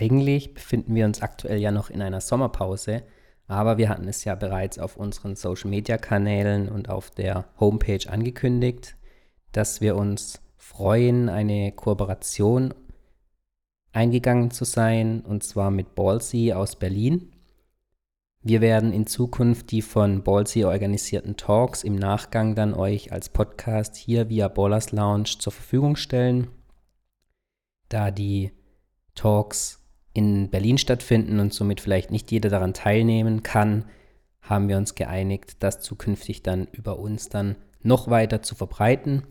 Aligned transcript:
Eigentlich 0.00 0.54
befinden 0.54 0.94
wir 0.94 1.06
uns 1.06 1.22
aktuell 1.22 1.58
ja 1.58 1.72
noch 1.72 1.90
in 1.90 2.02
einer 2.02 2.20
Sommerpause, 2.20 3.02
aber 3.48 3.78
wir 3.78 3.88
hatten 3.88 4.06
es 4.06 4.22
ja 4.24 4.36
bereits 4.36 4.78
auf 4.78 4.96
unseren 4.96 5.34
Social-Media-Kanälen 5.34 6.68
und 6.68 6.88
auf 6.88 7.10
der 7.10 7.46
Homepage 7.58 8.08
angekündigt, 8.08 8.96
dass 9.50 9.80
wir 9.80 9.96
uns 9.96 10.40
freuen, 10.56 11.28
eine 11.28 11.72
Kooperation 11.72 12.74
eingegangen 13.92 14.52
zu 14.52 14.64
sein, 14.64 15.22
und 15.22 15.42
zwar 15.42 15.72
mit 15.72 15.96
Ballsy 15.96 16.52
aus 16.52 16.76
Berlin. 16.76 17.32
Wir 18.40 18.60
werden 18.60 18.92
in 18.92 19.08
Zukunft 19.08 19.72
die 19.72 19.82
von 19.82 20.22
Ballsy 20.22 20.64
organisierten 20.64 21.36
Talks 21.36 21.82
im 21.82 21.96
Nachgang 21.96 22.54
dann 22.54 22.72
euch 22.72 23.10
als 23.10 23.30
Podcast 23.30 23.96
hier 23.96 24.28
via 24.28 24.46
Ballers 24.46 24.92
Lounge 24.92 25.38
zur 25.40 25.52
Verfügung 25.52 25.96
stellen. 25.96 26.46
Da 27.88 28.12
die 28.12 28.52
Talks 29.16 29.77
in 30.18 30.50
Berlin 30.50 30.78
stattfinden 30.78 31.38
und 31.38 31.54
somit 31.54 31.80
vielleicht 31.80 32.10
nicht 32.10 32.30
jeder 32.32 32.50
daran 32.50 32.74
teilnehmen 32.74 33.44
kann, 33.44 33.84
haben 34.42 34.68
wir 34.68 34.76
uns 34.76 34.96
geeinigt, 34.96 35.56
das 35.60 35.80
zukünftig 35.80 36.42
dann 36.42 36.66
über 36.72 36.98
uns 36.98 37.28
dann 37.28 37.54
noch 37.82 38.10
weiter 38.10 38.42
zu 38.42 38.56
verbreiten. 38.56 39.22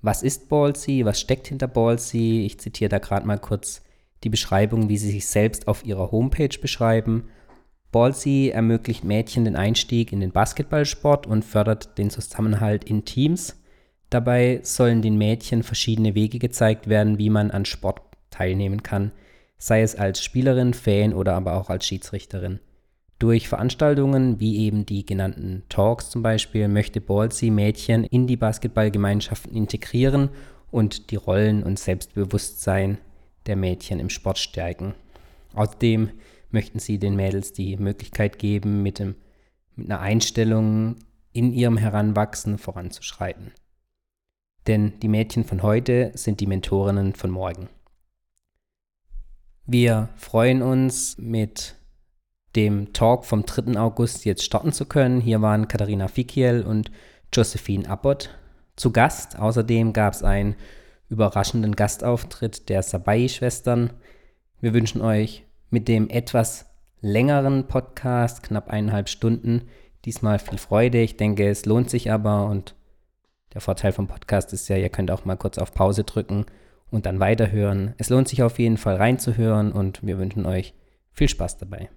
Was 0.00 0.22
ist 0.22 0.48
Ballsy? 0.48 1.04
Was 1.04 1.20
steckt 1.20 1.48
hinter 1.48 1.68
Ballsy? 1.68 2.44
Ich 2.46 2.58
zitiere 2.58 2.88
da 2.88 2.98
gerade 2.98 3.26
mal 3.26 3.38
kurz 3.38 3.82
die 4.24 4.30
Beschreibung, 4.30 4.88
wie 4.88 4.96
sie 4.96 5.10
sich 5.10 5.26
selbst 5.26 5.68
auf 5.68 5.84
ihrer 5.84 6.10
Homepage 6.10 6.58
beschreiben. 6.60 7.28
Ballsy 7.90 8.48
ermöglicht 8.48 9.04
Mädchen 9.04 9.44
den 9.44 9.54
Einstieg 9.56 10.12
in 10.12 10.20
den 10.20 10.32
Basketballsport 10.32 11.26
und 11.26 11.44
fördert 11.44 11.98
den 11.98 12.08
Zusammenhalt 12.08 12.84
in 12.84 13.04
Teams. 13.04 13.60
Dabei 14.08 14.60
sollen 14.62 15.02
den 15.02 15.18
Mädchen 15.18 15.62
verschiedene 15.62 16.14
Wege 16.14 16.38
gezeigt 16.38 16.88
werden, 16.88 17.18
wie 17.18 17.28
man 17.28 17.50
an 17.50 17.66
Sport 17.66 18.00
teilnehmen 18.30 18.82
kann, 18.82 19.12
sei 19.62 19.82
es 19.82 19.94
als 19.94 20.24
Spielerin, 20.24 20.74
Fan 20.74 21.14
oder 21.14 21.34
aber 21.34 21.54
auch 21.54 21.70
als 21.70 21.86
Schiedsrichterin. 21.86 22.58
Durch 23.20 23.48
Veranstaltungen 23.48 24.40
wie 24.40 24.58
eben 24.58 24.84
die 24.86 25.06
genannten 25.06 25.62
Talks 25.68 26.10
zum 26.10 26.20
Beispiel 26.20 26.66
möchte 26.66 27.00
Ballsy 27.00 27.50
Mädchen 27.50 28.02
in 28.02 28.26
die 28.26 28.36
Basketballgemeinschaften 28.36 29.54
integrieren 29.54 30.30
und 30.72 31.12
die 31.12 31.16
Rollen 31.16 31.62
und 31.62 31.78
Selbstbewusstsein 31.78 32.98
der 33.46 33.54
Mädchen 33.54 34.00
im 34.00 34.10
Sport 34.10 34.38
stärken. 34.38 34.96
Außerdem 35.54 36.10
möchten 36.50 36.80
sie 36.80 36.98
den 36.98 37.14
Mädels 37.14 37.52
die 37.52 37.76
Möglichkeit 37.76 38.40
geben, 38.40 38.82
mit, 38.82 38.98
dem, 38.98 39.14
mit 39.76 39.88
einer 39.88 40.00
Einstellung 40.00 40.96
in 41.32 41.52
ihrem 41.52 41.76
Heranwachsen 41.76 42.58
voranzuschreiten. 42.58 43.52
Denn 44.66 44.98
die 44.98 45.08
Mädchen 45.08 45.44
von 45.44 45.62
heute 45.62 46.10
sind 46.16 46.40
die 46.40 46.48
Mentorinnen 46.48 47.14
von 47.14 47.30
morgen. 47.30 47.68
Wir 49.72 50.10
freuen 50.16 50.60
uns, 50.60 51.16
mit 51.16 51.76
dem 52.56 52.92
Talk 52.92 53.24
vom 53.24 53.46
3. 53.46 53.80
August 53.80 54.26
jetzt 54.26 54.44
starten 54.44 54.70
zu 54.70 54.84
können. 54.84 55.22
Hier 55.22 55.40
waren 55.40 55.66
Katharina 55.66 56.08
Fikiel 56.08 56.62
und 56.68 56.90
Josephine 57.32 57.88
Abbott 57.88 58.28
zu 58.76 58.92
Gast. 58.92 59.38
Außerdem 59.38 59.94
gab 59.94 60.12
es 60.12 60.22
einen 60.22 60.56
überraschenden 61.08 61.74
Gastauftritt 61.74 62.68
der 62.68 62.82
Sabai-Schwestern. 62.82 63.94
Wir 64.60 64.74
wünschen 64.74 65.00
euch 65.00 65.46
mit 65.70 65.88
dem 65.88 66.10
etwas 66.10 66.66
längeren 67.00 67.66
Podcast, 67.66 68.42
knapp 68.42 68.68
eineinhalb 68.68 69.08
Stunden, 69.08 69.62
diesmal 70.04 70.38
viel 70.38 70.58
Freude. 70.58 71.00
Ich 71.00 71.16
denke, 71.16 71.48
es 71.48 71.64
lohnt 71.64 71.88
sich 71.88 72.12
aber 72.12 72.44
und 72.44 72.74
der 73.54 73.62
Vorteil 73.62 73.92
vom 73.92 74.06
Podcast 74.06 74.52
ist 74.52 74.68
ja, 74.68 74.76
ihr 74.76 74.90
könnt 74.90 75.10
auch 75.10 75.24
mal 75.24 75.36
kurz 75.36 75.56
auf 75.56 75.72
Pause 75.72 76.04
drücken 76.04 76.44
und 76.92 77.06
dann 77.06 77.18
weiterhören. 77.18 77.94
Es 77.98 78.10
lohnt 78.10 78.28
sich 78.28 78.42
auf 78.42 78.58
jeden 78.58 78.76
Fall 78.76 78.96
reinzuhören 78.96 79.72
und 79.72 80.06
wir 80.06 80.18
wünschen 80.18 80.46
euch 80.46 80.74
viel 81.10 81.28
Spaß 81.28 81.56
dabei. 81.56 81.88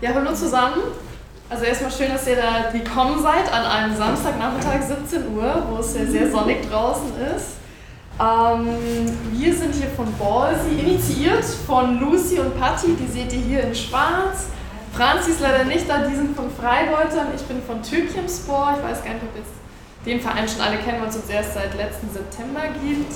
Ja, 0.00 0.14
hallo 0.14 0.32
zusammen. 0.32 0.99
Also 1.50 1.64
erstmal 1.64 1.90
schön, 1.90 2.12
dass 2.12 2.28
ihr 2.28 2.36
da 2.36 2.70
gekommen 2.70 3.20
seid 3.20 3.52
an 3.52 3.64
einem 3.64 3.96
Samstagnachmittag 3.96 4.82
17 4.82 5.36
Uhr, 5.36 5.66
wo 5.68 5.78
es 5.78 5.96
ja 5.96 6.06
sehr 6.06 6.30
sonnig 6.30 6.70
draußen 6.70 7.10
ist. 7.36 7.56
Ähm, 8.20 8.68
wir 9.32 9.52
sind 9.52 9.74
hier 9.74 9.88
von 9.88 10.06
Ballsy, 10.16 10.78
initiiert 10.78 11.44
von 11.66 11.98
Lucy 11.98 12.38
und 12.38 12.56
Patti, 12.56 12.94
die 12.94 13.06
seht 13.08 13.32
ihr 13.32 13.40
hier 13.40 13.64
in 13.64 13.74
schwarz. 13.74 14.46
Franzi 14.92 15.32
ist 15.32 15.40
leider 15.40 15.64
nicht 15.64 15.90
da, 15.90 16.06
die 16.06 16.14
sind 16.14 16.36
von 16.36 16.52
Freibeutern, 16.52 17.26
ich 17.34 17.42
bin 17.42 17.60
von 17.64 17.82
Türkimspor. 17.82 18.76
Ich 18.76 18.88
weiß 18.88 19.02
gar 19.02 19.14
nicht, 19.14 19.24
ob 19.24 19.36
jetzt 19.36 19.50
den 20.06 20.20
Verein 20.20 20.48
schon 20.48 20.60
alle 20.60 20.76
kennen, 20.76 21.00
weil 21.00 21.08
es 21.08 21.16
uns 21.16 21.28
erst 21.28 21.54
seit 21.54 21.76
letzten 21.76 22.12
September 22.12 22.60
gibt. 22.80 23.12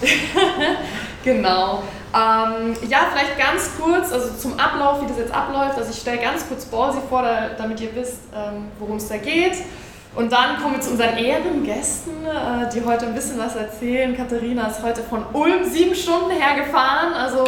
genau. 1.24 1.82
Ähm, 2.14 2.74
ja, 2.88 3.00
vielleicht 3.12 3.38
ganz 3.38 3.70
kurz, 3.78 4.12
also 4.12 4.34
zum 4.34 4.58
Ablauf, 4.58 5.02
wie 5.02 5.06
das 5.06 5.18
jetzt 5.18 5.34
abläuft. 5.34 5.76
Also 5.76 5.90
ich 5.90 5.98
stelle 5.98 6.18
ganz 6.18 6.46
kurz 6.48 6.64
Ballsy 6.64 6.98
vor, 7.08 7.22
damit 7.58 7.80
ihr 7.80 7.94
wisst, 7.94 8.20
ähm, 8.34 8.68
worum 8.78 8.96
es 8.96 9.08
da 9.08 9.18
geht. 9.18 9.56
Und 10.14 10.32
dann 10.32 10.60
kommen 10.60 10.74
wir 10.74 10.80
zu 10.80 10.90
unseren 10.92 11.16
Ehrengästen, 11.16 12.24
äh, 12.24 12.68
die 12.74 12.84
heute 12.84 13.06
ein 13.06 13.14
bisschen 13.14 13.38
was 13.38 13.54
erzählen. 13.56 14.16
Katharina 14.16 14.66
ist 14.68 14.82
heute 14.82 15.02
von 15.02 15.24
Ulm 15.32 15.64
sieben 15.64 15.94
Stunden 15.94 16.30
hergefahren, 16.30 17.12
also 17.12 17.44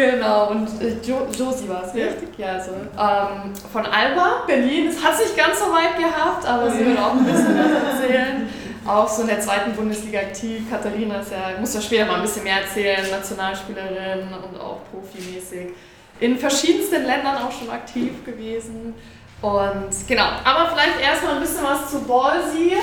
Genau, 0.00 0.50
und 0.50 0.66
äh, 0.80 0.96
jo 1.02 1.26
Josie 1.36 1.68
war 1.68 1.84
es, 1.84 1.94
richtig? 1.94 2.38
Ja, 2.38 2.52
also 2.52 2.70
ähm, 2.72 3.52
von 3.72 3.84
Alba, 3.84 4.44
Berlin. 4.46 4.88
Es 4.88 5.04
hat 5.04 5.16
sich 5.16 5.36
ganz 5.36 5.58
so 5.58 5.66
weit 5.66 5.98
gehabt, 5.98 6.46
aber 6.46 6.70
sie 6.70 6.86
wird 6.86 6.98
auch 6.98 7.12
ein 7.12 7.24
bisschen 7.24 7.58
was 7.58 8.00
erzählen 8.00 8.48
auch 8.86 9.08
so 9.08 9.22
in 9.22 9.28
der 9.28 9.40
zweiten 9.40 9.72
Bundesliga 9.72 10.20
aktiv. 10.20 10.62
Katharina 10.70 11.20
ist 11.20 11.32
ja, 11.32 11.58
muss 11.58 11.74
ja 11.74 11.80
später 11.80 12.06
mal 12.06 12.16
ein 12.16 12.22
bisschen 12.22 12.44
mehr 12.44 12.62
erzählen, 12.62 13.10
Nationalspielerin 13.10 14.28
und 14.32 14.60
auch 14.60 14.80
profimäßig. 14.90 15.68
In 16.20 16.38
verschiedensten 16.38 17.04
Ländern 17.04 17.38
auch 17.38 17.52
schon 17.52 17.70
aktiv 17.70 18.24
gewesen. 18.24 18.94
Und 19.40 19.90
genau, 20.06 20.28
aber 20.44 20.70
vielleicht 20.70 21.00
erstmal 21.00 21.34
ein 21.36 21.40
bisschen 21.40 21.64
was 21.64 21.90
zu 21.90 22.00
Ballsy. 22.00 22.74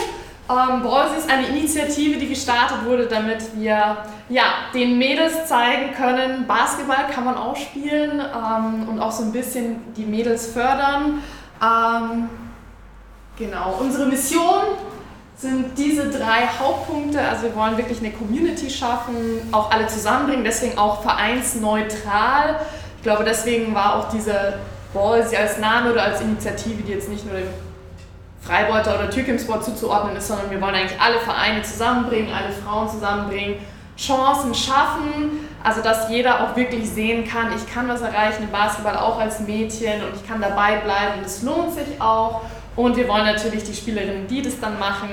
Ähm, 0.50 0.82
Ballsy 0.82 1.18
ist 1.18 1.30
eine 1.30 1.48
Initiative, 1.48 2.18
die 2.18 2.30
gestartet 2.30 2.86
wurde, 2.86 3.08
damit 3.08 3.44
wir 3.56 3.98
ja, 4.30 4.44
den 4.74 4.98
Mädels 4.98 5.46
zeigen 5.46 5.94
können, 5.94 6.48
Basketball 6.48 7.08
kann 7.14 7.26
man 7.26 7.36
auch 7.36 7.56
spielen 7.56 8.22
ähm, 8.22 8.88
und 8.88 9.00
auch 9.02 9.12
so 9.12 9.24
ein 9.24 9.34
bisschen 9.34 9.94
die 9.96 10.06
Mädels 10.06 10.48
fördern. 10.48 11.22
Ähm, 11.62 12.30
genau, 13.38 13.76
unsere 13.80 14.06
Mission 14.06 14.62
sind 15.36 15.78
diese 15.78 16.10
drei 16.10 16.48
Hauptpunkte. 16.60 17.20
Also 17.22 17.44
wir 17.44 17.56
wollen 17.56 17.78
wirklich 17.78 18.00
eine 18.00 18.12
Community 18.12 18.70
schaffen, 18.70 19.16
auch 19.52 19.70
alle 19.70 19.88
zusammenbringen, 19.88 20.46
deswegen 20.46 20.78
auch 20.78 21.02
vereinsneutral. 21.02 22.62
Ich 22.98 23.04
glaube, 23.04 23.26
deswegen 23.26 23.76
war 23.76 23.98
auch 23.98 24.10
diese 24.10 24.60
Ballsy 24.94 25.36
als 25.36 25.58
Name 25.60 25.92
oder 25.92 26.04
als 26.04 26.22
Initiative, 26.22 26.84
die 26.84 26.94
jetzt 26.94 27.10
nicht 27.10 27.26
nur 27.26 27.36
dem 27.36 27.67
Freibeuter 28.48 28.96
oder 28.96 29.10
Türkimsport 29.10 29.66
zuzuordnen 29.66 30.16
ist, 30.16 30.28
sondern 30.28 30.50
wir 30.50 30.62
wollen 30.62 30.76
eigentlich 30.76 31.00
alle 31.00 31.20
Vereine 31.20 31.62
zusammenbringen, 31.62 32.34
alle 32.34 32.54
Frauen 32.54 32.90
zusammenbringen, 32.90 33.58
Chancen 33.98 34.54
schaffen, 34.54 35.48
also 35.64 35.82
dass 35.82 36.10
jeder 36.10 36.42
auch 36.42 36.56
wirklich 36.56 36.90
sehen 36.90 37.28
kann, 37.28 37.48
ich 37.56 37.72
kann 37.72 37.88
was 37.88 38.02
erreichen 38.02 38.44
im 38.44 38.52
Basketball 38.52 38.96
auch 38.96 39.20
als 39.20 39.40
Mädchen 39.42 40.04
und 40.04 40.16
ich 40.16 40.28
kann 40.28 40.40
dabei 40.40 40.78
bleiben 40.78 41.20
und 41.20 41.26
es 41.26 41.42
lohnt 41.42 41.74
sich 41.74 42.00
auch. 42.00 42.42
Und 42.76 42.96
wir 42.96 43.08
wollen 43.08 43.26
natürlich 43.26 43.64
die 43.64 43.74
Spielerinnen, 43.74 44.28
die 44.28 44.44
das 44.44 44.60
dann 44.60 44.78
machen, 44.78 45.10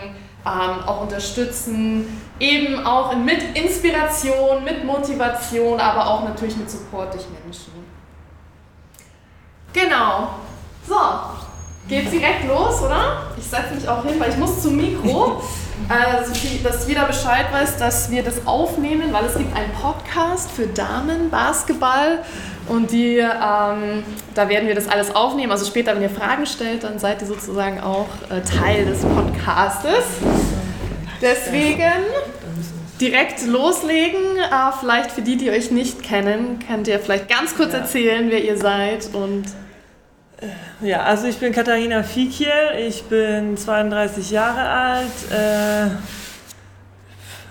ähm, 0.46 0.86
auch 0.86 1.00
unterstützen, 1.00 2.22
eben 2.38 2.86
auch 2.86 3.16
mit 3.16 3.56
Inspiration, 3.56 4.62
mit 4.62 4.84
Motivation, 4.84 5.80
aber 5.80 6.06
auch 6.06 6.24
natürlich 6.24 6.56
mit 6.56 6.70
Support 6.70 7.14
durch 7.14 7.24
Menschen. 7.42 7.72
Genau. 9.72 10.28
So, 10.86 10.94
geht 11.88 12.10
direkt 12.10 12.46
los, 12.46 12.82
oder? 12.82 13.22
Ich 13.38 13.44
setze 13.44 13.74
mich 13.74 13.88
auch 13.88 14.04
hin, 14.04 14.14
weil 14.18 14.30
ich 14.30 14.36
muss 14.36 14.62
zum 14.62 14.76
Mikro. 14.76 15.42
Also, 15.86 16.32
dass 16.62 16.88
jeder 16.88 17.04
Bescheid 17.04 17.46
weiß, 17.52 17.76
dass 17.76 18.10
wir 18.10 18.22
das 18.22 18.46
aufnehmen, 18.46 19.12
weil 19.12 19.26
es 19.26 19.36
gibt 19.36 19.54
einen 19.54 19.70
Podcast 19.72 20.50
für 20.50 20.66
Damen 20.66 21.28
Basketball 21.28 22.20
und 22.68 22.90
die, 22.90 23.18
ähm, 23.18 24.02
da 24.34 24.48
werden 24.48 24.66
wir 24.66 24.74
das 24.74 24.88
alles 24.88 25.14
aufnehmen. 25.14 25.52
Also 25.52 25.66
später, 25.66 25.94
wenn 25.94 26.02
ihr 26.02 26.08
Fragen 26.08 26.46
stellt, 26.46 26.84
dann 26.84 26.98
seid 26.98 27.20
ihr 27.20 27.26
sozusagen 27.26 27.80
auch 27.80 28.08
äh, 28.30 28.40
Teil 28.40 28.86
des 28.86 29.00
Podcastes. 29.00 30.04
Deswegen 31.20 31.92
direkt 32.98 33.44
loslegen. 33.46 34.38
Äh, 34.38 34.72
vielleicht 34.80 35.10
für 35.10 35.22
die, 35.22 35.36
die 35.36 35.50
euch 35.50 35.70
nicht 35.70 36.02
kennen, 36.02 36.60
könnt 36.66 36.88
ihr 36.88 36.98
vielleicht 36.98 37.28
ganz 37.28 37.56
kurz 37.56 37.74
erzählen, 37.74 38.30
wer 38.30 38.42
ihr 38.42 38.56
seid 38.56 39.10
und 39.12 39.44
Äh, 39.46 39.63
ja, 40.80 41.02
also 41.02 41.26
ich 41.26 41.38
bin 41.38 41.52
Katharina 41.52 42.02
Fiekiel, 42.02 42.48
ich 42.86 43.04
bin 43.04 43.56
32 43.56 44.30
Jahre 44.30 44.68
alt, 44.68 45.30
äh, 45.30 45.90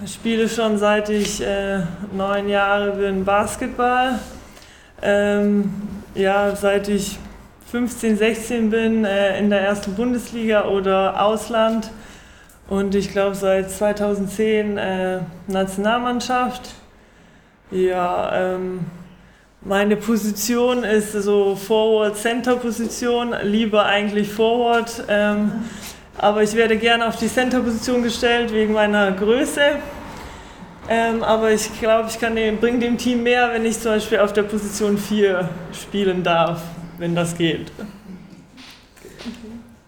spiele 0.08 0.50
schon 0.50 0.78
seit 0.78 1.10
ich 1.10 1.42
äh, 1.42 1.80
neun 2.12 2.50
Jahre 2.50 2.92
bin 2.92 3.24
Basketball. 3.26 4.20
Ähm, 5.02 5.74
ja, 6.16 6.56
seit 6.56 6.88
ich 6.88 7.18
15, 7.72 8.18
16 8.18 8.70
bin 8.70 9.06
äh, 9.06 9.40
in 9.40 9.50
der 9.50 9.62
ersten 9.62 9.96
Bundesliga 9.96 10.66
oder 10.66 11.22
Ausland 11.22 11.90
und 12.70 12.96
ich 12.96 13.12
glaube 13.12 13.36
seit 13.36 13.72
2010 13.72 14.78
äh, 14.78 15.20
Nationalmannschaft. 15.48 16.70
Ja, 17.72 18.54
ähm, 18.54 18.86
meine 19.66 19.96
Position 19.96 20.84
ist 20.84 21.14
so 21.14 21.56
Forward-Center-Position, 21.56 23.36
lieber 23.44 23.86
eigentlich 23.86 24.30
Forward. 24.30 25.04
Ähm, 25.08 25.52
aber 26.18 26.44
ich 26.44 26.54
werde 26.54 26.78
gerne 26.78 27.08
auf 27.08 27.18
die 27.18 27.28
Center-Position 27.28 28.04
gestellt 28.04 28.54
wegen 28.54 28.74
meiner 28.74 29.12
Größe. 29.12 29.62
Ähm, 30.90 31.24
aber 31.24 31.52
ich 31.52 31.80
glaube, 31.80 32.10
ich 32.10 32.20
kann 32.20 32.36
dem, 32.36 32.58
bringe 32.58 32.80
dem 32.80 32.98
Team 32.98 33.24
mehr, 33.24 33.52
wenn 33.54 33.66
ich 33.66 33.80
zum 33.80 33.92
Beispiel 33.92 34.20
auf 34.20 34.34
der 34.34 34.44
Position 34.44 34.98
4 34.98 35.50
spielen 35.72 36.24
darf 36.24 36.62
wenn 36.98 37.16
das 37.16 37.38
geht. 37.38 37.72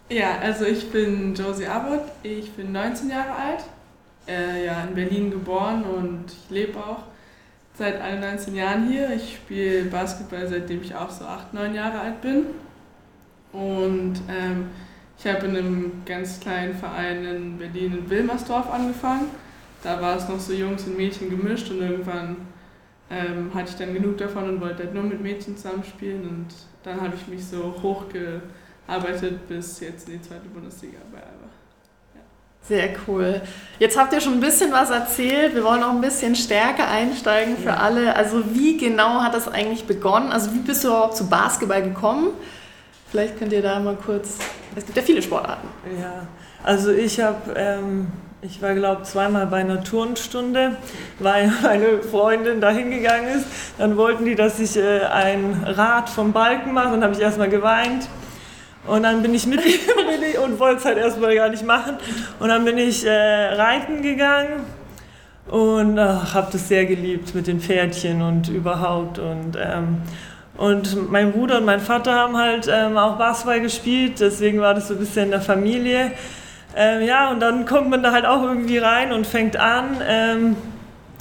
Ja, 0.09 0.37
also 0.39 0.65
ich 0.65 0.91
bin 0.91 1.33
Josie 1.33 1.65
Abbott, 1.65 2.03
ich 2.23 2.51
bin 2.51 2.71
19 2.71 3.09
Jahre 3.09 3.31
alt, 3.31 3.63
äh, 4.27 4.65
ja, 4.65 4.83
in 4.83 4.93
Berlin 4.93 5.31
geboren 5.31 5.83
und 5.83 6.25
ich 6.27 6.49
lebe 6.49 6.77
auch 6.77 7.03
seit 7.77 7.99
19 7.99 8.55
Jahren 8.55 8.87
hier. 8.87 9.09
Ich 9.11 9.35
spiele 9.35 9.85
Basketball, 9.85 10.47
seitdem 10.47 10.81
ich 10.81 10.95
auch 10.95 11.09
so 11.09 11.25
8, 11.25 11.53
9 11.53 11.75
Jahre 11.75 11.99
alt 11.99 12.21
bin. 12.21 12.45
Und 13.51 14.15
ähm, 14.29 14.67
ich 15.17 15.27
habe 15.27 15.45
in 15.47 15.55
einem 15.55 15.91
ganz 16.05 16.39
kleinen 16.39 16.73
Verein 16.73 17.23
in 17.23 17.57
Berlin 17.57 17.97
in 17.97 18.09
Wilmersdorf 18.09 18.69
angefangen. 18.69 19.27
Da 19.81 20.01
war 20.01 20.17
es 20.17 20.27
noch 20.27 20.39
so 20.39 20.51
Jungs 20.51 20.83
und 20.85 20.97
Mädchen 20.97 21.29
gemischt 21.29 21.69
und 21.69 21.81
irgendwann 21.81 22.37
ähm, 23.09 23.51
hatte 23.53 23.69
ich 23.69 23.75
dann 23.75 23.93
genug 23.93 24.17
davon 24.17 24.49
und 24.49 24.61
wollte 24.61 24.83
halt 24.83 24.93
nur 24.93 25.03
mit 25.03 25.21
Mädchen 25.21 25.55
zusammenspielen 25.55 26.27
und 26.27 26.47
dann 26.83 26.99
habe 26.99 27.13
ich 27.15 27.27
mich 27.27 27.45
so 27.45 27.75
hochgearbeitet 27.81 29.47
bis 29.47 29.79
jetzt 29.79 30.09
in 30.09 30.15
die 30.15 30.21
zweite 30.21 30.47
Bundesliga 30.47 30.97
bei. 31.11 31.34
Sehr 32.67 32.89
cool. 33.07 33.41
Jetzt 33.77 33.97
habt 33.97 34.13
ihr 34.13 34.21
schon 34.21 34.33
ein 34.33 34.39
bisschen 34.39 34.71
was 34.71 34.89
erzählt. 34.89 35.53
Wir 35.53 35.63
wollen 35.63 35.83
auch 35.83 35.91
ein 35.91 36.01
bisschen 36.01 36.35
stärker 36.35 36.87
einsteigen 36.87 37.57
für 37.57 37.69
ja. 37.69 37.77
alle. 37.77 38.15
Also 38.15 38.41
wie 38.53 38.77
genau 38.77 39.21
hat 39.21 39.35
das 39.35 39.47
eigentlich 39.47 39.85
begonnen? 39.85 40.31
Also 40.31 40.53
wie 40.53 40.59
bist 40.59 40.83
du 40.83 40.87
überhaupt 40.87 41.15
zu 41.15 41.29
Basketball 41.29 41.83
gekommen? 41.83 42.29
Vielleicht 43.11 43.37
könnt 43.37 43.53
ihr 43.53 43.61
da 43.61 43.79
mal 43.79 43.95
kurz. 43.95 44.37
Es 44.75 44.85
gibt 44.85 44.97
ja 44.97 45.03
viele 45.03 45.21
Sportarten. 45.21 45.67
Ja, 46.01 46.27
also 46.63 46.91
ich 46.91 47.19
habe 47.19 47.53
ähm, 47.55 48.07
ich 48.41 48.61
war, 48.61 48.75
glaube 48.75 49.01
ich, 49.03 49.09
zweimal 49.09 49.47
bei 49.47 49.57
einer 49.57 49.83
Turnstunde, 49.83 50.77
weil 51.19 51.51
meine 51.63 52.03
Freundin 52.03 52.61
da 52.61 52.69
hingegangen 52.69 53.27
ist. 53.29 53.45
Dann 53.77 53.97
wollten 53.97 54.25
die, 54.25 54.35
dass 54.35 54.59
ich 54.59 54.77
äh, 54.77 55.01
ein 55.01 55.63
Rad 55.65 56.09
vom 56.09 56.31
Balken 56.31 56.71
mache. 56.73 56.91
Dann 56.91 57.03
habe 57.03 57.13
ich 57.13 57.19
erstmal 57.19 57.49
geweint. 57.49 58.07
Und 58.87 59.03
dann 59.03 59.21
bin 59.21 59.33
ich 59.33 59.47
mit 59.47 59.59
und 60.43 60.59
wollte 60.59 60.79
es 60.79 60.85
halt 60.85 60.97
erstmal 60.97 61.35
gar 61.35 61.49
nicht 61.49 61.65
machen. 61.65 61.97
Und 62.39 62.49
dann 62.49 62.65
bin 62.65 62.77
ich 62.77 63.05
äh, 63.05 63.09
reiten 63.09 64.01
gegangen 64.01 64.63
und 65.47 65.99
habe 65.99 66.47
das 66.51 66.67
sehr 66.67 66.85
geliebt 66.85 67.35
mit 67.35 67.47
den 67.47 67.59
Pferdchen 67.59 68.21
und 68.21 68.49
überhaupt. 68.49 69.19
Und, 69.19 69.57
ähm, 69.57 70.01
und 70.57 71.11
mein 71.11 71.31
Bruder 71.31 71.57
und 71.57 71.65
mein 71.65 71.79
Vater 71.79 72.13
haben 72.13 72.37
halt 72.37 72.67
ähm, 72.71 72.97
auch 72.97 73.17
Basketball 73.17 73.61
gespielt, 73.61 74.19
deswegen 74.19 74.59
war 74.59 74.73
das 74.73 74.87
so 74.87 74.93
ein 74.93 74.99
bisschen 74.99 75.25
in 75.25 75.31
der 75.31 75.41
Familie. 75.41 76.11
Ähm, 76.75 77.03
ja, 77.03 77.31
und 77.31 77.39
dann 77.39 77.65
kommt 77.65 77.89
man 77.89 78.03
da 78.03 78.11
halt 78.11 78.25
auch 78.25 78.43
irgendwie 78.43 78.77
rein 78.77 79.13
und 79.13 79.25
fängt 79.25 79.55
an. 79.57 80.55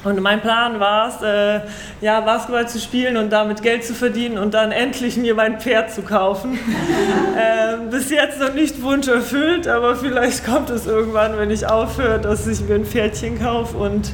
Und 0.05 0.21
mein 0.21 0.41
Plan 0.41 0.81
war 0.81 1.09
es, 1.09 1.23
äh, 1.23 1.61
ja, 2.01 2.21
Basketball 2.21 2.69
zu 2.69 2.79
spielen 2.79 3.17
und 3.17 3.31
damit 3.31 3.63
Geld 3.63 3.85
zu 3.85 3.95
verdienen 3.95 4.39
und 4.39 4.55
dann 4.55 4.71
endlich 4.71 5.17
mir 5.17 5.35
mein 5.35 5.61
Pferd 5.61 5.91
zu 5.91 6.03
kaufen. 6.03 6.59
ähm, 7.37 7.91
bis 7.91 8.11
jetzt 8.11 8.39
noch 8.39 8.53
nicht 8.53 8.83
Wunsch 8.83 9.09
erfüllt, 9.09 9.67
aber 9.67 9.97
vielleicht 9.97 10.45
kommt 10.45 10.71
es 10.71 10.87
irgendwann, 10.87 11.39
wenn 11.39 11.51
ich 11.51 11.67
aufhöre, 11.67 12.21
dass 12.21 12.47
ich 12.47 12.61
mir 12.61 12.75
ein 12.75 12.85
Pferdchen 12.85 13.41
kaufe. 13.41 13.77
Und 13.77 14.13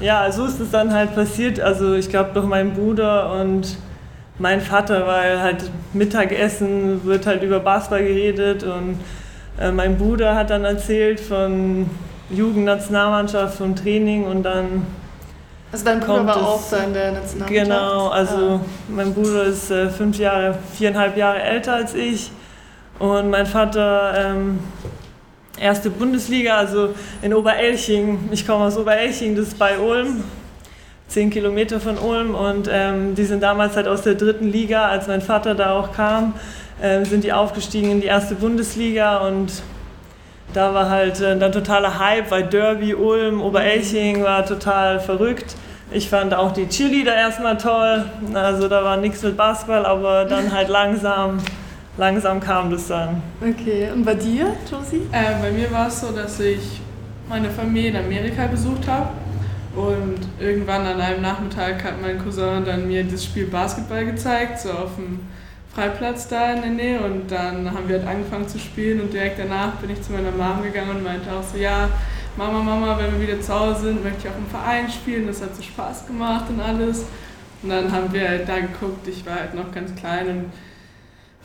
ja, 0.00 0.30
so 0.30 0.44
ist 0.44 0.60
es 0.60 0.70
dann 0.70 0.92
halt 0.92 1.14
passiert. 1.14 1.58
Also 1.58 1.94
ich 1.94 2.10
glaube 2.10 2.30
durch 2.34 2.46
meinen 2.46 2.74
Bruder 2.74 3.32
und 3.32 3.78
mein 4.38 4.60
Vater, 4.60 5.06
weil 5.06 5.40
halt 5.40 5.70
Mittagessen 5.92 7.04
wird 7.04 7.26
halt 7.26 7.42
über 7.42 7.60
Basketball 7.60 8.02
geredet 8.02 8.62
und 8.64 8.98
äh, 9.60 9.70
mein 9.70 9.98
Bruder 9.98 10.34
hat 10.34 10.50
dann 10.50 10.64
erzählt 10.64 11.20
von 11.20 11.88
Jugendnationalmannschaft, 12.30 13.58
vom 13.58 13.76
Training 13.76 14.24
und 14.24 14.42
dann. 14.42 14.86
Also 15.72 15.84
dein 15.84 16.00
Bruder 16.00 16.26
war 16.26 16.36
auch 16.36 16.62
da 16.70 16.78
in 16.78 16.92
der 16.92 17.12
Nationalmannschaft? 17.12 17.68
Genau, 17.68 18.08
also 18.08 18.36
ah. 18.36 18.60
mein 18.88 19.14
Bruder 19.14 19.44
ist 19.44 19.70
äh, 19.70 19.88
fünf 19.88 20.18
Jahre, 20.18 20.58
viereinhalb 20.74 21.16
Jahre 21.16 21.40
älter 21.42 21.74
als 21.74 21.94
ich 21.94 22.32
und 22.98 23.30
mein 23.30 23.46
Vater 23.46 24.14
ähm, 24.16 24.58
erste 25.58 25.90
Bundesliga, 25.90 26.56
also 26.56 26.94
in 27.22 27.32
Oberelching. 27.32 28.28
Ich 28.32 28.46
komme 28.46 28.64
aus 28.64 28.76
Oberelching, 28.76 29.36
das 29.36 29.48
ist 29.48 29.58
bei 29.58 29.78
Ulm, 29.78 30.24
zehn 31.06 31.30
Kilometer 31.30 31.78
von 31.78 31.98
Ulm 31.98 32.34
und 32.34 32.68
ähm, 32.70 33.14
die 33.14 33.24
sind 33.24 33.42
damals 33.42 33.76
halt 33.76 33.86
aus 33.86 34.02
der 34.02 34.14
dritten 34.14 34.50
Liga, 34.50 34.88
als 34.88 35.06
mein 35.06 35.20
Vater 35.20 35.54
da 35.54 35.78
auch 35.78 35.92
kam 35.92 36.34
äh, 36.80 37.04
sind 37.04 37.24
die 37.24 37.32
aufgestiegen 37.32 37.90
in 37.90 38.00
die 38.00 38.06
erste 38.06 38.34
Bundesliga 38.34 39.18
und 39.18 39.62
da 40.52 40.74
war 40.74 40.88
halt 40.88 41.20
äh, 41.20 41.38
dann 41.38 41.52
totaler 41.52 41.98
Hype, 41.98 42.30
weil 42.30 42.44
Derby, 42.44 42.94
Ulm, 42.94 43.40
Oberelching 43.40 44.22
war 44.22 44.44
total 44.44 45.00
verrückt. 45.00 45.56
Ich 45.92 46.08
fand 46.08 46.32
auch 46.34 46.52
die 46.52 46.68
Cheerleader 46.68 47.14
erstmal 47.14 47.56
toll, 47.56 48.04
also 48.32 48.68
da 48.68 48.84
war 48.84 48.96
nichts 48.96 49.22
mit 49.22 49.36
Basketball, 49.36 49.84
aber 49.84 50.24
dann 50.24 50.52
halt 50.52 50.68
langsam, 50.68 51.38
langsam 51.96 52.40
kam 52.40 52.70
das 52.70 52.86
dann. 52.88 53.22
Okay, 53.40 53.88
und 53.92 54.04
bei 54.04 54.14
dir, 54.14 54.54
Josie? 54.70 55.08
Äh, 55.10 55.40
bei 55.42 55.50
mir 55.50 55.70
war 55.72 55.88
es 55.88 56.00
so, 56.00 56.12
dass 56.12 56.38
ich 56.38 56.80
meine 57.28 57.50
Familie 57.50 57.90
in 57.90 57.96
Amerika 57.96 58.46
besucht 58.46 58.86
habe 58.86 59.08
und 59.74 60.18
irgendwann 60.38 60.86
an 60.86 61.00
einem 61.00 61.22
Nachmittag 61.22 61.82
hat 61.84 62.00
mein 62.00 62.18
Cousin 62.18 62.64
dann 62.64 62.86
mir 62.86 63.04
das 63.04 63.24
Spiel 63.24 63.46
Basketball 63.46 64.04
gezeigt, 64.04 64.60
so 64.60 64.70
auf 64.70 64.96
dem 64.96 65.20
Freiplatz 65.74 66.28
da 66.28 66.52
in 66.52 66.62
der 66.62 66.70
Nähe 66.70 67.00
und 67.00 67.30
dann 67.30 67.70
haben 67.70 67.88
wir 67.88 67.98
halt 67.98 68.08
angefangen 68.08 68.48
zu 68.48 68.58
spielen 68.58 69.00
und 69.00 69.12
direkt 69.12 69.38
danach 69.38 69.76
bin 69.76 69.90
ich 69.90 70.02
zu 70.02 70.12
meiner 70.12 70.32
Mom 70.32 70.62
gegangen 70.62 70.90
und 70.90 71.04
meinte 71.04 71.30
auch 71.32 71.42
so, 71.42 71.56
ja, 71.56 71.88
Mama, 72.36 72.62
Mama, 72.62 72.98
wenn 72.98 73.12
wir 73.12 73.28
wieder 73.28 73.40
zu 73.40 73.52
Hause 73.52 73.86
sind, 73.86 74.02
möchte 74.02 74.26
ich 74.26 74.32
auch 74.32 74.38
im 74.38 74.46
Verein 74.46 74.90
spielen, 74.90 75.26
das 75.26 75.42
hat 75.42 75.54
so 75.54 75.62
Spaß 75.62 76.06
gemacht 76.06 76.46
und 76.48 76.60
alles. 76.60 77.04
Und 77.62 77.70
dann 77.70 77.92
haben 77.92 78.12
wir 78.12 78.28
halt 78.28 78.48
da 78.48 78.60
geguckt, 78.60 79.06
ich 79.06 79.24
war 79.26 79.34
halt 79.34 79.54
noch 79.54 79.70
ganz 79.72 79.94
klein 79.94 80.28
und 80.28 80.44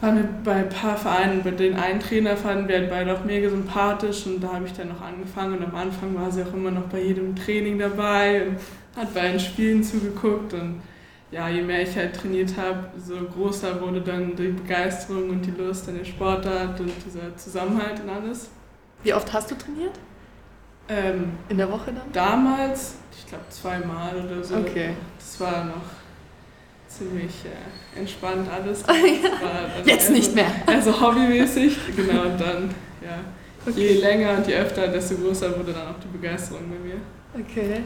waren 0.02 0.18
wir 0.18 0.30
bei 0.44 0.56
ein 0.56 0.70
paar 0.70 0.98
Vereinen, 0.98 1.44
bei 1.44 1.52
den 1.52 1.76
einen 1.76 2.00
Trainer 2.00 2.36
fanden 2.36 2.68
wir 2.68 2.80
halt 2.80 2.90
beide 2.90 3.14
auch 3.14 3.24
mega 3.26 3.50
sympathisch 3.50 4.26
und 4.26 4.42
da 4.42 4.54
habe 4.54 4.66
ich 4.66 4.74
dann 4.74 4.90
noch 4.90 5.02
angefangen 5.02 5.58
und 5.58 5.66
am 5.66 5.76
Anfang 5.76 6.16
war 6.16 6.32
sie 6.32 6.44
auch 6.44 6.54
immer 6.54 6.72
noch 6.72 6.84
bei 6.84 7.02
jedem 7.02 7.36
Training 7.36 7.80
dabei 7.80 8.44
und 8.48 8.58
hat 9.00 9.14
bei 9.14 9.30
den 9.30 9.40
Spielen 9.40 9.84
zugeguckt 9.84 10.54
und 10.54 10.82
ja, 11.36 11.50
je 11.50 11.62
mehr 11.62 11.82
ich 11.82 11.94
halt 11.98 12.16
trainiert 12.16 12.56
habe, 12.56 12.88
so 12.98 13.16
größer 13.16 13.82
wurde 13.82 14.00
dann 14.00 14.38
die 14.38 14.48
Begeisterung 14.48 15.30
und 15.32 15.42
die 15.42 15.52
Lust 15.52 15.90
an 15.90 15.98
der 15.98 16.06
Sportart 16.06 16.80
und 16.80 16.94
dieser 17.06 17.36
Zusammenhalt 17.36 18.00
und 18.00 18.10
alles. 18.10 18.50
Wie 19.04 19.14
oft 19.14 19.34
hast 19.34 19.52
du 19.52 19.56
trainiert? 19.56 20.00
Ähm, 20.88 21.34
In 21.50 21.58
der 21.58 21.70
Woche 21.70 21.92
dann? 21.92 22.10
Damals, 22.14 22.96
ich 23.12 23.28
glaube 23.28 23.44
zweimal 23.50 24.16
oder 24.16 24.42
so. 24.42 24.56
Okay. 24.56 24.92
Das 25.18 25.38
war 25.42 25.66
noch 25.66 25.84
ziemlich 26.88 27.34
äh, 27.44 28.00
entspannt 28.00 28.48
alles. 28.50 28.88
War, 28.88 29.86
Jetzt 29.86 30.12
nicht 30.12 30.34
mehr. 30.34 30.48
Also 30.66 31.02
hobbymäßig, 31.02 31.78
genau. 31.98 32.22
Und 32.22 32.40
dann, 32.40 32.74
ja, 33.04 33.20
okay. 33.68 33.76
je 33.76 34.00
länger 34.00 34.38
und 34.38 34.48
je 34.48 34.56
öfter, 34.56 34.88
desto 34.88 35.16
größer 35.16 35.58
wurde 35.58 35.74
dann 35.74 35.88
auch 35.88 36.00
die 36.00 36.18
Begeisterung 36.18 36.70
bei 36.70 36.78
mir. 36.78 37.02
Okay. 37.38 37.82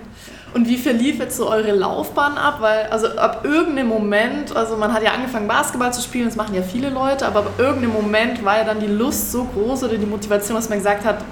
Und 0.53 0.67
wie 0.67 0.77
verlief 0.77 1.17
jetzt 1.17 1.37
so 1.37 1.49
eure 1.49 1.71
Laufbahn 1.71 2.37
ab? 2.37 2.57
Weil, 2.59 2.85
also 2.87 3.07
ab 3.07 3.41
irgendeinem 3.43 3.87
Moment, 3.87 4.55
also 4.55 4.77
man 4.77 4.93
hat 4.93 5.01
ja 5.01 5.11
angefangen 5.11 5.47
Basketball 5.47 5.91
zu 5.91 6.01
spielen, 6.01 6.25
das 6.25 6.35
machen 6.35 6.53
ja 6.53 6.61
viele 6.61 6.89
Leute, 6.89 7.25
aber 7.25 7.39
ab 7.39 7.51
irgendeinem 7.57 7.93
Moment 7.93 8.45
war 8.45 8.57
ja 8.57 8.63
dann 8.63 8.79
die 8.79 8.87
Lust 8.87 9.31
so 9.31 9.45
groß 9.45 9.85
oder 9.85 9.97
die 9.97 10.05
Motivation, 10.05 10.55
dass 10.55 10.69
man 10.69 10.77
gesagt 10.77 11.03
hat, 11.03 11.23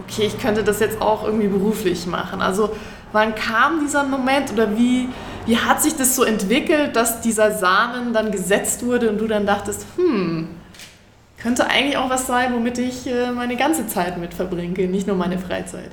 okay, 0.00 0.26
ich 0.26 0.38
könnte 0.38 0.64
das 0.64 0.80
jetzt 0.80 1.02
auch 1.02 1.24
irgendwie 1.24 1.48
beruflich 1.48 2.06
machen. 2.06 2.40
Also 2.40 2.70
wann 3.12 3.34
kam 3.34 3.80
dieser 3.80 4.04
Moment 4.04 4.50
oder 4.50 4.78
wie, 4.78 5.10
wie 5.44 5.58
hat 5.58 5.82
sich 5.82 5.94
das 5.94 6.16
so 6.16 6.24
entwickelt, 6.24 6.96
dass 6.96 7.20
dieser 7.20 7.50
Samen 7.50 8.14
dann 8.14 8.30
gesetzt 8.30 8.84
wurde 8.84 9.10
und 9.10 9.18
du 9.18 9.26
dann 9.26 9.44
dachtest, 9.44 9.84
hm, 9.96 10.48
könnte 11.42 11.66
eigentlich 11.66 11.98
auch 11.98 12.08
was 12.08 12.26
sein, 12.26 12.54
womit 12.54 12.78
ich 12.78 13.06
äh, 13.06 13.30
meine 13.30 13.56
ganze 13.56 13.86
Zeit 13.86 14.16
mit 14.16 14.32
verbringe, 14.32 14.88
nicht 14.88 15.06
nur 15.06 15.16
meine 15.16 15.38
Freizeit. 15.38 15.90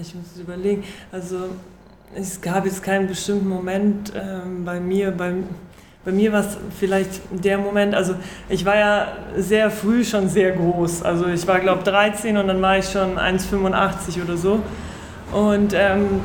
Ich 0.00 0.14
muss 0.14 0.24
überlegen. 0.40 0.84
Also 1.10 1.48
es 2.14 2.40
gab 2.40 2.64
jetzt 2.64 2.82
keinen 2.82 3.08
bestimmten 3.08 3.48
Moment 3.48 4.12
ähm, 4.14 4.64
bei 4.64 4.80
mir. 4.80 5.10
Bei, 5.10 5.34
bei 6.04 6.12
mir 6.12 6.32
war 6.32 6.40
es 6.40 6.56
vielleicht 6.78 7.20
der 7.30 7.58
Moment, 7.58 7.94
also 7.94 8.14
ich 8.48 8.64
war 8.64 8.76
ja 8.76 9.08
sehr 9.36 9.70
früh 9.70 10.04
schon 10.04 10.28
sehr 10.28 10.52
groß. 10.52 11.02
Also 11.02 11.26
ich 11.26 11.46
war, 11.46 11.60
glaube 11.60 11.78
ich, 11.78 11.84
13 11.84 12.36
und 12.36 12.48
dann 12.48 12.62
war 12.62 12.78
ich 12.78 12.86
schon 12.86 13.18
1,85 13.18 14.22
oder 14.22 14.36
so. 14.36 14.60
Und 15.32 15.74
ähm, 15.74 16.20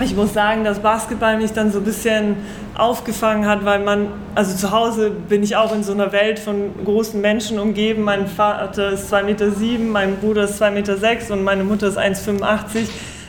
ich 0.00 0.14
muss 0.14 0.34
sagen, 0.34 0.64
dass 0.64 0.80
Basketball 0.80 1.38
mich 1.38 1.52
dann 1.52 1.72
so 1.72 1.78
ein 1.78 1.84
bisschen 1.84 2.36
aufgefangen 2.76 3.46
hat, 3.46 3.64
weil 3.64 3.80
man, 3.80 4.08
also 4.34 4.56
zu 4.56 4.70
Hause 4.70 5.10
bin 5.10 5.42
ich 5.42 5.56
auch 5.56 5.74
in 5.74 5.82
so 5.82 5.92
einer 5.92 6.12
Welt 6.12 6.38
von 6.38 6.72
großen 6.84 7.20
Menschen 7.20 7.58
umgeben. 7.58 8.02
Mein 8.02 8.26
Vater 8.26 8.90
ist 8.90 9.12
2,7 9.12 9.24
Meter, 9.24 9.78
mein 9.80 10.16
Bruder 10.16 10.44
ist 10.44 10.62
2,6 10.62 10.70
Meter 10.72 11.32
und 11.32 11.42
meine 11.42 11.64
Mutter 11.64 11.88
ist 11.88 11.98
1,85 11.98 12.86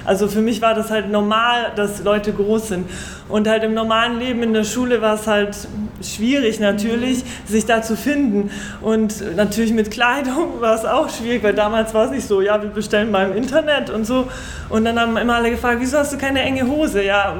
also 0.07 0.29
für 0.29 0.41
mich 0.41 0.61
war 0.61 0.73
das 0.73 0.89
halt 0.89 1.11
normal, 1.11 1.73
dass 1.75 2.01
Leute 2.01 2.31
groß 2.31 2.69
sind. 2.69 2.89
Und 3.27 3.45
halt 3.45 3.65
im 3.65 3.73
normalen 3.73 4.19
Leben 4.19 4.41
in 4.41 4.53
der 4.53 4.63
Schule 4.63 5.01
war 5.01 5.15
es 5.15 5.27
halt 5.27 5.57
schwierig 6.01 6.61
natürlich, 6.61 7.25
sich 7.45 7.65
da 7.65 7.81
zu 7.81 7.97
finden. 7.97 8.49
Und 8.79 9.35
natürlich 9.35 9.73
mit 9.73 9.91
Kleidung 9.91 10.61
war 10.61 10.75
es 10.75 10.85
auch 10.85 11.09
schwierig, 11.09 11.43
weil 11.43 11.53
damals 11.53 11.93
war 11.93 12.05
es 12.05 12.11
nicht 12.11 12.25
so, 12.25 12.39
ja, 12.39 12.61
wir 12.63 12.69
bestellen 12.69 13.11
mal 13.11 13.29
im 13.29 13.35
Internet 13.35 13.89
und 13.89 14.05
so. 14.05 14.29
Und 14.69 14.85
dann 14.85 14.97
haben 14.97 15.17
immer 15.17 15.35
alle 15.35 15.51
gefragt, 15.51 15.79
wieso 15.81 15.97
hast 15.97 16.13
du 16.13 16.17
keine 16.17 16.39
enge 16.39 16.65
Hose? 16.65 17.03
Ja, 17.03 17.35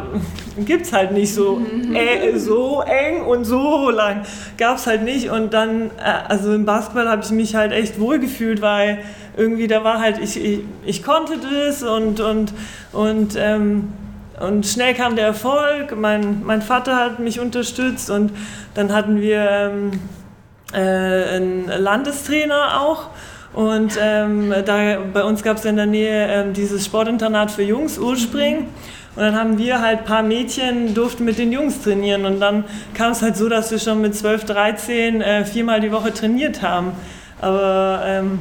gibt 0.66 0.86
es 0.86 0.94
halt 0.94 1.12
nicht 1.12 1.34
so, 1.34 1.62
äh, 1.94 2.38
so 2.38 2.82
eng 2.82 3.24
und 3.24 3.46
so 3.46 3.90
lang. 3.90 4.24
Gab 4.58 4.78
es 4.78 4.88
halt 4.88 5.04
nicht. 5.04 5.30
Und 5.30 5.54
dann, 5.54 5.92
äh, 5.98 6.30
also 6.30 6.54
im 6.54 6.66
Basketball 6.66 7.10
habe 7.10 7.24
ich 7.24 7.32
mich 7.32 7.56
halt 7.56 7.72
echt 7.72 8.00
wohlgefühlt, 8.00 8.62
weil 8.62 9.00
irgendwie 9.36 9.68
da 9.68 9.84
war 9.84 10.00
halt, 10.00 10.20
ich, 10.20 10.44
ich, 10.44 10.60
ich 10.86 11.04
konnte 11.04 11.34
das 11.38 11.84
und, 11.84 12.20
und, 12.20 12.54
und, 12.92 13.36
ähm, 13.38 13.94
und 14.40 14.66
schnell 14.66 14.94
kam 14.94 15.16
der 15.16 15.28
Erfolg. 15.28 15.96
Mein, 15.96 16.44
mein 16.44 16.62
Vater 16.62 16.96
hat 16.96 17.20
mich 17.20 17.40
unterstützt 17.40 18.10
und 18.10 18.32
dann 18.74 18.94
hatten 18.94 19.22
wir 19.22 19.50
ähm, 19.50 19.92
äh, 20.74 20.78
einen 20.78 21.68
Landestrainer 21.68 22.82
auch. 22.82 23.10
Und 23.54 23.98
ähm, 24.00 24.54
da, 24.66 24.98
bei 25.12 25.24
uns 25.24 25.42
gab 25.42 25.58
es 25.58 25.66
in 25.66 25.78
der 25.78 25.88
Nähe 25.88 26.28
ähm, 26.28 26.54
dieses 26.54 26.86
Sportinternat 26.86 27.50
für 27.50 27.64
Jungs, 27.64 27.98
Urspring. 27.98 28.68
Und 29.18 29.24
dann 29.24 29.36
haben 29.36 29.58
wir 29.58 29.82
halt 29.82 30.02
ein 30.02 30.06
paar 30.06 30.22
Mädchen, 30.22 30.94
durften 30.94 31.26
mit 31.26 31.40
den 31.40 31.52
Jungs 31.52 31.82
trainieren. 31.82 32.24
Und 32.26 32.40
dann 32.40 32.66
kam 32.94 33.14
es 33.14 33.24
halt 33.24 33.36
so, 33.36 33.50
dass 33.50 33.72
wir 33.72 33.80
schon 33.80 34.00
mit 34.00 34.14
12, 34.14 34.46
13 34.46 35.22
äh, 35.22 35.44
viermal 35.44 35.82
die 35.82 35.92
Woche 35.92 36.14
trainiert 36.14 36.62
haben. 36.62 36.92
Aber 37.42 38.04
ähm, 38.06 38.38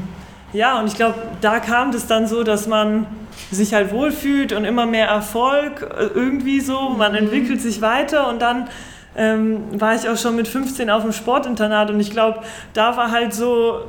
ja, 0.52 0.78
und 0.78 0.87
ich 0.87 0.95
glaube, 0.95 1.14
da 1.40 1.61
kam 1.61 1.92
das 1.92 2.06
dann 2.06 2.26
so, 2.26 2.42
dass 2.42 2.66
man 2.66 3.06
sich 3.50 3.73
halt 3.73 3.90
wohlfühlt 3.90 4.52
und 4.52 4.66
immer 4.66 4.85
mehr 4.85 5.09
Erfolg 5.09 5.80
äh, 5.80 6.09
irgendwie 6.14 6.61
so. 6.61 6.90
Man 6.90 7.12
mhm. 7.12 7.18
entwickelt 7.21 7.62
sich 7.62 7.80
weiter 7.80 8.28
und 8.28 8.42
dann 8.42 8.68
ähm, 9.16 9.80
war 9.80 9.95
ich 9.95 10.06
auch 10.11 10.18
schon 10.18 10.37
mit 10.37 10.47
15 10.47 10.90
auf 10.90 11.04
dem 11.04 11.12
Sportinternat 11.12 11.90
und 11.90 12.00
ich 12.00 12.11
glaube, 12.11 12.40
da 12.75 12.99
war 12.99 13.12
halt 13.12 13.33
so 13.33 13.80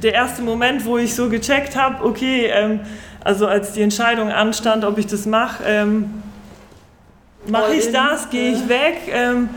der 0.00 0.14
erste 0.14 0.42
Moment, 0.42 0.84
wo 0.84 0.96
ich 0.96 1.16
so 1.16 1.28
gecheckt 1.28 1.74
habe, 1.76 2.04
okay, 2.04 2.46
ähm, 2.52 2.80
also 3.24 3.48
als 3.48 3.72
die 3.72 3.82
Entscheidung 3.82 4.30
anstand, 4.30 4.84
ob 4.84 4.96
ich 4.98 5.08
das 5.08 5.26
mache, 5.26 5.64
ähm, 5.66 6.22
mache 7.48 7.74
ich 7.74 7.90
das, 7.92 8.30
gehe 8.30 8.52
ich 8.52 8.68
weg. 8.68 8.98
Ähm, 9.12 9.48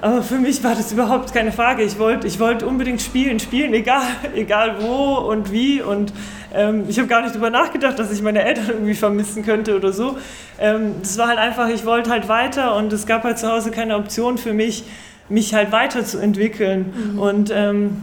aber 0.00 0.22
für 0.22 0.36
mich 0.36 0.62
war 0.62 0.74
das 0.74 0.92
überhaupt 0.92 1.32
keine 1.32 1.52
Frage. 1.52 1.82
Ich 1.82 1.98
wollte 1.98 2.26
ich 2.26 2.38
wollt 2.38 2.62
unbedingt 2.62 3.00
spielen, 3.00 3.40
spielen, 3.40 3.72
egal, 3.72 4.02
egal 4.34 4.76
wo 4.80 5.14
und 5.14 5.50
wie. 5.52 5.80
Und 5.80 6.12
ähm, 6.54 6.84
ich 6.88 6.98
habe 6.98 7.08
gar 7.08 7.22
nicht 7.22 7.34
darüber 7.34 7.50
nachgedacht, 7.50 7.98
dass 7.98 8.12
ich 8.12 8.20
meine 8.20 8.42
Eltern 8.42 8.66
irgendwie 8.68 8.94
vermissen 8.94 9.44
könnte 9.44 9.74
oder 9.74 9.92
so. 9.92 10.18
Ähm, 10.58 10.96
das 11.00 11.16
war 11.16 11.28
halt 11.28 11.38
einfach, 11.38 11.68
ich 11.68 11.86
wollte 11.86 12.10
halt 12.10 12.28
weiter 12.28 12.76
und 12.76 12.92
es 12.92 13.06
gab 13.06 13.24
halt 13.24 13.38
zu 13.38 13.50
Hause 13.50 13.70
keine 13.70 13.96
Option 13.96 14.36
für 14.36 14.52
mich, 14.52 14.84
mich 15.28 15.54
halt 15.54 15.72
weiterzuentwickeln. 15.72 17.12
Mhm. 17.14 17.18
Und 17.18 17.50
ähm, 17.54 17.96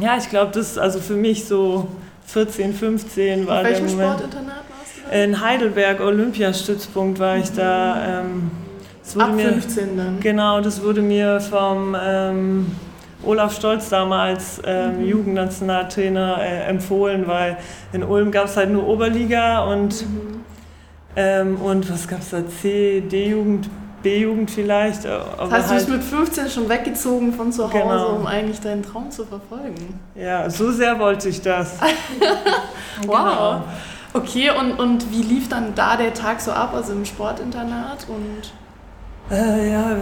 ja, 0.00 0.16
ich 0.16 0.30
glaube, 0.30 0.50
das 0.52 0.78
also 0.78 0.98
für 0.98 1.16
mich 1.16 1.44
so 1.44 1.88
14, 2.26 2.74
15 2.74 3.46
war 3.46 3.62
der 3.62 3.72
Moment. 3.80 3.92
Sportinternat 3.92 4.64
warst 4.68 5.12
du? 5.12 5.16
In 5.16 5.40
Heidelberg, 5.40 6.00
Olympiastützpunkt 6.00 7.20
war 7.20 7.36
ich 7.36 7.52
da. 7.52 8.22
Ab 9.18 9.30
15 9.38 9.96
mir, 9.96 10.02
dann? 10.02 10.20
Genau, 10.20 10.60
das 10.60 10.82
wurde 10.82 11.02
mir 11.02 11.40
vom 11.40 11.96
ähm, 12.00 12.66
Olaf 13.24 13.54
Stolz 13.56 13.88
damals 13.88 14.60
ähm, 14.64 14.98
mhm. 14.98 15.06
Jugendnationaltrainer 15.06 16.38
äh, 16.40 16.62
empfohlen, 16.64 17.26
weil 17.26 17.58
in 17.92 18.02
Ulm 18.02 18.30
gab 18.30 18.46
es 18.46 18.56
halt 18.56 18.70
nur 18.70 18.86
Oberliga 18.86 19.64
und, 19.64 20.02
mhm. 20.02 20.44
ähm, 21.16 21.56
und 21.60 21.90
was 21.92 22.08
gab 22.08 22.20
es 22.20 22.30
da? 22.30 22.42
C, 22.48 23.02
D-Jugend, 23.02 23.68
B-Jugend 24.02 24.50
vielleicht. 24.50 25.04
Äh, 25.04 25.18
das 25.38 25.50
heißt, 25.50 25.70
du 25.70 25.74
bist 25.74 25.88
halt 25.90 25.98
mit 25.98 26.04
15 26.04 26.48
schon 26.48 26.68
weggezogen 26.68 27.34
von 27.34 27.52
zu 27.52 27.64
Hause, 27.64 27.78
genau. 27.78 28.16
um 28.16 28.26
eigentlich 28.26 28.60
deinen 28.60 28.82
Traum 28.82 29.10
zu 29.10 29.24
verfolgen. 29.24 30.00
Ja, 30.14 30.48
so 30.48 30.70
sehr 30.72 30.98
wollte 30.98 31.28
ich 31.28 31.42
das. 31.42 31.78
wow. 33.06 33.06
Genau. 33.06 33.64
Okay, 34.12 34.50
und, 34.50 34.72
und 34.72 35.12
wie 35.12 35.22
lief 35.22 35.48
dann 35.48 35.74
da 35.76 35.96
der 35.96 36.12
Tag 36.12 36.40
so 36.40 36.50
ab, 36.50 36.72
also 36.74 36.92
im 36.92 37.04
Sportinternat? 37.04 38.06
Und 38.08 38.52
äh, 39.30 39.70
ja, 39.70 39.96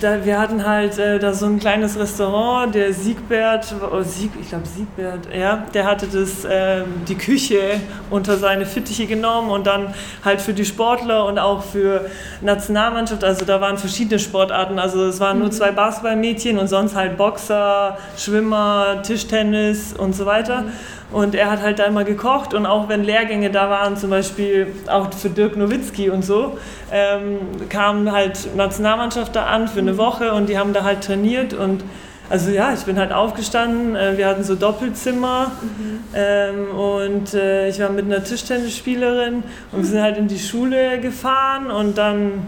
da, 0.00 0.24
wir 0.24 0.38
hatten 0.38 0.66
halt 0.66 0.98
äh, 0.98 1.18
da 1.18 1.32
so 1.32 1.46
ein 1.46 1.58
kleines 1.58 1.98
Restaurant, 1.98 2.74
der 2.74 2.92
Siegbert, 2.92 3.74
oh, 3.90 4.02
Sieg, 4.02 4.32
ich 4.40 4.50
glaube 4.50 4.66
Siegbert, 4.66 5.34
ja, 5.34 5.64
der 5.72 5.86
hatte 5.86 6.06
das, 6.06 6.44
äh, 6.44 6.82
die 7.08 7.14
Küche 7.14 7.80
unter 8.10 8.36
seine 8.36 8.66
Fittiche 8.66 9.06
genommen 9.06 9.50
und 9.50 9.66
dann 9.66 9.94
halt 10.24 10.40
für 10.40 10.52
die 10.52 10.64
Sportler 10.64 11.24
und 11.26 11.38
auch 11.38 11.62
für 11.62 12.10
Nationalmannschaft, 12.42 13.24
also 13.24 13.44
da 13.44 13.60
waren 13.60 13.78
verschiedene 13.78 14.18
Sportarten, 14.18 14.78
also 14.78 15.04
es 15.06 15.20
waren 15.20 15.38
nur 15.38 15.48
mhm. 15.48 15.52
zwei 15.52 15.70
Basketballmädchen 15.70 16.58
und 16.58 16.68
sonst 16.68 16.94
halt 16.94 17.16
Boxer, 17.16 17.96
Schwimmer, 18.16 19.02
Tischtennis 19.02 19.94
und 19.94 20.14
so 20.14 20.26
weiter. 20.26 20.62
Mhm. 20.62 20.72
Und 21.14 21.36
er 21.36 21.48
hat 21.48 21.62
halt 21.62 21.78
da 21.78 21.84
immer 21.84 22.02
gekocht 22.02 22.54
und 22.54 22.66
auch 22.66 22.88
wenn 22.88 23.04
Lehrgänge 23.04 23.48
da 23.48 23.70
waren, 23.70 23.96
zum 23.96 24.10
Beispiel 24.10 24.66
auch 24.88 25.12
für 25.12 25.30
Dirk 25.30 25.56
Nowitzki 25.56 26.10
und 26.10 26.24
so, 26.24 26.58
ähm, 26.90 27.38
kam 27.68 28.10
halt 28.10 28.33
Nationalmannschaft 28.56 29.34
da 29.34 29.46
an 29.46 29.68
für 29.68 29.80
eine 29.80 29.96
Woche 29.96 30.32
und 30.32 30.48
die 30.48 30.58
haben 30.58 30.72
da 30.72 30.84
halt 30.84 31.04
trainiert 31.04 31.54
und 31.54 31.84
also 32.30 32.50
ja, 32.50 32.72
ich 32.72 32.84
bin 32.84 32.98
halt 32.98 33.12
aufgestanden, 33.12 33.96
äh, 33.96 34.16
wir 34.16 34.26
hatten 34.26 34.44
so 34.44 34.54
Doppelzimmer 34.54 35.52
mhm. 35.60 36.00
ähm, 36.14 36.70
und 36.70 37.34
äh, 37.34 37.68
ich 37.68 37.80
war 37.80 37.90
mit 37.90 38.06
einer 38.06 38.24
Tischtennisspielerin 38.24 39.42
und 39.72 39.78
wir 39.78 39.84
sind 39.84 40.00
halt 40.00 40.16
in 40.16 40.28
die 40.28 40.38
Schule 40.38 41.00
gefahren 41.00 41.70
und 41.70 41.98
dann 41.98 42.46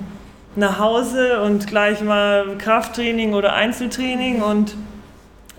nach 0.56 0.78
Hause 0.78 1.42
und 1.42 1.66
gleich 1.66 2.00
mal 2.00 2.56
Krafttraining 2.58 3.34
oder 3.34 3.52
Einzeltraining 3.52 4.40
und 4.40 4.74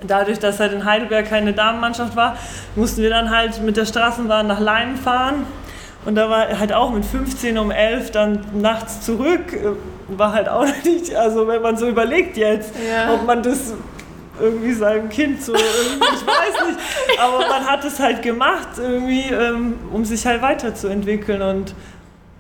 dadurch, 0.05 0.39
dass 0.39 0.59
halt 0.59 0.73
in 0.73 0.85
Heidelberg 0.85 1.29
keine 1.29 1.53
Damenmannschaft 1.53 2.15
war, 2.15 2.37
mussten 2.75 3.01
wir 3.01 3.11
dann 3.11 3.29
halt 3.29 3.61
mit 3.61 3.77
der 3.77 3.85
Straßenbahn 3.85 4.47
nach 4.47 4.59
Leim 4.59 4.95
fahren. 4.95 5.45
Und 6.07 6.15
da 6.15 6.29
war 6.29 6.57
halt 6.57 6.71
auch 6.71 6.91
mit 6.91 7.03
15 7.03 7.57
um 7.57 7.69
11 7.69 8.11
dann 8.11 8.39
nachts 8.53 9.01
zurück, 9.01 9.41
war 10.07 10.31
halt 10.31 10.47
auch 10.47 10.65
nicht, 10.85 11.13
also 11.13 11.49
wenn 11.49 11.61
man 11.61 11.75
so 11.75 11.85
überlegt 11.85 12.37
jetzt, 12.37 12.71
ja. 12.89 13.13
ob 13.13 13.25
man 13.25 13.43
das 13.43 13.73
irgendwie 14.39 14.71
seinem 14.71 15.09
Kind 15.09 15.43
so, 15.43 15.53
ich 15.53 15.59
weiß 15.61 16.67
nicht, 16.67 16.79
aber 17.19 17.39
man 17.39 17.65
hat 17.65 17.83
es 17.83 17.99
halt 17.99 18.21
gemacht 18.21 18.69
irgendwie, 18.77 19.25
ähm, 19.33 19.79
um 19.91 20.05
sich 20.05 20.25
halt 20.25 20.41
weiterzuentwickeln 20.41 21.41
und 21.41 21.75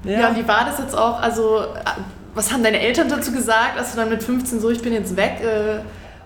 ja. 0.05 0.21
ja, 0.21 0.29
und 0.29 0.37
wie 0.37 0.47
war 0.47 0.63
das 0.63 0.79
jetzt 0.79 0.97
auch, 0.97 1.21
also 1.21 1.65
was 2.33 2.53
haben 2.53 2.63
deine 2.63 2.79
Eltern 2.79 3.09
dazu 3.09 3.33
gesagt, 3.33 3.77
als 3.77 3.91
du 3.91 3.97
dann 3.97 4.07
mit 4.07 4.23
15 4.23 4.61
so, 4.61 4.69
ich 4.69 4.81
bin 4.81 4.93
jetzt 4.93 5.17
weg, 5.17 5.41
äh, 5.41 5.79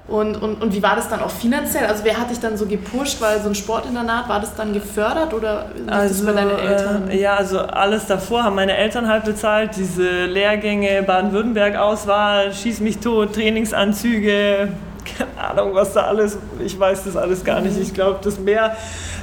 und, 0.07 0.35
und, 0.41 0.61
und 0.61 0.73
wie 0.73 0.83
war 0.83 0.95
das 0.95 1.07
dann 1.09 1.21
auch 1.21 1.29
finanziell? 1.29 1.85
Also 1.85 2.03
wer 2.03 2.17
hat 2.17 2.29
dich 2.29 2.39
dann 2.39 2.57
so 2.57 2.65
gepusht, 2.65 3.21
weil 3.21 3.39
so 3.39 3.49
ein 3.49 3.55
Sportinternat, 3.55 4.27
war 4.27 4.39
das 4.39 4.55
dann 4.55 4.73
gefördert 4.73 5.33
oder 5.33 5.67
also, 5.87 6.25
das 6.25 6.25
bei 6.25 6.33
deinen 6.33 6.59
Eltern? 6.59 7.09
Äh, 7.09 7.21
ja, 7.21 7.35
also 7.35 7.59
alles 7.59 8.07
davor 8.07 8.43
haben 8.43 8.55
meine 8.55 8.75
Eltern 8.75 9.07
halt 9.07 9.25
bezahlt, 9.25 9.71
diese 9.77 10.25
Lehrgänge, 10.25 11.03
Baden-Württemberg-Auswahl, 11.03 12.53
Schieß 12.53 12.81
mich 12.81 12.97
tot, 12.97 13.33
Trainingsanzüge, 13.35 14.69
keine 15.05 15.49
Ahnung, 15.49 15.73
was 15.73 15.93
da 15.93 16.01
alles, 16.01 16.37
ich 16.63 16.79
weiß 16.79 17.05
das 17.05 17.15
alles 17.15 17.43
gar 17.43 17.61
nicht. 17.61 17.77
Ich 17.77 17.93
glaube, 17.93 18.19
das 18.23 18.39
mehr, 18.39 18.75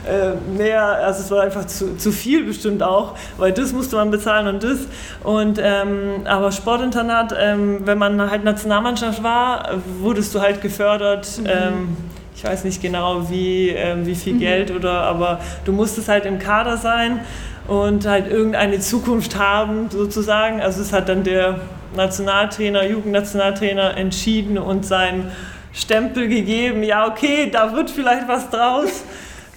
äh, 0.07 0.33
mehr, 0.57 0.83
also 0.83 1.21
es 1.21 1.31
war 1.31 1.43
einfach 1.43 1.67
zu, 1.67 1.97
zu 1.97 2.13
viel 2.13 2.45
bestimmt 2.45 2.83
auch, 2.83 3.15
weil 3.37 3.53
das 3.53 3.73
musste 3.73 3.97
man 3.97 4.11
bezahlen 4.11 4.47
und 4.49 4.63
das. 4.63 4.79
Und, 5.25 5.61
ähm, 5.63 6.23
aber 6.25 6.53
Sportinternat, 6.53 7.35
ähm, 7.39 7.81
wenn 7.85 7.99
man 7.99 8.31
halt 8.31 8.45
Nationalmannschaft 8.45 9.23
war, 9.23 9.79
wurdest 10.01 10.35
du 10.35 10.41
halt 10.41 10.61
gefördert. 10.61 11.29
Mhm. 11.41 11.47
Ähm, 11.47 11.97
ich 12.35 12.45
weiß 12.45 12.65
nicht 12.65 12.81
genau, 12.81 13.29
wie, 13.31 13.71
ähm, 13.71 14.07
wie 14.07 14.15
viel 14.15 14.35
mhm. 14.35 14.41
Geld 14.41 14.71
oder, 14.71 15.03
aber 15.03 15.41
du 15.65 15.73
musstest 15.73 16.09
halt 16.09 16.25
im 16.25 16.39
Kader 16.39 16.77
sein 16.77 17.21
und 17.67 18.07
halt 18.07 18.31
irgendeine 18.31 18.79
Zukunft 18.79 19.39
haben, 19.39 19.91
sozusagen. 19.91 20.61
Also 20.61 20.81
es 20.81 20.93
hat 20.93 21.09
dann 21.09 21.25
der 21.25 21.61
Nationaltrainer, 21.97 22.87
Jugendnationaltrainer 22.87 23.97
entschieden 23.97 24.59
und 24.59 24.87
sein 24.87 25.31
Stempel 25.73 26.29
gegeben, 26.29 26.83
ja, 26.83 27.07
okay, 27.07 27.51
da 27.51 27.73
wird 27.75 27.91
vielleicht 27.91 28.29
was 28.29 28.51
draus. 28.51 29.05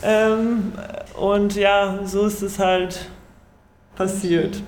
ähm, 0.03 0.74
und 1.20 1.56
ja, 1.56 2.00
so 2.06 2.25
ist 2.25 2.41
es 2.41 2.60
halt 2.60 3.08
passiert. 3.96 4.62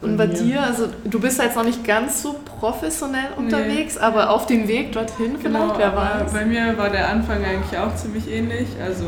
Und 0.00 0.18
bei 0.18 0.26
dir, 0.26 0.62
also 0.62 0.88
du 1.04 1.18
bist 1.18 1.40
jetzt 1.40 1.56
noch 1.56 1.64
nicht 1.64 1.82
ganz 1.82 2.20
so 2.20 2.36
professionell 2.44 3.28
unterwegs, 3.36 3.94
nee. 3.94 4.00
aber 4.02 4.30
auf 4.30 4.46
dem 4.46 4.68
Weg 4.68 4.92
dorthin 4.92 5.36
genau, 5.42 5.74
vielleicht, 5.74 5.78
wer 5.78 5.96
weiß. 5.96 6.32
Bei 6.32 6.44
mir 6.44 6.76
war 6.76 6.90
der 6.90 7.08
Anfang 7.08 7.42
eigentlich 7.42 7.78
auch 7.78 7.94
ziemlich 7.94 8.30
ähnlich. 8.30 8.68
Also 8.84 9.06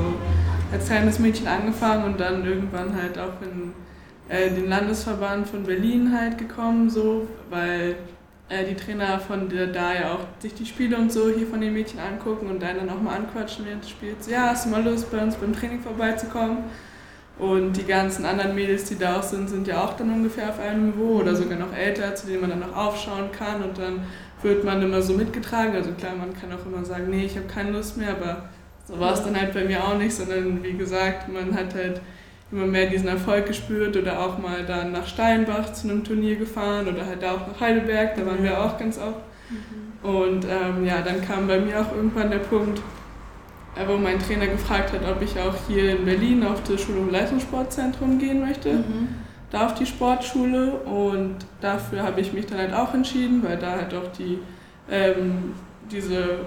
als 0.73 0.87
kleines 0.87 1.19
Mädchen 1.19 1.47
angefangen 1.47 2.05
und 2.05 2.21
dann 2.21 2.45
irgendwann 2.45 2.95
halt 2.95 3.19
auch 3.19 3.43
in 3.43 3.73
äh, 4.29 4.51
den 4.51 4.69
Landesverband 4.69 5.49
von 5.49 5.65
Berlin 5.65 6.17
halt 6.17 6.39
gekommen, 6.39 6.91
so, 6.91 7.29
weil 7.51 7.97
äh, 8.49 8.65
die 8.65 8.75
Trainer 8.75 9.19
von 9.19 9.49
der, 9.49 9.67
da 9.69 9.95
ja 9.95 10.15
auch 10.15 10.27
sich 10.39 10.55
die 10.55 10.67
Spiele 10.67 10.97
und 10.97 11.13
so 11.13 11.29
hier 11.31 11.47
von 11.47 11.61
den 11.61 11.73
Mädchen 11.73 11.99
angucken 11.99 12.49
und 12.49 12.63
dann 12.63 12.89
auch 12.89 13.01
mal 13.01 13.17
anquatschen 13.17 13.67
während 13.67 13.83
des 13.83 13.91
Spiels. 13.91 14.29
Ja, 14.29 14.51
hast 14.51 14.67
du 14.67 14.71
mal 14.71 14.85
Lust, 14.85 15.11
bei 15.11 15.23
uns 15.23 15.35
beim 15.37 15.53
Training 15.53 15.81
vorbeizukommen? 15.81 16.59
Und 17.39 17.77
die 17.77 17.85
ganzen 17.85 18.25
anderen 18.25 18.55
Mädels, 18.55 18.85
die 18.85 18.97
da 18.97 19.19
auch 19.19 19.23
sind, 19.23 19.51
sind 19.51 19.67
ja 19.67 19.85
auch 19.85 19.95
dann 19.95 20.11
ungefähr 20.11 20.49
auf 20.49 20.59
einem 20.59 20.91
Niveau 20.91 21.21
oder 21.21 21.35
sogar 21.35 21.59
noch 21.59 21.75
älter, 21.77 22.15
zu 22.15 22.27
denen 22.27 22.41
man 22.41 22.51
dann 22.51 22.61
noch 22.61 22.75
aufschauen 22.75 23.31
kann 23.31 23.63
und 23.63 23.77
dann 23.77 24.01
wird 24.43 24.65
man 24.65 24.81
immer 24.81 25.03
so 25.03 25.13
mitgetragen. 25.13 25.75
Also 25.75 25.93
klar, 25.93 26.15
man 26.17 26.33
kann 26.35 26.51
auch 26.53 26.65
immer 26.65 26.85
sagen, 26.85 27.11
nee, 27.11 27.27
ich 27.27 27.37
habe 27.37 27.47
keine 27.47 27.73
Lust 27.73 27.99
mehr, 27.99 28.13
aber 28.13 28.49
so 28.87 28.99
war 28.99 29.13
es 29.13 29.23
dann 29.23 29.39
halt 29.39 29.53
bei 29.53 29.65
mir 29.65 29.85
auch 29.85 29.99
nicht, 29.99 30.15
sondern 30.15 30.63
wie 30.63 30.75
gesagt, 30.75 31.29
man 31.29 31.55
hat 31.55 31.75
halt 31.75 32.01
immer 32.53 32.67
mehr 32.67 32.87
diesen 32.87 33.09
Erfolg 33.09 33.47
gespürt 33.47 33.97
oder 33.97 34.21
auch 34.21 34.39
mal 34.39 34.65
dann 34.65 34.93
nach 34.93 35.07
Steinbach 35.07 35.73
zu 35.73 35.89
einem 35.89 36.05
Turnier 36.05 36.37
gefahren 36.37 36.87
oder 36.89 37.05
halt 37.07 37.25
auch 37.25 37.47
nach 37.47 37.61
Heidelberg, 37.61 38.15
da 38.17 38.27
waren 38.27 38.43
wir 38.43 38.61
auch 38.61 38.79
ganz 38.79 38.99
oft. 38.99 39.21
Mhm. 39.51 40.09
Und 40.09 40.45
ähm, 40.45 40.85
ja, 40.85 41.03
dann 41.03 41.21
kam 41.21 41.49
bei 41.49 41.59
mir 41.59 41.81
auch 41.81 41.95
irgendwann 41.95 42.31
der 42.31 42.39
Punkt, 42.39 42.81
äh, 43.77 43.87
wo 43.87 43.97
mein 43.97 44.19
Trainer 44.21 44.47
gefragt 44.47 44.93
hat, 44.93 45.01
ob 45.09 45.21
ich 45.23 45.39
auch 45.39 45.55
hier 45.67 45.99
in 45.99 46.05
Berlin 46.05 46.45
auf 46.45 46.63
das 46.63 46.81
Schul- 46.81 46.99
und 46.99 47.11
Leistungssportzentrum 47.11 48.19
gehen 48.19 48.41
möchte. 48.41 48.75
Mhm. 48.75 49.09
Da 49.51 49.67
auf 49.67 49.75
die 49.75 49.87
Sportschule 49.87 50.73
und 50.73 51.37
dafür 51.61 52.03
habe 52.03 52.21
ich 52.21 52.33
mich 52.33 52.47
dann 52.47 52.59
halt 52.59 52.75
auch 52.75 52.95
entschieden, 52.95 53.43
weil 53.45 53.57
da 53.57 53.73
halt 53.73 53.95
auch 53.95 54.11
die, 54.19 54.39
ähm, 54.91 55.55
diese, 55.91 56.41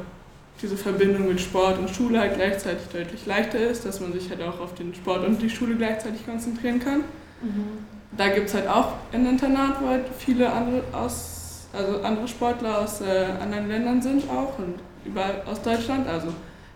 diese 0.61 0.77
Verbindung 0.77 1.27
mit 1.27 1.39
Sport 1.39 1.79
und 1.79 1.89
Schule 1.89 2.19
halt 2.19 2.35
gleichzeitig 2.35 2.87
deutlich 2.91 3.25
leichter 3.25 3.59
ist, 3.59 3.85
dass 3.85 3.99
man 3.99 4.11
sich 4.13 4.29
halt 4.29 4.41
auch 4.41 4.59
auf 4.59 4.73
den 4.75 4.93
Sport 4.93 5.25
und 5.25 5.41
die 5.41 5.49
Schule 5.49 5.75
gleichzeitig 5.75 6.25
konzentrieren 6.25 6.79
kann. 6.79 6.99
Mhm. 7.41 7.85
Da 8.17 8.29
gibt 8.29 8.47
es 8.47 8.53
halt 8.53 8.67
auch 8.67 8.93
ein 9.13 9.25
Internat, 9.25 9.81
wo 9.81 9.87
halt 9.87 10.05
viele 10.17 10.51
andere, 10.51 10.83
aus, 10.91 11.67
also 11.71 12.01
andere 12.01 12.27
Sportler 12.27 12.79
aus 12.79 13.01
äh, 13.01 13.27
anderen 13.41 13.67
Ländern 13.67 14.01
sind 14.01 14.29
auch 14.29 14.57
und 14.59 14.75
überall 15.05 15.41
aus 15.45 15.61
Deutschland. 15.61 16.07
Also 16.07 16.29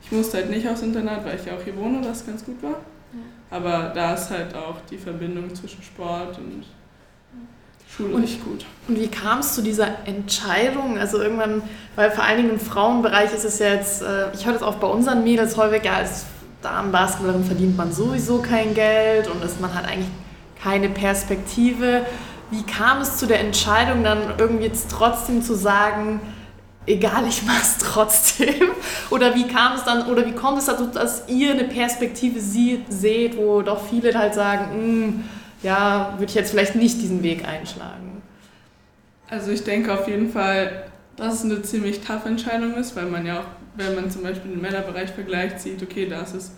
ich 0.04 0.12
musste 0.12 0.38
halt 0.38 0.50
nicht 0.50 0.68
aufs 0.68 0.82
Internat, 0.82 1.26
weil 1.26 1.36
ich 1.36 1.46
ja 1.46 1.54
auch 1.54 1.64
hier 1.64 1.76
wohne, 1.76 2.00
was 2.06 2.26
ganz 2.26 2.46
gut 2.46 2.62
war. 2.62 2.76
Aber 3.50 3.92
da 3.94 4.16
ist 4.16 4.32
halt 4.32 4.56
auch 4.56 4.78
die 4.90 4.98
Verbindung 4.98 5.54
zwischen 5.54 5.84
Sport 5.84 6.40
und 6.40 6.64
Schule 7.96 8.16
und, 8.16 8.22
nicht 8.22 8.44
gut. 8.44 8.66
Und 8.88 9.00
wie 9.00 9.08
kam 9.08 9.40
es 9.40 9.54
zu 9.54 9.62
dieser 9.62 10.06
Entscheidung? 10.06 10.98
Also 10.98 11.22
irgendwann, 11.22 11.62
weil 11.96 12.12
vor 12.12 12.24
allen 12.24 12.38
Dingen 12.38 12.50
im 12.52 12.60
Frauenbereich 12.60 13.34
ist 13.34 13.46
es 13.46 13.60
jetzt, 13.60 14.02
äh, 14.02 14.32
ich 14.34 14.46
höre 14.46 14.54
das 14.54 14.64
auch 14.64 14.76
bei 14.76 14.88
unseren 14.88 15.24
Mädels 15.24 15.58
häufig, 15.58 15.84
ja, 15.84 15.94
als 15.96 16.26
Damenbasketballerin 16.62 17.44
verdient 17.44 17.78
man 17.78 17.92
sowieso 17.92 18.40
kein 18.40 18.74
Geld 18.74 19.28
und 19.28 19.44
es, 19.44 19.60
man 19.60 19.74
hat 19.74 19.86
eigentlich 19.86 20.08
keine 20.62 20.90
Perspektive. 20.90 22.06
Wie 22.52 22.64
kam 22.64 23.02
es 23.02 23.18
zu 23.18 23.28
der 23.28 23.42
Entscheidung, 23.42 24.04
dann 24.04 24.20
irgendwie 24.38 24.66
jetzt 24.66 24.90
trotzdem 24.90 25.44
zu 25.44 25.56
sagen, 25.56 26.22
egal, 26.86 27.28
ich 27.28 27.44
mache 27.44 27.62
es 27.62 27.78
trotzdem? 27.80 28.72
Oder 29.10 29.36
wie 29.36 29.48
kam 29.48 29.76
es 29.76 29.84
dann, 29.84 30.08
oder 30.08 30.26
wie 30.26 30.34
kommt 30.34 30.58
es 30.58 30.66
dazu, 30.66 30.86
dass 30.88 31.28
ihr 31.28 31.52
eine 31.52 31.66
Perspektive 31.66 32.40
sieht, 32.40 32.92
seht, 32.92 33.38
wo 33.38 33.62
doch 33.62 33.82
viele 33.88 34.18
halt 34.18 34.34
sagen, 34.34 34.72
hm, 34.74 35.24
ja, 35.64 36.14
würde 36.18 36.30
ich 36.30 36.36
jetzt 36.36 36.52
vielleicht 36.52 36.76
nicht 36.76 37.02
diesen 37.02 37.24
Weg 37.24 37.48
einschlagen? 37.48 38.22
Also 39.30 39.52
ich 39.52 39.64
denke 39.64 39.94
auf 39.94 40.08
jeden 40.08 40.32
Fall, 40.32 40.84
dass 41.16 41.36
es 41.36 41.46
eine 41.46 41.62
ziemlich 41.62 42.02
tough 42.02 42.26
Entscheidung 42.26 42.76
ist, 42.76 42.96
weil 42.96 43.06
man 43.06 43.26
ja 43.26 43.40
auch, 43.40 43.46
wenn 43.76 43.96
man 43.96 44.12
zum 44.12 44.24
Beispiel 44.24 44.52
den 44.52 44.62
Männerbereich 44.62 45.10
vergleicht, 45.10 45.60
sieht, 45.60 45.82
okay, 45.82 46.08
da 46.08 46.22
ist 46.22 46.36
es 46.36 46.52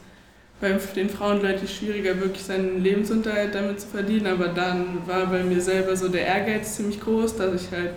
bei 0.59 0.71
den 0.95 1.09
Frauen 1.09 1.41
deutlich 1.41 1.75
schwieriger, 1.75 2.19
wirklich 2.19 2.43
seinen 2.43 2.81
Lebensunterhalt 2.81 3.53
damit 3.53 3.81
zu 3.81 3.87
verdienen, 3.87 4.27
aber 4.27 4.47
dann 4.47 5.05
war 5.05 5.27
bei 5.27 5.43
mir 5.43 5.61
selber 5.61 5.95
so 5.95 6.07
der 6.07 6.25
Ehrgeiz 6.25 6.75
ziemlich 6.75 6.99
groß, 7.01 7.35
dass 7.35 7.61
ich 7.61 7.71
halt 7.71 7.91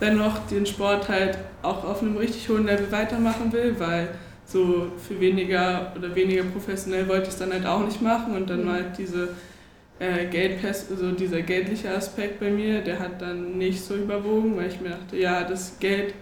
dennoch 0.00 0.46
den 0.50 0.64
Sport 0.64 1.08
halt 1.08 1.38
auch 1.62 1.84
auf 1.84 2.02
einem 2.02 2.16
richtig 2.16 2.48
hohen 2.48 2.66
Level 2.66 2.90
weitermachen 2.92 3.52
will, 3.52 3.74
weil 3.78 4.08
so 4.46 4.92
für 5.06 5.20
weniger 5.20 5.92
oder 5.96 6.14
weniger 6.14 6.44
professionell 6.44 7.08
wollte 7.08 7.24
ich 7.24 7.30
es 7.30 7.38
dann 7.38 7.52
halt 7.52 7.66
auch 7.66 7.84
nicht 7.84 8.00
machen. 8.00 8.34
Und 8.34 8.48
dann 8.48 8.66
war 8.66 8.74
halt 8.74 8.96
diese 8.96 9.30
äh, 9.98 10.26
Geldpest, 10.26 10.90
also 10.90 11.12
dieser 11.12 11.42
geldliche 11.42 11.90
Aspekt 11.90 12.40
bei 12.40 12.50
mir, 12.50 12.80
der 12.80 12.98
hat 12.98 13.20
dann 13.20 13.58
nicht 13.58 13.84
so 13.84 13.94
überwogen, 13.94 14.56
weil 14.56 14.68
ich 14.68 14.80
mir 14.80 14.90
dachte, 14.90 15.16
ja, 15.16 15.44
das 15.44 15.78
Geld 15.78 16.14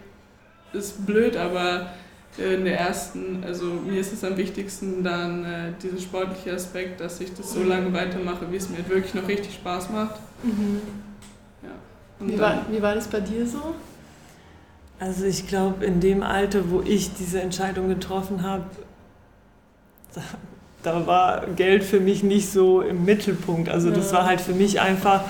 ist 0.72 1.06
blöd, 1.06 1.36
aber 1.36 1.92
in 2.38 2.64
der 2.64 2.78
ersten, 2.78 3.42
also 3.44 3.64
mir 3.64 3.98
ist 3.98 4.12
es 4.12 4.22
am 4.22 4.36
wichtigsten 4.36 5.02
dann 5.02 5.44
äh, 5.44 5.72
dieser 5.82 5.98
sportliche 5.98 6.52
Aspekt, 6.52 7.00
dass 7.00 7.20
ich 7.20 7.32
das 7.32 7.52
so 7.52 7.62
lange 7.62 7.92
weitermache, 7.94 8.50
wie 8.50 8.56
es 8.56 8.68
mir 8.68 8.86
wirklich 8.88 9.14
noch 9.14 9.26
richtig 9.26 9.54
Spaß 9.54 9.90
macht. 9.90 10.20
Mhm. 10.42 10.80
Wie 12.18 12.38
war, 12.38 12.64
wie 12.70 12.80
war 12.80 12.94
das 12.94 13.08
bei 13.08 13.20
dir 13.20 13.46
so? 13.46 13.74
Also 14.98 15.26
ich 15.26 15.46
glaube, 15.46 15.84
in 15.84 16.00
dem 16.00 16.22
Alter, 16.22 16.70
wo 16.70 16.80
ich 16.80 17.12
diese 17.14 17.40
Entscheidung 17.40 17.88
getroffen 17.88 18.42
habe, 18.42 18.64
da, 20.86 21.06
war 21.06 21.42
Geld 21.56 21.84
für 21.84 22.00
mich 22.00 22.22
nicht 22.22 22.50
so 22.50 22.80
im 22.80 23.04
Mittelpunkt. 23.04 23.68
Also 23.68 23.90
das 23.90 24.12
war 24.12 24.24
halt 24.24 24.40
für 24.40 24.52
mich 24.52 24.80
einfach, 24.80 25.22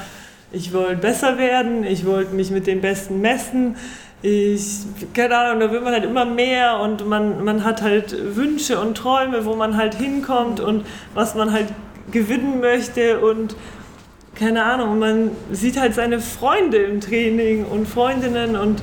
ich 0.53 0.73
wollte 0.73 0.97
besser 0.97 1.39
werden, 1.39 1.85
ich 1.85 2.05
wollte 2.05 2.35
mich 2.35 2.51
mit 2.51 2.67
den 2.67 2.81
Besten 2.81 3.21
messen. 3.21 3.77
Ich, 4.23 4.85
keine 5.15 5.37
Ahnung, 5.37 5.61
da 5.61 5.73
will 5.73 5.81
man 5.81 5.93
halt 5.93 6.05
immer 6.05 6.25
mehr 6.25 6.81
und 6.81 7.09
man, 7.09 7.45
man 7.45 7.65
hat 7.65 7.83
halt 7.83 8.37
Wünsche 8.37 8.79
und 8.81 8.97
Träume, 8.97 9.45
wo 9.45 9.55
man 9.55 9.77
halt 9.77 9.95
hinkommt 9.95 10.61
und 10.61 10.85
was 11.15 11.35
man 11.35 11.53
halt 11.53 11.69
gewinnen 12.11 12.61
möchte 12.61 13.21
und 13.21 13.57
keine 14.35 14.65
Ahnung, 14.65 14.93
und 14.93 14.99
man 14.99 15.31
sieht 15.51 15.81
halt 15.81 15.95
seine 15.95 16.21
Freunde 16.21 16.77
im 16.77 17.01
Training 17.01 17.65
und 17.65 17.89
Freundinnen 17.89 18.55
und 18.55 18.83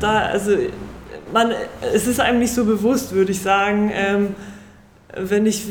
da, 0.00 0.26
also 0.26 0.52
man, 1.32 1.52
es 1.94 2.06
ist 2.06 2.20
einem 2.20 2.38
nicht 2.38 2.52
so 2.52 2.64
bewusst, 2.64 3.12
würde 3.12 3.32
ich 3.32 3.40
sagen. 3.40 3.90
Ähm, 3.92 4.34
wenn 5.22 5.46
ich 5.46 5.66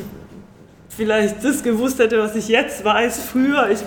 vielleicht 0.89 1.43
das 1.43 1.63
gewusst 1.63 1.99
hätte, 1.99 2.19
was 2.19 2.35
ich 2.35 2.47
jetzt 2.47 2.83
weiß, 2.83 3.19
früher, 3.19 3.69
ich, 3.69 3.79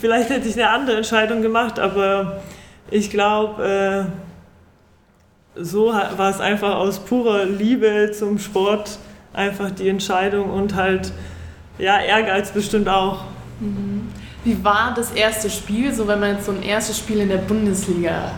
vielleicht 0.00 0.30
hätte 0.30 0.48
ich 0.48 0.54
eine 0.54 0.70
andere 0.70 0.98
Entscheidung 0.98 1.42
gemacht, 1.42 1.78
aber 1.78 2.42
ich 2.90 3.10
glaube, 3.10 4.08
äh, 5.56 5.60
so 5.60 5.92
war 5.92 6.30
es 6.30 6.40
einfach 6.40 6.76
aus 6.76 7.00
purer 7.00 7.44
Liebe 7.44 8.10
zum 8.12 8.38
Sport 8.38 8.98
einfach 9.32 9.70
die 9.70 9.88
Entscheidung 9.88 10.50
und 10.50 10.74
halt, 10.74 11.12
ja, 11.78 12.00
Ehrgeiz 12.00 12.50
bestimmt 12.50 12.88
auch. 12.88 13.24
Mhm. 13.60 14.08
Wie 14.44 14.62
war 14.64 14.92
das 14.94 15.12
erste 15.12 15.50
Spiel, 15.50 15.92
so 15.94 16.08
wenn 16.08 16.20
man 16.20 16.36
jetzt 16.36 16.46
so 16.46 16.52
ein 16.52 16.62
erstes 16.62 16.98
Spiel 16.98 17.20
in 17.20 17.28
der 17.28 17.38
Bundesliga 17.38 18.32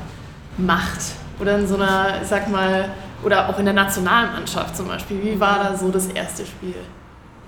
macht? 0.56 1.00
Oder 1.40 1.58
in 1.58 1.66
so 1.66 1.76
einer, 1.76 2.20
ich 2.22 2.28
sag 2.28 2.50
mal, 2.50 2.90
oder 3.24 3.48
auch 3.48 3.58
in 3.58 3.64
der 3.64 3.74
Nationalmannschaft 3.74 4.76
zum 4.76 4.88
Beispiel. 4.88 5.22
Wie 5.22 5.40
war 5.40 5.64
da 5.64 5.76
so 5.76 5.90
das 5.90 6.06
erste 6.06 6.44
Spiel? 6.44 6.74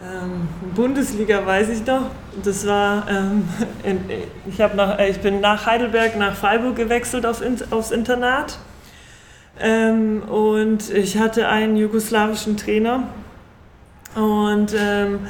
Ähm, 0.03 0.49
Bundesliga 0.75 1.45
weiß 1.45 1.71
ich 1.71 1.87
noch. 1.87 2.11
Das 2.43 2.67
war, 2.67 3.09
ähm, 3.09 3.49
in, 3.83 4.01
ich, 4.47 4.59
nach, 4.59 4.99
ich 4.99 5.21
bin 5.21 5.41
nach 5.41 5.67
Heidelberg, 5.67 6.17
nach 6.17 6.35
Freiburg 6.35 6.77
gewechselt 6.77 7.27
auf, 7.27 7.43
aufs 7.71 7.91
Internat. 7.91 8.59
Ähm, 9.59 10.23
und 10.23 10.91
ich 10.91 11.19
hatte 11.19 11.49
einen 11.49 11.77
jugoslawischen 11.77 12.57
Trainer. 12.57 13.05
Und 14.15 14.75
ähm, 14.79 15.21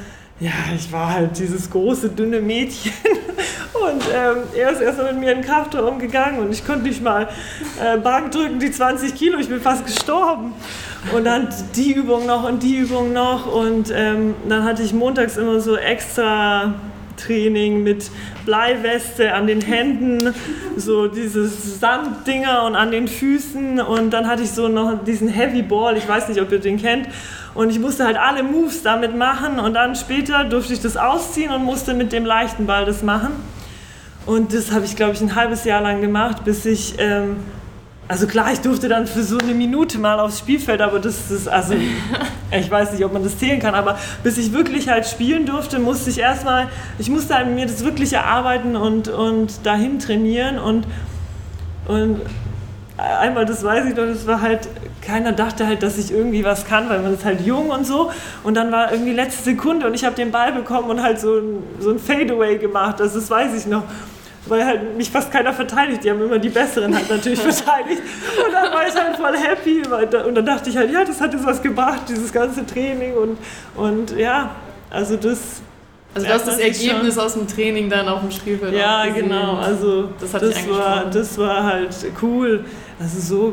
ja, 0.40 0.52
ich 0.74 0.92
war 0.92 1.12
halt 1.12 1.38
dieses 1.38 1.70
große, 1.70 2.11
dünne 2.11 2.40
Mädchen. 2.40 2.92
Und 3.72 4.02
ähm, 4.14 4.38
er 4.57 4.70
ist 4.70 4.81
erst 4.81 4.98
mal 4.98 5.12
mit 5.12 5.20
mir 5.20 5.33
in 5.33 5.42
den 5.42 5.46
Kraftraum 5.46 5.98
gegangen 5.98 6.38
und 6.38 6.52
ich 6.52 6.66
konnte 6.66 6.85
nicht 6.85 7.02
mal 7.02 7.29
äh, 7.83 7.98
Bank 7.98 8.33
drücken, 8.33 8.59
die 8.59 8.70
20 8.70 9.14
Kilo, 9.14 9.38
ich 9.38 9.48
bin 9.48 9.61
fast 9.61 9.85
gestorben. 9.85 10.55
Und 11.14 11.24
dann 11.24 11.48
die 11.76 11.92
Übung 11.92 12.26
noch 12.26 12.48
und 12.48 12.62
die 12.62 12.76
Übung 12.76 13.12
noch. 13.12 13.46
Und 13.46 13.92
ähm, 13.94 14.35
dann 14.48 14.64
hatte 14.64 14.83
ich 14.83 14.92
montags 14.92 15.37
immer 15.37 15.61
so 15.61 15.76
extra 15.76 16.74
Training 17.16 17.83
mit 17.83 18.11
Bleiweste 18.44 19.33
an 19.33 19.46
den 19.46 19.61
Händen, 19.61 20.35
so 20.76 21.09
dieses 21.09 21.81
Sanddinger 21.81 22.64
und 22.64 22.74
an 22.74 22.90
den 22.90 23.09
Füßen. 23.09 23.81
Und 23.81 24.11
dann 24.11 24.26
hatte 24.26 24.42
ich 24.42 24.50
so 24.50 24.68
noch 24.68 25.05
diesen 25.05 25.29
Heavy 25.29 25.62
Ball, 25.62 25.96
ich 25.96 26.09
weiß 26.09 26.29
nicht, 26.29 26.40
ob 26.40 26.50
ihr 26.52 26.59
den 26.59 26.76
kennt. 26.76 27.09
Und 27.55 27.70
ich 27.70 27.79
musste 27.79 28.05
halt 28.05 28.18
alle 28.18 28.42
Moves 28.42 28.83
damit 28.83 29.16
machen 29.16 29.59
und 29.59 29.72
dann 29.72 29.94
später 29.94 30.44
durfte 30.44 30.74
ich 30.74 30.81
das 30.83 30.98
ausziehen 30.98 31.50
und 31.50 31.64
musste 31.64 31.94
mit 31.94 32.12
dem 32.12 32.26
leichten 32.26 32.66
Ball 32.66 32.85
das 32.85 33.02
machen. 33.02 33.33
Und 34.26 34.52
das 34.52 34.72
habe 34.72 34.84
ich, 34.84 34.96
glaube 34.96 35.14
ich, 35.14 35.20
ein 35.20 35.34
halbes 35.34 35.64
Jahr 35.64 35.80
lang 35.80 36.00
gemacht, 36.00 36.44
bis 36.44 36.64
ich 36.66 36.96
ähm, 36.98 37.36
also 38.08 38.26
klar, 38.26 38.52
ich 38.52 38.60
durfte 38.60 38.88
dann 38.88 39.06
für 39.06 39.22
so 39.22 39.38
eine 39.38 39.52
Minute 39.52 39.98
mal 39.98 40.20
aufs 40.20 40.38
Spielfeld, 40.38 40.80
aber 40.80 41.00
das 41.00 41.30
ist, 41.30 41.48
also, 41.48 41.74
ich 42.52 42.70
weiß 42.70 42.92
nicht, 42.92 43.04
ob 43.04 43.12
man 43.12 43.24
das 43.24 43.38
zählen 43.38 43.58
kann, 43.58 43.74
aber 43.74 43.98
bis 44.22 44.38
ich 44.38 44.52
wirklich 44.52 44.88
halt 44.88 45.06
spielen 45.06 45.44
durfte, 45.44 45.78
musste 45.80 46.10
ich 46.10 46.18
erstmal, 46.18 46.68
ich 46.98 47.10
musste 47.10 47.34
halt 47.34 47.48
mir 47.48 47.66
das 47.66 47.84
wirklich 47.84 48.12
erarbeiten 48.12 48.76
und, 48.76 49.08
und 49.08 49.66
dahin 49.66 49.98
trainieren 49.98 50.58
und, 50.58 50.86
und 51.88 52.20
einmal, 52.96 53.44
das 53.44 53.64
weiß 53.64 53.86
ich 53.86 53.96
noch, 53.96 54.06
das 54.06 54.26
war 54.26 54.40
halt, 54.40 54.68
keiner 55.02 55.32
dachte 55.32 55.66
halt, 55.66 55.82
dass 55.82 55.98
ich 55.98 56.12
irgendwie 56.12 56.44
was 56.44 56.64
kann, 56.64 56.88
weil 56.88 57.00
man 57.00 57.14
ist 57.14 57.24
halt 57.24 57.40
jung 57.40 57.70
und 57.70 57.86
so. 57.86 58.10
Und 58.42 58.54
dann 58.54 58.72
war 58.72 58.90
irgendwie 58.90 59.12
letzte 59.12 59.44
Sekunde 59.44 59.86
und 59.86 59.94
ich 59.94 60.04
habe 60.04 60.16
den 60.16 60.32
Ball 60.32 60.52
bekommen 60.52 60.90
und 60.90 61.02
halt 61.02 61.20
so 61.20 61.38
ein, 61.38 61.62
so 61.80 61.90
ein 61.90 61.98
Fadeaway 61.98 62.58
gemacht, 62.58 63.00
also 63.00 63.18
das 63.18 63.30
weiß 63.30 63.54
ich 63.54 63.66
noch 63.66 63.84
weil 64.48 64.64
halt 64.64 64.96
mich 64.96 65.11
fast 65.11 65.30
keiner 65.30 65.52
verteidigt. 65.52 66.04
Die 66.04 66.11
haben 66.11 66.22
immer 66.22 66.38
die 66.38 66.48
Besseren 66.48 66.94
halt 66.94 67.09
natürlich 67.11 67.40
verteidigt. 67.42 68.02
Und 68.44 68.52
dann 68.52 68.72
war 68.72 68.87
ich 68.87 68.94
halt 68.94 69.16
voll 69.16 69.37
happy. 69.37 69.82
Und 70.26 70.35
dann 70.35 70.46
dachte 70.46 70.70
ich 70.70 70.76
halt, 70.76 70.90
ja, 70.90 71.04
das 71.04 71.20
hat 71.20 71.32
jetzt 71.32 71.46
was 71.46 71.62
gebracht, 71.62 72.02
dieses 72.09 72.32
ganze 72.32 72.64
Training. 72.66 73.14
Und, 73.14 73.38
und 73.76 74.16
ja, 74.16 74.56
also 74.90 75.16
das. 75.16 75.62
Also 76.14 76.28
du 76.28 76.32
hast 76.32 76.46
das 76.48 76.59
Ergebnis 76.59 77.18
aus 77.18 77.35
dem 77.35 77.46
Training 77.46 77.90
dann 77.90 78.09
auf 78.09 78.20
dem 78.20 78.30
Spielfeld 78.30 78.72
Ja, 78.74 79.04
genau. 79.06 79.56
Also 79.56 80.09
das, 80.18 80.32
das 80.32 80.70
war, 80.70 81.04
das 81.04 81.37
war 81.37 81.62
halt 81.62 81.94
cool. 82.22 82.64
Also 82.98 83.20
so, 83.20 83.52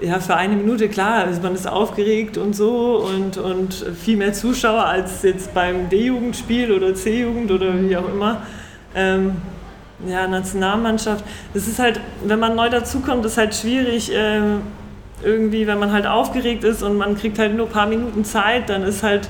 ja, 0.00 0.20
für 0.20 0.36
eine 0.36 0.54
Minute, 0.54 0.88
klar, 0.88 1.26
man 1.42 1.54
ist 1.54 1.66
aufgeregt 1.66 2.36
und 2.36 2.54
so 2.54 2.98
und, 2.98 3.38
und 3.38 3.72
viel 3.72 4.18
mehr 4.18 4.34
Zuschauer 4.34 4.84
als 4.84 5.22
jetzt 5.22 5.54
beim 5.54 5.88
D-Jugendspiel 5.88 6.72
oder 6.72 6.94
C-Jugend 6.94 7.50
oder 7.50 7.72
wie 7.80 7.96
auch 7.96 8.08
immer. 8.08 8.42
Ähm, 8.94 9.36
ja, 10.06 10.26
Nationalmannschaft. 10.26 11.24
Das 11.54 11.66
ist 11.66 11.78
halt, 11.78 12.00
wenn 12.24 12.38
man 12.38 12.54
neu 12.54 12.70
dazukommt, 12.70 13.24
ist 13.24 13.36
halt 13.36 13.54
schwierig, 13.54 14.14
äh, 14.14 14.40
irgendwie, 15.22 15.66
wenn 15.66 15.78
man 15.78 15.92
halt 15.92 16.06
aufgeregt 16.06 16.64
ist 16.64 16.82
und 16.82 16.96
man 16.96 17.16
kriegt 17.16 17.38
halt 17.38 17.56
nur 17.56 17.66
ein 17.66 17.72
paar 17.72 17.86
Minuten 17.86 18.24
Zeit, 18.24 18.68
dann 18.68 18.82
ist 18.84 19.02
halt, 19.02 19.28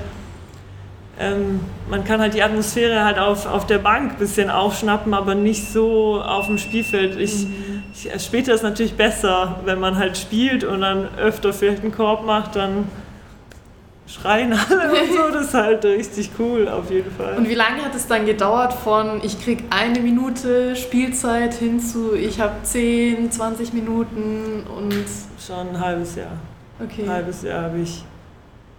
ähm, 1.19 1.61
man 1.89 2.03
kann 2.03 2.21
halt 2.21 2.35
die 2.35 2.43
Atmosphäre 2.43 3.03
halt 3.03 3.17
auf, 3.17 3.45
auf 3.47 3.65
der 3.65 3.79
Bank 3.79 4.13
ein 4.13 4.17
bisschen 4.19 4.49
aufschnappen, 4.49 5.13
aber 5.13 5.35
nicht 5.35 5.71
so 5.71 6.21
auf 6.21 6.45
dem 6.45 6.57
Spielfeld. 6.57 7.19
Ich, 7.19 7.47
mhm. 7.47 7.83
ich, 7.93 8.23
später 8.23 8.53
ist 8.53 8.63
natürlich 8.63 8.93
besser, 8.93 9.59
wenn 9.65 9.79
man 9.79 9.97
halt 9.97 10.17
spielt 10.17 10.63
und 10.63 10.81
dann 10.81 11.07
öfter 11.17 11.51
vielleicht 11.51 11.81
einen 11.81 11.91
Korb 11.91 12.25
macht, 12.25 12.55
dann 12.55 12.87
schreien 14.09 14.53
alle 14.53 14.91
und 14.91 15.13
so. 15.13 15.31
Das 15.31 15.47
ist 15.47 15.53
halt 15.53 15.85
richtig 15.85 16.31
cool, 16.39 16.67
auf 16.67 16.89
jeden 16.91 17.11
Fall. 17.11 17.37
Und 17.37 17.47
wie 17.47 17.55
lange 17.55 17.83
hat 17.83 17.95
es 17.95 18.07
dann 18.07 18.25
gedauert 18.25 18.73
von 18.73 19.21
ich 19.23 19.41
krieg 19.41 19.63
eine 19.69 19.99
Minute 19.99 20.75
Spielzeit 20.75 21.53
hin 21.53 21.79
zu 21.79 22.15
ich 22.15 22.39
habe 22.39 22.55
10, 22.63 23.31
20 23.31 23.73
Minuten 23.73 24.63
und. 24.75 25.05
Schon 25.45 25.69
ein 25.69 25.79
halbes 25.79 26.15
Jahr. 26.15 26.31
Okay. 26.83 27.03
Ein 27.03 27.09
halbes 27.09 27.43
Jahr 27.43 27.63
habe 27.63 27.79
ich. 27.79 28.03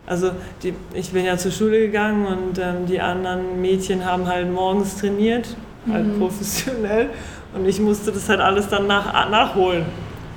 Also 0.07 0.33
die, 0.63 0.75
ich 0.95 1.11
bin 1.11 1.25
ja 1.25 1.37
zur 1.37 1.53
Schule 1.53 1.79
gegangen 1.81 2.27
und 2.27 2.59
ähm, 2.59 2.87
die 2.87 3.01
anderen 3.01 3.61
Mädchen 3.61 4.05
haben 4.05 4.27
halt 4.27 4.51
morgens 4.51 4.97
trainiert, 4.97 5.57
halt 5.91 6.07
mhm. 6.07 6.19
professionell. 6.19 7.11
Und 7.55 7.67
ich 7.67 7.81
musste 7.81 8.11
das 8.11 8.29
halt 8.29 8.41
alles 8.41 8.69
dann 8.69 8.87
nach, 8.87 9.29
nachholen. 9.31 9.85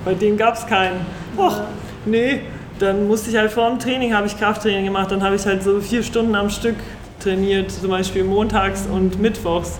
Bei 0.04 0.14
denen 0.14 0.36
gab 0.36 0.54
es 0.54 0.66
keinen. 0.66 1.00
Och, 1.36 1.60
nee, 2.04 2.42
dann 2.78 3.06
musste 3.06 3.30
ich 3.30 3.36
halt 3.36 3.50
vor 3.50 3.68
dem 3.68 3.78
Training, 3.78 4.14
habe 4.14 4.26
ich 4.26 4.38
Krafttraining 4.38 4.84
gemacht, 4.84 5.10
dann 5.10 5.22
habe 5.22 5.36
ich 5.36 5.46
halt 5.46 5.62
so 5.62 5.80
vier 5.80 6.02
Stunden 6.02 6.34
am 6.34 6.50
Stück 6.50 6.76
trainiert, 7.20 7.70
zum 7.70 7.90
Beispiel 7.90 8.24
montags 8.24 8.86
und 8.86 9.20
mittwochs, 9.20 9.78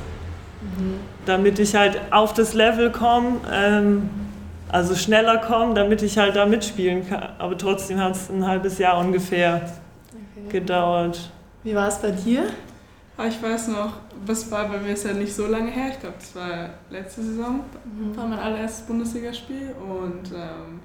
mhm. 0.63 0.95
damit 1.27 1.59
ich 1.59 1.75
halt 1.75 2.01
auf 2.11 2.33
das 2.33 2.55
Level 2.55 2.91
komme, 2.91 3.41
ähm, 3.53 4.09
also 4.71 4.95
schneller 4.95 5.39
komme, 5.39 5.75
damit 5.75 6.03
ich 6.03 6.19
halt 6.19 6.37
da 6.37 6.47
mitspielen 6.47 7.09
kann. 7.09 7.31
Aber 7.39 7.57
trotzdem 7.57 8.01
hat 8.01 8.17
es 8.17 8.31
ein 8.31 8.47
halbes 8.47 8.79
Jahr 8.79 8.99
ungefähr 8.99 9.71
okay. 10.11 10.61
gedauert. 10.61 11.31
Wie 11.63 11.75
war 11.75 11.89
es 11.89 11.99
bei 11.99 12.11
dir? 12.11 12.45
Ah, 13.17 13.27
ich 13.27 13.41
weiß 13.41 13.69
noch, 13.69 13.93
was 14.27 14.51
war 14.51 14.69
bei 14.69 14.79
mir 14.79 14.93
ist 14.93 15.05
ja 15.05 15.13
nicht 15.13 15.35
so 15.35 15.47
lange 15.47 15.71
her, 15.71 15.91
ich 15.91 16.01
glaube, 16.01 16.17
das 16.19 16.35
war 16.35 16.71
letzte 16.91 17.23
Saison, 17.23 17.61
mhm. 17.85 18.17
war 18.17 18.27
mein 18.27 18.39
allererstes 18.39 18.87
Bundesligaspiel 18.87 19.73
und 19.81 20.33
ähm, 20.33 20.81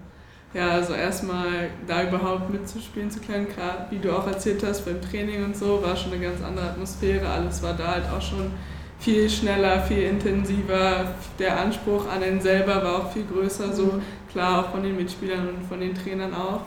ja, 0.54 0.70
also 0.72 0.94
erstmal 0.94 1.70
da 1.88 2.08
überhaupt 2.08 2.50
mitzuspielen 2.50 3.12
zu 3.12 3.20
können, 3.20 3.48
gerade 3.48 3.86
wie 3.92 4.00
du 4.00 4.12
auch 4.12 4.26
erzählt 4.26 4.64
hast 4.64 4.86
beim 4.86 5.02
Training 5.02 5.46
und 5.46 5.56
so, 5.56 5.82
war 5.84 5.96
schon 5.96 6.14
eine 6.14 6.22
ganz 6.24 6.42
andere 6.42 6.70
Atmosphäre. 6.70 7.28
Alles 7.28 7.62
war 7.62 7.74
da 7.74 7.88
halt 7.88 8.06
auch 8.10 8.22
schon 8.22 8.52
viel 9.00 9.30
schneller, 9.30 9.82
viel 9.82 10.04
intensiver. 10.04 11.14
Der 11.38 11.60
Anspruch 11.60 12.08
an 12.10 12.24
einen 12.24 12.42
selber 12.42 12.84
war 12.84 12.96
auch 12.98 13.12
viel 13.12 13.26
größer, 13.26 13.74
so 13.74 13.86
mhm. 13.86 14.02
klar 14.32 14.60
auch 14.60 14.72
von 14.72 14.84
den 14.84 14.96
Mitspielern 14.96 15.50
und 15.50 15.64
von 15.68 15.80
den 15.80 15.94
Trainern 15.94 16.34
auch. 16.34 16.62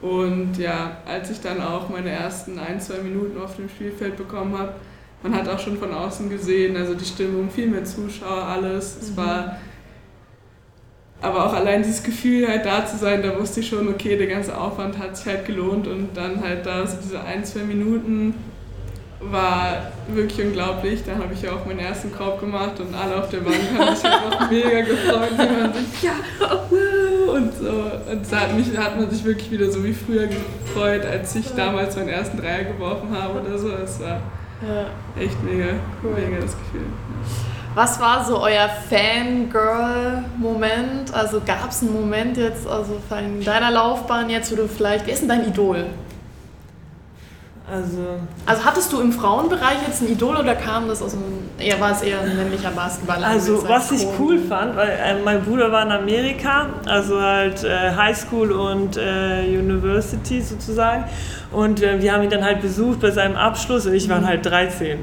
Und 0.00 0.58
ja, 0.58 0.98
als 1.06 1.30
ich 1.30 1.40
dann 1.40 1.62
auch 1.62 1.88
meine 1.88 2.10
ersten 2.10 2.58
ein, 2.58 2.78
zwei 2.78 2.98
Minuten 2.98 3.40
auf 3.40 3.56
dem 3.56 3.70
Spielfeld 3.70 4.18
bekommen 4.18 4.56
habe, 4.58 4.74
man 5.22 5.34
hat 5.34 5.48
auch 5.48 5.58
schon 5.58 5.78
von 5.78 5.92
außen 5.94 6.28
gesehen, 6.28 6.76
also 6.76 6.94
die 6.94 7.06
Stimmung, 7.06 7.48
viel 7.48 7.68
mehr 7.68 7.84
Zuschauer, 7.84 8.42
alles. 8.42 8.98
Es 9.00 9.10
mhm. 9.12 9.16
war 9.16 9.56
aber 11.24 11.46
auch 11.46 11.54
allein 11.54 11.82
dieses 11.82 12.02
Gefühl, 12.02 12.46
halt 12.46 12.66
da 12.66 12.86
zu 12.86 12.98
sein, 12.98 13.22
da 13.22 13.38
wusste 13.38 13.60
ich 13.60 13.68
schon, 13.68 13.88
okay, 13.88 14.16
der 14.16 14.26
ganze 14.26 14.56
Aufwand 14.56 14.98
hat 14.98 15.16
sich 15.16 15.26
halt 15.26 15.46
gelohnt 15.46 15.86
und 15.86 16.14
dann 16.14 16.42
halt 16.42 16.66
da 16.66 16.86
so 16.86 16.98
diese 17.02 17.22
ein, 17.22 17.44
zwei 17.44 17.62
Minuten 17.62 18.34
war 19.20 19.90
wirklich 20.08 20.46
unglaublich. 20.46 21.02
Da 21.04 21.12
habe 21.14 21.32
ich 21.32 21.40
ja 21.40 21.52
auch 21.52 21.64
meinen 21.64 21.78
ersten 21.78 22.12
Korb 22.12 22.40
gemacht 22.40 22.78
und 22.78 22.94
alle 22.94 23.16
auf 23.16 23.30
der 23.30 23.38
Bank 23.38 23.56
haben 23.78 23.96
sich 23.96 24.04
einfach 24.04 24.50
mega 24.50 24.80
gefreut. 24.82 25.30
Die 25.32 25.38
waren 25.38 25.72
so, 25.72 26.06
ja, 26.06 27.32
und 27.32 27.56
so. 27.56 28.10
Und 28.12 28.30
da 28.30 28.40
hat, 28.40 28.54
mich, 28.54 28.76
hat 28.76 29.00
man 29.00 29.10
sich 29.10 29.24
wirklich 29.24 29.50
wieder 29.50 29.70
so 29.70 29.82
wie 29.82 29.94
früher 29.94 30.26
gefreut, 30.26 31.06
als 31.06 31.34
ich 31.36 31.48
damals 31.54 31.96
meinen 31.96 32.10
ersten 32.10 32.36
Dreier 32.36 32.64
geworfen 32.64 33.08
habe 33.18 33.40
oder 33.40 33.56
so. 33.56 33.70
Das 33.70 33.98
war 34.00 34.20
echt 35.18 35.42
mega, 35.42 35.72
mega 36.02 36.40
das 36.42 36.54
Gefühl. 36.58 36.86
Was 37.74 38.00
war 38.00 38.24
so 38.24 38.40
euer 38.40 38.70
Fangirl-Moment? 38.88 41.12
Also 41.12 41.42
gab 41.44 41.70
es 41.70 41.82
einen 41.82 41.92
Moment 41.92 42.36
jetzt, 42.36 42.68
also 42.68 43.00
in 43.18 43.42
deiner 43.42 43.72
Laufbahn 43.72 44.30
jetzt, 44.30 44.52
wo 44.52 44.56
du 44.56 44.68
vielleicht, 44.68 45.06
wer 45.06 45.14
ist 45.14 45.22
denn 45.22 45.28
dein 45.28 45.48
Idol? 45.48 45.86
Also, 47.66 48.18
also 48.44 48.64
hattest 48.64 48.92
du 48.92 49.00
im 49.00 49.10
Frauenbereich 49.10 49.78
jetzt 49.86 50.02
ein 50.02 50.08
Idol 50.08 50.36
oder 50.36 50.54
kam 50.54 50.86
das 50.86 51.02
aus 51.02 51.14
einem, 51.14 51.48
eher 51.58 51.80
war 51.80 51.92
es 51.92 52.02
eher 52.02 52.20
ein 52.20 52.36
männlicher 52.36 52.70
Basketballer? 52.70 53.26
Also 53.26 53.66
was 53.66 53.90
ich 53.90 54.06
cool 54.20 54.38
fand, 54.38 54.76
weil 54.76 54.90
äh, 54.90 55.14
mein 55.24 55.42
Bruder 55.42 55.72
war 55.72 55.82
in 55.82 55.90
Amerika, 55.90 56.66
also 56.84 57.18
halt 57.20 57.64
äh, 57.64 57.96
Highschool 57.96 58.52
und 58.52 58.98
äh, 58.98 59.46
University 59.48 60.42
sozusagen 60.42 61.04
und 61.52 61.82
äh, 61.82 62.02
wir 62.02 62.12
haben 62.12 62.22
ihn 62.22 62.30
dann 62.30 62.44
halt 62.44 62.60
besucht 62.60 63.00
bei 63.00 63.10
seinem 63.10 63.36
Abschluss 63.36 63.86
und 63.86 63.94
ich 63.94 64.10
war 64.10 64.20
mhm. 64.20 64.26
halt 64.26 64.44
13 64.44 64.98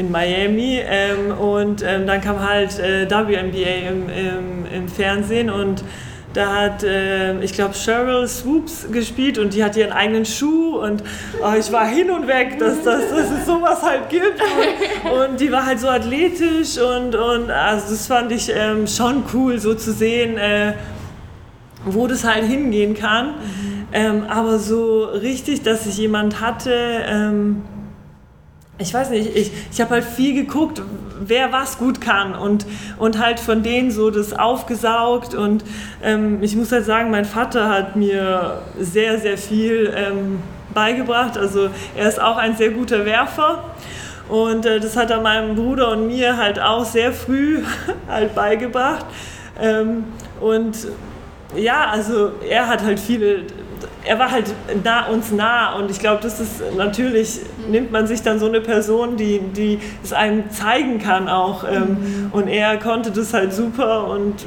in 0.00 0.10
Miami 0.10 0.80
ähm, 0.82 1.30
und 1.38 1.82
ähm, 1.86 2.06
dann 2.06 2.22
kam 2.22 2.40
halt 2.40 2.78
äh, 2.78 3.08
WNBA 3.08 3.88
im, 3.90 4.08
im, 4.08 4.66
im, 4.74 4.88
Fernsehen 4.88 5.50
und 5.50 5.84
da 6.32 6.54
hat, 6.54 6.82
äh, 6.82 7.38
ich 7.42 7.52
glaube, 7.52 7.74
Cheryl 7.74 8.26
Swoops 8.26 8.86
gespielt 8.90 9.36
und 9.36 9.52
die 9.52 9.62
hat 9.62 9.76
ihren 9.76 9.92
eigenen 9.92 10.24
Schuh 10.24 10.78
und 10.78 11.02
oh, 11.42 11.52
ich 11.58 11.70
war 11.70 11.86
hin 11.86 12.10
und 12.10 12.26
weg, 12.26 12.58
dass, 12.58 12.82
dass, 12.82 13.10
dass 13.10 13.30
es 13.30 13.46
sowas 13.46 13.82
halt 13.82 14.08
gibt 14.08 14.40
und, 14.40 15.10
und, 15.10 15.40
die 15.40 15.52
war 15.52 15.66
halt 15.66 15.80
so 15.80 15.88
athletisch 15.88 16.78
und, 16.78 17.14
und 17.14 17.50
also 17.50 17.90
das 17.90 18.06
fand 18.06 18.32
ich 18.32 18.50
ähm, 18.54 18.86
schon 18.86 19.24
cool 19.34 19.58
so 19.58 19.74
zu 19.74 19.92
sehen, 19.92 20.38
äh, 20.38 20.72
wo 21.84 22.06
das 22.06 22.24
halt 22.24 22.44
hingehen 22.44 22.94
kann. 22.94 23.34
Mhm. 23.92 24.24
aber 24.28 24.58
so 24.58 25.04
richtig, 25.04 25.62
dass 25.62 25.84
ich 25.84 25.98
jemand 25.98 26.40
hatte, 26.40 26.72
ähm, 27.06 27.62
ich 28.80 28.94
weiß 28.94 29.10
nicht, 29.10 29.36
ich, 29.36 29.52
ich 29.70 29.80
habe 29.80 29.90
halt 29.90 30.04
viel 30.04 30.34
geguckt, 30.34 30.80
wer 31.20 31.52
was 31.52 31.76
gut 31.76 32.00
kann 32.00 32.34
und, 32.34 32.64
und 32.98 33.18
halt 33.18 33.38
von 33.38 33.62
denen 33.62 33.90
so 33.90 34.10
das 34.10 34.32
aufgesaugt 34.32 35.34
und 35.34 35.64
ähm, 36.02 36.42
ich 36.42 36.56
muss 36.56 36.72
halt 36.72 36.86
sagen, 36.86 37.10
mein 37.10 37.26
Vater 37.26 37.68
hat 37.68 37.96
mir 37.96 38.62
sehr, 38.78 39.18
sehr 39.18 39.36
viel 39.36 39.92
ähm, 39.94 40.42
beigebracht. 40.72 41.36
Also 41.36 41.68
er 41.94 42.08
ist 42.08 42.20
auch 42.20 42.38
ein 42.38 42.56
sehr 42.56 42.70
guter 42.70 43.04
Werfer 43.04 43.64
und 44.28 44.64
äh, 44.64 44.80
das 44.80 44.96
hat 44.96 45.10
er 45.10 45.20
meinem 45.20 45.56
Bruder 45.56 45.92
und 45.92 46.06
mir 46.06 46.38
halt 46.38 46.58
auch 46.58 46.84
sehr 46.86 47.12
früh 47.12 47.62
halt 48.08 48.34
beigebracht. 48.34 49.04
Ähm, 49.60 50.04
und 50.40 50.86
ja, 51.54 51.90
also 51.90 52.32
er 52.48 52.66
hat 52.68 52.82
halt 52.82 52.98
viele 52.98 53.42
er 54.04 54.18
war 54.18 54.30
halt 54.30 54.54
nah, 54.82 55.06
uns 55.06 55.30
nah 55.30 55.74
und 55.76 55.90
ich 55.90 55.98
glaube, 55.98 56.22
das 56.22 56.40
ist 56.40 56.62
natürlich, 56.76 57.40
nimmt 57.68 57.92
man 57.92 58.06
sich 58.06 58.22
dann 58.22 58.38
so 58.38 58.46
eine 58.46 58.60
Person, 58.60 59.16
die, 59.16 59.40
die 59.40 59.78
es 60.02 60.12
einem 60.12 60.50
zeigen 60.50 60.98
kann 60.98 61.28
auch. 61.28 61.64
Ähm, 61.64 61.82
mhm. 61.82 62.28
Und 62.32 62.48
er 62.48 62.78
konnte 62.78 63.10
das 63.10 63.34
halt 63.34 63.52
super 63.52 64.06
und 64.08 64.46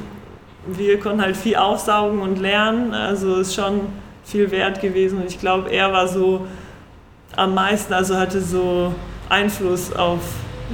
wir 0.65 0.99
konnten 0.99 1.21
halt 1.21 1.37
viel 1.37 1.55
aufsaugen 1.55 2.19
und 2.19 2.39
lernen. 2.39 2.93
Also 2.93 3.35
ist 3.35 3.53
schon 3.53 3.81
viel 4.23 4.49
wert 4.51 4.81
gewesen 4.81 5.19
und 5.19 5.27
ich 5.27 5.39
glaube, 5.39 5.69
er 5.69 5.91
war 5.91 6.07
so 6.07 6.47
am 7.35 7.53
meisten, 7.53 7.93
also 7.93 8.17
hatte 8.17 8.41
so 8.41 8.93
Einfluss 9.29 9.93
auf 9.93 10.21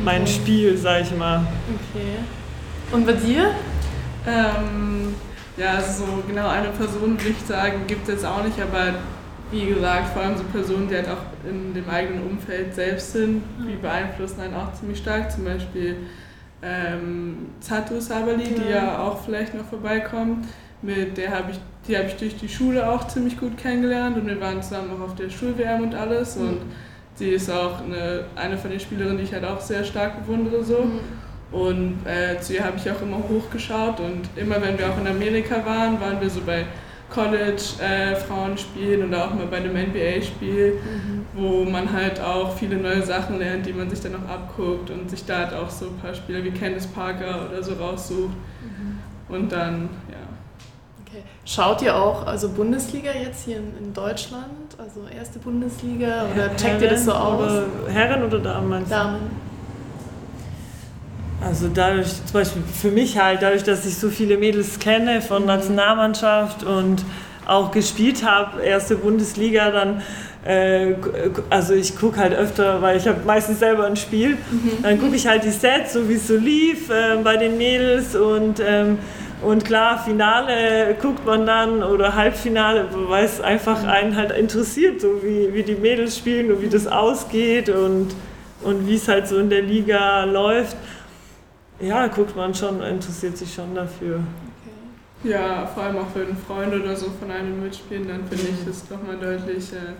mein 0.04 0.28
Spiel, 0.28 0.78
sag 0.78 1.02
ich 1.02 1.15
mal. 1.18 1.42
Okay. 1.68 2.20
Und 2.92 3.06
bei 3.06 3.13
dir? 3.13 3.52
Ähm 4.28 5.15
Ja, 5.60 5.74
also 5.74 6.06
so 6.06 6.24
genau 6.26 6.48
eine 6.48 6.69
Person 6.69 7.19
würde 7.19 7.30
ich 7.30 7.45
sagen, 7.45 7.82
gibt 7.86 8.04
es 8.04 8.15
jetzt 8.15 8.26
auch 8.26 8.43
nicht, 8.43 8.60
aber 8.62 8.95
wie 9.52 9.65
gesagt, 9.65 10.13
vor 10.13 10.22
allem 10.22 10.38
so 10.38 10.43
Personen, 10.43 10.88
die 10.88 10.95
halt 10.95 11.10
auch 11.10 11.50
in 11.50 11.74
dem 11.74 11.89
eigenen 11.89 12.26
Umfeld 12.26 12.74
selbst 12.74 13.12
sind, 13.12 13.43
die 13.60 13.76
beeinflussen 13.76 14.39
einen 14.41 14.54
auch 14.54 14.72
ziemlich 14.74 15.00
stark. 15.00 15.32
Zum 15.32 15.43
Beispiel 15.43 15.98
ähm, 16.62 17.48
Zatu 17.60 18.00
Sabali, 18.00 18.43
die 18.43 18.69
ja 18.72 19.00
auch 19.00 19.22
vielleicht 19.22 19.54
noch 19.54 19.65
vorbeikommt. 19.65 20.45
Mit 20.82 21.17
der 21.17 21.32
habe 21.32 21.52
ich, 21.52 21.60
die 21.88 21.98
habe 21.98 22.08
ich 22.08 22.15
durch 22.15 22.38
die 22.38 22.48
Schule 22.48 22.89
auch 22.89 23.08
ziemlich 23.08 23.38
gut 23.38 23.58
kennengelernt 23.58 24.15
und 24.17 24.28
wir 24.28 24.39
waren 24.39 24.62
zusammen 24.62 24.91
auch 24.95 25.08
auf 25.08 25.15
der 25.15 25.30
Schul-WM 25.30 25.84
und 25.84 25.95
alles. 25.95 26.38
Mhm. 26.38 26.48
Und 26.48 26.62
sie 27.15 27.32
ist 27.32 27.50
auch 27.50 27.84
eine, 27.84 28.26
eine 28.36 28.58
von 28.58 28.69
den 28.69 28.80
Spielerinnen, 28.80 29.17
die 29.17 29.24
ich 29.24 29.34
halt 29.34 29.43
auch 29.43 29.60
sehr 29.60 29.84
stark 29.84 30.26
bewundere. 30.26 30.63
So. 30.63 30.84
Mhm. 30.84 31.00
Und 31.52 32.06
äh, 32.06 32.40
zu 32.40 32.54
ihr 32.54 32.64
habe 32.64 32.78
ich 32.78 32.90
auch 32.92 33.02
immer 33.02 33.18
hochgeschaut 33.18 34.00
und 34.00 34.30
immer 34.36 34.62
wenn 34.62 34.78
wir 34.78 34.88
auch 34.88 34.98
in 35.00 35.08
Amerika 35.08 35.66
waren, 35.66 36.00
waren 36.00 36.22
wir 36.22 36.30
so 36.30 36.42
bei 36.46 36.66
College-Frauenspielen 37.10 39.02
äh, 39.02 39.06
oder 39.06 39.26
auch 39.26 39.34
mal 39.34 39.48
bei 39.48 39.58
einem 39.58 39.76
NBA-Spiel, 39.76 40.74
mhm. 40.74 41.26
wo 41.34 41.66
man 41.66 41.92
halt 41.92 42.22
auch 42.22 42.56
viele 42.56 42.78
neue 42.78 43.02
Sachen 43.02 43.40
lernt, 43.40 43.66
die 43.66 43.74
man 43.74 43.90
sich 43.90 44.00
dann 44.00 44.14
auch 44.16 44.30
abguckt 44.30 44.92
und 44.92 45.10
sich 45.10 45.26
da 45.26 45.40
halt 45.40 45.54
auch 45.54 45.72
so 45.72 45.88
ein 45.88 45.98
paar 45.98 46.14
Spieler 46.14 46.44
wie 46.44 46.52
Candice 46.52 46.86
Parker 46.88 47.48
oder 47.50 47.64
so 47.64 47.74
raussucht. 47.74 48.36
Mhm. 48.62 49.00
Und 49.28 49.52
dann, 49.52 49.90
ja. 50.10 50.18
Okay. 51.06 51.24
Schaut 51.46 51.82
ihr 51.82 51.96
auch 51.96 52.28
also 52.28 52.50
Bundesliga 52.50 53.12
jetzt 53.12 53.46
hier 53.46 53.58
in, 53.58 53.76
in 53.84 53.92
Deutschland, 53.92 54.76
also 54.78 55.08
erste 55.08 55.40
Bundesliga 55.40 56.28
oder 56.32 56.50
checkt 56.50 56.64
Herren 56.64 56.84
ihr 56.84 56.90
das 56.90 57.06
so 57.06 57.14
aus? 57.14 57.42
Oder 57.42 57.66
Herren 57.92 58.24
oder 58.24 58.38
Damen? 58.38 58.88
Damen. 58.88 59.49
Also 61.41 61.69
dadurch, 61.73 62.08
zum 62.08 62.34
Beispiel 62.34 62.62
für 62.63 62.91
mich 62.91 63.17
halt, 63.17 63.41
dadurch, 63.41 63.63
dass 63.63 63.86
ich 63.86 63.97
so 63.97 64.10
viele 64.10 64.38
Mädels 64.38 64.80
kenne 64.80 65.21
von 65.21 65.45
Nationalmannschaft 65.45 66.63
und 66.63 67.04
auch 67.45 67.71
gespielt 67.71 68.23
habe, 68.25 68.62
erste 68.62 68.95
Bundesliga, 68.95 69.71
dann 69.71 70.02
äh, 70.45 70.95
also 71.49 71.73
ich 71.73 71.97
gucke 71.97 72.17
halt 72.17 72.34
öfter, 72.34 72.82
weil 72.82 72.97
ich 72.97 73.08
habe 73.08 73.19
meistens 73.25 73.60
selber 73.60 73.86
ein 73.86 73.95
Spiel, 73.95 74.32
mhm. 74.32 74.84
dann 74.84 74.99
gucke 74.99 75.15
ich 75.15 75.28
halt 75.28 75.43
die 75.43 75.52
Sets, 75.52 75.93
so 75.93 76.08
wie 76.10 76.13
es 76.13 76.28
so 76.28 76.36
lief 76.36 76.89
äh, 76.89 77.17
bei 77.23 77.38
den 77.38 77.58
Mädels 77.58 78.15
und 78.15 78.62
ähm, 78.65 78.99
und 79.41 79.63
klar, 79.63 80.04
Finale 80.04 80.95
guckt 81.02 81.25
man 81.25 81.45
dann 81.45 81.82
oder 81.82 82.15
Halbfinale, 82.15 82.88
weil 83.08 83.23
es 83.23 83.39
einfach 83.39 83.84
mhm. 83.84 83.89
einen 83.89 84.15
halt 84.15 84.32
interessiert, 84.32 84.99
so 84.99 85.23
wie, 85.23 85.54
wie 85.54 85.63
die 85.63 85.75
Mädels 85.75 86.17
spielen 86.17 86.52
und 86.52 86.62
wie 86.62 86.67
das 86.67 86.88
ausgeht 86.88 87.69
und, 87.69 88.10
und 88.63 88.86
wie 88.86 88.95
es 88.95 89.08
halt 89.08 89.30
so 89.30 89.38
in 89.38 89.49
der 89.49 89.62
Liga 89.62 90.25
läuft. 90.25 90.75
Ja, 91.80 92.08
guckt 92.08 92.36
man 92.36 92.54
schon, 92.54 92.82
interessiert 92.82 93.38
sich 93.38 93.54
schon 93.54 93.74
dafür. 93.74 94.18
Okay. 94.18 95.32
Ja, 95.32 95.65
vor 95.65 95.84
allem 95.84 95.98
auch 95.98 96.08
wenn 96.13 96.36
Freunde 96.36 96.82
oder 96.82 96.96
so 96.96 97.10
von 97.20 97.30
einem 97.32 97.62
mitspielen, 97.63 98.08
dann 98.08 98.26
finde 98.28 98.48
ich 98.50 98.65
das 98.65 98.89
mhm. 98.89 98.96
nochmal 98.96 99.18
deutlich. 99.18 99.74
Äh, 99.74 99.94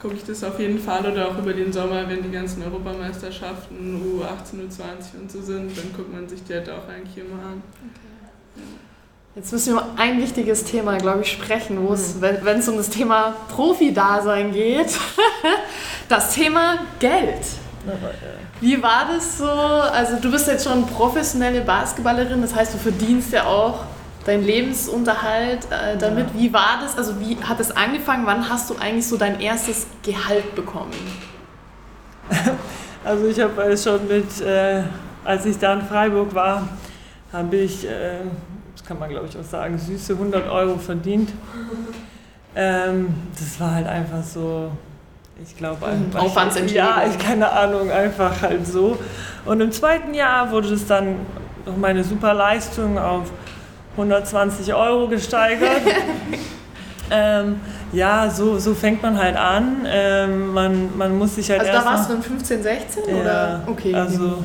gucke 0.00 0.14
ich 0.14 0.24
das 0.24 0.44
auf 0.44 0.60
jeden 0.60 0.78
Fall 0.78 1.04
oder 1.10 1.28
auch 1.28 1.38
über 1.38 1.52
den 1.52 1.72
Sommer, 1.72 2.08
wenn 2.08 2.22
die 2.22 2.30
ganzen 2.30 2.62
Europameisterschaften 2.62 4.00
U18, 4.00 4.68
U20 4.68 5.20
und 5.20 5.30
so 5.32 5.42
sind, 5.42 5.76
dann 5.76 5.92
guckt 5.92 6.12
man 6.12 6.28
sich 6.28 6.44
die 6.44 6.54
halt 6.54 6.70
auch 6.70 6.88
eigentlich 6.88 7.18
immer 7.18 7.42
an. 7.42 7.62
Okay. 7.74 8.62
Jetzt 9.34 9.52
müssen 9.52 9.74
wir 9.74 9.82
um 9.82 9.88
ein 9.96 10.20
wichtiges 10.20 10.64
Thema, 10.64 10.98
glaube 10.98 11.22
ich, 11.22 11.30
sprechen, 11.30 11.86
wo 11.86 11.92
es, 11.92 12.16
mhm. 12.16 12.22
wenn 12.42 12.58
es 12.58 12.68
um 12.68 12.76
das 12.76 12.90
Thema 12.90 13.36
Profi-Dasein 13.48 14.52
geht, 14.52 14.88
das 16.08 16.34
Thema 16.34 16.78
Geld. 16.98 17.46
Wie 18.60 18.82
war 18.82 19.06
das 19.12 19.38
so? 19.38 19.48
Also 19.48 20.16
du 20.20 20.30
bist 20.30 20.46
jetzt 20.48 20.64
schon 20.64 20.86
professionelle 20.86 21.60
Basketballerin, 21.60 22.42
das 22.42 22.54
heißt, 22.54 22.74
du 22.74 22.78
verdienst 22.78 23.32
ja 23.32 23.44
auch 23.44 23.84
deinen 24.24 24.44
Lebensunterhalt 24.44 25.66
äh, 25.70 25.96
damit. 25.96 26.26
Ja. 26.34 26.40
Wie 26.40 26.52
war 26.52 26.80
das? 26.82 26.98
Also 26.98 27.18
wie 27.20 27.36
hat 27.42 27.60
es 27.60 27.70
angefangen? 27.70 28.26
Wann 28.26 28.48
hast 28.48 28.68
du 28.68 28.76
eigentlich 28.76 29.06
so 29.06 29.16
dein 29.16 29.40
erstes 29.40 29.86
Gehalt 30.02 30.54
bekommen? 30.54 30.92
Also 33.04 33.26
ich 33.26 33.40
habe 33.40 33.76
schon 33.78 34.06
mit, 34.06 34.40
äh, 34.42 34.82
als 35.24 35.46
ich 35.46 35.56
da 35.56 35.72
in 35.74 35.82
Freiburg 35.82 36.34
war, 36.34 36.68
habe 37.32 37.56
ich, 37.56 37.86
äh, 37.86 38.18
das 38.76 38.84
kann 38.84 38.98
man 38.98 39.08
glaube 39.08 39.28
ich 39.28 39.38
auch 39.38 39.44
sagen, 39.44 39.78
süße 39.78 40.14
100 40.14 40.50
Euro 40.50 40.76
verdient. 40.78 41.30
Ähm, 42.56 43.14
das 43.38 43.60
war 43.60 43.74
halt 43.74 43.86
einfach 43.86 44.22
so, 44.24 44.72
ich 45.42 45.56
glaube 45.56 45.86
einfach. 45.86 46.20
Aufwandsentschädigung. 46.20 46.88
Ja, 46.88 47.04
ich 47.08 47.18
keine 47.18 47.50
Ahnung, 47.50 47.90
einfach 47.90 48.42
halt 48.42 48.66
so. 48.66 48.98
Und 49.44 49.60
im 49.60 49.72
zweiten 49.72 50.14
Jahr 50.14 50.50
wurde 50.50 50.68
es 50.74 50.86
dann 50.86 51.16
noch 51.64 51.76
meine 51.76 52.02
super 52.04 52.34
Leistung 52.34 52.98
auf 52.98 53.30
120 53.92 54.74
Euro 54.74 55.08
gesteigert. 55.08 55.82
ähm, 57.10 57.60
ja, 57.92 58.30
so, 58.30 58.58
so 58.58 58.74
fängt 58.74 59.02
man 59.02 59.18
halt 59.18 59.36
an. 59.36 59.86
Ähm, 59.86 60.52
man, 60.52 60.96
man 60.96 61.16
muss 61.16 61.36
sich 61.36 61.50
halt 61.50 61.60
also 61.60 61.72
erst 61.72 61.86
da 61.86 61.90
warst 61.90 62.10
du 62.10 62.14
dann 62.14 62.22
15, 62.22 62.62
16 62.62 63.02
ja, 63.08 63.20
oder? 63.20 63.62
Okay. 63.66 63.94
Also 63.94 64.22
mhm. 64.22 64.44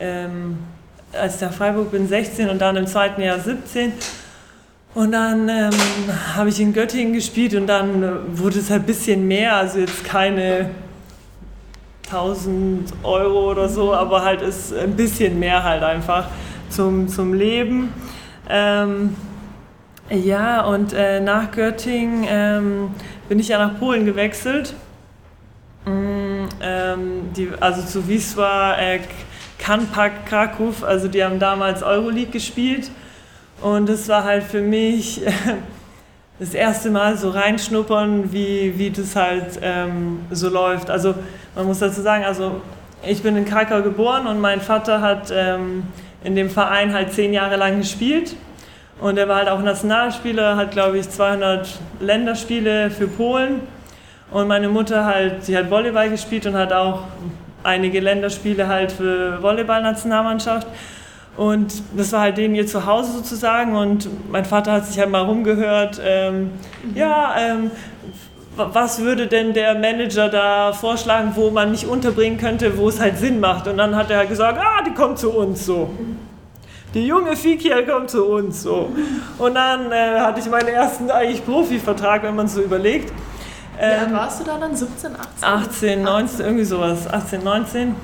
ähm, 0.00 0.58
als 1.12 1.36
ich 1.36 1.40
nach 1.40 1.52
Freiburg 1.52 1.90
bin 1.90 2.08
16 2.08 2.48
und 2.48 2.58
dann 2.60 2.76
im 2.76 2.86
zweiten 2.86 3.20
Jahr 3.20 3.38
17 3.38 3.92
und 4.94 5.12
dann 5.12 5.48
ähm, 5.48 5.70
habe 6.36 6.50
ich 6.50 6.60
in 6.60 6.72
Göttingen 6.72 7.14
gespielt 7.14 7.54
und 7.54 7.66
dann 7.66 8.02
äh, 8.02 8.10
wurde 8.34 8.58
es 8.58 8.70
halt 8.70 8.82
ein 8.82 8.86
bisschen 8.86 9.26
mehr, 9.26 9.56
also 9.56 9.78
jetzt 9.78 10.04
keine 10.04 10.70
1000 12.06 12.92
Euro 13.02 13.50
oder 13.50 13.68
so, 13.68 13.94
aber 13.94 14.22
halt 14.22 14.42
ist 14.42 14.74
ein 14.74 14.94
bisschen 14.94 15.38
mehr 15.38 15.64
halt 15.64 15.82
einfach 15.82 16.26
zum, 16.68 17.08
zum 17.08 17.32
Leben. 17.32 17.92
Ähm, 18.50 19.16
ja, 20.10 20.62
und 20.66 20.92
äh, 20.92 21.20
nach 21.20 21.52
Göttingen 21.52 22.26
ähm, 22.28 22.90
bin 23.28 23.38
ich 23.38 23.48
ja 23.48 23.58
nach 23.58 23.78
Polen 23.78 24.04
gewechselt. 24.04 24.74
Mm, 25.86 26.44
ähm, 26.60 27.32
die, 27.34 27.48
also 27.60 27.82
zu 27.82 28.06
Wisła 28.06 28.76
äh, 28.76 29.00
Kanpak 29.58 30.26
Kraków, 30.26 30.84
also 30.84 31.08
die 31.08 31.24
haben 31.24 31.38
damals 31.38 31.82
Euroleague 31.82 32.30
gespielt. 32.30 32.90
Und 33.62 33.88
es 33.88 34.08
war 34.08 34.24
halt 34.24 34.42
für 34.42 34.60
mich 34.60 35.20
das 36.38 36.52
erste 36.52 36.90
Mal 36.90 37.16
so 37.16 37.30
reinschnuppern, 37.30 38.32
wie, 38.32 38.76
wie 38.76 38.90
das 38.90 39.14
halt 39.14 39.60
ähm, 39.62 40.20
so 40.30 40.48
läuft. 40.48 40.90
Also 40.90 41.14
man 41.54 41.66
muss 41.66 41.78
dazu 41.78 42.02
sagen, 42.02 42.24
also 42.24 42.60
ich 43.06 43.22
bin 43.22 43.36
in 43.36 43.44
Krakau 43.44 43.82
geboren 43.82 44.26
und 44.26 44.40
mein 44.40 44.60
Vater 44.60 45.00
hat 45.00 45.32
ähm, 45.32 45.84
in 46.24 46.34
dem 46.34 46.50
Verein 46.50 46.92
halt 46.92 47.12
zehn 47.12 47.32
Jahre 47.32 47.56
lang 47.56 47.78
gespielt. 47.78 48.34
Und 49.00 49.18
er 49.18 49.28
war 49.28 49.38
halt 49.38 49.48
auch 49.48 49.62
Nationalspieler, 49.62 50.56
hat 50.56 50.72
glaube 50.72 50.98
ich 50.98 51.08
200 51.08 51.68
Länderspiele 52.00 52.90
für 52.90 53.06
Polen. 53.06 53.60
Und 54.32 54.48
meine 54.48 54.68
Mutter 54.68 55.04
halt, 55.04 55.44
sie 55.44 55.56
hat 55.56 55.70
Volleyball 55.70 56.10
gespielt 56.10 56.46
und 56.46 56.54
hat 56.54 56.72
auch 56.72 57.04
einige 57.62 58.00
Länderspiele 58.00 58.66
halt 58.66 58.90
für 58.90 59.40
Volleyball-Nationalmannschaft. 59.42 60.66
Und 61.36 61.82
das 61.96 62.12
war 62.12 62.20
halt 62.20 62.36
denen 62.36 62.54
ihr 62.54 62.66
Zuhause 62.66 63.12
sozusagen. 63.12 63.74
Und 63.76 64.08
mein 64.30 64.44
Vater 64.44 64.72
hat 64.72 64.86
sich 64.86 64.98
halt 64.98 65.10
mal 65.10 65.22
rumgehört, 65.22 66.00
ähm, 66.04 66.50
mhm. 66.82 66.96
ja, 66.96 67.34
ähm, 67.38 67.70
was 68.54 69.00
würde 69.00 69.28
denn 69.28 69.54
der 69.54 69.74
Manager 69.74 70.28
da 70.28 70.74
vorschlagen, 70.74 71.32
wo 71.36 71.50
man 71.50 71.70
mich 71.70 71.86
unterbringen 71.86 72.36
könnte, 72.36 72.76
wo 72.76 72.88
es 72.90 73.00
halt 73.00 73.18
Sinn 73.18 73.40
macht. 73.40 73.66
Und 73.66 73.78
dann 73.78 73.96
hat 73.96 74.10
er 74.10 74.18
halt 74.18 74.28
gesagt, 74.28 74.58
ah, 74.58 74.82
die 74.86 74.92
kommt 74.92 75.18
zu 75.18 75.30
uns 75.30 75.64
so. 75.64 75.88
Die 76.92 77.06
junge 77.06 77.34
Fikia 77.34 77.80
kommt 77.82 78.10
zu 78.10 78.26
uns 78.26 78.62
so. 78.62 78.90
Und 79.38 79.54
dann 79.54 79.90
äh, 79.90 80.20
hatte 80.20 80.40
ich 80.40 80.50
meinen 80.50 80.68
ersten 80.68 81.10
eigentlich 81.10 81.42
Profivertrag, 81.44 82.22
wenn 82.22 82.36
man 82.36 82.44
es 82.44 82.54
so 82.54 82.60
überlegt. 82.60 83.10
Ähm, 83.80 84.10
Wie 84.10 84.12
warst 84.12 84.40
du 84.40 84.44
da 84.44 84.58
dann? 84.58 84.76
17, 84.76 85.12
18? 85.12 85.48
18, 85.48 86.02
19, 86.02 86.44
irgendwie 86.44 86.64
sowas. 86.64 87.08
18, 87.10 87.42
19. 87.42 87.94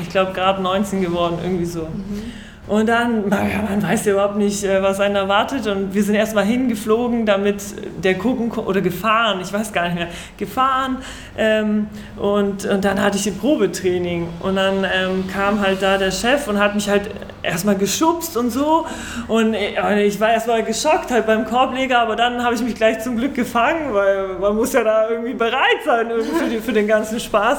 Ich 0.00 0.10
glaube 0.10 0.32
gerade 0.32 0.62
19 0.62 1.02
geworden, 1.02 1.38
irgendwie 1.42 1.64
so. 1.64 1.82
Mhm. 1.82 2.22
Und 2.68 2.86
dann, 2.86 3.28
man 3.28 3.82
weiß 3.82 4.04
ja 4.04 4.12
überhaupt 4.12 4.36
nicht, 4.36 4.62
äh, 4.62 4.82
was 4.82 5.00
einen 5.00 5.16
erwartet. 5.16 5.66
Und 5.66 5.94
wir 5.94 6.02
sind 6.02 6.14
erstmal 6.14 6.44
hingeflogen, 6.44 7.24
damit 7.24 7.62
der 8.04 8.16
gucken 8.16 8.50
oder 8.50 8.80
gefahren, 8.80 9.40
ich 9.40 9.52
weiß 9.52 9.72
gar 9.72 9.84
nicht 9.84 9.94
mehr, 9.94 10.08
gefahren. 10.36 10.98
Ähm, 11.36 11.86
und, 12.16 12.66
und 12.66 12.84
dann 12.84 13.02
hatte 13.02 13.16
ich 13.16 13.26
ein 13.26 13.38
Probetraining. 13.38 14.28
Und 14.40 14.56
dann 14.56 14.84
ähm, 14.84 15.24
kam 15.32 15.60
halt 15.60 15.82
da 15.82 15.96
der 15.96 16.10
Chef 16.10 16.46
und 16.46 16.58
hat 16.58 16.74
mich 16.74 16.88
halt 16.88 17.10
erstmal 17.42 17.76
geschubst 17.76 18.36
und 18.36 18.50
so. 18.50 18.86
Und 19.28 19.54
äh, 19.54 20.04
ich 20.04 20.20
war 20.20 20.30
erstmal 20.30 20.62
geschockt 20.62 21.10
halt 21.10 21.26
beim 21.26 21.46
Korbleger, 21.46 22.00
aber 22.00 22.16
dann 22.16 22.44
habe 22.44 22.54
ich 22.54 22.62
mich 22.62 22.74
gleich 22.74 23.00
zum 23.00 23.16
Glück 23.16 23.34
gefangen, 23.34 23.94
weil 23.94 24.38
man 24.40 24.56
muss 24.56 24.72
ja 24.72 24.84
da 24.84 25.08
irgendwie 25.08 25.34
bereit 25.34 25.82
sein 25.84 26.08
für, 26.08 26.48
die, 26.48 26.58
für 26.58 26.72
den 26.72 26.86
ganzen 26.86 27.18
Spaß. 27.18 27.58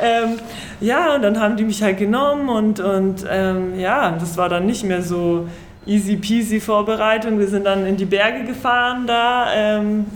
Ähm, 0.00 0.38
ja, 0.80 1.14
und 1.14 1.22
dann 1.22 1.40
haben 1.40 1.56
die 1.56 1.64
mich 1.64 1.82
halt 1.82 1.98
genommen 1.98 2.48
und, 2.48 2.80
und 2.80 3.24
ähm, 3.30 3.78
ja, 3.78 4.10
das 4.10 4.36
war 4.36 4.43
dann 4.48 4.66
nicht 4.66 4.84
mehr 4.84 5.02
so 5.02 5.48
easy 5.86 6.16
peasy 6.16 6.60
Vorbereitung. 6.60 7.38
Wir 7.38 7.48
sind 7.48 7.64
dann 7.64 7.86
in 7.86 7.96
die 7.96 8.06
Berge 8.06 8.44
gefahren 8.44 9.06
da 9.06 9.46
ähm, 9.54 10.06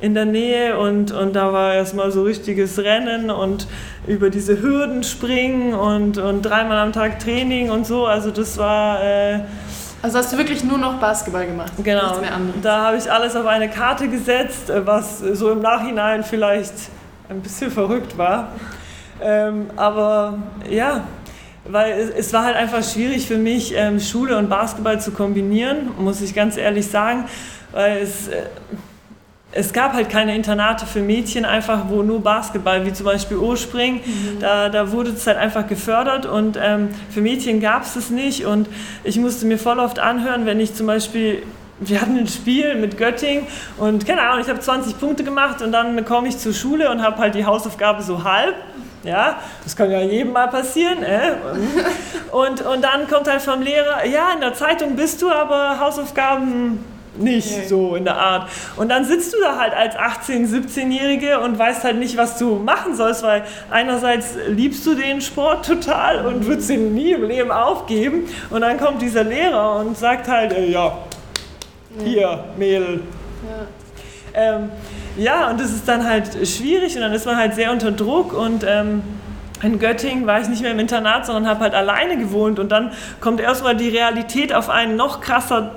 in 0.00 0.12
der 0.12 0.26
Nähe 0.26 0.78
und, 0.78 1.10
und 1.12 1.34
da 1.34 1.52
war 1.52 1.74
erstmal 1.74 2.10
so 2.10 2.22
richtiges 2.22 2.78
Rennen 2.78 3.30
und 3.30 3.66
über 4.06 4.28
diese 4.28 4.60
Hürden 4.60 5.02
springen 5.02 5.72
und, 5.72 6.18
und 6.18 6.42
dreimal 6.42 6.78
am 6.78 6.92
Tag 6.92 7.18
Training 7.18 7.70
und 7.70 7.86
so. 7.86 8.06
Also 8.06 8.30
das 8.30 8.58
war... 8.58 9.02
Äh, 9.02 9.40
Also 10.02 10.18
hast 10.18 10.32
du 10.32 10.36
wirklich 10.36 10.62
nur 10.62 10.78
noch 10.78 11.00
Basketball 11.00 11.46
gemacht? 11.46 11.72
Genau. 11.82 12.02
Nichts 12.02 12.20
mehr 12.20 12.34
anderes. 12.34 12.60
Da 12.62 12.84
habe 12.84 12.96
ich 12.98 13.10
alles 13.10 13.34
auf 13.34 13.46
eine 13.46 13.68
Karte 13.70 14.08
gesetzt, 14.08 14.70
was 14.84 15.20
so 15.20 15.50
im 15.50 15.60
Nachhinein 15.60 16.22
vielleicht 16.22 16.74
ein 17.30 17.40
bisschen 17.40 17.70
verrückt 17.70 18.16
war. 18.18 18.52
Ähm, 19.20 19.68
aber 19.76 20.34
ja, 20.68 21.04
weil 21.70 22.12
es, 22.16 22.32
war 22.32 22.44
halt 22.44 22.56
einfach 22.56 22.82
schwierig 22.82 23.26
für 23.26 23.38
mich, 23.38 23.74
ähm, 23.76 24.00
Schule 24.00 24.36
und 24.38 24.48
Basketball 24.48 25.00
zu 25.00 25.10
kombinieren, 25.10 25.90
muss 25.98 26.20
ich 26.20 26.34
ganz 26.34 26.56
ehrlich 26.56 26.86
sagen, 26.86 27.24
weil 27.72 27.98
es, 27.98 28.28
äh, 28.28 28.42
es 29.52 29.72
gab 29.72 29.94
halt 29.94 30.10
keine 30.10 30.34
Internate 30.34 30.86
für 30.86 31.00
Mädchen, 31.00 31.44
einfach 31.44 31.88
wo 31.88 32.02
nur 32.02 32.20
Basketball, 32.22 32.84
wie 32.84 32.92
zum 32.92 33.06
Beispiel 33.06 33.38
Urspring, 33.38 33.94
mhm. 33.96 34.40
da, 34.40 34.68
da 34.68 34.92
wurde 34.92 35.10
es 35.10 35.26
halt 35.26 35.38
einfach 35.38 35.66
gefördert 35.66 36.26
und 36.26 36.58
ähm, 36.62 36.90
für 37.10 37.20
Mädchen 37.20 37.60
gab 37.60 37.82
es 37.82 37.96
es 37.96 38.10
nicht 38.10 38.44
und 38.44 38.68
ich 39.04 39.18
musste 39.18 39.46
mir 39.46 39.58
voll 39.58 39.78
oft 39.78 39.98
anhören, 39.98 40.46
wenn 40.46 40.60
ich 40.60 40.74
zum 40.74 40.86
Beispiel 40.86 41.42
wir 41.78 42.00
hatten 42.00 42.16
ein 42.16 42.26
Spiel 42.26 42.74
mit 42.74 42.96
Göttingen 42.96 43.46
und 43.76 44.06
keine 44.06 44.22
Ahnung, 44.22 44.40
ich 44.40 44.48
habe 44.48 44.60
20 44.60 44.98
Punkte 44.98 45.24
gemacht 45.24 45.60
und 45.60 45.72
dann 45.72 46.04
komme 46.04 46.28
ich 46.28 46.38
zur 46.38 46.54
Schule 46.54 46.90
und 46.90 47.02
habe 47.02 47.18
halt 47.18 47.34
die 47.34 47.44
Hausaufgabe 47.44 48.02
so 48.02 48.24
halb. 48.24 48.54
Ja, 49.06 49.38
das 49.62 49.76
kann 49.76 49.90
ja 49.90 50.00
jedem 50.00 50.32
mal 50.32 50.48
passieren. 50.48 51.02
Äh? 51.02 51.32
Und, 52.32 52.60
und 52.62 52.82
dann 52.82 53.08
kommt 53.08 53.28
halt 53.28 53.40
vom 53.40 53.62
Lehrer, 53.62 54.04
ja, 54.04 54.32
in 54.34 54.40
der 54.40 54.54
Zeitung 54.54 54.96
bist 54.96 55.22
du, 55.22 55.30
aber 55.30 55.78
Hausaufgaben 55.80 56.84
nicht 57.18 57.52
okay. 57.52 57.66
so 57.66 57.96
in 57.96 58.04
der 58.04 58.16
Art. 58.16 58.48
Und 58.76 58.90
dann 58.90 59.04
sitzt 59.04 59.32
du 59.32 59.38
da 59.40 59.56
halt 59.58 59.72
als 59.74 59.94
18-, 59.96 60.48
17-Jährige 60.48 61.40
und 61.40 61.58
weißt 61.58 61.84
halt 61.84 61.98
nicht, 61.98 62.16
was 62.16 62.38
du 62.38 62.56
machen 62.56 62.94
sollst, 62.94 63.22
weil 63.22 63.44
einerseits 63.70 64.34
liebst 64.48 64.84
du 64.86 64.94
den 64.94 65.20
Sport 65.20 65.64
total 65.64 66.26
und 66.26 66.46
würdest 66.46 66.70
ihn 66.70 66.94
nie 66.94 67.12
im 67.12 67.24
Leben 67.24 67.50
aufgeben. 67.50 68.28
Und 68.50 68.60
dann 68.60 68.78
kommt 68.78 69.02
dieser 69.02 69.24
Lehrer 69.24 69.76
und 69.76 69.96
sagt 69.96 70.28
halt, 70.28 70.52
äh, 70.52 70.70
ja, 70.70 70.98
hier, 72.04 72.44
Mädel. 72.56 73.00
Ja. 73.48 73.66
Ähm, 74.36 74.70
ja, 75.16 75.50
und 75.50 75.58
das 75.58 75.72
ist 75.72 75.88
dann 75.88 76.06
halt 76.06 76.46
schwierig 76.46 76.94
und 76.94 77.00
dann 77.00 77.12
ist 77.12 77.24
man 77.24 77.36
halt 77.36 77.54
sehr 77.54 77.72
unter 77.72 77.90
Druck 77.90 78.34
und 78.34 78.64
ähm, 78.68 79.02
in 79.62 79.78
Göttingen 79.78 80.26
war 80.26 80.40
ich 80.40 80.48
nicht 80.48 80.60
mehr 80.60 80.72
im 80.72 80.78
Internat, 80.78 81.24
sondern 81.24 81.48
habe 81.48 81.60
halt 81.60 81.74
alleine 81.74 82.18
gewohnt 82.18 82.58
und 82.58 82.70
dann 82.70 82.92
kommt 83.20 83.40
erstmal 83.40 83.74
die 83.74 83.88
Realität 83.88 84.52
auf 84.52 84.68
einen 84.68 84.96
noch 84.96 85.22
krasser 85.22 85.70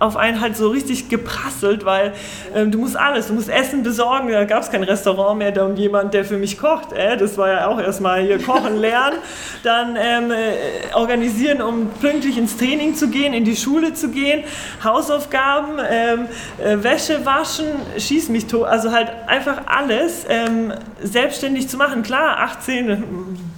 auf 0.00 0.16
einen 0.16 0.40
halt 0.40 0.56
so 0.56 0.68
richtig 0.68 1.08
geprasselt, 1.10 1.84
weil 1.84 2.14
ähm, 2.54 2.72
du 2.72 2.78
musst 2.78 2.96
alles, 2.96 3.28
du 3.28 3.34
musst 3.34 3.50
Essen 3.50 3.82
besorgen, 3.82 4.30
da 4.32 4.44
gab 4.44 4.62
es 4.62 4.70
kein 4.70 4.82
Restaurant 4.82 5.38
mehr, 5.38 5.52
da 5.52 5.66
um 5.66 5.76
jemand, 5.76 6.14
der 6.14 6.24
für 6.24 6.38
mich 6.38 6.58
kocht, 6.58 6.92
äh, 6.92 7.18
das 7.18 7.36
war 7.36 7.48
ja 7.48 7.66
auch 7.68 7.78
erstmal 7.78 8.22
hier 8.22 8.42
kochen 8.42 8.76
lernen, 8.80 9.18
dann 9.62 9.96
ähm, 9.96 10.30
äh, 10.30 10.94
organisieren, 10.94 11.60
um 11.60 11.90
pünktlich 12.00 12.38
ins 12.38 12.56
Training 12.56 12.94
zu 12.94 13.08
gehen, 13.08 13.34
in 13.34 13.44
die 13.44 13.56
Schule 13.56 13.92
zu 13.92 14.08
gehen, 14.08 14.42
Hausaufgaben, 14.82 15.78
ähm, 15.88 16.28
äh, 16.58 16.82
Wäsche 16.82 17.26
waschen, 17.26 17.66
schieß 17.98 18.30
mich 18.30 18.46
tot, 18.46 18.66
also 18.66 18.92
halt 18.92 19.08
einfach 19.26 19.66
alles 19.66 20.24
ähm, 20.30 20.72
selbstständig 21.02 21.68
zu 21.68 21.76
machen. 21.76 22.02
Klar, 22.02 22.38
18, 22.38 23.49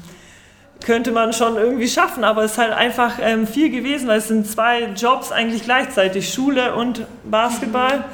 könnte 0.85 1.12
man 1.12 1.33
schon 1.33 1.57
irgendwie 1.57 1.88
schaffen, 1.88 2.25
aber 2.25 2.45
es 2.45 2.53
ist 2.53 2.59
halt 2.59 2.73
einfach 2.73 3.14
ähm, 3.21 3.47
viel 3.47 3.71
gewesen, 3.71 4.09
weil 4.09 4.18
es 4.18 4.29
sind 4.29 4.47
zwei 4.47 4.85
Jobs 4.97 5.33
eigentlich 5.33 5.64
gleichzeitig, 5.64 6.33
Schule 6.33 6.75
und 6.75 7.07
Basketball. 7.25 8.05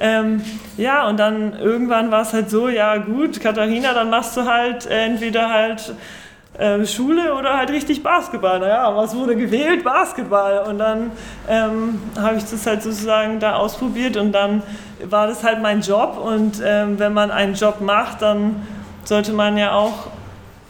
Ähm, 0.00 0.44
ja, 0.76 1.08
und 1.08 1.18
dann 1.18 1.58
irgendwann 1.58 2.10
war 2.10 2.22
es 2.22 2.32
halt 2.32 2.50
so, 2.50 2.68
ja 2.68 2.96
gut, 2.98 3.40
Katharina, 3.40 3.94
dann 3.94 4.10
machst 4.10 4.36
du 4.36 4.44
halt 4.44 4.86
entweder 4.86 5.50
halt 5.50 5.92
äh, 6.58 6.84
Schule 6.86 7.34
oder 7.34 7.56
halt 7.56 7.70
richtig 7.70 8.02
Basketball. 8.02 8.58
Naja, 8.60 8.94
was 8.94 9.14
wurde 9.14 9.36
gewählt? 9.36 9.84
Basketball. 9.84 10.64
Und 10.68 10.78
dann 10.78 11.10
ähm, 11.48 12.00
habe 12.18 12.36
ich 12.36 12.44
das 12.44 12.66
halt 12.66 12.82
sozusagen 12.82 13.40
da 13.40 13.54
ausprobiert 13.56 14.16
und 14.16 14.32
dann 14.32 14.62
war 15.04 15.26
das 15.26 15.44
halt 15.44 15.62
mein 15.62 15.80
Job. 15.80 16.18
Und 16.22 16.60
ähm, 16.64 16.98
wenn 16.98 17.12
man 17.12 17.30
einen 17.30 17.54
Job 17.54 17.80
macht, 17.80 18.22
dann 18.22 18.66
sollte 19.04 19.32
man 19.32 19.56
ja 19.56 19.72
auch 19.72 20.08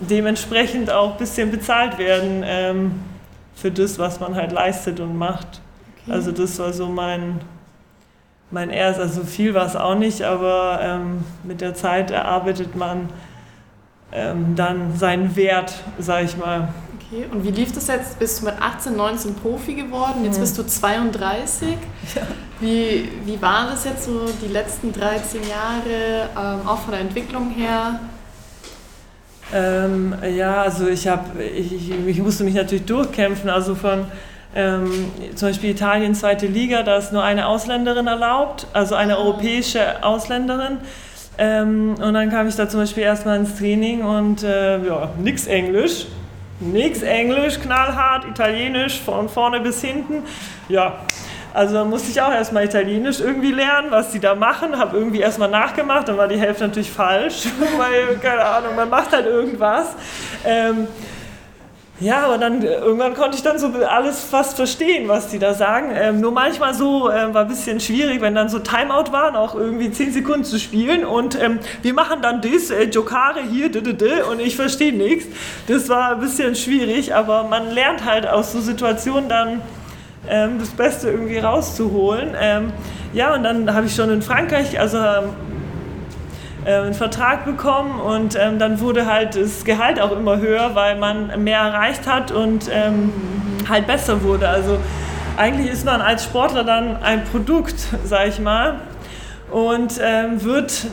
dementsprechend 0.01 0.91
auch 0.91 1.13
ein 1.13 1.19
bisschen 1.19 1.51
bezahlt 1.51 1.99
werden 1.99 2.43
ähm, 2.45 3.01
für 3.55 3.71
das, 3.71 3.99
was 3.99 4.21
man 4.21 4.35
halt 4.35 4.53
leistet 4.53 5.01
und 5.01 5.17
macht. 5.17 5.61
Okay. 6.03 6.13
Also 6.13 6.33
das 6.33 6.59
war 6.59 6.73
so 6.73 6.87
mein, 6.87 7.41
mein 8.51 8.71
erst, 8.71 9.01
also 9.01 9.25
viel 9.25 9.55
war 9.55 9.67
es 9.67 9.77
auch 9.77 9.97
nicht, 9.97 10.23
aber 10.23 10.79
ähm, 10.81 11.25
mit 11.43 11.61
der 11.61 11.75
Zeit 11.75 12.11
erarbeitet 12.11 12.77
man 12.77 13.09
ähm, 14.13 14.55
dann 14.55 14.97
seinen 14.97 15.35
Wert, 15.37 15.75
sag 15.99 16.25
ich 16.25 16.37
mal. 16.37 16.69
Okay, 16.97 17.25
und 17.33 17.43
wie 17.43 17.51
lief 17.51 17.73
das 17.73 17.89
jetzt? 17.89 18.19
Bist 18.19 18.41
du 18.41 18.47
mit 18.47 18.55
18, 18.61 18.97
19 18.97 19.35
Profi 19.35 19.75
geworden, 19.75 20.25
jetzt 20.25 20.37
mhm. 20.37 20.41
bist 20.41 20.59
du 20.59 20.67
32. 20.67 21.69
Ja. 22.15 22.23
Wie, 22.61 23.09
wie 23.25 23.41
waren 23.41 23.69
das 23.69 23.85
jetzt 23.85 24.07
so 24.07 24.27
die 24.43 24.51
letzten 24.51 24.93
13 24.93 25.43
Jahre, 25.47 26.29
ähm, 26.37 26.67
auch 26.67 26.79
von 26.79 26.91
der 26.91 27.03
Entwicklung 27.03 27.51
her? 27.51 28.01
Ähm, 29.55 30.15
ja, 30.37 30.63
also 30.63 30.89
ich 30.89 31.09
habe, 31.09 31.43
ich, 31.43 31.91
ich, 32.07 32.19
musste 32.19 32.45
mich 32.45 32.55
natürlich 32.55 32.85
durchkämpfen. 32.85 33.49
Also 33.49 33.75
von 33.75 34.07
ähm, 34.55 35.11
zum 35.35 35.49
Beispiel 35.49 35.71
Italien 35.71 36.15
zweite 36.15 36.47
Liga, 36.47 36.83
da 36.83 36.97
ist 36.97 37.13
nur 37.13 37.23
eine 37.23 37.47
Ausländerin 37.47 38.07
erlaubt, 38.07 38.67
also 38.73 38.95
eine 38.95 39.17
ah. 39.17 39.21
europäische 39.21 40.03
Ausländerin. 40.05 40.79
Ähm, 41.39 41.95
und 42.01 42.15
dann 42.15 42.31
kam 42.31 42.49
ich 42.49 42.57
da 42.57 42.69
zum 42.69 42.81
Beispiel 42.81 43.05
erstmal 43.05 43.39
ins 43.39 43.57
Training 43.57 44.03
und 44.05 44.43
äh, 44.43 44.85
ja, 44.85 45.11
nix 45.19 45.47
Englisch. 45.47 46.07
Nix 46.61 47.03
Englisch, 47.03 47.61
knallhart, 47.61 48.25
Italienisch, 48.25 49.01
von 49.01 49.29
vorne 49.29 49.61
bis 49.61 49.81
hinten. 49.81 50.25
Ja, 50.69 50.99
also 51.55 51.75
dann 51.75 51.91
musste 51.91 52.11
ich 52.11 52.21
auch 52.21 52.33
erstmal 52.33 52.65
Italienisch 52.65 53.21
irgendwie 53.21 53.53
lernen, 53.53 53.91
was 53.91 54.11
die 54.11 54.21
da 54.21 54.35
machen. 54.35 54.79
Habe 54.79 54.97
irgendwie 54.97 55.21
erstmal 55.21 55.51
nachgemacht, 55.51 56.09
dann 56.09 56.17
war 56.17 56.29
die 56.29 56.39
Hälfte 56.39 56.67
natürlich 56.67 56.91
falsch, 56.91 57.47
weil, 57.79 58.19
keine 58.19 58.45
Ahnung, 58.45 58.77
man 58.77 58.89
macht 58.89 59.13
halt 59.13 59.27
irgendwas. 59.27 59.89
Ähm, 60.45 60.89
ja, 62.01 62.27
aber 62.27 62.39
dann 62.39 62.63
irgendwann 62.63 63.15
konnte 63.15 63.37
ich 63.37 63.43
dann 63.43 63.59
so 63.59 63.73
alles 63.89 64.23
fast 64.23 64.55
verstehen, 64.55 65.09
was 65.09 65.29
die 65.29 65.41
da 65.41 65.53
sagen. 65.53 65.91
Ähm, 65.93 66.21
nur 66.21 66.31
manchmal 66.31 66.73
so 66.73 67.11
ähm, 67.11 67.35
war 67.35 67.43
ein 67.43 67.49
bisschen 67.49 67.81
schwierig, 67.81 68.21
wenn 68.21 68.37
dann 68.37 68.49
so 68.49 68.61
Timeout 68.61 69.11
waren, 69.11 69.35
auch 69.35 69.57
irgendwie 69.57 69.91
10 69.91 70.13
Sekunden 70.13 70.45
zu 70.45 70.61
spielen 70.61 71.05
und 71.05 71.41
ähm, 71.43 71.59
wir 71.83 71.95
machen 71.95 72.23
dann 72.23 72.41
das, 72.41 72.71
äh, 72.71 72.85
Jokare 72.85 73.41
hier, 73.41 73.69
d 73.73 73.81
-d 73.81 73.97
-d, 73.97 74.23
und 74.23 74.39
ich 74.39 74.55
verstehe 74.55 74.93
nichts. 74.93 75.27
Das 75.67 75.89
war 75.89 76.13
ein 76.13 76.21
bisschen 76.21 76.55
schwierig, 76.55 77.17
aber 77.17 77.43
man 77.43 77.73
lernt 77.73 78.05
halt 78.05 78.29
aus 78.29 78.53
so 78.53 78.61
Situationen 78.61 79.29
dann 79.29 79.61
ähm, 80.29 80.59
das 80.59 80.71
Beste 80.71 81.11
irgendwie 81.11 81.39
rauszuholen. 81.39 82.31
Ähm, 82.41 82.73
ja, 83.13 83.35
und 83.35 83.43
dann 83.43 83.73
habe 83.75 83.87
ich 83.87 83.95
schon 83.95 84.11
in 84.11 84.23
Frankreich, 84.23 84.79
also 84.79 84.99
ähm, 84.99 85.31
äh, 86.65 86.75
einen 86.75 86.95
Vertrag 86.95 87.45
bekommen 87.45 88.01
und 88.01 88.37
ähm, 88.39 88.59
dann 88.59 88.81
wurde 88.81 89.07
halt 89.07 89.37
das 89.37 89.65
Gehalt 89.65 90.01
auch 90.01 90.13
immer 90.13 90.39
höher, 90.39 90.75
weil 90.75 90.97
man 90.97 91.43
mehr 91.43 91.61
erreicht 91.61 92.07
hat 92.07 92.31
und 92.31 92.69
ähm, 92.71 93.13
halt 93.69 93.87
besser 93.87 94.23
wurde. 94.23 94.49
Also 94.49 94.79
eigentlich 95.37 95.71
ist 95.71 95.87
man 95.87 96.01
als 96.01 96.25
Sportler 96.25 96.65
dann 96.65 97.03
ein 97.03 97.25
Produkt, 97.25 97.77
sag 98.05 98.29
ich 98.29 98.41
mal, 98.41 98.81
und 99.51 99.99
ähm, 100.03 100.43
wird 100.45 100.87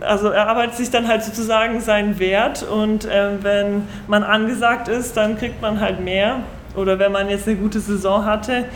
also 0.00 0.28
erarbeitet 0.28 0.76
sich 0.76 0.90
dann 0.90 1.08
halt 1.08 1.22
sozusagen 1.22 1.80
seinen 1.80 2.18
Wert 2.18 2.62
und 2.62 3.04
äh, 3.04 3.42
wenn 3.42 3.86
man 4.06 4.22
angesagt 4.22 4.88
ist, 4.88 5.16
dann 5.16 5.38
kriegt 5.38 5.60
man 5.60 5.80
halt 5.80 6.00
mehr. 6.00 6.40
Oder 6.76 6.98
wenn 6.98 7.12
man 7.12 7.28
jetzt 7.28 7.48
eine 7.48 7.56
gute 7.56 7.80
Saison 7.80 8.24
hatte, 8.24 8.66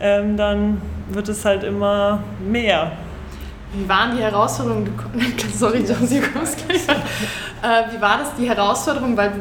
ähm, 0.00 0.36
dann 0.36 0.80
wird 1.10 1.28
es 1.28 1.44
halt 1.44 1.64
immer 1.64 2.20
mehr. 2.40 2.92
Wie 3.72 3.88
waren 3.88 4.16
die 4.16 4.22
Herausforderungen? 4.22 4.90
Sorry, 5.54 5.78
Josie, 5.78 6.20
du 6.20 6.28
kommst 6.28 6.66
gleich 6.66 6.82
äh, 6.88 7.94
Wie 7.94 8.00
war 8.00 8.18
das, 8.18 8.34
die 8.34 8.48
Herausforderung? 8.48 9.16
Weil 9.16 9.32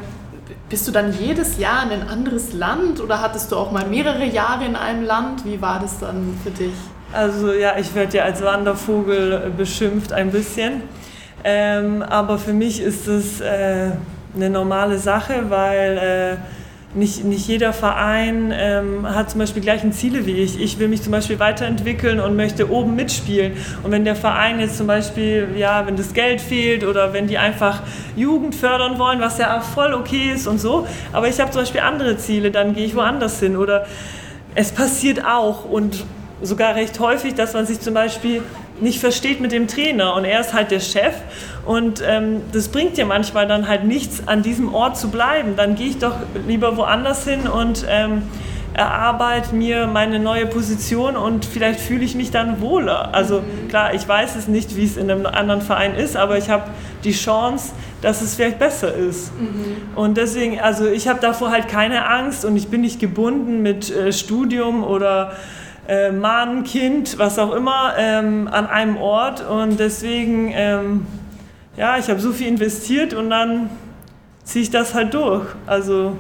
bist 0.70 0.88
du 0.88 0.92
dann 0.92 1.14
jedes 1.14 1.58
Jahr 1.58 1.84
in 1.84 1.92
ein 1.92 2.08
anderes 2.08 2.54
Land 2.54 3.00
oder 3.00 3.22
hattest 3.22 3.52
du 3.52 3.56
auch 3.56 3.72
mal 3.72 3.86
mehrere 3.86 4.26
Jahre 4.26 4.66
in 4.66 4.76
einem 4.76 5.04
Land? 5.04 5.46
Wie 5.46 5.62
war 5.62 5.80
das 5.80 6.00
dann 6.00 6.38
für 6.44 6.52
dich? 6.52 6.74
Also 7.14 7.54
ja, 7.54 7.78
ich 7.78 7.94
werde 7.94 8.18
ja 8.18 8.24
als 8.24 8.44
Wandervogel 8.44 9.54
beschimpft 9.56 10.12
ein 10.12 10.32
bisschen. 10.32 10.82
Ähm, 11.44 12.02
aber 12.02 12.40
für 12.40 12.54
mich 12.54 12.82
ist 12.82 13.08
es 13.08 13.40
äh, 13.40 13.92
eine 14.36 14.50
normale 14.50 14.98
Sache, 14.98 15.44
weil 15.50 15.98
äh, 15.98 16.38
nicht, 16.96 17.24
nicht 17.26 17.48
jeder 17.48 17.74
Verein 17.74 18.54
ähm, 18.56 19.08
hat 19.08 19.30
zum 19.30 19.40
Beispiel 19.40 19.62
gleichen 19.62 19.92
Ziele 19.92 20.26
wie 20.26 20.32
ich. 20.32 20.60
Ich 20.60 20.80
will 20.80 20.88
mich 20.88 21.02
zum 21.02 21.12
Beispiel 21.12 21.40
weiterentwickeln 21.40 22.20
und 22.20 22.36
möchte 22.36 22.72
oben 22.72 22.96
mitspielen. 22.96 23.54
Und 23.84 23.92
wenn 23.92 24.06
der 24.06 24.16
Verein 24.16 24.60
jetzt 24.60 24.78
zum 24.78 24.88
Beispiel, 24.88 25.50
ja, 25.58 25.86
wenn 25.86 25.98
das 25.98 26.14
Geld 26.14 26.42
fehlt 26.42 26.86
oder 26.86 27.14
wenn 27.14 27.28
die 27.28 27.38
einfach 27.38 27.84
Jugend 28.16 28.56
fördern 28.56 28.98
wollen, 28.98 29.20
was 29.20 29.38
ja 29.38 29.60
voll 29.60 29.94
okay 29.94 30.32
ist 30.34 30.48
und 30.48 30.60
so, 30.60 30.88
aber 31.12 31.28
ich 31.28 31.40
habe 31.40 31.52
zum 31.52 31.62
Beispiel 31.62 31.82
andere 31.82 32.18
Ziele, 32.18 32.52
dann 32.52 32.74
gehe 32.74 32.86
ich 32.86 32.96
woanders 32.96 33.40
hin. 33.40 33.58
Oder 33.58 33.86
es 34.56 34.72
passiert 34.72 35.26
auch 35.26 35.66
und 35.66 36.06
sogar 36.42 36.76
recht 36.76 37.00
häufig, 37.00 37.36
dass 37.36 37.54
man 37.54 37.66
sich 37.66 37.82
zum 37.82 37.94
Beispiel 37.94 38.42
nicht 38.80 39.00
versteht 39.00 39.40
mit 39.42 39.52
dem 39.52 39.68
Trainer 39.68 40.16
und 40.16 40.26
er 40.26 40.42
ist 40.42 40.54
halt 40.54 40.72
der 40.72 40.82
Chef 40.82 41.14
und 41.66 42.04
ähm, 42.06 42.42
das 42.52 42.70
bringt 42.70 42.98
dir 42.98 43.06
manchmal 43.06 43.48
dann 43.48 43.68
halt 43.68 43.84
nichts, 43.84 44.28
an 44.28 44.44
diesem 44.44 44.74
Ort 44.74 44.98
zu 44.98 45.10
bleiben. 45.10 45.56
Dann 45.56 45.76
gehe 45.76 45.88
ich 45.88 45.98
doch 45.98 46.16
lieber 46.48 46.78
woanders 46.78 47.28
hin 47.28 47.48
und 47.48 47.86
ähm, 47.90 48.24
erarbeite 48.76 49.56
mir 49.56 49.88
meine 49.88 50.20
neue 50.20 50.46
Position 50.46 51.16
und 51.16 51.46
vielleicht 51.46 51.80
fühle 51.80 52.04
ich 52.04 52.14
mich 52.14 52.30
dann 52.30 52.62
wohler. 52.62 53.14
Also 53.14 53.42
klar, 53.70 53.94
ich 53.94 54.08
weiß 54.08 54.36
es 54.36 54.48
nicht, 54.48 54.76
wie 54.76 54.84
es 54.84 54.98
in 54.98 55.10
einem 55.10 55.26
anderen 55.26 55.62
Verein 55.62 55.96
ist, 55.96 56.18
aber 56.18 56.38
ich 56.38 56.50
habe 56.50 56.66
die 57.04 57.14
Chance, 57.14 57.72
dass 58.02 58.22
es 58.22 58.36
vielleicht 58.36 58.60
besser 58.60 58.94
ist. 58.94 59.32
Mhm. 59.40 59.96
Und 59.96 60.18
deswegen, 60.18 60.60
also 60.60 60.88
ich 60.88 61.08
habe 61.08 61.20
davor 61.22 61.52
halt 61.52 61.70
keine 61.70 62.08
Angst 62.08 62.44
und 62.44 62.58
ich 62.58 62.68
bin 62.68 62.82
nicht 62.82 63.00
gebunden 63.00 63.62
mit 63.62 63.90
äh, 63.90 64.12
Studium 64.12 64.84
oder 64.84 65.32
äh, 65.88 66.12
Mann, 66.12 66.64
Kind, 66.64 67.18
was 67.18 67.40
auch 67.40 67.54
immer, 67.54 67.94
ähm, 67.98 68.50
an 68.52 68.68
einem 68.68 68.98
Ort. 68.98 69.48
Und 69.48 69.80
deswegen, 69.80 70.52
ähm, 70.54 71.08
ja, 71.78 71.98
ich 71.98 72.10
habe 72.10 72.20
so 72.20 72.32
viel 72.32 72.48
investiert 72.48 73.14
und 73.14 73.30
dann 73.30 73.70
ziehe 74.44 74.64
ich 74.64 74.72
das 74.72 74.94
halt 74.94 75.14
durch. 75.14 75.48
Also 75.66 76.16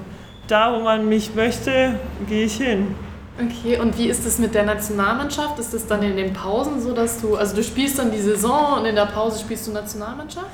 da, 0.47 0.74
wo 0.74 0.84
man 0.84 1.08
mich 1.08 1.34
möchte, 1.36 1.99
gehe 2.28 2.45
ich 2.45 2.58
hin. 2.58 2.95
Okay, 3.38 3.80
und 3.80 3.97
wie 3.97 4.08
ist 4.08 4.26
es 4.26 4.39
mit 4.39 4.53
der 4.53 4.64
Nationalmannschaft? 4.64 5.60
Ist 5.60 5.74
es 5.74 5.88
dann 5.88 6.01
in 6.03 6.16
den 6.16 6.34
Pausen 6.34 6.82
so, 6.82 6.93
dass 6.93 7.20
du, 7.20 7.36
also 7.36 7.56
du 7.56 7.64
spielst 7.64 7.99
dann 7.99 8.12
die 8.12 8.22
Saison 8.22 8.80
und 8.80 8.86
in 8.86 8.95
der 8.95 9.08
Pause 9.08 9.39
spielst 9.39 9.68
du 9.68 9.72
Nationalmannschaft? 9.72 10.47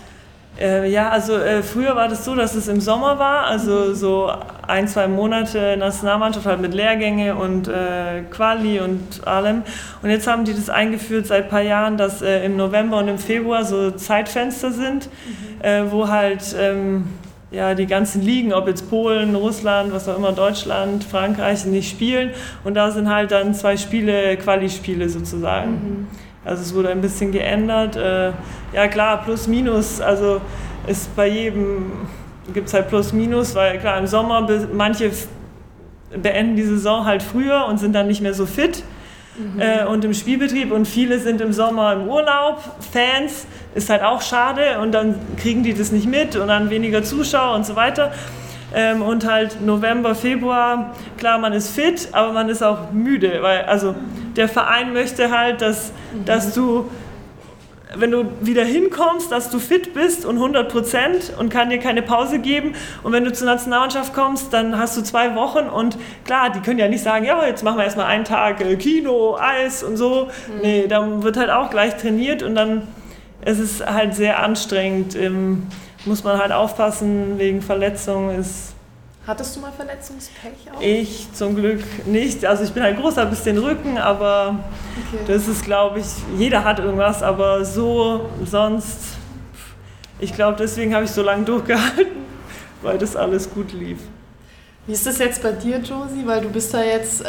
Äh, 0.59 0.89
ja, 0.91 1.09
also 1.09 1.37
äh, 1.37 1.63
früher 1.63 1.95
war 1.95 2.07
das 2.07 2.25
so, 2.25 2.35
dass 2.35 2.55
es 2.55 2.67
im 2.67 2.81
Sommer 2.81 3.17
war, 3.17 3.45
also 3.45 3.93
so 3.93 4.31
ein, 4.67 4.87
zwei 4.87 5.07
Monate 5.07 5.77
Nationalmannschaft 5.77 6.45
halt 6.45 6.61
mit 6.61 6.73
Lehrgänge 6.73 7.35
und 7.35 7.67
äh, 7.67 8.23
Quali 8.29 8.79
und 8.79 9.25
allem. 9.25 9.63
Und 10.01 10.09
jetzt 10.09 10.27
haben 10.27 10.45
die 10.45 10.53
das 10.53 10.69
eingeführt 10.69 11.27
seit 11.27 11.45
ein 11.45 11.49
paar 11.49 11.61
Jahren, 11.61 11.97
dass 11.97 12.21
äh, 12.21 12.45
im 12.45 12.57
November 12.57 12.97
und 12.97 13.07
im 13.07 13.17
Februar 13.17 13.63
so 13.63 13.91
Zeitfenster 13.91 14.71
sind, 14.71 15.07
mhm. 15.07 15.61
Äh, 15.61 15.91
wo 15.91 16.07
halt 16.07 16.55
ähm, 16.59 17.05
ja, 17.51 17.75
die 17.75 17.85
ganzen 17.85 18.21
Ligen, 18.21 18.53
ob 18.53 18.67
jetzt 18.67 18.89
Polen, 18.89 19.35
Russland, 19.35 19.93
was 19.93 20.07
auch 20.07 20.17
immer, 20.17 20.31
Deutschland, 20.31 21.03
Frankreich, 21.03 21.65
nicht 21.65 21.89
spielen. 21.89 22.31
Und 22.63 22.75
da 22.75 22.91
sind 22.91 23.09
halt 23.09 23.31
dann 23.31 23.53
zwei 23.53 23.77
Spiele, 23.77 24.37
Quali-Spiele 24.37 25.09
sozusagen. 25.09 25.71
Mhm. 25.71 26.07
Also 26.43 26.63
es 26.63 26.73
wurde 26.73 26.89
ein 26.89 27.01
bisschen 27.01 27.31
geändert. 27.31 27.95
Äh, 27.95 28.31
ja 28.73 28.87
klar, 28.87 29.23
plus 29.23 29.47
minus, 29.47 30.01
also 30.01 30.41
ist 30.87 31.15
bei 31.15 31.27
jedem, 31.27 31.91
gibt 32.53 32.67
es 32.67 32.73
halt 32.73 32.89
plus 32.89 33.13
minus, 33.13 33.53
weil 33.55 33.77
klar 33.79 33.97
im 33.97 34.07
Sommer 34.07 34.47
manche 34.73 35.11
beenden 36.21 36.55
die 36.55 36.63
Saison 36.63 37.05
halt 37.05 37.23
früher 37.23 37.65
und 37.67 37.77
sind 37.77 37.93
dann 37.93 38.07
nicht 38.07 38.21
mehr 38.21 38.33
so 38.33 38.45
fit. 38.45 38.83
Mhm. 39.37 39.61
Äh, 39.61 39.85
und 39.85 40.03
im 40.03 40.13
Spielbetrieb 40.13 40.71
und 40.71 40.87
viele 40.87 41.19
sind 41.19 41.39
im 41.39 41.53
Sommer 41.53 41.93
im 41.93 42.07
Urlaub, 42.09 42.59
Fans, 42.91 43.45
ist 43.75 43.89
halt 43.89 44.03
auch 44.03 44.21
schade 44.21 44.79
und 44.81 44.91
dann 44.91 45.15
kriegen 45.37 45.63
die 45.63 45.73
das 45.73 45.91
nicht 45.91 46.07
mit 46.07 46.35
und 46.35 46.47
dann 46.47 46.69
weniger 46.69 47.03
Zuschauer 47.03 47.55
und 47.55 47.65
so 47.65 47.75
weiter. 47.75 48.11
Ähm, 48.73 49.01
und 49.01 49.29
halt 49.29 49.61
November, 49.61 50.15
Februar, 50.15 50.93
klar, 51.17 51.37
man 51.37 51.53
ist 51.53 51.69
fit, 51.69 52.09
aber 52.11 52.31
man 52.33 52.49
ist 52.49 52.63
auch 52.63 52.91
müde, 52.91 53.39
weil 53.41 53.63
also 53.63 53.95
der 54.35 54.47
Verein 54.47 54.93
möchte 54.93 55.31
halt, 55.31 55.61
dass, 55.61 55.91
dass 56.25 56.53
du, 56.53 56.89
wenn 57.95 58.11
du 58.11 58.25
wieder 58.41 58.63
hinkommst, 58.63 59.31
dass 59.31 59.49
du 59.49 59.59
fit 59.59 59.93
bist 59.93 60.25
und 60.25 60.35
100 60.35 60.71
Prozent 60.71 61.33
und 61.37 61.49
kann 61.49 61.69
dir 61.69 61.79
keine 61.79 62.01
Pause 62.01 62.39
geben. 62.39 62.73
Und 63.03 63.11
wenn 63.11 63.25
du 63.25 63.33
zur 63.33 63.47
Nationalmannschaft 63.47 64.13
kommst, 64.13 64.53
dann 64.53 64.77
hast 64.77 64.97
du 64.97 65.01
zwei 65.01 65.35
Wochen 65.35 65.67
und 65.69 65.97
klar, 66.25 66.51
die 66.51 66.59
können 66.59 66.79
ja 66.79 66.87
nicht 66.87 67.03
sagen, 67.03 67.25
ja, 67.25 67.45
jetzt 67.45 67.63
machen 67.63 67.77
wir 67.77 67.83
erstmal 67.83 68.07
einen 68.07 68.25
Tag 68.25 68.61
äh, 68.61 68.75
Kino, 68.75 69.37
Eis 69.37 69.83
und 69.83 69.97
so. 69.97 70.29
Mhm. 70.47 70.61
Nee, 70.61 70.87
dann 70.87 71.23
wird 71.23 71.37
halt 71.37 71.49
auch 71.49 71.69
gleich 71.69 71.97
trainiert 71.97 72.43
und 72.43 72.55
dann 72.55 72.87
ist 73.45 73.59
es 73.59 73.85
halt 73.85 74.15
sehr 74.15 74.41
anstrengend. 74.41 75.15
Ähm, 75.15 75.67
muss 76.05 76.23
man 76.23 76.39
halt 76.39 76.51
aufpassen 76.51 77.37
wegen 77.37 77.61
Verletzungen. 77.61 78.39
Ist 78.39 78.70
Hattest 79.27 79.55
du 79.55 79.59
mal 79.59 79.71
Verletzungspech 79.71 80.71
auch? 80.75 80.81
Ich 80.81 81.31
zum 81.33 81.55
Glück 81.55 81.83
nicht. 82.07 82.43
Also 82.43 82.63
ich 82.63 82.71
bin 82.71 82.81
halt 82.81 82.97
groß, 82.97 83.17
habe 83.17 83.27
ein 83.27 83.29
bisschen 83.29 83.57
Rücken, 83.59 83.99
aber 83.99 84.63
okay. 85.13 85.23
das 85.27 85.47
ist, 85.47 85.63
glaube 85.63 85.99
ich, 85.99 86.07
jeder 86.37 86.63
hat 86.63 86.79
irgendwas, 86.79 87.21
aber 87.21 87.63
so 87.63 88.29
sonst, 88.43 89.17
ich 90.19 90.33
glaube, 90.33 90.57
deswegen 90.57 90.95
habe 90.95 91.05
ich 91.05 91.11
so 91.11 91.21
lange 91.21 91.43
durchgehalten, 91.45 92.25
weil 92.81 92.97
das 92.97 93.15
alles 93.15 93.49
gut 93.49 93.73
lief. 93.73 93.99
Wie 94.87 94.93
ist 94.93 95.05
das 95.05 95.19
jetzt 95.19 95.43
bei 95.43 95.51
dir, 95.51 95.77
Josie? 95.77 96.25
Weil 96.25 96.41
du 96.41 96.49
bist 96.49 96.73
da 96.73 96.83
jetzt, 96.83 97.21
äh, 97.21 97.27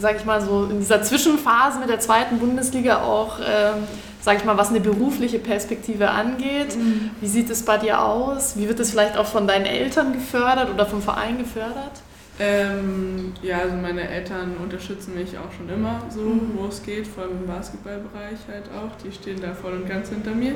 sag 0.00 0.16
ich 0.16 0.24
mal, 0.24 0.40
so 0.40 0.64
in 0.64 0.80
dieser 0.80 1.02
Zwischenphase 1.02 1.78
mit 1.78 1.88
der 1.88 2.00
zweiten 2.00 2.38
Bundesliga 2.38 3.02
auch... 3.02 3.38
Ähm, 3.38 3.86
sage 4.22 4.38
ich 4.38 4.44
mal, 4.44 4.56
was 4.56 4.70
eine 4.70 4.80
berufliche 4.80 5.40
Perspektive 5.40 6.10
angeht. 6.10 6.76
Mhm. 6.76 7.10
Wie 7.20 7.26
sieht 7.26 7.50
es 7.50 7.64
bei 7.64 7.76
dir 7.76 8.00
aus? 8.00 8.56
Wie 8.56 8.68
wird 8.68 8.80
es 8.80 8.92
vielleicht 8.92 9.18
auch 9.18 9.26
von 9.26 9.46
deinen 9.46 9.66
Eltern 9.66 10.12
gefördert 10.12 10.70
oder 10.72 10.86
vom 10.86 11.02
Verein 11.02 11.38
gefördert? 11.38 12.00
Ähm, 12.38 13.34
ja, 13.42 13.58
also 13.58 13.74
meine 13.76 14.08
Eltern 14.08 14.56
unterstützen 14.62 15.14
mich 15.14 15.36
auch 15.36 15.52
schon 15.56 15.68
immer 15.68 16.00
so, 16.08 16.20
mhm. 16.20 16.52
wo 16.56 16.66
es 16.66 16.82
geht, 16.82 17.06
vor 17.06 17.24
allem 17.24 17.42
im 17.42 17.46
Basketballbereich 17.46 18.38
halt 18.50 18.64
auch. 18.66 18.96
Die 19.04 19.12
stehen 19.12 19.40
da 19.40 19.52
voll 19.52 19.72
und 19.72 19.88
ganz 19.88 20.08
hinter 20.08 20.30
mir. 20.30 20.54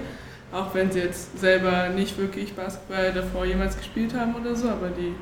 Auch 0.52 0.72
wenn 0.74 0.90
sie 0.92 1.00
jetzt 1.00 1.38
selber 1.38 1.88
nicht 1.88 2.16
wirklich 2.18 2.54
Basketball 2.54 3.12
davor 3.12 3.44
jemals 3.44 3.76
gespielt 3.76 4.14
haben 4.14 4.34
oder 4.36 4.54
so, 4.54 4.68
aber 4.68 4.88
die 4.88 5.12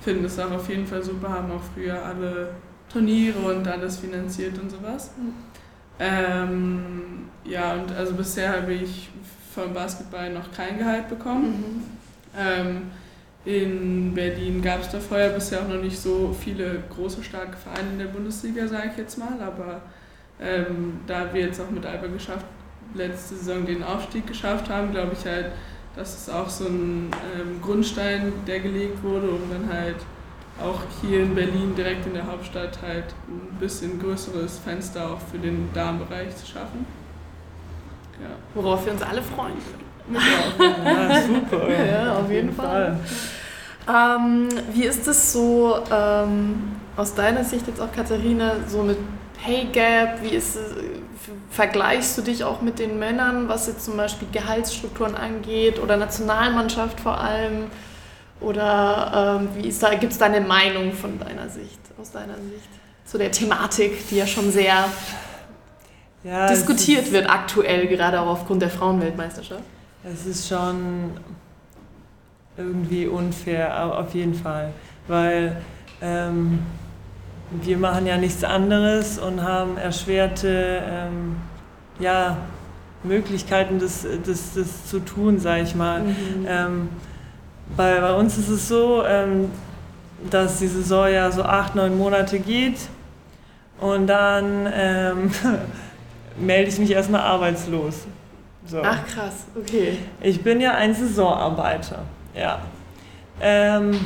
finden 0.00 0.24
es 0.24 0.38
auch 0.38 0.50
auf 0.50 0.68
jeden 0.70 0.86
Fall 0.86 1.02
super, 1.02 1.28
haben 1.28 1.52
auch 1.52 1.62
früher 1.74 2.02
alle 2.02 2.54
Turniere 2.90 3.38
und 3.38 3.68
alles 3.68 3.98
finanziert 3.98 4.58
und 4.58 4.70
sowas. 4.70 5.10
Mhm. 5.18 5.49
Ähm, 6.00 7.28
ja, 7.44 7.74
und 7.74 7.92
also 7.92 8.14
bisher 8.14 8.56
habe 8.56 8.72
ich 8.72 9.10
vom 9.54 9.74
Basketball 9.74 10.32
noch 10.32 10.50
kein 10.50 10.78
Gehalt 10.78 11.08
bekommen. 11.08 11.46
Mhm. 11.46 11.82
Ähm, 12.38 12.82
in 13.44 14.14
Berlin 14.14 14.62
gab 14.62 14.80
es 14.80 14.90
da 14.90 14.98
vorher 14.98 15.30
bisher 15.30 15.60
auch 15.60 15.68
noch 15.68 15.82
nicht 15.82 15.98
so 15.98 16.34
viele 16.38 16.82
große, 16.90 17.22
starke 17.22 17.56
Vereine 17.56 17.90
in 17.92 17.98
der 17.98 18.06
Bundesliga, 18.06 18.66
sage 18.66 18.90
ich 18.92 18.98
jetzt 18.98 19.18
mal. 19.18 19.40
Aber 19.40 19.82
ähm, 20.40 21.00
da 21.06 21.32
wir 21.32 21.42
jetzt 21.42 21.60
auch 21.60 21.70
mit 21.70 21.84
Alba 21.84 22.06
geschafft, 22.06 22.46
letzte 22.94 23.36
Saison 23.36 23.66
den 23.66 23.82
Aufstieg 23.82 24.26
geschafft 24.26 24.68
haben, 24.68 24.90
glaube 24.90 25.12
ich 25.18 25.24
halt, 25.26 25.46
dass 25.96 26.16
es 26.16 26.28
auch 26.28 26.48
so 26.48 26.66
ein 26.66 27.10
ähm, 27.34 27.60
Grundstein, 27.62 28.32
der 28.46 28.60
gelegt 28.60 29.02
wurde, 29.02 29.30
um 29.30 29.40
dann 29.50 29.72
halt 29.72 29.96
auch 30.62 30.80
hier 31.00 31.22
in 31.22 31.34
Berlin 31.34 31.74
direkt 31.76 32.06
in 32.06 32.14
der 32.14 32.26
Hauptstadt 32.26 32.78
halt 32.82 33.06
ein 33.28 33.56
bisschen 33.58 34.00
größeres 34.00 34.58
Fenster 34.58 35.10
auch 35.10 35.20
für 35.30 35.38
den 35.38 35.68
Darmbereich 35.72 36.36
zu 36.36 36.46
schaffen. 36.46 36.86
Ja. 38.20 38.30
Worauf 38.54 38.84
wir 38.84 38.92
uns 38.92 39.02
alle 39.02 39.22
freuen. 39.22 39.54
Ja, 40.12 41.20
super. 41.22 41.68
Ja, 41.68 42.12
auf, 42.14 42.30
jeden, 42.30 42.48
jeden 42.48 42.52
Fall. 42.52 42.98
Fall. 43.86 44.18
Ähm, 44.18 44.48
wie 44.72 44.84
ist 44.84 45.06
es 45.08 45.32
so 45.32 45.78
ähm, 45.90 46.72
aus 46.96 47.14
deiner 47.14 47.44
Sicht 47.44 47.66
jetzt 47.66 47.80
auch, 47.80 47.92
Katharina, 47.92 48.56
so 48.66 48.82
mit 48.82 48.98
Pay 49.42 49.66
Gap? 49.72 50.22
Wie 50.22 50.30
ist 50.30 50.56
es, 50.56 50.74
vergleichst 51.50 52.16
du 52.18 52.22
dich 52.22 52.44
auch 52.44 52.60
mit 52.60 52.78
den 52.78 52.98
Männern, 52.98 53.48
was 53.48 53.66
jetzt 53.66 53.84
zum 53.84 53.96
Beispiel 53.96 54.28
Gehaltsstrukturen 54.32 55.14
angeht 55.14 55.80
oder 55.80 55.96
Nationalmannschaft 55.96 57.00
vor 57.00 57.18
allem? 57.20 57.66
Oder 58.40 59.38
ähm, 59.40 59.48
wie 59.56 59.68
ist 59.68 59.82
da, 59.82 59.94
gibt 59.94 60.12
es 60.12 60.18
da 60.18 60.26
eine 60.26 60.40
Meinung 60.40 60.92
von 60.92 61.18
deiner 61.18 61.48
Sicht, 61.48 61.78
aus 62.00 62.10
deiner 62.10 62.36
Sicht, 62.36 62.68
zu 63.04 63.18
der 63.18 63.30
Thematik, 63.30 64.08
die 64.08 64.16
ja 64.16 64.26
schon 64.26 64.50
sehr 64.50 64.86
ja, 66.24 66.46
diskutiert 66.48 67.12
wird 67.12 67.28
aktuell, 67.28 67.86
gerade 67.86 68.20
auch 68.20 68.28
aufgrund 68.28 68.62
der 68.62 68.70
Frauenweltmeisterschaft? 68.70 69.62
Es 70.04 70.24
ist 70.24 70.48
schon 70.48 71.12
irgendwie 72.56 73.06
unfair, 73.06 73.98
auf 73.98 74.14
jeden 74.14 74.34
Fall, 74.34 74.72
weil 75.06 75.56
ähm, 76.00 76.60
wir 77.50 77.78
machen 77.78 78.06
ja 78.06 78.16
nichts 78.16 78.44
anderes 78.44 79.18
und 79.18 79.42
haben 79.42 79.76
erschwerte 79.76 80.82
ähm, 80.86 81.36
ja, 81.98 82.36
Möglichkeiten, 83.02 83.78
das, 83.78 84.06
das, 84.24 84.54
das 84.54 84.86
zu 84.86 85.00
tun, 85.00 85.38
sage 85.38 85.62
ich 85.62 85.74
mal. 85.74 86.00
Mhm. 86.02 86.14
Ähm, 86.46 86.88
bei, 87.76 88.00
bei 88.00 88.12
uns 88.14 88.36
ist 88.38 88.48
es 88.48 88.68
so, 88.68 89.04
ähm, 89.04 89.50
dass 90.30 90.58
die 90.58 90.66
Saison 90.66 91.08
ja 91.10 91.30
so 91.30 91.42
acht, 91.42 91.74
neun 91.74 91.96
Monate 91.96 92.38
geht 92.38 92.78
und 93.80 94.06
dann 94.06 94.68
ähm, 94.72 95.30
melde 96.38 96.68
ich 96.68 96.78
mich 96.78 96.90
erstmal 96.90 97.22
arbeitslos. 97.22 98.06
So. 98.66 98.82
Ach 98.82 99.06
krass, 99.06 99.46
okay. 99.56 99.98
Ich 100.20 100.42
bin 100.42 100.60
ja 100.60 100.74
ein 100.74 100.94
Saisonarbeiter, 100.94 102.02
ja. 102.34 102.60
Ähm, 103.40 103.98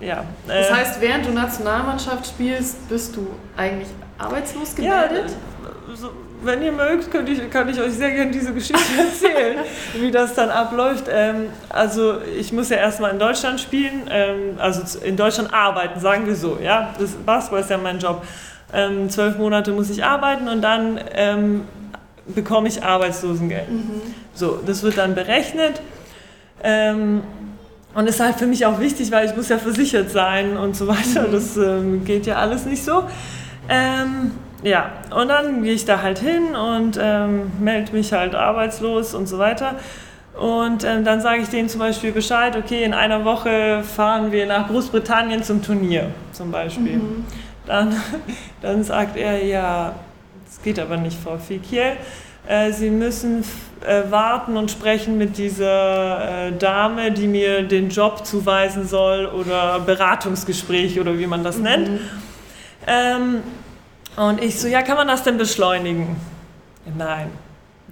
ja. 0.00 0.24
Das 0.46 0.68
äh, 0.68 0.72
heißt, 0.72 1.00
während 1.00 1.26
du 1.26 1.32
Nationalmannschaft 1.32 2.26
spielst, 2.26 2.88
bist 2.88 3.14
du 3.14 3.28
eigentlich 3.56 3.88
arbeitslos 4.18 4.74
gemeldet? 4.74 5.30
Ja, 5.30 5.94
so, 5.94 6.10
wenn 6.44 6.62
ihr 6.62 6.72
mögt, 6.72 7.10
kann 7.10 7.26
ich, 7.26 7.50
kann 7.50 7.68
ich 7.68 7.80
euch 7.80 7.92
sehr 7.92 8.10
gerne 8.10 8.30
diese 8.30 8.52
Geschichte 8.52 8.78
erzählen, 8.98 9.58
wie 9.98 10.10
das 10.10 10.34
dann 10.34 10.50
abläuft. 10.50 11.06
Ähm, 11.10 11.46
also 11.68 12.20
ich 12.38 12.52
muss 12.52 12.70
ja 12.70 12.76
erstmal 12.76 13.12
in 13.12 13.18
Deutschland 13.18 13.60
spielen, 13.60 14.08
ähm, 14.10 14.58
also 14.58 14.98
in 15.04 15.16
Deutschland 15.16 15.52
arbeiten, 15.52 16.00
sagen 16.00 16.26
wir 16.26 16.36
so. 16.36 16.58
Ja? 16.62 16.94
Das 16.98 17.10
Basketball 17.12 17.60
ist 17.60 17.70
ja 17.70 17.78
mein 17.78 17.98
Job. 17.98 18.24
Ähm, 18.72 19.08
zwölf 19.10 19.38
Monate 19.38 19.72
muss 19.72 19.90
ich 19.90 20.04
arbeiten 20.04 20.48
und 20.48 20.62
dann 20.62 21.00
ähm, 21.12 21.62
bekomme 22.26 22.68
ich 22.68 22.82
Arbeitslosengeld. 22.82 23.70
Mhm. 23.70 24.00
So, 24.34 24.58
das 24.64 24.82
wird 24.82 24.98
dann 24.98 25.14
berechnet. 25.14 25.80
Ähm, 26.62 27.22
und 27.94 28.08
ist 28.08 28.18
halt 28.18 28.36
für 28.36 28.46
mich 28.46 28.66
auch 28.66 28.80
wichtig, 28.80 29.12
weil 29.12 29.26
ich 29.26 29.36
muss 29.36 29.48
ja 29.48 29.58
versichert 29.58 30.10
sein 30.10 30.56
und 30.56 30.74
so 30.74 30.88
weiter. 30.88 31.28
Mhm. 31.28 31.32
Das 31.32 31.56
ähm, 31.56 32.04
geht 32.04 32.26
ja 32.26 32.36
alles 32.36 32.66
nicht 32.66 32.84
so. 32.84 33.04
Ähm, 33.68 34.32
ja, 34.64 34.92
und 35.14 35.28
dann 35.28 35.62
gehe 35.62 35.74
ich 35.74 35.84
da 35.84 36.00
halt 36.00 36.18
hin 36.18 36.56
und 36.56 36.98
ähm, 37.00 37.52
melde 37.60 37.92
mich 37.92 38.12
halt 38.12 38.34
arbeitslos 38.34 39.14
und 39.14 39.28
so 39.28 39.38
weiter. 39.38 39.74
Und 40.40 40.82
ähm, 40.84 41.04
dann 41.04 41.20
sage 41.20 41.42
ich 41.42 41.48
denen 41.48 41.68
zum 41.68 41.80
Beispiel 41.80 42.12
Bescheid, 42.12 42.56
okay, 42.56 42.82
in 42.82 42.94
einer 42.94 43.24
Woche 43.24 43.82
fahren 43.84 44.32
wir 44.32 44.46
nach 44.46 44.68
Großbritannien 44.68 45.44
zum 45.44 45.62
Turnier 45.62 46.10
zum 46.32 46.50
Beispiel. 46.50 46.96
Mhm. 46.96 47.24
Dann, 47.66 47.94
dann 48.62 48.82
sagt 48.82 49.16
er, 49.18 49.44
ja, 49.44 49.94
das 50.46 50.62
geht 50.62 50.78
aber 50.78 50.96
nicht, 50.96 51.18
Frau 51.22 51.36
Fikiel. 51.36 51.92
Äh, 52.48 52.72
Sie 52.72 52.90
müssen 52.90 53.44
äh, 53.86 54.10
warten 54.10 54.56
und 54.56 54.70
sprechen 54.70 55.18
mit 55.18 55.36
dieser 55.36 56.48
äh, 56.48 56.52
Dame, 56.52 57.12
die 57.12 57.26
mir 57.26 57.62
den 57.62 57.90
Job 57.90 58.24
zuweisen 58.24 58.88
soll 58.88 59.26
oder 59.26 59.80
Beratungsgespräch 59.80 60.98
oder 60.98 61.18
wie 61.18 61.26
man 61.26 61.44
das 61.44 61.58
mhm. 61.58 61.62
nennt. 61.62 61.90
Ähm, 62.86 63.42
und 64.16 64.42
ich 64.42 64.60
so, 64.60 64.68
ja, 64.68 64.82
kann 64.82 64.96
man 64.96 65.08
das 65.08 65.22
denn 65.22 65.38
beschleunigen? 65.38 66.16
Nein. 66.96 67.30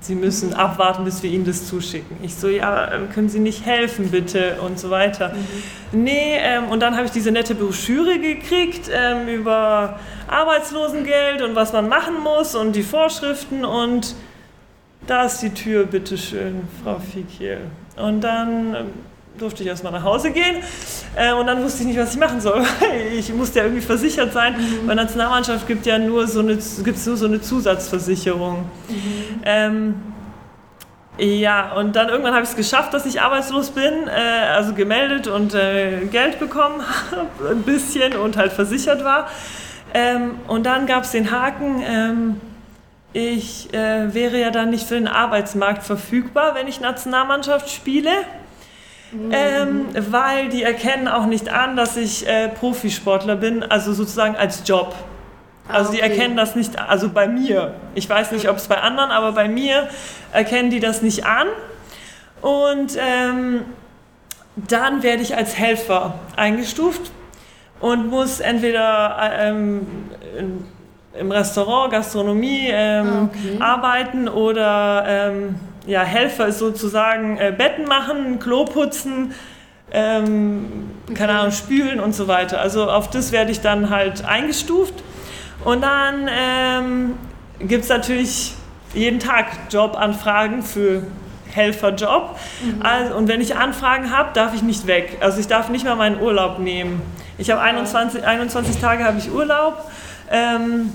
Sie 0.00 0.16
müssen 0.16 0.52
abwarten, 0.52 1.04
bis 1.04 1.22
wir 1.22 1.30
Ihnen 1.30 1.44
das 1.44 1.68
zuschicken. 1.68 2.16
Ich 2.22 2.34
so, 2.34 2.48
ja, 2.48 2.92
ähm, 2.92 3.08
können 3.10 3.28
Sie 3.28 3.38
nicht 3.38 3.64
helfen, 3.64 4.10
bitte 4.10 4.60
und 4.60 4.76
so 4.76 4.90
weiter. 4.90 5.28
Mhm. 5.28 6.02
Nee, 6.02 6.38
ähm, 6.38 6.64
und 6.70 6.80
dann 6.80 6.96
habe 6.96 7.06
ich 7.06 7.12
diese 7.12 7.30
nette 7.30 7.54
Broschüre 7.54 8.18
gekriegt 8.18 8.90
ähm, 8.92 9.28
über 9.28 10.00
Arbeitslosengeld 10.26 11.42
und 11.42 11.54
was 11.54 11.72
man 11.72 11.88
machen 11.88 12.20
muss 12.20 12.56
und 12.56 12.74
die 12.74 12.82
Vorschriften 12.82 13.64
und 13.64 14.16
da 15.06 15.24
ist 15.24 15.38
die 15.38 15.50
Tür, 15.50 15.84
bitteschön, 15.84 16.62
Frau 16.82 16.98
Fikiel. 16.98 17.58
Und 17.96 18.22
dann 18.22 18.74
ähm, 18.74 18.90
durfte 19.38 19.62
ich 19.62 19.68
erstmal 19.68 19.92
nach 19.92 20.02
Hause 20.02 20.30
gehen 20.30 20.56
äh, 21.16 21.32
und 21.32 21.46
dann 21.46 21.62
wusste 21.62 21.82
ich 21.82 21.88
nicht, 21.88 21.98
was 21.98 22.12
ich 22.12 22.20
machen 22.20 22.40
soll. 22.40 22.62
ich 23.18 23.32
musste 23.32 23.58
ja 23.58 23.64
irgendwie 23.64 23.82
versichert 23.82 24.32
sein. 24.32 24.54
Mhm. 24.54 24.86
Bei 24.86 24.94
der 24.94 25.04
Nationalmannschaft 25.04 25.66
gibt 25.66 25.86
ja 25.86 25.98
nur 25.98 26.26
so 26.26 26.40
eine, 26.40 26.56
gibt's 26.84 27.06
nur 27.06 27.16
so 27.16 27.26
eine 27.26 27.40
Zusatzversicherung. 27.40 28.64
Mhm. 28.88 28.94
Ähm, 29.44 29.94
ja, 31.18 31.72
und 31.74 31.94
dann 31.94 32.08
irgendwann 32.08 32.32
habe 32.32 32.44
ich 32.44 32.50
es 32.50 32.56
geschafft, 32.56 32.94
dass 32.94 33.04
ich 33.04 33.20
arbeitslos 33.20 33.70
bin, 33.70 34.08
äh, 34.08 34.46
also 34.54 34.72
gemeldet 34.72 35.26
und 35.26 35.54
äh, 35.54 36.06
Geld 36.06 36.38
bekommen 36.38 36.82
habe, 36.82 37.50
ein 37.50 37.62
bisschen 37.62 38.16
und 38.16 38.36
halt 38.36 38.52
versichert 38.52 39.04
war. 39.04 39.28
Ähm, 39.94 40.36
und 40.48 40.64
dann 40.64 40.86
gab 40.86 41.04
es 41.04 41.10
den 41.10 41.30
Haken, 41.30 41.82
ähm, 41.86 42.40
ich 43.12 43.72
äh, 43.74 44.14
wäre 44.14 44.40
ja 44.40 44.50
dann 44.50 44.70
nicht 44.70 44.86
für 44.86 44.94
den 44.94 45.06
Arbeitsmarkt 45.06 45.82
verfügbar, 45.82 46.54
wenn 46.54 46.66
ich 46.66 46.80
Nationalmannschaft 46.80 47.68
spiele. 47.68 48.10
Ähm, 49.30 49.86
weil 50.10 50.48
die 50.48 50.62
erkennen 50.62 51.06
auch 51.06 51.26
nicht 51.26 51.50
an, 51.50 51.76
dass 51.76 51.96
ich 51.96 52.26
äh, 52.26 52.48
Profisportler 52.48 53.36
bin, 53.36 53.62
also 53.62 53.92
sozusagen 53.92 54.36
als 54.36 54.62
Job. 54.66 54.94
Also 55.68 55.90
ah, 55.90 55.94
okay. 55.94 55.96
die 55.96 56.00
erkennen 56.00 56.36
das 56.36 56.56
nicht, 56.56 56.78
also 56.78 57.10
bei 57.10 57.28
mir. 57.28 57.74
Ich 57.94 58.08
weiß 58.08 58.32
nicht, 58.32 58.48
ob 58.48 58.56
es 58.56 58.68
bei 58.68 58.78
anderen, 58.78 59.10
aber 59.10 59.32
bei 59.32 59.48
mir 59.48 59.88
erkennen 60.32 60.70
die 60.70 60.80
das 60.80 61.02
nicht 61.02 61.26
an. 61.26 61.46
Und 62.40 62.96
ähm, 62.98 63.62
dann 64.56 65.02
werde 65.02 65.22
ich 65.22 65.36
als 65.36 65.58
Helfer 65.58 66.14
eingestuft 66.36 67.12
und 67.80 68.08
muss 68.08 68.40
entweder 68.40 69.30
ähm, 69.38 69.86
im 71.18 71.30
Restaurant, 71.30 71.92
Gastronomie 71.92 72.68
ähm, 72.70 73.06
ah, 73.06 73.22
okay. 73.24 73.56
arbeiten 73.60 74.28
oder 74.28 75.04
ähm, 75.06 75.54
ja, 75.86 76.02
Helfer 76.02 76.48
ist 76.48 76.58
sozusagen 76.58 77.38
äh, 77.38 77.52
Betten 77.56 77.84
machen, 77.84 78.38
Klo 78.38 78.64
putzen, 78.64 79.34
ähm, 79.92 80.90
keine 81.14 81.38
Ahnung, 81.38 81.52
spülen 81.52 82.00
und 82.00 82.14
so 82.14 82.28
weiter. 82.28 82.60
Also 82.60 82.90
auf 82.90 83.10
das 83.10 83.32
werde 83.32 83.50
ich 83.50 83.60
dann 83.60 83.90
halt 83.90 84.24
eingestuft. 84.24 84.94
Und 85.64 85.82
dann 85.82 86.28
ähm, 86.30 87.14
gibt 87.60 87.84
es 87.84 87.88
natürlich 87.88 88.54
jeden 88.94 89.20
Tag 89.20 89.46
Jobanfragen 89.70 90.62
für 90.62 91.02
Helferjob. 91.50 92.36
Mhm. 92.64 92.82
Also, 92.82 93.14
und 93.14 93.28
wenn 93.28 93.40
ich 93.40 93.56
Anfragen 93.56 94.10
habe, 94.10 94.30
darf 94.34 94.54
ich 94.54 94.62
nicht 94.62 94.86
weg. 94.86 95.18
Also 95.20 95.38
ich 95.40 95.46
darf 95.46 95.68
nicht 95.68 95.84
mal 95.84 95.96
meinen 95.96 96.20
Urlaub 96.20 96.58
nehmen. 96.58 97.02
Ich 97.38 97.50
habe 97.50 97.60
21, 97.60 98.24
21 98.24 98.78
Tage 98.78 99.04
habe 99.04 99.18
ich 99.18 99.30
Urlaub. 99.30 99.90
Ähm, 100.30 100.92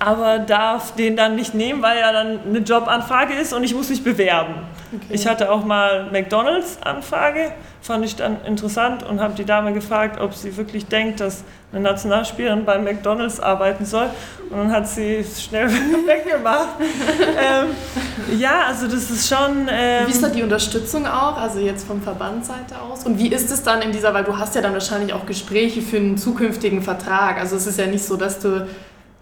aber 0.00 0.38
darf 0.38 0.94
den 0.94 1.14
dann 1.14 1.36
nicht 1.36 1.54
nehmen, 1.54 1.82
weil 1.82 1.98
ja 1.98 2.10
dann 2.10 2.40
eine 2.46 2.60
Jobanfrage 2.60 3.34
ist 3.34 3.52
und 3.52 3.62
ich 3.64 3.74
muss 3.74 3.90
mich 3.90 4.02
bewerben. 4.02 4.54
Okay. 4.92 5.04
Ich 5.10 5.26
hatte 5.26 5.52
auch 5.52 5.62
mal 5.62 6.10
McDonalds-Anfrage, 6.10 7.52
fand 7.82 8.04
ich 8.06 8.16
dann 8.16 8.42
interessant 8.46 9.02
und 9.02 9.20
habe 9.20 9.34
die 9.34 9.44
Dame 9.44 9.74
gefragt, 9.74 10.18
ob 10.18 10.34
sie 10.34 10.56
wirklich 10.56 10.86
denkt, 10.86 11.20
dass 11.20 11.44
eine 11.70 11.82
Nationalspielerin 11.82 12.64
bei 12.64 12.78
McDonalds 12.78 13.40
arbeiten 13.40 13.84
soll. 13.84 14.08
Und 14.48 14.56
dann 14.56 14.72
hat 14.72 14.88
sie 14.88 15.16
es 15.16 15.44
schnell 15.44 15.68
weggemacht. 16.06 16.68
ähm, 16.80 18.38
ja, 18.38 18.62
also 18.66 18.86
das 18.86 19.10
ist 19.10 19.28
schon... 19.28 19.68
Ähm, 19.70 20.06
wie 20.06 20.10
ist 20.10 20.22
da 20.22 20.28
die 20.28 20.42
Unterstützung 20.42 21.06
auch, 21.06 21.36
also 21.36 21.60
jetzt 21.60 21.86
vom 21.86 22.00
Verbandseite 22.02 22.80
aus? 22.80 23.04
Und 23.04 23.18
wie 23.18 23.28
ist 23.28 23.50
es 23.50 23.62
dann 23.62 23.82
in 23.82 23.92
dieser, 23.92 24.14
weil 24.14 24.24
du 24.24 24.38
hast 24.38 24.54
ja 24.54 24.62
dann 24.62 24.72
wahrscheinlich 24.72 25.12
auch 25.12 25.26
Gespräche 25.26 25.82
für 25.82 25.98
einen 25.98 26.16
zukünftigen 26.16 26.82
Vertrag. 26.82 27.38
Also 27.38 27.56
es 27.56 27.66
ist 27.66 27.78
ja 27.78 27.86
nicht 27.86 28.04
so, 28.04 28.16
dass 28.16 28.40
du 28.40 28.66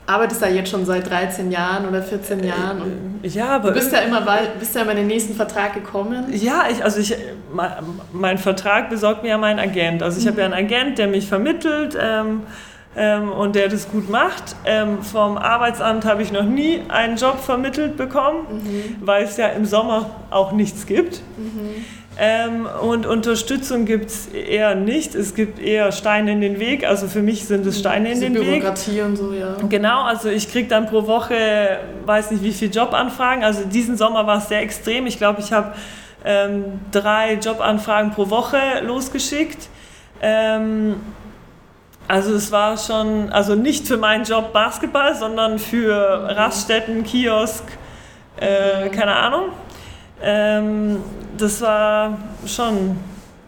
arbeitest 0.08 0.40
da 0.40 0.48
jetzt 0.48 0.70
schon 0.70 0.86
seit 0.86 1.08
13 1.08 1.52
Jahren 1.52 1.86
oder 1.86 2.02
14 2.02 2.40
äh, 2.40 2.46
Jahren 2.46 2.80
und 2.80 3.08
ja, 3.22 3.48
aber 3.48 3.68
du 3.68 3.74
bist 3.74 3.92
ja 3.92 3.98
immer 4.00 4.26
bist 4.58 4.74
ja 4.74 4.82
immer 4.82 4.92
in 4.92 4.98
den 4.98 5.06
nächsten 5.06 5.34
Vertrag 5.34 5.74
gekommen. 5.74 6.24
Ja, 6.32 6.64
ich, 6.70 6.82
also 6.82 7.00
ich, 7.00 7.14
mein, 7.52 7.72
mein 8.12 8.38
Vertrag 8.38 8.88
besorgt 8.88 9.22
mir 9.22 9.30
ja 9.30 9.38
mein 9.38 9.58
Agent. 9.58 10.02
Also 10.02 10.18
ich 10.18 10.24
mhm. 10.24 10.30
habe 10.30 10.40
ja 10.40 10.46
einen 10.46 10.54
Agent, 10.54 10.98
der 10.98 11.08
mich 11.08 11.26
vermittelt 11.26 11.98
ähm, 12.00 12.42
ähm, 12.96 13.30
und 13.30 13.54
der 13.54 13.68
das 13.68 13.90
gut 13.90 14.08
macht. 14.08 14.56
Ähm, 14.64 15.02
vom 15.02 15.36
Arbeitsamt 15.36 16.06
habe 16.06 16.22
ich 16.22 16.32
noch 16.32 16.44
nie 16.44 16.80
einen 16.88 17.16
Job 17.16 17.40
vermittelt 17.40 17.96
bekommen, 17.96 18.46
mhm. 18.50 18.96
weil 19.00 19.24
es 19.24 19.36
ja 19.36 19.48
im 19.48 19.66
Sommer 19.66 20.10
auch 20.30 20.52
nichts 20.52 20.86
gibt. 20.86 21.20
Mhm. 21.36 21.84
Ähm, 22.20 22.66
und 22.82 23.06
Unterstützung 23.06 23.84
gibt 23.84 24.06
es 24.10 24.26
eher 24.26 24.74
nicht. 24.74 25.14
Es 25.14 25.36
gibt 25.36 25.60
eher 25.60 25.92
Steine 25.92 26.32
in 26.32 26.40
den 26.40 26.58
Weg. 26.58 26.84
Also 26.84 27.06
für 27.06 27.22
mich 27.22 27.44
sind 27.44 27.64
es 27.64 27.78
Steine 27.78 28.10
in 28.10 28.20
den 28.20 28.32
Bürokratie 28.32 28.50
Weg. 28.50 28.60
Bürokratie 28.62 29.00
und 29.02 29.16
so, 29.16 29.32
ja. 29.32 29.54
Genau, 29.68 30.02
also 30.02 30.28
ich 30.28 30.50
kriege 30.50 30.66
dann 30.66 30.86
pro 30.86 31.06
Woche, 31.06 31.78
weiß 32.06 32.32
nicht 32.32 32.42
wie 32.42 32.52
viele 32.52 32.72
Jobanfragen. 32.72 33.44
Also 33.44 33.64
diesen 33.66 33.96
Sommer 33.96 34.26
war 34.26 34.38
es 34.38 34.48
sehr 34.48 34.62
extrem. 34.62 35.06
Ich 35.06 35.18
glaube, 35.18 35.40
ich 35.40 35.52
habe 35.52 35.74
ähm, 36.24 36.80
drei 36.90 37.34
Jobanfragen 37.34 38.10
pro 38.10 38.28
Woche 38.30 38.58
losgeschickt. 38.82 39.68
Ähm, 40.20 40.96
also 42.08 42.34
es 42.34 42.50
war 42.50 42.76
schon, 42.78 43.30
also 43.30 43.54
nicht 43.54 43.86
für 43.86 43.96
meinen 43.96 44.24
Job 44.24 44.52
Basketball, 44.52 45.14
sondern 45.14 45.60
für 45.60 45.94
Raststätten, 45.94 47.04
Kiosk, 47.04 47.64
äh, 48.40 48.88
keine 48.88 49.14
Ahnung. 49.14 49.50
Ähm, 50.22 50.98
das 51.36 51.60
war 51.60 52.18
schon 52.46 52.96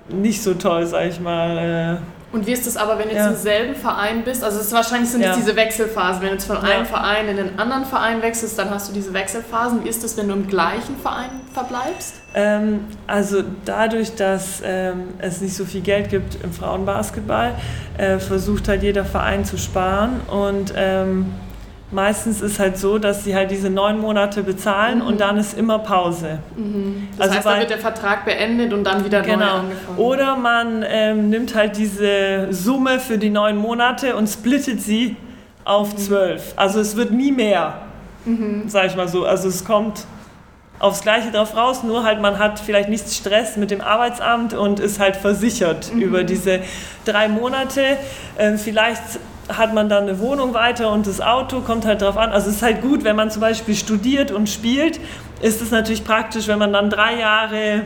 nicht 0.08 0.42
so 0.42 0.54
toll, 0.54 0.86
sag 0.86 1.06
ich 1.06 1.20
mal. 1.20 2.00
Äh. 2.00 2.20
Und 2.32 2.46
wie 2.46 2.52
ist 2.52 2.64
das 2.64 2.76
aber, 2.76 2.96
wenn 2.98 3.08
du 3.08 3.14
ja. 3.14 3.24
jetzt 3.24 3.36
im 3.38 3.42
selben 3.42 3.74
Verein 3.74 4.22
bist? 4.22 4.44
Also 4.44 4.60
es 4.60 4.72
wahrscheinlich 4.72 5.10
sind 5.10 5.22
ja. 5.22 5.34
diese 5.34 5.56
Wechselphasen. 5.56 6.22
Wenn 6.22 6.28
du 6.28 6.34
jetzt 6.34 6.46
von 6.46 6.58
einem 6.58 6.86
Verein 6.86 7.26
in 7.28 7.36
den 7.36 7.58
anderen 7.58 7.84
Verein 7.84 8.22
wechselst, 8.22 8.56
dann 8.56 8.70
hast 8.70 8.88
du 8.88 8.92
diese 8.92 9.12
Wechselphasen. 9.12 9.84
Wie 9.84 9.88
ist 9.88 10.04
das, 10.04 10.16
wenn 10.16 10.28
du 10.28 10.34
im 10.34 10.46
gleichen 10.46 10.96
Verein 10.96 11.30
verbleibst? 11.52 12.14
Ähm, 12.34 12.86
also 13.08 13.42
dadurch, 13.64 14.14
dass 14.14 14.62
ähm, 14.64 15.08
es 15.18 15.40
nicht 15.40 15.56
so 15.56 15.64
viel 15.64 15.80
Geld 15.80 16.08
gibt 16.08 16.36
im 16.44 16.52
Frauenbasketball, 16.52 17.56
äh, 17.98 18.20
versucht 18.20 18.68
halt 18.68 18.84
jeder 18.84 19.04
Verein 19.04 19.44
zu 19.44 19.58
sparen 19.58 20.20
und 20.28 20.72
ähm, 20.76 21.32
Meistens 21.92 22.40
ist 22.40 22.60
halt 22.60 22.78
so, 22.78 22.98
dass 22.98 23.24
sie 23.24 23.34
halt 23.34 23.50
diese 23.50 23.68
neun 23.68 23.98
Monate 23.98 24.44
bezahlen 24.44 25.00
mhm. 25.00 25.06
und 25.06 25.20
dann 25.20 25.36
ist 25.36 25.58
immer 25.58 25.80
Pause. 25.80 26.38
Mhm. 26.56 27.08
Das 27.16 27.28
also 27.28 27.36
heißt, 27.36 27.46
da 27.46 27.58
wird 27.58 27.70
der 27.70 27.78
Vertrag 27.78 28.24
beendet 28.24 28.72
und 28.72 28.84
dann 28.84 29.04
wieder 29.04 29.22
genau. 29.22 29.38
neu 29.38 29.44
angefangen. 29.44 29.98
Oder 29.98 30.36
man 30.36 30.84
ähm, 30.86 31.30
nimmt 31.30 31.54
halt 31.54 31.76
diese 31.76 32.48
Summe 32.50 33.00
für 33.00 33.18
die 33.18 33.30
neun 33.30 33.56
Monate 33.56 34.14
und 34.14 34.28
splittet 34.28 34.80
sie 34.80 35.16
auf 35.64 35.94
mhm. 35.94 35.98
zwölf. 35.98 36.52
Also 36.54 36.78
es 36.78 36.94
wird 36.94 37.10
nie 37.10 37.32
mehr, 37.32 37.82
mhm. 38.24 38.68
sag 38.68 38.86
ich 38.86 38.94
mal 38.94 39.08
so. 39.08 39.24
Also 39.24 39.48
es 39.48 39.64
kommt 39.64 40.06
aufs 40.78 41.02
Gleiche 41.02 41.30
drauf 41.30 41.56
raus, 41.56 41.82
nur 41.82 42.04
halt 42.04 42.20
man 42.20 42.38
hat 42.38 42.58
vielleicht 42.58 42.88
nicht 42.88 43.12
Stress 43.12 43.56
mit 43.56 43.70
dem 43.70 43.80
Arbeitsamt 43.80 44.54
und 44.54 44.80
ist 44.80 44.98
halt 44.98 45.16
versichert 45.16 45.92
mhm. 45.92 46.02
über 46.02 46.24
diese 46.24 46.60
drei 47.04 47.28
Monate. 47.28 47.98
Ähm, 48.38 48.58
vielleicht 48.58 49.02
hat 49.56 49.74
man 49.74 49.88
dann 49.88 50.04
eine 50.04 50.18
Wohnung 50.18 50.54
weiter 50.54 50.90
und 50.92 51.06
das 51.06 51.20
Auto 51.20 51.60
kommt 51.60 51.84
halt 51.84 52.02
drauf 52.02 52.16
an. 52.16 52.30
Also 52.30 52.50
es 52.50 52.56
ist 52.56 52.62
halt 52.62 52.82
gut, 52.82 53.04
wenn 53.04 53.16
man 53.16 53.30
zum 53.30 53.40
Beispiel 53.40 53.74
studiert 53.74 54.30
und 54.30 54.48
spielt, 54.48 55.00
ist 55.40 55.60
es 55.60 55.70
natürlich 55.70 56.04
praktisch, 56.04 56.48
wenn 56.48 56.58
man 56.58 56.72
dann 56.72 56.90
drei 56.90 57.18
Jahre 57.18 57.82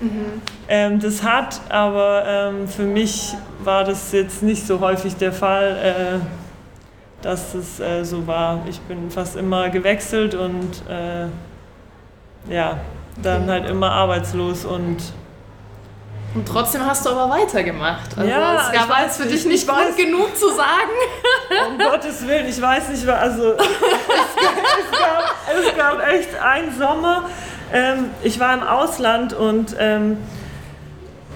mhm. 0.00 0.42
ähm, 0.68 1.00
das 1.00 1.22
hat. 1.22 1.60
Aber 1.68 2.24
ähm, 2.26 2.68
für 2.68 2.84
mich 2.84 3.34
war 3.62 3.84
das 3.84 4.12
jetzt 4.12 4.42
nicht 4.42 4.66
so 4.66 4.80
häufig 4.80 5.16
der 5.16 5.32
Fall, 5.32 5.76
äh, 5.82 7.22
dass 7.22 7.54
es 7.54 7.80
äh, 7.80 8.04
so 8.04 8.26
war. 8.26 8.60
Ich 8.68 8.80
bin 8.80 9.10
fast 9.10 9.36
immer 9.36 9.70
gewechselt 9.70 10.34
und 10.34 10.82
äh, 10.88 12.52
ja, 12.52 12.78
dann 13.22 13.48
halt 13.48 13.68
immer 13.68 13.90
arbeitslos 13.92 14.64
und 14.64 14.98
Und 16.34 16.48
trotzdem 16.48 16.84
hast 16.86 17.04
du 17.04 17.10
aber 17.10 17.28
weitergemacht. 17.34 18.16
Also 18.16 18.30
Ja, 18.30 18.70
es 18.72 18.88
weiß 18.88 19.02
jetzt 19.04 19.20
für 19.20 19.28
dich 19.28 19.44
nicht 19.44 19.68
weiß- 19.68 19.72
Grund 19.84 19.96
genug 19.96 20.36
zu 20.36 20.48
sagen. 20.48 20.90
Um 21.68 21.78
Gottes 21.78 22.26
Willen, 22.26 22.48
ich 22.48 22.60
weiß 22.60 22.88
nicht, 22.88 23.06
also 23.06 23.52
es, 23.52 23.66
es, 23.66 24.98
gab, 24.98 25.34
es 25.58 25.76
gab 25.76 26.08
echt 26.08 26.34
einen 26.40 26.76
Sommer. 26.78 27.24
Ähm, 27.72 28.10
ich 28.22 28.40
war 28.40 28.54
im 28.54 28.62
Ausland 28.62 29.34
und 29.34 29.76
ähm, 29.78 30.16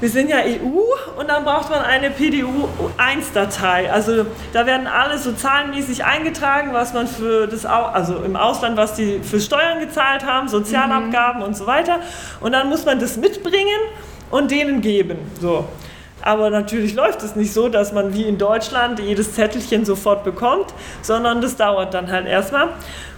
wir 0.00 0.08
sind 0.10 0.28
ja 0.30 0.38
EU 0.38 0.80
und 1.18 1.28
dann 1.28 1.44
braucht 1.44 1.70
man 1.70 1.80
eine 1.82 2.10
PDU-1-Datei. 2.10 3.90
Also 3.90 4.26
da 4.52 4.66
werden 4.66 4.86
alle 4.86 5.18
so 5.18 5.32
zahlenmäßig 5.32 6.04
eingetragen, 6.04 6.72
was 6.72 6.92
man 6.92 7.06
für 7.06 7.46
das, 7.46 7.64
Au 7.66 7.84
also 7.86 8.16
im 8.18 8.36
Ausland, 8.36 8.76
was 8.76 8.94
die 8.94 9.20
für 9.20 9.40
Steuern 9.40 9.80
gezahlt 9.80 10.24
haben, 10.26 10.48
Sozialabgaben 10.48 11.42
und 11.42 11.56
so 11.56 11.66
weiter. 11.66 12.00
Und 12.40 12.52
dann 12.52 12.68
muss 12.68 12.84
man 12.84 12.98
das 12.98 13.16
mitbringen 13.16 13.80
und 14.30 14.50
denen 14.50 14.80
geben. 14.80 15.18
So. 15.40 15.66
Aber 16.22 16.50
natürlich 16.50 16.94
läuft 16.94 17.22
es 17.22 17.36
nicht 17.36 17.52
so, 17.52 17.68
dass 17.68 17.92
man 17.92 18.14
wie 18.14 18.24
in 18.24 18.38
Deutschland 18.38 18.98
jedes 18.98 19.34
Zettelchen 19.34 19.84
sofort 19.84 20.24
bekommt, 20.24 20.74
sondern 21.02 21.40
das 21.40 21.56
dauert 21.56 21.94
dann 21.94 22.10
halt 22.10 22.26
erstmal. 22.26 22.70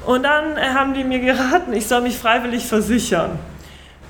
Und 0.05 0.25
dann 0.25 0.59
haben 0.59 0.95
die 0.95 1.05
mir 1.05 1.21
geraten, 1.21 1.73
ich 1.73 1.87
soll 1.87 2.03
mich 2.03 2.19
freiwillig 2.19 2.67
versichern. 2.67 3.39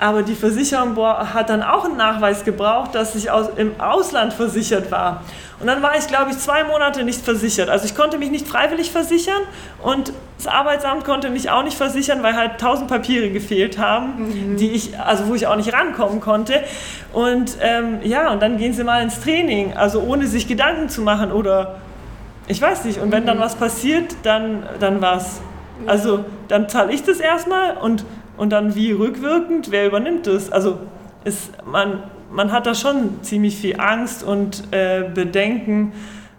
Aber 0.00 0.22
die 0.22 0.34
Versicherung 0.34 0.96
hat 0.96 1.50
dann 1.50 1.62
auch 1.62 1.84
einen 1.84 1.96
Nachweis 1.96 2.44
gebraucht, 2.44 2.94
dass 2.94 3.14
ich 3.16 3.30
aus, 3.30 3.48
im 3.56 3.80
Ausland 3.80 4.32
versichert 4.32 4.92
war. 4.92 5.22
Und 5.60 5.66
dann 5.66 5.82
war 5.82 5.98
ich, 5.98 6.06
glaube 6.06 6.30
ich, 6.30 6.38
zwei 6.38 6.62
Monate 6.62 7.02
nicht 7.02 7.20
versichert. 7.20 7.68
Also 7.68 7.84
ich 7.84 7.96
konnte 7.96 8.16
mich 8.16 8.30
nicht 8.30 8.46
freiwillig 8.46 8.92
versichern 8.92 9.42
und 9.82 10.12
das 10.36 10.46
Arbeitsamt 10.46 11.04
konnte 11.04 11.30
mich 11.30 11.50
auch 11.50 11.64
nicht 11.64 11.76
versichern, 11.76 12.22
weil 12.22 12.36
halt 12.36 12.60
tausend 12.60 12.86
Papiere 12.86 13.30
gefehlt 13.30 13.76
haben, 13.76 14.56
die 14.56 14.70
ich, 14.70 14.96
also 15.00 15.26
wo 15.26 15.34
ich 15.34 15.48
auch 15.48 15.56
nicht 15.56 15.72
rankommen 15.72 16.20
konnte. 16.20 16.62
Und 17.12 17.56
ähm, 17.60 17.98
ja, 18.04 18.30
und 18.30 18.40
dann 18.40 18.56
gehen 18.56 18.72
sie 18.72 18.84
mal 18.84 19.02
ins 19.02 19.20
Training, 19.20 19.76
also 19.76 20.00
ohne 20.00 20.28
sich 20.28 20.46
Gedanken 20.46 20.88
zu 20.88 21.02
machen 21.02 21.32
oder 21.32 21.80
ich 22.46 22.62
weiß 22.62 22.84
nicht. 22.84 23.00
Und 23.00 23.10
wenn 23.10 23.26
dann 23.26 23.40
was 23.40 23.56
passiert, 23.56 24.14
dann, 24.22 24.62
dann 24.78 25.02
was. 25.02 25.40
Also 25.86 26.24
dann 26.46 26.68
zahle 26.68 26.92
ich 26.92 27.02
das 27.02 27.18
erstmal 27.18 27.76
und, 27.76 28.04
und 28.38 28.50
dann 28.50 28.74
wie 28.74 28.92
rückwirkend, 28.92 29.70
wer 29.70 29.86
übernimmt 29.86 30.26
das? 30.26 30.50
Also 30.50 30.78
ist, 31.24 31.50
man, 31.66 32.04
man 32.30 32.52
hat 32.52 32.66
da 32.66 32.74
schon 32.74 33.22
ziemlich 33.22 33.56
viel 33.56 33.78
Angst 33.78 34.22
und 34.22 34.62
äh, 34.72 35.04
Bedenken, 35.12 35.92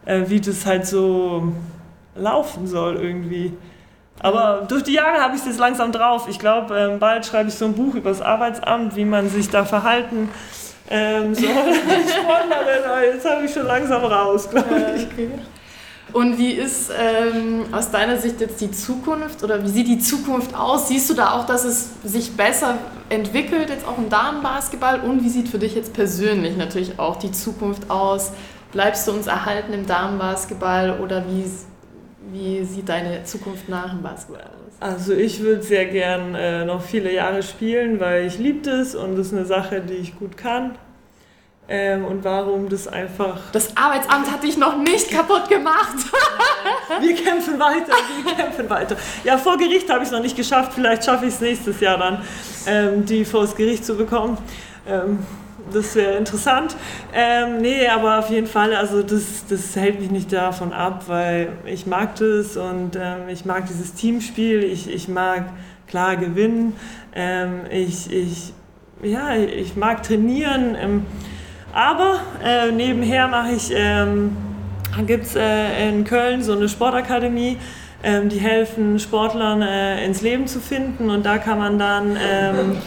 äh, 0.05 0.23
wie 0.27 0.39
das 0.39 0.65
halt 0.65 0.85
so 0.85 1.53
laufen 2.15 2.67
soll 2.67 2.95
irgendwie. 2.95 3.53
Aber 4.21 4.65
durch 4.67 4.83
die 4.83 4.93
Jahre 4.93 5.21
habe 5.21 5.35
ich 5.35 5.45
jetzt 5.45 5.59
langsam 5.59 5.91
drauf. 5.91 6.27
Ich 6.29 6.39
glaube, 6.39 6.77
ähm, 6.77 6.99
bald 6.99 7.25
schreibe 7.25 7.49
ich 7.49 7.55
so 7.55 7.65
ein 7.65 7.73
Buch 7.73 7.95
über 7.95 8.09
das 8.09 8.21
Arbeitsamt, 8.21 8.95
wie 8.95 9.05
man 9.05 9.29
sich 9.29 9.49
da 9.49 9.63
verhalten 9.63 10.29
ähm, 10.89 11.33
soll. 11.33 11.47
Sportlerin, 11.49 13.13
jetzt 13.13 13.29
habe 13.29 13.45
ich 13.45 13.53
schon 13.53 13.65
langsam 13.65 14.03
raus, 14.03 14.49
glaube 14.49 14.95
ich. 14.97 15.07
Und 16.13 16.37
wie 16.37 16.53
ist 16.53 16.91
ähm, 16.97 17.65
aus 17.71 17.91
deiner 17.91 18.17
Sicht 18.17 18.41
jetzt 18.41 18.59
die 18.61 18.71
Zukunft 18.71 19.43
oder 19.43 19.63
wie 19.63 19.69
sieht 19.69 19.87
die 19.87 19.99
Zukunft 19.99 20.55
aus? 20.55 20.87
Siehst 20.87 21.09
du 21.09 21.13
da 21.13 21.33
auch, 21.33 21.45
dass 21.45 21.63
es 21.65 21.89
sich 22.03 22.31
besser 22.35 22.77
entwickelt, 23.09 23.69
jetzt 23.69 23.87
auch 23.87 23.97
im 23.97 24.09
Damenbasketball? 24.09 25.01
Und 25.01 25.23
wie 25.23 25.29
sieht 25.29 25.49
für 25.49 25.59
dich 25.59 25.75
jetzt 25.75 25.93
persönlich 25.93 26.57
natürlich 26.57 26.97
auch 26.99 27.17
die 27.17 27.31
Zukunft 27.31 27.89
aus? 27.91 28.31
Bleibst 28.71 29.07
du 29.07 29.11
uns 29.11 29.27
erhalten 29.27 29.73
im 29.73 29.85
Damenbasketball 29.85 30.99
oder 30.99 31.23
wie, 31.27 31.45
wie 32.31 32.63
sieht 32.65 32.89
deine 32.89 33.23
Zukunft 33.23 33.69
nach 33.69 33.91
dem 33.91 34.01
Basketball 34.01 34.43
aus? 34.43 34.73
Also 34.79 35.13
ich 35.13 35.41
würde 35.41 35.61
sehr 35.61 35.85
gern 35.85 36.35
äh, 36.35 36.65
noch 36.65 36.81
viele 36.81 37.13
Jahre 37.13 37.43
spielen, 37.43 37.99
weil 37.99 38.25
ich 38.25 38.39
liebe 38.39 38.61
das 38.61 38.95
und 38.95 39.15
das 39.15 39.27
ist 39.27 39.33
eine 39.33 39.45
Sache, 39.45 39.81
die 39.81 39.95
ich 39.95 40.17
gut 40.17 40.37
kann. 40.37 40.75
Ähm, 41.71 42.03
und 42.03 42.23
warum 42.23 42.67
das 42.67 42.87
einfach... 42.87 43.37
Das 43.51 43.77
Arbeitsamt 43.77 44.31
hat 44.31 44.43
dich 44.43 44.57
noch 44.57 44.75
nicht 44.77 45.11
kaputt 45.11 45.47
gemacht. 45.49 45.97
Wir 46.99 47.15
kämpfen 47.15 47.59
weiter, 47.59 47.93
wir 48.25 48.33
kämpfen 48.33 48.69
weiter. 48.69 48.97
Ja, 49.23 49.37
vor 49.37 49.57
Gericht 49.57 49.89
habe 49.89 49.99
ich 49.99 50.07
es 50.07 50.11
noch 50.11 50.21
nicht 50.21 50.35
geschafft. 50.35 50.73
Vielleicht 50.73 51.05
schaffe 51.05 51.27
ich 51.27 51.35
es 51.35 51.39
nächstes 51.39 51.79
Jahr 51.79 51.97
dann, 51.97 52.21
ähm, 52.65 53.05
die 53.05 53.23
vor 53.23 53.41
das 53.41 53.55
Gericht 53.55 53.85
zu 53.85 53.95
bekommen. 53.95 54.37
Ähm, 54.87 55.19
das 55.71 55.95
wäre 55.95 56.17
interessant. 56.17 56.75
Ähm, 57.13 57.57
nee, 57.61 57.87
aber 57.87 58.19
auf 58.19 58.29
jeden 58.31 58.47
Fall, 58.47 58.75
also 58.75 59.03
das, 59.03 59.45
das 59.47 59.75
hält 59.75 59.99
mich 59.99 60.09
nicht 60.09 60.33
davon 60.33 60.73
ab, 60.73 61.03
weil 61.07 61.49
ich 61.65 61.85
mag 61.85 62.15
das 62.15 62.57
und 62.57 62.95
ähm, 62.95 63.29
ich 63.29 63.45
mag 63.45 63.67
dieses 63.67 63.93
Teamspiel. 63.93 64.63
Ich, 64.63 64.89
ich 64.89 65.07
mag 65.07 65.45
klar 65.87 66.17
gewinnen. 66.17 66.75
Ähm, 67.13 67.61
ich, 67.69 68.11
ich, 68.11 68.53
ja, 69.03 69.35
ich 69.35 69.75
mag 69.75 70.01
trainieren. 70.01 71.05
Aber 71.73 72.21
äh, 72.43 72.71
nebenher 72.71 73.27
mache 73.27 73.51
ich, 73.51 73.71
ähm, 73.73 74.35
gibt 75.05 75.25
es 75.25 75.35
äh, 75.35 75.89
in 75.89 76.03
Köln 76.03 76.43
so 76.43 76.53
eine 76.53 76.67
Sportakademie, 76.67 77.57
ähm, 78.03 78.29
die 78.29 78.39
helfen 78.39 78.99
Sportlern 78.99 79.61
äh, 79.61 80.03
ins 80.05 80.21
Leben 80.21 80.47
zu 80.47 80.59
finden 80.59 81.09
und 81.09 81.25
da 81.25 81.37
kann 81.37 81.59
man 81.59 81.77
dann 81.77 82.17
ähm, 82.17 82.77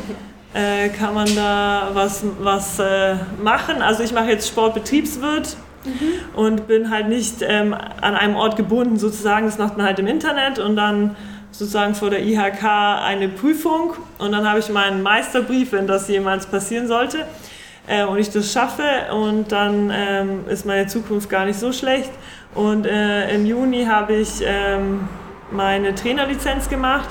äh, 0.54 0.88
kann 0.88 1.14
man 1.14 1.34
da 1.36 1.90
was, 1.92 2.24
was 2.40 2.78
äh, 2.78 3.14
machen. 3.42 3.80
Also 3.80 4.02
ich 4.02 4.12
mache 4.12 4.30
jetzt 4.30 4.48
Sportbetriebswirt 4.48 5.56
und 6.34 6.66
bin 6.68 6.90
halt 6.90 7.08
nicht 7.08 7.42
ähm, 7.42 7.74
an 7.74 8.14
einem 8.14 8.36
Ort 8.36 8.56
gebunden 8.56 8.98
sozusagen. 8.98 9.46
Das 9.46 9.58
macht 9.58 9.76
man 9.76 9.86
halt 9.86 9.98
im 9.98 10.06
Internet 10.06 10.58
und 10.58 10.76
dann 10.76 11.16
sozusagen 11.50 11.94
vor 11.94 12.08
der 12.08 12.24
IHK 12.24 12.64
eine 12.64 13.28
Prüfung 13.28 13.92
und 14.18 14.32
dann 14.32 14.48
habe 14.48 14.58
ich 14.58 14.68
meinen 14.70 15.02
Meisterbrief, 15.02 15.72
wenn 15.72 15.86
das 15.86 16.08
jemals 16.08 16.46
passieren 16.46 16.88
sollte 16.88 17.26
äh, 17.86 18.04
und 18.04 18.18
ich 18.18 18.30
das 18.30 18.52
schaffe 18.52 18.82
und 19.12 19.50
dann 19.52 19.92
ähm, 19.94 20.44
ist 20.48 20.66
meine 20.66 20.86
Zukunft 20.86 21.28
gar 21.28 21.44
nicht 21.44 21.58
so 21.58 21.72
schlecht. 21.72 22.10
Und 22.54 22.86
äh, 22.86 23.34
im 23.34 23.46
Juni 23.46 23.84
habe 23.86 24.14
ich 24.14 24.42
ähm, 24.44 25.08
meine 25.50 25.94
Trainerlizenz 25.94 26.68
gemacht, 26.68 27.08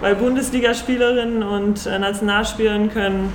weil 0.00 0.14
Bundesligaspielerinnen 0.16 1.42
und 1.42 1.86
äh, 1.86 1.98
Nationalspielerinnen 1.98 2.92
können 2.92 3.32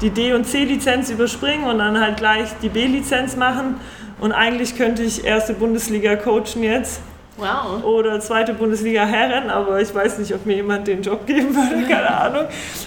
die 0.00 0.10
D- 0.10 0.32
und 0.34 0.44
C-Lizenz 0.44 1.10
überspringen 1.10 1.64
und 1.64 1.78
dann 1.78 1.98
halt 2.00 2.16
gleich 2.16 2.48
die 2.60 2.68
B-Lizenz 2.68 3.36
machen. 3.36 3.76
Und 4.20 4.32
eigentlich 4.32 4.76
könnte 4.76 5.02
ich 5.02 5.24
erste 5.24 5.54
Bundesliga 5.54 6.16
coachen 6.16 6.62
jetzt 6.62 7.00
Wow. 7.38 7.82
oder 7.82 8.20
zweite 8.20 8.52
Bundesliga 8.52 9.04
Herren, 9.06 9.48
aber 9.48 9.80
ich 9.80 9.92
weiß 9.94 10.18
nicht, 10.18 10.34
ob 10.34 10.44
mir 10.44 10.56
jemand 10.56 10.86
den 10.86 11.02
Job 11.02 11.26
geben 11.26 11.54
würde, 11.54 11.86
keine 11.88 12.14
Ahnung. 12.14 12.44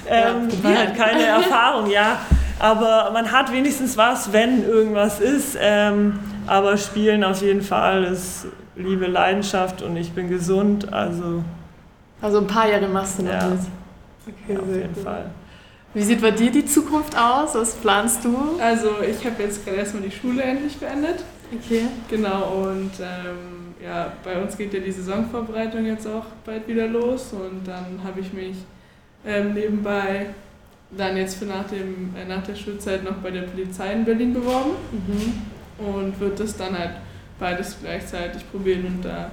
Ähm, 0.08 0.50
Ja, 0.64 0.70
die 0.70 0.78
hat 0.78 0.96
keine 0.96 1.24
Erfahrung, 1.26 1.90
ja. 1.90 2.20
Aber 2.60 3.12
man 3.12 3.32
hat 3.32 3.52
wenigstens 3.52 3.98
was, 3.98 4.32
wenn 4.32 4.64
irgendwas 4.64 5.20
ist. 5.20 5.58
Ähm, 5.60 6.20
aber 6.48 6.78
Spielen 6.78 7.24
auf 7.24 7.42
jeden 7.42 7.62
Fall 7.62 8.04
ist 8.06 8.48
Liebe, 8.76 9.08
Leidenschaft 9.08 9.82
und 9.82 9.96
ich 9.98 10.12
bin 10.12 10.30
gesund, 10.30 10.92
also 10.94 11.44
Also 12.22 12.40
ein 12.40 12.48
paar 12.48 12.70
Jahre 12.70 12.88
machst 12.88 13.20
du 13.20 13.24
noch 13.24 13.32
Ja. 13.32 13.48
mit. 13.48 13.60
Okay, 14.28 14.58
auf 14.58 14.68
jeden 14.76 14.94
gut. 14.94 15.04
Fall. 15.04 15.26
Wie 15.94 16.02
sieht 16.04 16.22
bei 16.22 16.32
dir 16.32 16.52
die 16.52 16.66
Zukunft 16.66 17.18
aus? 17.18 17.56
Was 17.56 17.74
planst 17.76 18.26
du? 18.26 18.36
Also 18.60 18.90
ich 19.02 19.26
habe 19.26 19.42
jetzt 19.44 19.64
gerade 19.64 19.78
erstmal 19.78 20.04
die 20.04 20.12
Schule 20.12 20.44
endlich 20.44 20.78
beendet. 20.78 21.24
Okay. 21.54 21.86
Genau, 22.10 22.64
und 22.70 22.92
ähm, 23.00 23.76
ja, 23.84 24.12
bei 24.24 24.42
uns 24.42 24.58
geht 24.58 24.74
ja 24.74 24.80
die 24.80 24.92
Saisonvorbereitung 24.92 25.86
jetzt 25.86 26.08
auch 26.08 26.26
bald 26.46 26.68
wieder 26.68 26.88
los 26.88 27.32
und 27.34 27.66
dann 27.66 28.02
habe 28.04 28.20
ich 28.20 28.34
mich 28.34 28.56
ähm, 29.26 29.54
nebenbei 29.54 30.28
dann 30.92 31.18
jetzt 31.18 31.38
für 31.38 31.46
nach, 31.46 31.66
dem, 31.68 32.14
äh, 32.16 32.26
nach 32.26 32.44
der 32.44 32.56
Schulzeit 32.56 33.04
noch 33.04 33.16
bei 33.16 33.32
der 33.32 33.42
Polizei 33.44 33.94
in 33.94 34.06
Berlin 34.06 34.34
beworben 34.34 34.72
Mhm. 34.92 35.86
und 35.86 36.20
wird 36.20 36.40
das 36.40 36.56
dann 36.58 36.78
halt 36.78 36.92
beides 37.40 37.78
gleichzeitig 37.82 38.50
probieren 38.52 38.86
und 38.86 39.02
da 39.06 39.32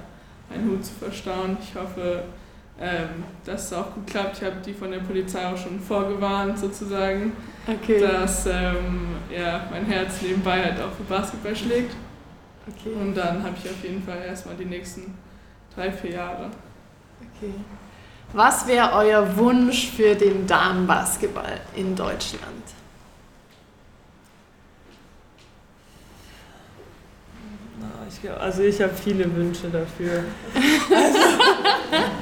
einen 0.53 0.69
Hut 0.69 0.83
zu 0.85 0.93
verstauen. 0.93 1.57
Ich 1.63 1.73
hoffe, 1.75 2.23
ähm, 2.81 3.23
dass 3.45 3.65
es 3.67 3.73
auch 3.73 3.93
gut 3.93 4.07
klappt. 4.07 4.37
Ich 4.39 4.43
habe 4.43 4.55
die 4.65 4.73
von 4.73 4.91
der 4.91 4.99
Polizei 4.99 5.45
auch 5.45 5.57
schon 5.57 5.79
vorgewarnt 5.79 6.57
sozusagen, 6.59 7.31
Okay. 7.65 7.99
dass 8.01 8.45
ähm, 8.47 9.07
ja, 9.33 9.65
mein 9.71 9.85
Herz 9.85 10.21
nebenbei 10.21 10.61
halt 10.63 10.81
auch 10.81 10.91
für 10.91 11.03
Basketball 11.03 11.55
schlägt. 11.55 11.95
okay. 12.67 12.93
Und 12.99 13.15
dann 13.15 13.41
habe 13.43 13.55
ich 13.63 13.69
auf 13.69 13.81
jeden 13.83 14.03
Fall 14.03 14.17
erstmal 14.27 14.55
die 14.55 14.65
nächsten 14.65 15.13
drei, 15.73 15.91
vier 15.91 16.11
Jahre. 16.11 16.49
okay. 17.21 17.53
Was 18.33 18.65
wäre 18.65 18.93
euer 18.93 19.37
Wunsch 19.37 19.91
für 19.91 20.15
den 20.15 20.47
Damenbasketball 20.47 21.61
in 21.75 21.95
Deutschland? 21.95 22.63
Also 28.39 28.63
ich 28.63 28.81
habe 28.81 28.93
viele 28.93 29.25
Wünsche 29.35 29.67
dafür. 29.69 30.23
Also, 30.55 31.19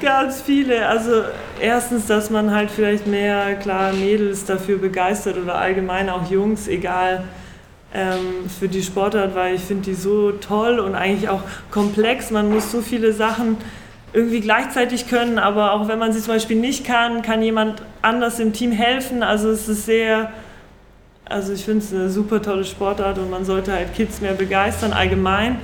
ganz 0.00 0.42
viele. 0.42 0.86
Also 0.88 1.22
erstens, 1.60 2.06
dass 2.06 2.28
man 2.28 2.52
halt 2.52 2.70
vielleicht 2.70 3.06
mehr 3.06 3.54
klar 3.54 3.92
Mädels 3.92 4.44
dafür 4.44 4.78
begeistert 4.78 5.38
oder 5.38 5.54
allgemein 5.54 6.10
auch 6.10 6.28
Jungs, 6.28 6.66
egal 6.66 7.24
ähm, 7.94 8.50
für 8.58 8.68
die 8.68 8.82
Sportart, 8.82 9.34
weil 9.36 9.54
ich 9.54 9.62
finde 9.62 9.84
die 9.84 9.94
so 9.94 10.32
toll 10.32 10.80
und 10.80 10.96
eigentlich 10.96 11.28
auch 11.28 11.42
komplex. 11.70 12.32
Man 12.32 12.50
muss 12.50 12.72
so 12.72 12.80
viele 12.80 13.12
Sachen 13.12 13.56
irgendwie 14.12 14.40
gleichzeitig 14.40 15.08
können, 15.08 15.38
aber 15.38 15.72
auch 15.72 15.88
wenn 15.88 15.98
man 15.98 16.12
sie 16.12 16.20
zum 16.20 16.34
Beispiel 16.34 16.58
nicht 16.58 16.84
kann, 16.84 17.22
kann 17.22 17.42
jemand 17.42 17.82
anders 18.02 18.38
im 18.38 18.52
Team 18.52 18.72
helfen. 18.72 19.22
Also 19.22 19.50
es 19.50 19.68
ist 19.68 19.86
sehr 19.86 20.32
also 21.32 21.52
ich 21.52 21.64
finde 21.64 21.78
es 21.78 21.92
eine 21.92 22.10
super 22.10 22.42
tolle 22.42 22.64
Sportart 22.64 23.18
und 23.18 23.30
man 23.30 23.44
sollte 23.44 23.72
halt 23.72 23.94
Kids 23.94 24.20
mehr 24.20 24.34
begeistern, 24.34 24.92
allgemein. 24.92 25.58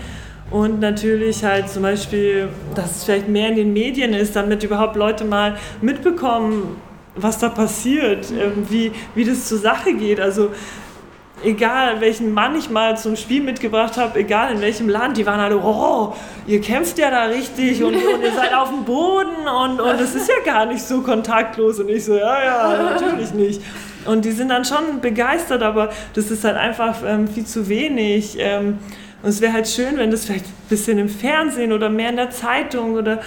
Und 0.51 0.81
natürlich 0.81 1.45
halt 1.45 1.69
zum 1.69 1.83
Beispiel, 1.83 2.49
dass 2.75 2.97
es 2.97 3.05
vielleicht 3.05 3.29
mehr 3.29 3.51
in 3.51 3.57
den 3.57 3.73
Medien 3.75 4.15
ist, 4.15 4.35
damit 4.35 4.63
überhaupt 4.63 4.97
Leute 4.97 5.27
mal 5.27 5.59
mitbekommen, 5.83 6.81
was 7.17 7.39
da 7.39 7.51
passiert, 7.51 8.31
ähm, 8.31 8.67
wie, 8.71 8.93
wie 9.15 9.25
das 9.25 9.47
zur 9.47 9.59
Sache 9.59 9.93
geht. 9.93 10.21
Also 10.21 10.51
egal 11.45 12.01
welchen 12.01 12.33
Mann 12.33 12.57
ich 12.57 12.71
mal 12.71 12.97
zum 12.97 13.17
Spiel 13.17 13.43
mitgebracht 13.43 13.97
habe, 13.97 14.19
egal 14.19 14.53
in 14.53 14.61
welchem 14.61 14.89
Land, 14.89 15.17
die 15.17 15.27
waren 15.27 15.41
alle, 15.41 15.59
oh, 15.59 16.15
ihr 16.47 16.61
kämpft 16.61 16.99
ja 16.99 17.11
da 17.11 17.25
richtig 17.25 17.83
und, 17.83 17.95
und 17.95 18.23
ihr 18.23 18.33
seid 18.33 18.55
auf 18.55 18.71
dem 18.71 18.85
Boden 18.85 19.47
und, 19.47 19.81
und 19.81 20.01
es 20.01 20.15
ist 20.15 20.29
ja 20.29 20.37
gar 20.45 20.67
nicht 20.67 20.83
so 20.83 21.03
kontaktlos. 21.03 21.79
Und 21.79 21.89
ich 21.89 22.05
so, 22.05 22.17
ja, 22.17 22.45
ja, 22.45 22.93
natürlich 22.93 23.33
nicht. 23.33 23.63
Und 24.05 24.25
die 24.25 24.33
sind 24.33 24.49
dann 24.49 24.65
schon 24.65 25.01
begeistert, 25.01 25.63
aber 25.63 25.91
das 26.15 26.31
ist 26.31 26.45
halt 26.45 26.57
einfach 26.57 26.97
ähm, 27.07 27.29
viel 27.29 27.45
zu 27.45 27.69
wenig. 27.69 28.37
Ähm, 28.39 28.79
und 29.23 29.29
es 29.29 29.41
wäre 29.41 29.53
halt 29.53 29.69
schön, 29.69 29.99
wenn 29.99 30.11
das 30.11 30.25
vielleicht 30.25 30.47
ein 30.47 30.69
bisschen 30.69 30.99
im 30.99 31.09
Fernsehen 31.09 31.73
oder 31.73 31.91
mehr 31.91 32.11
in 32.11 32.17
der 32.17 32.31
Zeitung 32.31 32.95
oder 32.95 33.21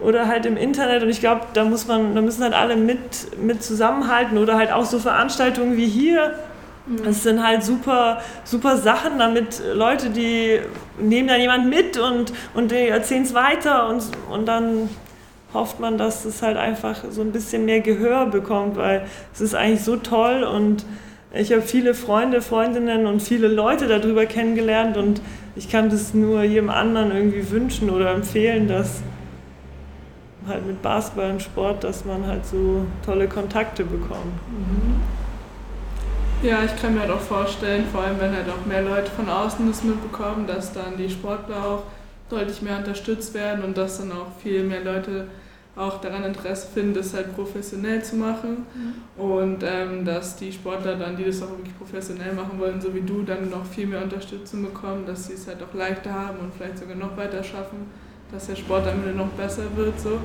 oder 0.00 0.28
halt 0.28 0.46
im 0.46 0.56
Internet 0.56 1.02
und 1.02 1.08
ich 1.08 1.18
glaube, 1.18 1.40
da 1.54 1.64
da 1.64 2.20
müssen 2.20 2.42
halt 2.44 2.54
alle 2.54 2.76
mit, 2.76 3.36
mit 3.42 3.62
zusammenhalten 3.64 4.38
oder 4.38 4.56
halt 4.56 4.70
auch 4.70 4.84
so 4.84 5.00
Veranstaltungen 5.00 5.76
wie 5.76 5.88
hier, 5.88 6.38
es 7.06 7.22
sind 7.22 7.44
halt 7.44 7.62
super, 7.62 8.20
super 8.44 8.76
Sachen, 8.76 9.18
damit 9.18 9.62
Leute, 9.74 10.10
die 10.10 10.60
nehmen 10.98 11.28
dann 11.28 11.40
jemand 11.40 11.68
mit 11.68 11.98
und, 11.98 12.32
und 12.54 12.70
die 12.70 12.88
erzählen 12.88 13.22
es 13.22 13.34
weiter 13.34 13.88
und, 13.88 14.02
und 14.30 14.46
dann 14.46 14.88
hofft 15.52 15.80
man, 15.80 15.98
dass 15.98 16.24
es 16.24 16.42
halt 16.42 16.56
einfach 16.56 17.04
so 17.10 17.20
ein 17.22 17.32
bisschen 17.32 17.64
mehr 17.64 17.80
Gehör 17.80 18.26
bekommt, 18.26 18.76
weil 18.76 19.06
es 19.32 19.40
ist 19.40 19.54
eigentlich 19.54 19.82
so 19.82 19.96
toll 19.96 20.44
und 20.44 20.84
ich 21.32 21.52
habe 21.52 21.62
viele 21.62 21.94
Freunde, 21.94 22.40
Freundinnen 22.40 23.06
und 23.06 23.20
viele 23.20 23.48
Leute 23.48 23.86
darüber 23.86 24.24
kennengelernt 24.26 24.96
und 24.96 25.20
ich 25.56 25.68
kann 25.70 25.90
das 25.90 26.14
nur 26.14 26.42
jedem 26.42 26.70
anderen 26.70 27.14
irgendwie 27.14 27.50
wünschen 27.50 27.90
oder 27.90 28.12
empfehlen, 28.12 28.68
dass 28.68 29.02
halt 30.46 30.66
mit 30.66 30.80
Basketball 30.80 31.32
und 31.32 31.42
Sport, 31.42 31.84
dass 31.84 32.04
man 32.04 32.26
halt 32.26 32.46
so 32.46 32.86
tolle 33.04 33.28
Kontakte 33.28 33.84
bekommt. 33.84 34.34
Mhm. 34.48 35.17
Ja, 36.40 36.62
ich 36.62 36.80
kann 36.80 36.94
mir 36.94 37.00
halt 37.00 37.10
auch 37.10 37.20
vorstellen, 37.20 37.84
vor 37.90 38.02
allem 38.02 38.20
wenn 38.20 38.32
halt 38.32 38.48
auch 38.48 38.64
mehr 38.64 38.82
Leute 38.82 39.10
von 39.10 39.28
außen 39.28 39.66
das 39.66 39.82
mitbekommen, 39.82 40.46
dass 40.46 40.72
dann 40.72 40.96
die 40.96 41.10
Sportler 41.10 41.56
auch 41.56 41.82
deutlich 42.30 42.62
mehr 42.62 42.78
unterstützt 42.78 43.34
werden 43.34 43.64
und 43.64 43.76
dass 43.76 43.98
dann 43.98 44.12
auch 44.12 44.30
viel 44.40 44.62
mehr 44.62 44.84
Leute 44.84 45.26
auch 45.74 46.00
daran 46.00 46.22
Interesse 46.22 46.68
finden, 46.72 46.94
das 46.94 47.12
halt 47.12 47.34
professionell 47.34 48.04
zu 48.04 48.16
machen 48.16 48.66
mhm. 48.74 49.22
und 49.22 49.64
ähm, 49.64 50.04
dass 50.04 50.36
die 50.36 50.52
Sportler 50.52 50.94
dann, 50.94 51.16
die 51.16 51.24
das 51.24 51.42
auch 51.42 51.50
wirklich 51.50 51.76
professionell 51.76 52.32
machen 52.34 52.58
wollen, 52.58 52.80
so 52.80 52.94
wie 52.94 53.00
du, 53.00 53.22
dann 53.22 53.50
noch 53.50 53.64
viel 53.64 53.86
mehr 53.86 54.02
Unterstützung 54.02 54.62
bekommen, 54.62 55.06
dass 55.06 55.26
sie 55.26 55.34
es 55.34 55.48
halt 55.48 55.58
auch 55.62 55.74
leichter 55.74 56.12
haben 56.12 56.38
und 56.38 56.52
vielleicht 56.54 56.78
sogar 56.78 56.96
noch 56.96 57.16
weiter 57.16 57.42
schaffen, 57.42 57.86
dass 58.30 58.46
der 58.46 58.56
Sport 58.56 58.86
am 58.86 59.02
Ende 59.02 59.12
noch 59.12 59.30
besser 59.30 59.64
wird 59.74 59.98
so. 59.98 60.20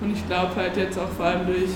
Und 0.00 0.12
ich 0.12 0.26
glaube 0.26 0.54
halt 0.56 0.76
jetzt 0.76 0.98
auch 0.98 1.10
vor 1.10 1.26
allem 1.26 1.46
durch 1.46 1.70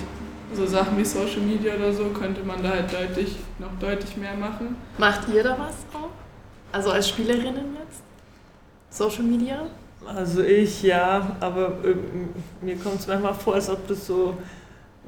so 0.55 0.67
Sachen 0.67 0.97
wie 0.99 1.05
Social 1.05 1.41
Media 1.41 1.75
oder 1.75 1.93
so 1.93 2.05
könnte 2.07 2.43
man 2.43 2.63
da 2.63 2.71
halt 2.71 2.93
deutlich, 2.93 3.37
noch 3.59 3.71
deutlich 3.81 4.17
mehr 4.17 4.35
machen. 4.35 4.77
Macht 4.99 5.29
ihr 5.33 5.43
da 5.43 5.51
was 5.59 5.75
auch? 5.93 6.11
Also 6.73 6.91
als 6.91 7.09
Spielerinnen 7.09 7.77
jetzt? 7.81 8.03
Social 8.91 9.25
Media? 9.25 9.67
Also 10.07 10.43
ich 10.43 10.83
ja, 10.83 11.37
aber 11.41 11.79
äh, 11.85 12.65
mir 12.65 12.77
kommt 12.77 13.01
es 13.01 13.07
manchmal 13.07 13.35
vor, 13.35 13.55
als 13.55 13.69
ob 13.69 13.87
das 13.89 14.07
so 14.07 14.37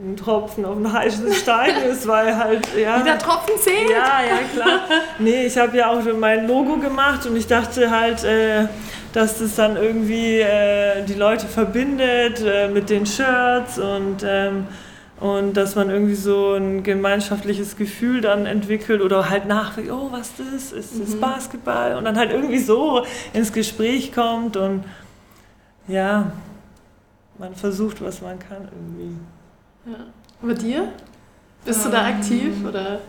ein 0.01 0.16
Tropfen 0.16 0.64
auf 0.64 0.76
einen 0.76 0.93
heißen 0.93 1.32
Stein 1.32 1.76
ist, 1.91 2.07
weil 2.07 2.36
halt, 2.36 2.68
ja. 2.76 3.01
Wieder 3.01 3.18
Tropfen 3.18 3.55
zählt? 3.59 3.91
Ja, 3.91 4.20
ja, 4.22 4.39
klar. 4.53 4.80
Nee, 5.18 5.47
ich 5.47 5.59
habe 5.59 5.76
ja 5.76 5.91
auch 5.91 6.01
mein 6.18 6.47
Logo 6.47 6.76
gemacht 6.76 7.26
und 7.26 7.36
ich 7.36 7.47
dachte 7.47 7.91
halt, 7.91 8.24
äh, 8.24 8.66
dass 9.12 9.39
das 9.39 9.57
dann 9.57 9.76
irgendwie 9.76 10.41
äh, 10.41 11.05
die 11.05 11.14
Leute 11.14 11.47
verbindet 11.47 12.43
äh, 12.45 12.68
mit 12.68 12.91
den 12.91 13.07
Shirts 13.07 13.78
und 13.78 14.24
ähm, 14.24 14.66
und 15.20 15.54
dass 15.54 15.74
man 15.74 15.90
irgendwie 15.90 16.14
so 16.14 16.54
ein 16.54 16.82
gemeinschaftliches 16.84 17.76
Gefühl 17.76 18.20
dann 18.20 18.46
entwickelt 18.46 19.02
oder 19.02 19.28
halt 19.28 19.46
nach, 19.46 19.76
oh, 19.90 20.12
was 20.12 20.30
ist 20.30 20.38
das? 20.38 20.72
Ist 20.72 21.00
das 21.00 21.14
mhm. 21.16 21.20
Basketball? 21.20 21.96
Und 21.96 22.04
dann 22.04 22.16
halt 22.16 22.30
irgendwie 22.30 22.58
so 22.58 23.04
ins 23.32 23.52
Gespräch 23.52 24.12
kommt 24.12 24.56
und 24.56 24.84
ja, 25.88 26.30
man 27.38 27.54
versucht, 27.54 28.00
was 28.02 28.20
man 28.20 28.38
kann 28.38 28.68
irgendwie. 28.70 29.16
Ja. 29.86 30.06
Und 30.40 30.48
bei 30.48 30.54
dir? 30.54 30.92
Bist 31.64 31.84
um, 31.84 31.90
du 31.90 31.96
da 31.96 32.08
ähm, 32.08 32.16
aktiv 32.16 32.52
oder? 32.66 33.00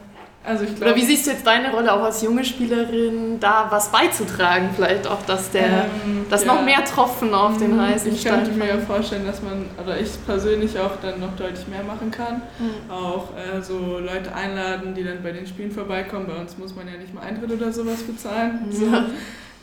Also 0.50 0.64
ich 0.64 0.76
glaub, 0.76 0.89
Oder 0.89 0.95
wie 0.95 1.06
siehst 1.06 1.28
du 1.28 1.32
jetzt 1.32 1.45
deine 1.45 1.72
Rolle 1.72 1.93
auch 1.93 2.02
als 2.02 2.24
junge 2.24 2.43
Spielerin, 2.43 3.39
da 3.39 3.68
was 3.70 3.91
beizutragen? 3.91 4.72
Vielleicht 4.76 5.06
auch, 5.06 5.22
dass 5.28 5.52
der, 5.52 5.86
ähm, 6.04 6.26
dass 6.28 6.43
ja. 6.43 6.56
noch 6.56 6.64
mehr 6.66 6.84
Tropfen 6.84 7.36
auf 7.36 7.58
den 7.58 7.76
mhm. 7.76 7.82
heißen 7.82 8.12
Ich 8.12 8.26
könnte 8.26 8.50
mir 8.54 8.68
ja 8.68 8.78
vorstellen, 8.80 9.28
dass 9.28 9.43
man, 9.43 9.66
oder 9.80 10.00
ich 10.00 10.10
persönlich 10.26 10.80
auch 10.80 10.95
dann 11.04 11.20
noch 11.20 11.36
deutlich 11.36 11.68
mehr 11.68 11.84
machen 11.84 12.10
kann. 12.10 12.41
Mhm. 12.58 12.91
Auch 12.91 13.28
äh, 13.38 13.62
so 13.62 14.00
Leute 14.00 14.34
einladen, 14.34 14.95
die 14.95 15.04
dann 15.04 15.22
bei 15.22 15.34
den 15.34 15.45
Spielen 15.45 15.72
vorbeikommen. 15.72 16.26
Bei 16.26 16.41
uns 16.41 16.58
muss 16.58 16.76
man 16.76 16.88
ja 16.88 16.97
nicht 16.97 17.14
mal 17.14 17.22
Eintritt 17.22 17.52
oder 17.52 17.72
sowas 17.72 18.02
bezahlen. 18.02 18.66
Mhm. 18.66 18.72
So. 18.72 18.86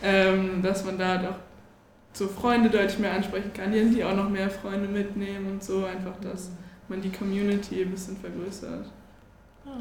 Ähm, 0.05 0.63
dass 0.63 0.85
man 0.85 0.99
da 0.99 1.17
doch 1.17 1.35
so 2.13 2.29
Freunde 2.29 2.71
deutlich 2.71 3.01
mehr 3.01 3.13
ansprechen 3.13 3.51
kann, 3.53 3.73
die 3.73 4.05
auch 4.05 4.15
noch 4.15 4.29
mehr 4.29 4.51
Freunde 4.51 4.87
mitnehmen 4.87 5.51
und 5.51 5.65
so. 5.65 5.85
Einfach, 5.85 6.15
dass 6.21 6.51
man 6.87 7.01
die 7.01 7.11
Community 7.11 7.83
ein 7.83 7.91
bisschen 7.91 8.17
vergrößert. 8.17 8.87
Ja. 9.65 9.73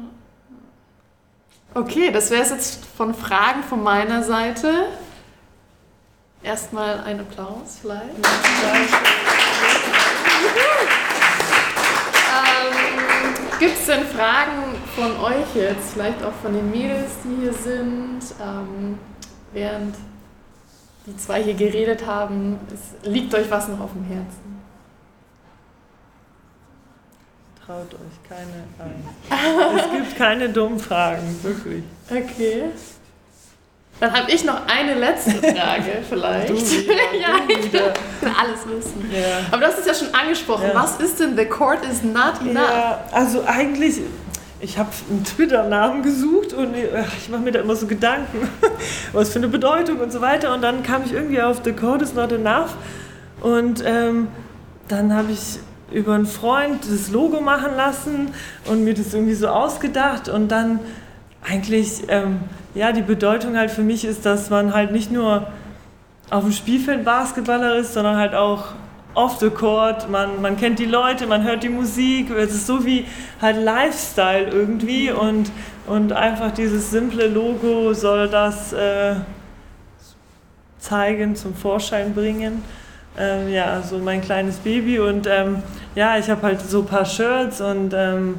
Okay, 1.74 2.10
das 2.10 2.30
wäre 2.30 2.42
es 2.42 2.50
jetzt 2.50 2.84
von 2.96 3.14
Fragen 3.14 3.62
von 3.62 3.82
meiner 3.82 4.22
Seite. 4.22 4.86
Erstmal 6.42 7.00
ein 7.00 7.20
Applaus 7.20 7.78
vielleicht. 7.80 8.04
ähm, 8.14 8.16
Gibt 13.58 13.74
es 13.74 13.86
denn 13.86 14.06
Fragen 14.06 14.76
von 14.94 15.18
euch 15.20 15.54
jetzt, 15.54 15.92
vielleicht 15.94 16.22
auch 16.22 16.32
von 16.42 16.52
den 16.52 16.70
Mädels, 16.70 17.10
die 17.24 17.42
hier 17.42 17.52
sind, 17.52 18.20
ähm, 18.40 18.98
während 19.52 19.96
die 21.06 21.16
zwei 21.16 21.42
hier 21.42 21.54
geredet 21.54 22.06
haben? 22.06 22.58
Es 22.72 22.94
liegt 23.08 23.34
euch 23.34 23.50
was 23.50 23.68
noch 23.68 23.80
auf 23.80 23.92
dem 23.92 24.04
Herzen? 24.04 24.55
Traut 27.66 27.92
euch 27.94 28.28
keine 28.28 28.64
ein. 28.78 29.76
es 29.76 29.90
gibt 29.90 30.16
keine 30.16 30.48
dummen 30.48 30.78
Fragen, 30.78 31.38
wirklich. 31.42 31.82
Okay. 32.08 32.64
Dann 33.98 34.12
habe 34.12 34.30
ich 34.30 34.44
noch 34.44 34.66
eine 34.66 34.94
letzte 34.94 35.32
Frage 35.32 36.02
vielleicht. 36.08 36.50
Du 36.50 36.54
ja, 37.18 37.40
ich 37.48 37.72
will 37.72 37.80
alles 38.22 38.66
wissen. 38.68 39.10
Ja. 39.10 39.38
Aber 39.50 39.66
hast 39.66 39.78
es 39.78 39.86
ja 39.86 39.94
schon 39.94 40.14
angesprochen. 40.14 40.68
Ja. 40.72 40.74
Was 40.74 41.00
ist 41.00 41.18
denn 41.18 41.36
The 41.36 41.46
Court 41.46 41.84
is 41.84 42.02
not 42.02 42.40
enough? 42.42 42.54
Ja, 42.54 43.04
also 43.10 43.42
eigentlich, 43.46 44.00
ich 44.60 44.78
habe 44.78 44.90
einen 45.10 45.24
Twitter-Namen 45.24 46.02
gesucht 46.02 46.52
und 46.52 46.74
ich 46.76 47.28
mache 47.30 47.40
mir 47.40 47.52
da 47.52 47.60
immer 47.60 47.74
so 47.74 47.86
Gedanken, 47.86 48.48
was 49.12 49.30
für 49.30 49.38
eine 49.38 49.48
Bedeutung 49.48 49.98
und 50.00 50.12
so 50.12 50.20
weiter. 50.20 50.54
Und 50.54 50.60
dann 50.62 50.82
kam 50.82 51.02
ich 51.04 51.12
irgendwie 51.12 51.40
auf 51.40 51.62
The 51.64 51.72
Court 51.72 52.02
is 52.02 52.12
not 52.12 52.32
enough. 52.32 52.74
Und 53.40 53.82
ähm, 53.84 54.28
dann 54.88 55.14
habe 55.14 55.32
ich 55.32 55.58
über 55.92 56.14
einen 56.14 56.26
Freund 56.26 56.84
das 56.90 57.10
Logo 57.10 57.40
machen 57.40 57.76
lassen 57.76 58.28
und 58.66 58.84
mir 58.84 58.94
das 58.94 59.14
irgendwie 59.14 59.34
so 59.34 59.48
ausgedacht 59.48 60.28
und 60.28 60.48
dann 60.48 60.80
eigentlich, 61.48 62.02
ähm, 62.08 62.40
ja, 62.74 62.92
die 62.92 63.02
Bedeutung 63.02 63.56
halt 63.56 63.70
für 63.70 63.82
mich 63.82 64.04
ist, 64.04 64.26
dass 64.26 64.50
man 64.50 64.74
halt 64.74 64.90
nicht 64.90 65.12
nur 65.12 65.46
auf 66.30 66.42
dem 66.42 66.52
Spielfeld 66.52 67.04
Basketballer 67.04 67.76
ist, 67.76 67.94
sondern 67.94 68.16
halt 68.16 68.34
auch 68.34 68.74
off 69.14 69.38
the 69.38 69.48
court, 69.48 70.10
man, 70.10 70.42
man 70.42 70.56
kennt 70.56 70.78
die 70.78 70.86
Leute, 70.86 71.26
man 71.26 71.44
hört 71.44 71.62
die 71.62 71.68
Musik, 71.68 72.30
es 72.30 72.52
ist 72.52 72.66
so 72.66 72.84
wie 72.84 73.06
halt 73.40 73.56
Lifestyle 73.56 74.48
irgendwie 74.50 75.10
und, 75.10 75.50
und 75.86 76.12
einfach 76.12 76.50
dieses 76.50 76.90
simple 76.90 77.28
Logo 77.28 77.94
soll 77.94 78.28
das 78.28 78.72
äh, 78.74 79.14
zeigen, 80.78 81.34
zum 81.36 81.54
Vorschein 81.54 82.12
bringen 82.12 82.62
ähm, 83.18 83.48
ja, 83.48 83.82
so 83.82 83.98
mein 83.98 84.20
kleines 84.20 84.56
Baby 84.56 84.98
und 84.98 85.26
ähm, 85.26 85.62
ja, 85.94 86.18
ich 86.18 86.28
habe 86.28 86.42
halt 86.42 86.60
so 86.60 86.80
ein 86.80 86.86
paar 86.86 87.04
Shirts 87.04 87.60
und 87.60 87.92
ähm, 87.94 88.38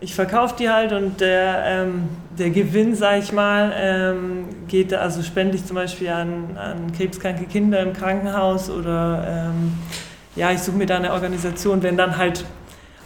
ich 0.00 0.14
verkaufe 0.14 0.56
die 0.58 0.68
halt 0.68 0.92
und 0.92 1.20
der, 1.20 1.62
ähm, 1.64 2.08
der 2.38 2.50
Gewinn, 2.50 2.94
sag 2.94 3.18
ich 3.18 3.32
mal, 3.32 3.72
ähm, 3.76 4.48
geht, 4.68 4.92
also 4.92 5.22
spende 5.22 5.56
ich 5.56 5.64
zum 5.64 5.76
Beispiel 5.76 6.10
an, 6.10 6.56
an 6.56 6.92
krebskranke 6.92 7.44
Kinder 7.44 7.80
im 7.80 7.92
Krankenhaus 7.92 8.68
oder 8.68 9.24
ähm, 9.26 9.72
ja, 10.34 10.50
ich 10.50 10.60
suche 10.60 10.76
mir 10.76 10.86
da 10.86 10.96
eine 10.96 11.12
Organisation, 11.12 11.82
wenn 11.82 11.96
dann 11.96 12.18
halt 12.18 12.44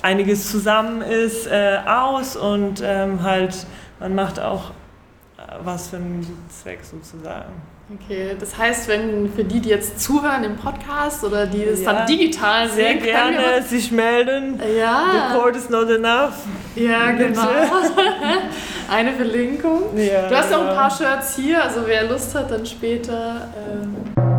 einiges 0.02 0.50
zusammen 0.50 1.02
ist, 1.02 1.46
äh, 1.46 1.78
aus 1.86 2.36
und 2.36 2.82
halt, 2.82 3.66
man 4.00 4.14
macht 4.14 4.40
auch 4.40 4.70
äh, 4.70 5.42
was 5.62 5.88
für 5.88 5.96
einen 5.96 6.26
Zweck 6.48 6.80
sozusagen. 6.82 7.52
Okay, 7.92 8.36
das 8.38 8.56
heißt, 8.56 8.86
wenn 8.88 9.32
für 9.32 9.42
die, 9.42 9.58
die 9.60 9.68
jetzt 9.70 10.00
zuhören 10.00 10.44
im 10.44 10.56
Podcast 10.56 11.24
oder 11.24 11.46
die 11.46 11.64
das 11.64 11.82
Ja, 11.82 11.92
dann 11.92 12.06
digital 12.06 12.68
Sehr 12.68 12.86
sehen, 12.92 12.98
wir 13.02 13.06
gerne 13.12 13.62
sich 13.62 13.90
melden. 13.90 14.52
uns- 14.54 14.62
The 14.62 14.78
Ja, 14.78 15.32
code 15.36 15.58
is 15.58 15.68
not 15.70 15.90
enough. 15.90 16.34
ja, 16.76 17.10
genau. 17.10 17.40
Eine 18.90 19.12
Verlinkung. 19.12 19.82
Ja, 19.96 20.28
Du 20.28 20.36
hast 20.36 20.52
auch 20.54 20.58
ein 20.60 20.66
genau. 20.68 20.74
paar 20.76 20.90
Shirts 20.90 21.34
hier, 21.36 21.62
also 21.64 21.80
wer 21.86 22.04
Lust 22.08 22.32
hat, 22.34 22.50
dann 22.50 22.64
später. 22.64 23.48
Ähm 23.56 24.29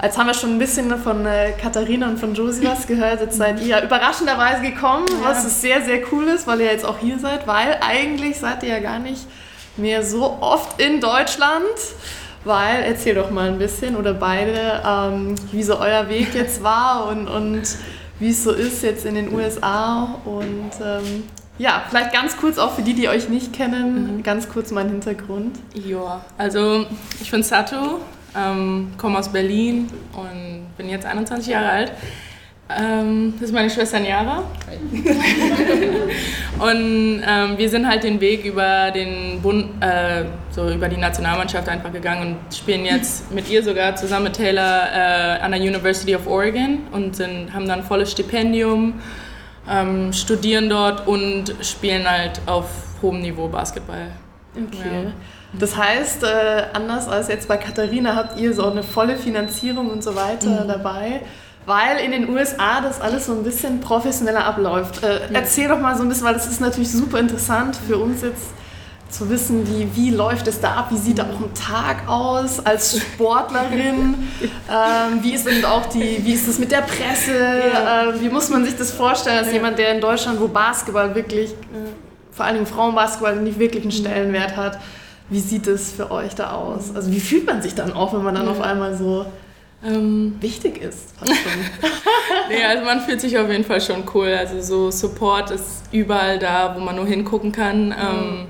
Jetzt 0.00 0.16
haben 0.16 0.28
wir 0.28 0.34
schon 0.34 0.50
ein 0.50 0.58
bisschen 0.58 0.96
von 0.98 1.26
äh, 1.26 1.52
Katharina 1.60 2.08
und 2.08 2.20
von 2.20 2.32
Josie 2.32 2.64
was 2.66 2.86
gehört. 2.86 3.20
Jetzt 3.20 3.36
seid 3.36 3.60
ihr 3.60 3.82
überraschenderweise 3.82 4.62
gekommen, 4.62 5.06
was 5.22 5.44
ist 5.44 5.60
sehr, 5.60 5.82
sehr 5.82 6.00
cool 6.12 6.24
ist, 6.28 6.46
weil 6.46 6.60
ihr 6.60 6.70
jetzt 6.70 6.84
auch 6.84 6.98
hier 6.98 7.18
seid, 7.18 7.48
weil 7.48 7.78
eigentlich 7.80 8.38
seid 8.38 8.62
ihr 8.62 8.68
ja 8.68 8.78
gar 8.78 9.00
nicht 9.00 9.26
mehr 9.76 10.04
so 10.04 10.38
oft 10.40 10.80
in 10.80 11.00
Deutschland. 11.00 11.64
Weil, 12.44 12.84
erzähl 12.84 13.16
doch 13.16 13.30
mal 13.30 13.48
ein 13.48 13.58
bisschen 13.58 13.96
oder 13.96 14.14
beide, 14.14 14.80
ähm, 14.86 15.34
wie 15.50 15.64
so 15.64 15.76
euer 15.78 16.08
Weg 16.08 16.32
jetzt 16.34 16.62
war 16.62 17.08
und, 17.08 17.26
und 17.26 17.62
wie 18.20 18.30
es 18.30 18.44
so 18.44 18.52
ist 18.52 18.84
jetzt 18.84 19.04
in 19.04 19.16
den 19.16 19.34
USA. 19.34 20.14
Und 20.24 20.70
ähm, 20.80 21.24
ja, 21.58 21.82
vielleicht 21.88 22.12
ganz 22.12 22.36
kurz 22.36 22.58
auch 22.58 22.74
für 22.74 22.82
die, 22.82 22.94
die 22.94 23.08
euch 23.08 23.28
nicht 23.28 23.52
kennen, 23.52 24.22
ganz 24.22 24.48
kurz 24.48 24.70
mein 24.70 24.88
Hintergrund. 24.88 25.58
Ja, 25.74 26.24
also 26.38 26.86
ich 27.20 27.30
bin 27.32 27.42
Satu, 27.42 27.98
ähm, 28.38 28.92
komme 28.96 29.18
aus 29.18 29.30
Berlin 29.30 29.88
und 30.12 30.66
bin 30.76 30.88
jetzt 30.88 31.06
21 31.06 31.48
Jahre 31.48 31.70
alt. 31.70 31.92
Ähm, 32.70 33.32
das 33.40 33.48
ist 33.48 33.54
meine 33.54 33.70
Schwester 33.70 33.98
Niara. 33.98 34.42
und 36.58 37.22
ähm, 37.26 37.56
wir 37.56 37.68
sind 37.70 37.88
halt 37.88 38.04
den 38.04 38.20
Weg 38.20 38.44
über 38.44 38.90
den 38.90 39.40
Bund, 39.40 39.82
äh, 39.82 40.24
so 40.50 40.68
über 40.68 40.88
die 40.88 40.98
Nationalmannschaft 40.98 41.66
einfach 41.68 41.90
gegangen 41.90 42.36
und 42.36 42.54
spielen 42.54 42.84
jetzt 42.84 43.30
mit 43.34 43.48
ihr 43.48 43.62
sogar 43.62 43.96
zusammen 43.96 44.24
mit 44.24 44.34
Taylor 44.34 44.82
äh, 44.92 45.40
an 45.40 45.52
der 45.52 45.60
University 45.60 46.14
of 46.14 46.26
Oregon 46.26 46.80
und 46.92 47.16
sind, 47.16 47.54
haben 47.54 47.66
dann 47.66 47.82
volles 47.82 48.12
Stipendium, 48.12 49.00
ähm, 49.70 50.12
studieren 50.12 50.68
dort 50.68 51.06
und 51.06 51.54
spielen 51.62 52.08
halt 52.08 52.42
auf 52.44 52.68
hohem 53.00 53.22
Niveau 53.22 53.48
Basketball. 53.48 54.08
Okay. 54.54 55.04
Ja. 55.04 55.12
Das 55.52 55.76
heißt, 55.76 56.22
äh, 56.24 56.64
anders 56.74 57.08
als 57.08 57.28
jetzt 57.28 57.48
bei 57.48 57.56
Katharina 57.56 58.14
habt 58.14 58.38
ihr 58.38 58.52
so 58.52 58.70
eine 58.70 58.82
volle 58.82 59.16
Finanzierung 59.16 59.90
und 59.90 60.02
so 60.02 60.14
weiter 60.14 60.64
dabei, 60.66 61.22
weil 61.64 61.98
in 62.04 62.10
den 62.12 62.28
USA 62.28 62.80
das 62.82 63.00
alles 63.00 63.26
so 63.26 63.32
ein 63.32 63.44
bisschen 63.44 63.80
professioneller 63.80 64.44
abläuft. 64.44 65.02
Äh, 65.02 65.20
Erzähl 65.32 65.68
doch 65.68 65.80
mal 65.80 65.96
so 65.96 66.02
ein 66.02 66.08
bisschen, 66.08 66.26
weil 66.26 66.34
das 66.34 66.46
ist 66.46 66.60
natürlich 66.60 66.92
super 66.92 67.18
interessant 67.18 67.76
für 67.76 67.96
uns 67.96 68.22
jetzt 68.22 68.48
zu 69.10 69.30
wissen, 69.30 69.66
wie, 69.66 69.88
wie 69.96 70.10
läuft 70.10 70.46
es 70.48 70.60
da 70.60 70.72
ab, 70.72 70.88
wie 70.90 70.98
sieht 70.98 71.18
da 71.18 71.22
auch 71.22 71.40
ein 71.40 71.54
Tag 71.54 72.06
aus 72.06 72.64
als 72.64 72.98
Sportlerin, 73.00 74.16
ähm, 74.42 75.22
wie, 75.22 75.32
ist 75.32 75.46
denn 75.46 75.64
auch 75.64 75.86
die, 75.86 76.22
wie 76.24 76.34
ist 76.34 76.46
es 76.46 76.58
mit 76.58 76.70
der 76.70 76.82
Presse, 76.82 77.32
äh, 77.32 78.20
wie 78.20 78.28
muss 78.28 78.50
man 78.50 78.66
sich 78.66 78.76
das 78.76 78.92
vorstellen 78.92 79.38
als 79.38 79.50
jemand, 79.50 79.78
der 79.78 79.94
in 79.94 80.02
Deutschland, 80.02 80.38
wo 80.40 80.48
Basketball 80.48 81.14
wirklich, 81.14 81.54
vor 82.32 82.44
allem 82.44 82.66
Frauenbasketball 82.66 83.36
nicht 83.36 83.58
wirklich 83.58 83.82
einen 83.82 83.92
Stellenwert 83.92 84.56
hat, 84.56 84.78
wie 85.30 85.40
sieht 85.40 85.66
es 85.66 85.92
für 85.92 86.10
euch 86.10 86.34
da 86.34 86.52
aus? 86.52 86.94
Also 86.94 87.10
wie 87.12 87.20
fühlt 87.20 87.46
man 87.46 87.60
sich 87.62 87.74
dann 87.74 87.92
auch, 87.92 88.12
wenn 88.14 88.22
man 88.22 88.34
dann 88.34 88.48
auf 88.48 88.60
einmal 88.60 88.96
so 88.96 89.26
Ähm, 89.86 90.36
wichtig 90.40 90.80
ist? 90.82 91.14
Nee, 92.48 92.64
also 92.64 92.84
man 92.84 93.00
fühlt 93.00 93.20
sich 93.20 93.36
auf 93.38 93.50
jeden 93.50 93.64
Fall 93.64 93.80
schon 93.80 94.04
cool. 94.14 94.28
Also 94.38 94.60
so 94.60 94.90
Support 94.90 95.50
ist 95.50 95.82
überall 95.92 96.38
da, 96.38 96.74
wo 96.76 96.80
man 96.80 96.96
nur 96.96 97.06
hingucken 97.06 97.52
kann. 97.52 97.92
Ähm, 97.92 98.46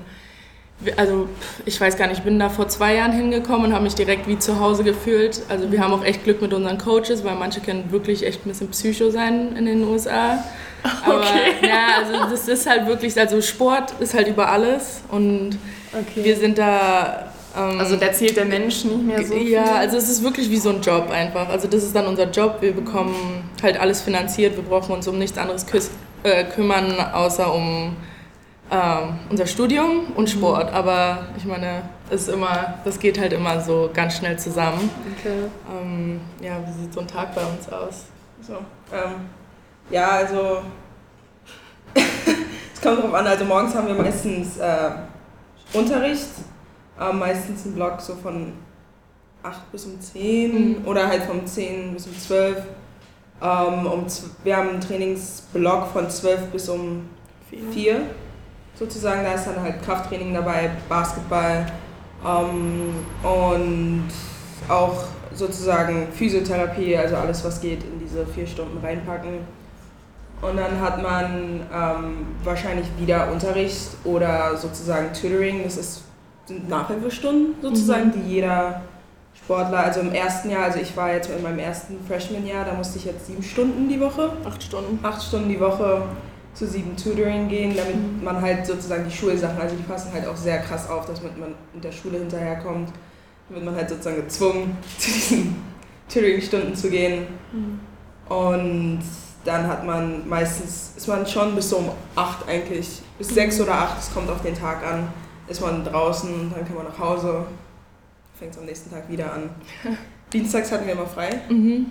wir- 0.79 0.97
also 0.97 1.27
ich 1.65 1.79
weiß 1.79 1.97
gar 1.97 2.07
nicht, 2.07 2.19
ich 2.19 2.23
bin 2.23 2.39
da 2.39 2.47
vor 2.49 2.67
zwei 2.69 2.95
Jahren 2.95 3.11
hingekommen 3.11 3.67
und 3.67 3.73
habe 3.73 3.83
mich 3.83 3.95
direkt 3.95 4.27
wie 4.27 4.39
zu 4.39 4.59
Hause 4.61 4.83
gefühlt. 4.85 5.41
Also 5.49 5.71
wir 5.71 5.81
haben 5.83 5.93
auch 5.93 6.03
echt 6.05 6.23
Glück 6.23 6.41
mit 6.41 6.53
unseren 6.53 6.77
Coaches, 6.77 7.23
weil 7.25 7.35
manche 7.35 7.59
können 7.59 7.91
wirklich 7.91 8.25
echt 8.25 8.45
ein 8.45 8.49
bisschen 8.49 8.69
Psycho 8.69 9.09
sein 9.11 9.55
in 9.57 9.65
den 9.65 9.83
USA. 9.83 10.41
Aber 11.05 11.17
Okay. 11.19 11.67
ja, 11.67 11.97
also 11.99 12.13
das 12.33 12.47
ist 12.47 12.65
halt 12.69 12.87
wirklich, 12.87 13.19
also 13.19 13.41
Sport 13.41 13.93
ist 13.99 14.13
halt 14.13 14.29
über 14.29 14.49
alles 14.49 15.01
und 15.11 15.57
Okay. 15.93 16.23
wir 16.23 16.35
sind 16.35 16.57
da. 16.57 17.31
ähm, 17.57 17.79
also 17.79 17.95
da 17.95 18.11
zählt 18.11 18.37
der 18.37 18.45
Mensch 18.45 18.83
nicht 18.85 19.01
mehr 19.03 19.25
so 19.25 19.33
viel. 19.33 19.49
ja, 19.49 19.75
also 19.75 19.97
es 19.97 20.09
ist 20.09 20.23
wirklich 20.23 20.49
wie 20.49 20.57
so 20.57 20.69
ein 20.69 20.81
Job 20.81 21.09
einfach. 21.09 21.49
Also 21.49 21.67
das 21.67 21.83
ist 21.83 21.95
dann 21.95 22.05
unser 22.07 22.29
Job. 22.29 22.57
Wir 22.61 22.73
bekommen 22.73 23.49
halt 23.63 23.79
alles 23.79 24.01
finanziert. 24.01 24.55
Wir 24.55 24.63
brauchen 24.63 24.91
uns 24.93 25.07
um 25.07 25.17
nichts 25.17 25.37
anderes 25.37 25.67
kü- 25.67 25.89
äh, 26.23 26.43
kümmern, 26.45 26.93
außer 27.13 27.51
um 27.53 27.95
ähm, 28.71 29.19
unser 29.31 29.47
Studium 29.47 30.11
und 30.15 30.29
Sport. 30.29 30.71
Aber 30.71 31.25
ich 31.37 31.45
meine, 31.45 31.81
es 32.11 32.21
ist 32.23 32.29
immer, 32.29 32.75
das 32.85 32.99
geht 32.99 33.19
halt 33.19 33.33
immer 33.33 33.59
so 33.59 33.89
ganz 33.93 34.17
schnell 34.17 34.37
zusammen. 34.37 34.89
Okay. 35.17 35.33
Ähm, 35.81 36.21
ja, 36.41 36.59
wie 36.67 36.81
sieht 36.83 36.93
so 36.93 36.99
ein 36.99 37.07
Tag 37.07 37.33
bei 37.33 37.41
uns 37.41 37.67
aus? 37.71 38.05
So, 38.45 38.53
ähm, 38.93 39.15
ja, 39.89 40.07
also 40.09 40.61
es 41.95 42.81
kommt 42.81 43.01
drauf 43.03 43.13
an, 43.13 43.25
also 43.27 43.43
morgens 43.45 43.73
haben 43.75 43.87
wir 43.87 43.95
meistens 43.95 44.57
äh, 44.57 44.89
Unterricht, 45.73 46.27
äh, 46.99 47.13
meistens 47.13 47.65
ein 47.65 47.73
Block 47.75 48.01
so 48.01 48.15
von 48.15 48.53
8 49.43 49.71
bis 49.71 49.85
um 49.85 49.99
10 50.01 50.79
Mhm. 50.81 50.87
oder 50.87 51.07
halt 51.07 51.23
von 51.23 51.45
10 51.45 51.93
bis 51.93 52.07
um 52.07 52.17
12. 52.17 52.57
Ähm, 53.41 53.85
um, 53.85 54.05
wir 54.43 54.57
haben 54.57 54.69
einen 54.69 54.81
Trainingsblock 54.81 55.87
von 55.93 56.09
12 56.09 56.47
bis 56.47 56.67
um 56.69 57.07
4 57.71 58.01
sozusagen, 58.77 59.23
da 59.23 59.33
ist 59.33 59.45
dann 59.45 59.61
halt 59.61 59.81
Krafttraining 59.83 60.33
dabei, 60.33 60.71
Basketball 60.89 61.65
ähm, 62.25 62.93
und 63.23 64.07
auch 64.67 65.03
sozusagen 65.33 66.07
Physiotherapie, 66.11 66.97
also 66.97 67.15
alles 67.15 67.43
was 67.45 67.61
geht 67.61 67.83
in 67.83 67.99
diese 67.99 68.25
vier 68.25 68.45
Stunden 68.47 68.77
reinpacken. 68.79 69.39
Und 70.41 70.55
dann 70.55 70.79
hat 70.79 71.01
man 71.01 71.61
ähm, 71.73 72.27
wahrscheinlich 72.43 72.87
wieder 72.97 73.31
Unterricht 73.31 73.89
oder 74.05 74.55
sozusagen 74.55 75.11
Tutoring, 75.13 75.63
das 75.63 75.77
ist, 75.77 76.03
sind 76.45 76.69
Nachhilfestunden 76.69 77.55
sozusagen, 77.61 78.13
die 78.13 78.35
jeder 78.35 78.81
Sportler, 79.33 79.79
also 79.79 79.99
im 79.99 80.13
ersten 80.13 80.49
Jahr, 80.49 80.63
also 80.63 80.79
ich 80.79 80.95
war 80.95 81.13
jetzt 81.13 81.29
in 81.29 81.43
meinem 81.43 81.59
ersten 81.59 81.97
Freshman-Jahr, 82.07 82.65
da 82.65 82.73
musste 82.73 82.99
ich 82.99 83.05
jetzt 83.05 83.27
sieben 83.27 83.43
Stunden 83.43 83.89
die 83.89 83.99
Woche 83.99 84.31
Acht 84.45 84.63
Stunden. 84.63 84.99
acht 85.03 85.21
Stunden 85.21 85.49
die 85.49 85.59
Woche 85.59 86.03
zu 86.53 86.65
sieben 86.67 86.95
Tutoring 86.95 87.47
gehen, 87.47 87.75
damit 87.75 88.23
man 88.23 88.41
halt 88.41 88.65
sozusagen 88.65 89.05
die 89.05 89.15
Schulsachen, 89.15 89.59
also 89.59 89.75
die 89.75 89.83
passen 89.83 90.11
halt 90.13 90.25
auch 90.27 90.35
sehr 90.35 90.59
krass 90.59 90.89
auf, 90.89 91.05
dass 91.05 91.21
man 91.21 91.31
mit 91.73 91.83
der 91.83 91.91
Schule 91.91 92.19
hinterherkommt. 92.19 92.89
Dann 93.47 93.55
wird 93.55 93.65
man 93.65 93.75
halt 93.75 93.89
sozusagen 93.89 94.17
gezwungen, 94.17 94.77
zu 94.97 95.11
diesen 95.11 95.55
Tutoring-Stunden 96.07 96.75
zu 96.75 96.89
gehen. 96.89 97.27
Und 98.29 99.01
dann 99.49 99.67
hat 99.67 99.83
man 99.83 100.27
meistens, 100.29 100.93
ist 100.95 101.07
man 101.07 101.25
schon 101.25 101.55
bis 101.55 101.69
so 101.71 101.77
um 101.77 101.89
acht 102.15 102.47
eigentlich, 102.47 103.01
bis 103.17 103.29
sechs 103.29 103.59
oder 103.59 103.73
acht, 103.73 103.97
es 103.99 104.13
kommt 104.13 104.29
auf 104.29 104.41
den 104.43 104.53
Tag 104.53 104.85
an, 104.85 105.07
ist 105.47 105.59
man 105.59 105.83
draußen, 105.83 106.51
dann 106.53 106.65
kann 106.65 106.75
man 106.75 106.85
nach 106.85 106.99
Hause, 106.99 107.45
fängt 108.37 108.51
es 108.53 108.59
am 108.59 108.65
nächsten 108.65 108.91
Tag 108.91 109.09
wieder 109.09 109.33
an. 109.33 109.49
Dienstags 110.33 110.71
hatten 110.71 110.85
wir 110.85 110.93
immer 110.93 111.07
frei. 111.07 111.41
Mhm. 111.49 111.87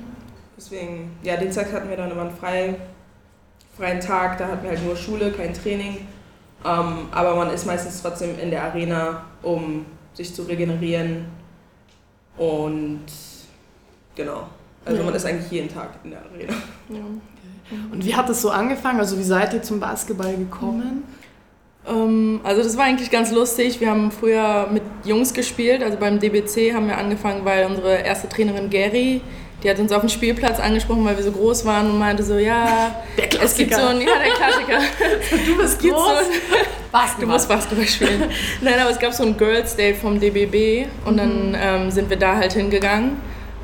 Deswegen, 0.57 1.17
ja, 1.25 1.37
Dienstag 1.37 1.73
hatten 1.73 1.89
wir 1.89 1.97
dann 1.97 2.13
immer 2.13 2.23
einen 2.23 2.37
frei, 2.37 2.77
freien 3.77 4.01
Tag, 4.01 4.39
da 4.39 4.47
hatten 4.47 4.63
wir 4.63 4.71
halt 4.71 4.85
nur 4.85 4.97
Schule, 4.97 5.33
kein 5.33 5.53
Training. 5.53 6.07
Ähm, 6.65 7.09
aber 7.11 7.35
man 7.35 7.51
ist 7.51 7.67
meistens 7.67 8.01
trotzdem 8.03 8.39
in 8.39 8.51
der 8.51 8.63
Arena, 8.65 9.25
um 9.43 9.85
sich 10.15 10.33
zu 10.35 10.43
regenerieren. 10.43 11.27
Und 12.37 13.05
genau. 14.15 14.47
Also 14.85 15.01
Ja. 15.01 15.05
man 15.05 15.15
ist 15.15 15.27
eigentlich 15.27 15.51
jeden 15.51 15.69
Tag 15.73 15.91
in 16.05 16.11
der 16.11 16.21
Arena. 16.21 16.55
Und 17.93 18.05
wie 18.05 18.15
hat 18.15 18.29
das 18.29 18.43
so 18.43 18.51
angefangen? 18.51 18.99
Also 19.01 19.19
wie 19.19 19.25
seid 19.25 19.53
ihr 19.53 19.63
zum 19.63 19.81
Basketball 19.81 20.37
gekommen? 20.37 21.03
Ähm, 21.89 22.41
also 22.45 22.63
das 22.63 22.77
war 22.77 22.85
eigentlich 22.85 23.11
ganz 23.11 23.31
lustig. 23.31 23.81
Wir 23.81 23.91
haben 23.91 24.11
früher 24.11 24.69
mit 24.73 24.83
Jungs 25.05 25.33
gespielt. 25.35 25.83
Also 25.83 25.99
beim 25.99 26.19
DBC 26.19 26.75
haben 26.75 26.87
wir 26.87 26.99
angefangen, 26.99 27.45
weil 27.45 27.67
unsere 27.67 27.99
erste 27.99 28.29
Trainerin 28.29 28.71
Gary, 28.71 29.21
die 29.63 29.71
hat 29.71 29.79
uns 29.79 29.93
auf 29.93 30.01
dem 30.01 30.09
Spielplatz 30.09 30.61
angesprochen, 30.61 31.05
weil 31.05 31.17
wir 31.17 31.25
so 31.25 31.33
groß 31.33 31.65
waren 31.65 31.91
und 31.91 31.99
meinte 31.99 32.23
so, 32.23 32.39
ja, 32.39 32.95
Der 33.17 33.43
es 33.43 33.57
gibt 33.57 33.75
so 33.75 33.83
ein, 33.83 34.01
ja, 34.01 34.07
der 34.07 34.33
Klassiker. 34.33 34.79
Du 35.47 35.57
bist 35.57 35.83
so 35.83 35.89
groß. 35.89 36.11
ein, 36.93 37.09
du 37.21 37.27
musst 37.27 37.49
Basketball 37.49 37.87
spielen. 37.87 38.25
Nein, 38.61 38.79
aber 38.81 38.91
es 38.91 38.99
gab 38.99 39.13
so 39.13 39.25
ein 39.25 39.37
Girls 39.37 39.77
Day 39.77 39.95
vom 39.95 40.21
DBB 40.21 40.87
und 41.05 41.17
dann 41.17 41.57
ähm, 41.61 41.91
sind 41.91 42.09
wir 42.09 42.17
da 42.17 42.37
halt 42.37 42.53
hingegangen. 42.53 43.17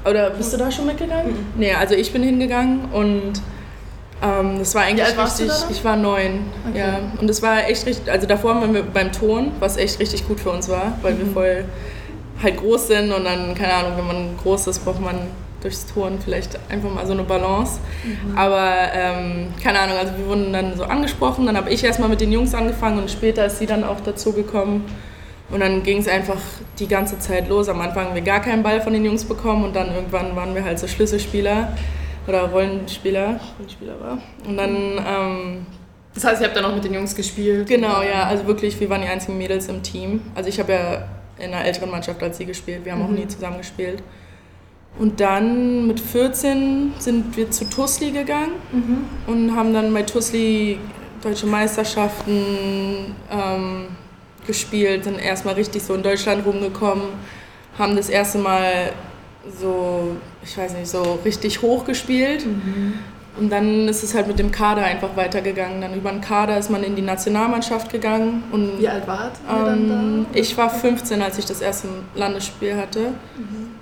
Oder 0.04 0.30
bist 0.30 0.52
du 0.52 0.58
da 0.58 0.70
schon 0.70 0.86
mitgegangen? 0.86 1.34
Nee, 1.56 1.72
also 1.72 1.94
ich 1.94 2.12
bin 2.12 2.22
hingegangen 2.22 2.86
und 2.92 3.40
ähm, 4.22 4.58
das 4.58 4.74
war 4.74 4.82
eigentlich 4.82 5.06
du 5.14 5.22
richtig. 5.22 5.50
Ich 5.70 5.84
war 5.84 5.96
neun. 5.96 6.40
Okay. 6.68 6.78
Ja. 6.78 6.98
Und 7.20 7.28
es 7.28 7.42
war 7.42 7.68
echt 7.68 7.86
richtig. 7.86 8.10
Also 8.10 8.26
davor 8.26 8.56
waren 8.56 8.72
wir 8.74 8.82
beim 8.82 9.12
Ton, 9.12 9.52
was 9.60 9.76
echt 9.76 9.98
richtig 10.00 10.26
gut 10.26 10.40
für 10.40 10.50
uns 10.50 10.68
war, 10.68 10.92
weil 11.02 11.14
Mhm. 11.14 11.18
wir 11.18 11.26
voll 11.32 11.64
halt 12.42 12.56
groß 12.56 12.88
sind 12.88 13.12
und 13.12 13.24
dann, 13.24 13.54
keine 13.54 13.72
Ahnung, 13.74 13.92
wenn 13.96 14.06
man 14.06 14.36
groß 14.42 14.66
ist, 14.66 14.84
braucht 14.84 15.00
man 15.00 15.14
durchs 15.62 15.86
Touren 15.86 16.18
vielleicht 16.22 16.58
einfach 16.68 16.92
mal 16.92 17.06
so 17.06 17.12
eine 17.12 17.22
Balance. 17.22 17.78
Aber 18.36 18.70
ähm, 18.92 19.46
keine 19.62 19.80
Ahnung, 19.80 19.96
also 19.96 20.12
wir 20.18 20.26
wurden 20.26 20.52
dann 20.52 20.76
so 20.76 20.84
angesprochen, 20.84 21.46
dann 21.46 21.56
habe 21.56 21.70
ich 21.70 21.82
erstmal 21.82 22.08
mit 22.10 22.20
den 22.20 22.32
Jungs 22.32 22.52
angefangen 22.54 22.98
und 22.98 23.10
später 23.10 23.46
ist 23.46 23.58
sie 23.60 23.66
dann 23.66 23.82
auch 23.84 24.00
dazu 24.04 24.32
gekommen. 24.32 24.84
Und 25.50 25.60
dann 25.60 25.82
ging 25.82 25.98
es 25.98 26.08
einfach 26.08 26.36
die 26.78 26.88
ganze 26.88 27.18
Zeit 27.18 27.48
los. 27.48 27.68
Am 27.68 27.80
Anfang 27.80 28.06
haben 28.06 28.14
wir 28.14 28.22
gar 28.22 28.40
keinen 28.40 28.62
Ball 28.62 28.80
von 28.80 28.92
den 28.92 29.04
Jungs 29.04 29.24
bekommen 29.24 29.64
und 29.64 29.76
dann 29.76 29.94
irgendwann 29.94 30.34
waren 30.36 30.54
wir 30.54 30.64
halt 30.64 30.78
so 30.78 30.86
Schlüsselspieler 30.86 31.68
oder 32.26 32.44
Rollenspieler, 32.50 33.40
Rollenspieler 33.58 34.00
war. 34.00 34.18
Und 34.46 34.56
dann, 34.56 34.74
ähm, 35.06 35.66
Das 36.14 36.24
heißt, 36.24 36.40
ihr 36.40 36.46
habt 36.46 36.56
dann 36.56 36.64
auch 36.64 36.74
mit 36.74 36.84
den 36.84 36.94
Jungs 36.94 37.14
gespielt? 37.14 37.66
genau, 37.66 38.02
ja, 38.02 38.24
also 38.24 38.46
wirklich, 38.46 38.78
wir 38.80 38.88
waren 38.90 39.02
die 39.02 39.08
einzigen 39.08 39.36
Mädels 39.36 39.68
im 39.68 39.82
Team. 39.82 40.22
Also 40.34 40.48
ich 40.48 40.58
habe 40.60 40.72
ja 40.72 41.08
in 41.38 41.52
einer 41.52 41.64
älteren 41.64 41.90
Mannschaft 41.90 42.22
als 42.22 42.38
sie 42.38 42.46
gespielt, 42.46 42.84
wir 42.84 42.92
haben 42.92 43.02
auch 43.02 43.08
nie 43.08 43.26
zusammen 43.26 43.58
gespielt. 43.58 44.02
Und 44.96 45.18
dann 45.18 45.88
mit 45.88 45.98
14 45.98 46.92
sind 46.98 47.36
wir 47.36 47.50
zu 47.50 47.68
Tusli 47.68 48.12
gegangen 48.12 48.52
und 49.26 49.56
haben 49.56 49.74
dann 49.74 49.92
bei 49.92 50.02
Tusli 50.02 50.78
deutsche 51.20 51.46
Meisterschaften 51.46 53.16
ähm, 53.28 53.86
gespielt, 54.46 55.04
sind 55.04 55.18
erstmal 55.18 55.54
richtig 55.54 55.82
so 55.82 55.94
in 55.94 56.02
Deutschland 56.04 56.46
rumgekommen, 56.46 57.06
haben 57.76 57.96
das 57.96 58.08
erste 58.08 58.38
Mal 58.38 58.92
so, 59.60 60.16
ich 60.42 60.56
weiß 60.56 60.74
nicht, 60.74 60.88
so 60.88 61.18
richtig 61.24 61.62
hoch 61.62 61.84
gespielt. 61.84 62.46
Und 63.36 63.50
dann 63.50 63.88
ist 63.88 64.04
es 64.04 64.14
halt 64.14 64.28
mit 64.28 64.38
dem 64.38 64.52
Kader 64.52 64.84
einfach 64.84 65.16
weitergegangen. 65.16 65.80
Dann 65.80 65.94
über 65.94 66.10
den 66.10 66.20
Kader 66.20 66.56
ist 66.56 66.70
man 66.70 66.84
in 66.84 66.94
die 66.94 67.02
Nationalmannschaft 67.02 67.90
gegangen. 67.90 68.44
Und 68.52 68.78
Wie 68.78 68.88
alt 68.88 69.06
wart 69.06 69.32
ihr 69.48 69.64
dann 69.64 69.90
ähm, 69.90 70.26
da? 70.32 70.38
ich 70.38 70.56
war 70.56 70.70
15, 70.70 71.20
als 71.20 71.38
ich 71.38 71.44
das 71.44 71.60
erste 71.60 71.88
Landesspiel 72.14 72.76
hatte. 72.76 73.00
Mhm. 73.36 73.74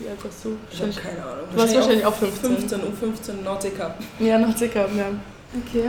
Wie 0.00 0.08
alt 0.08 0.24
warst 0.24 0.44
du? 0.44 0.56
Ich 0.72 0.80
habe 0.80 0.90
keine 0.90 1.22
Ahnung. 1.22 1.44
Du 1.52 1.58
warst 1.58 1.74
wahrscheinlich 1.74 2.04
auch 2.04 2.14
15. 2.14 2.56
15, 2.56 2.80
U15 2.80 3.44
Nordic 3.44 3.78
Cup. 3.78 3.98
Ja, 4.18 4.38
noch 4.38 4.56
circa, 4.56 4.80
ja. 4.80 5.06
Okay. 5.54 5.84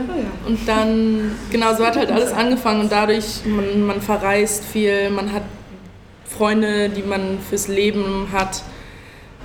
Und 0.46 0.68
dann, 0.68 1.32
genau, 1.50 1.74
so 1.74 1.84
hat 1.84 1.96
halt 1.96 2.12
alles 2.12 2.32
angefangen 2.32 2.82
und 2.82 2.92
dadurch, 2.92 3.44
man, 3.44 3.82
man 3.82 4.00
verreist 4.00 4.64
viel, 4.64 5.10
man 5.10 5.32
hat 5.32 5.42
Freunde, 6.28 6.88
die 6.90 7.02
man 7.02 7.38
fürs 7.40 7.68
Leben 7.68 8.28
hat. 8.32 8.62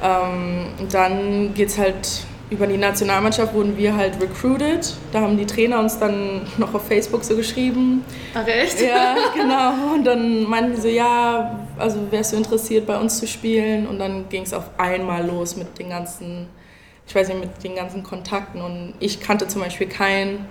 Ähm, 0.03 0.67
dann 0.91 1.53
geht's 1.53 1.77
halt 1.77 2.25
über 2.53 2.67
die 2.67 2.77
Nationalmannschaft 2.77 3.53
wurden 3.53 3.77
wir 3.77 3.95
halt 3.95 4.21
recruited. 4.21 4.93
Da 5.11 5.21
haben 5.21 5.37
die 5.37 5.45
Trainer 5.45 5.79
uns 5.79 5.97
dann 5.97 6.41
noch 6.57 6.73
auf 6.73 6.87
Facebook 6.87 7.23
so 7.23 7.35
geschrieben. 7.35 8.05
Ach 8.33 8.47
echt? 8.47 8.79
Ja, 8.79 9.15
genau. 9.35 9.95
Und 9.95 10.05
dann 10.05 10.43
meinten 10.43 10.75
die 10.75 10.81
so, 10.81 10.87
ja, 10.87 11.59
also 11.77 11.99
wärst 12.11 12.33
du 12.33 12.37
interessiert, 12.37 12.85
bei 12.85 12.97
uns 12.97 13.19
zu 13.19 13.27
spielen? 13.27 13.87
Und 13.87 13.99
dann 13.99 14.29
ging 14.29 14.43
es 14.43 14.53
auf 14.53 14.69
einmal 14.77 15.25
los 15.25 15.55
mit 15.55 15.79
den 15.79 15.89
ganzen, 15.89 16.47
ich 17.07 17.15
weiß 17.15 17.29
nicht, 17.29 17.39
mit 17.39 17.63
den 17.63 17.75
ganzen 17.75 18.03
Kontakten. 18.03 18.61
Und 18.61 18.93
ich 18.99 19.19
kannte 19.19 19.47
zum 19.47 19.61
Beispiel 19.61 19.87
keinen, 19.87 20.45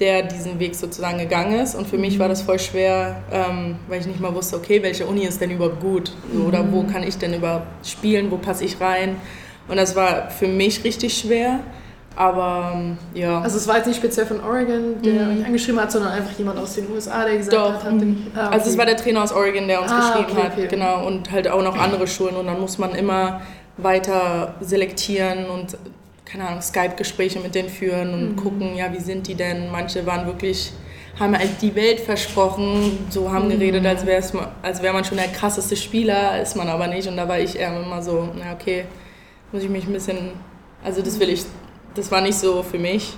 der 0.00 0.22
diesen 0.22 0.58
Weg 0.58 0.74
sozusagen 0.74 1.18
gegangen 1.18 1.58
ist. 1.60 1.74
Und 1.74 1.86
für 1.88 1.98
mich 1.98 2.18
war 2.18 2.28
das 2.28 2.42
voll 2.42 2.58
schwer, 2.58 3.16
ähm, 3.32 3.76
weil 3.88 4.00
ich 4.00 4.06
nicht 4.06 4.20
mal 4.20 4.34
wusste, 4.34 4.56
okay, 4.56 4.82
welche 4.82 5.06
Uni 5.06 5.22
ist 5.24 5.40
denn 5.40 5.50
überhaupt 5.50 5.80
gut? 5.80 6.12
So, 6.32 6.42
Oder 6.44 6.64
wo 6.72 6.84
kann 6.84 7.02
ich 7.02 7.18
denn 7.18 7.34
überhaupt 7.34 7.66
spielen? 7.86 8.30
Wo 8.30 8.36
passe 8.36 8.64
ich 8.64 8.80
rein? 8.80 9.16
Und 9.68 9.76
das 9.76 9.94
war 9.96 10.30
für 10.30 10.48
mich 10.48 10.84
richtig 10.84 11.16
schwer. 11.18 11.60
Aber 12.16 12.72
ähm, 12.74 12.98
ja. 13.14 13.40
Also 13.42 13.58
es 13.58 13.68
war 13.68 13.76
jetzt 13.76 13.86
nicht 13.86 13.98
speziell 13.98 14.26
von 14.26 14.40
Oregon, 14.42 15.00
der 15.04 15.12
Mhm. 15.26 15.38
euch 15.40 15.46
angeschrieben 15.46 15.80
hat, 15.80 15.92
sondern 15.92 16.10
einfach 16.12 16.36
jemand 16.36 16.58
aus 16.58 16.74
den 16.74 16.90
USA, 16.90 17.24
der 17.24 17.36
gesagt 17.36 17.52
Doch, 17.56 17.84
hat, 17.84 17.92
mhm. 17.92 18.26
ah, 18.34 18.46
okay. 18.46 18.54
Also 18.56 18.70
es 18.70 18.78
war 18.78 18.86
der 18.86 18.96
Trainer 18.96 19.22
aus 19.22 19.32
Oregon, 19.32 19.68
der 19.68 19.80
uns 19.82 19.92
Ah, 19.92 19.98
geschrieben 20.00 20.32
okay, 20.32 20.42
hat, 20.46 20.52
okay. 20.58 20.66
genau, 20.68 21.06
und 21.06 21.30
halt 21.30 21.46
auch 21.48 21.62
noch 21.62 21.78
andere 21.78 22.08
Schulen 22.08 22.34
und 22.36 22.46
dann 22.46 22.60
muss 22.60 22.78
man 22.78 22.92
immer 22.96 23.40
weiter 23.76 24.54
selektieren 24.60 25.46
und 25.46 25.76
keine 26.30 26.46
Ahnung, 26.46 26.60
Skype-Gespräche 26.62 27.40
mit 27.40 27.54
denen 27.54 27.68
führen 27.68 28.12
und 28.12 28.30
Mhm. 28.32 28.36
gucken, 28.36 28.76
ja, 28.76 28.92
wie 28.92 29.00
sind 29.00 29.26
die 29.26 29.34
denn? 29.34 29.70
Manche 29.70 30.04
waren 30.06 30.26
wirklich, 30.26 30.72
haben 31.18 31.36
halt 31.36 31.50
die 31.62 31.74
Welt 31.74 32.00
versprochen, 32.00 33.06
so 33.10 33.30
haben 33.32 33.46
Mhm. 33.46 33.50
geredet, 33.52 33.86
als 33.86 34.04
wäre 34.06 34.22
als 34.62 34.82
wär 34.82 34.92
man 34.92 35.04
schon 35.04 35.16
der 35.16 35.28
krasseste 35.28 35.76
Spieler, 35.76 36.40
ist 36.40 36.56
man 36.56 36.68
aber 36.68 36.86
nicht 36.86 37.08
und 37.08 37.16
da 37.16 37.26
war 37.28 37.38
ich 37.38 37.58
eher 37.58 37.74
immer 37.80 38.02
so, 38.02 38.28
na 38.38 38.52
okay, 38.52 38.84
muss 39.52 39.62
ich 39.62 39.68
mich 39.70 39.86
ein 39.86 39.92
bisschen, 39.92 40.32
also 40.84 41.00
das 41.02 41.18
will 41.18 41.30
ich, 41.30 41.44
das 41.94 42.10
war 42.10 42.20
nicht 42.20 42.38
so 42.38 42.62
für 42.62 42.78
mich. 42.78 43.14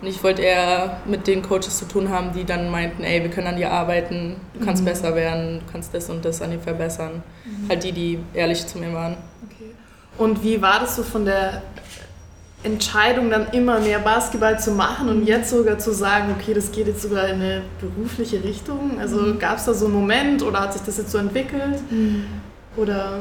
Und 0.00 0.08
ich 0.08 0.22
wollte 0.24 0.42
eher 0.42 0.98
mit 1.06 1.26
den 1.26 1.40
Coaches 1.40 1.78
zu 1.78 1.86
tun 1.86 2.10
haben, 2.10 2.32
die 2.34 2.44
dann 2.44 2.68
meinten, 2.70 3.04
ey, 3.04 3.22
wir 3.22 3.30
können 3.30 3.46
an 3.46 3.56
dir 3.56 3.70
arbeiten, 3.70 4.36
du 4.52 4.64
kannst 4.64 4.84
besser 4.84 5.14
werden, 5.14 5.60
du 5.64 5.72
kannst 5.72 5.94
das 5.94 6.10
und 6.10 6.24
das 6.24 6.42
an 6.42 6.50
dir 6.50 6.58
verbessern. 6.58 7.22
Halt 7.68 7.84
die, 7.84 7.92
die 7.92 8.18
ehrlich 8.34 8.66
zu 8.66 8.78
mir 8.78 8.92
waren. 8.92 9.16
Okay. 9.48 9.70
Und 10.18 10.42
wie 10.42 10.60
war 10.60 10.80
das 10.80 10.96
so 10.96 11.02
von 11.04 11.24
der 11.24 11.62
Entscheidung, 12.64 13.30
dann 13.30 13.48
immer 13.52 13.78
mehr 13.78 13.98
Basketball 13.98 14.58
zu 14.58 14.72
machen 14.72 15.08
und 15.08 15.26
jetzt 15.26 15.50
sogar 15.50 15.78
zu 15.78 15.92
sagen, 15.92 16.34
okay, 16.38 16.54
das 16.54 16.72
geht 16.72 16.86
jetzt 16.86 17.02
sogar 17.02 17.28
in 17.28 17.36
eine 17.36 17.62
berufliche 17.80 18.42
Richtung? 18.42 18.98
Also 18.98 19.34
gab 19.38 19.58
es 19.58 19.66
da 19.66 19.74
so 19.74 19.84
einen 19.84 19.94
Moment 19.94 20.42
oder 20.42 20.60
hat 20.60 20.72
sich 20.72 20.82
das 20.82 20.96
jetzt 20.96 21.10
so 21.10 21.18
entwickelt? 21.18 21.80
Oder 22.76 23.20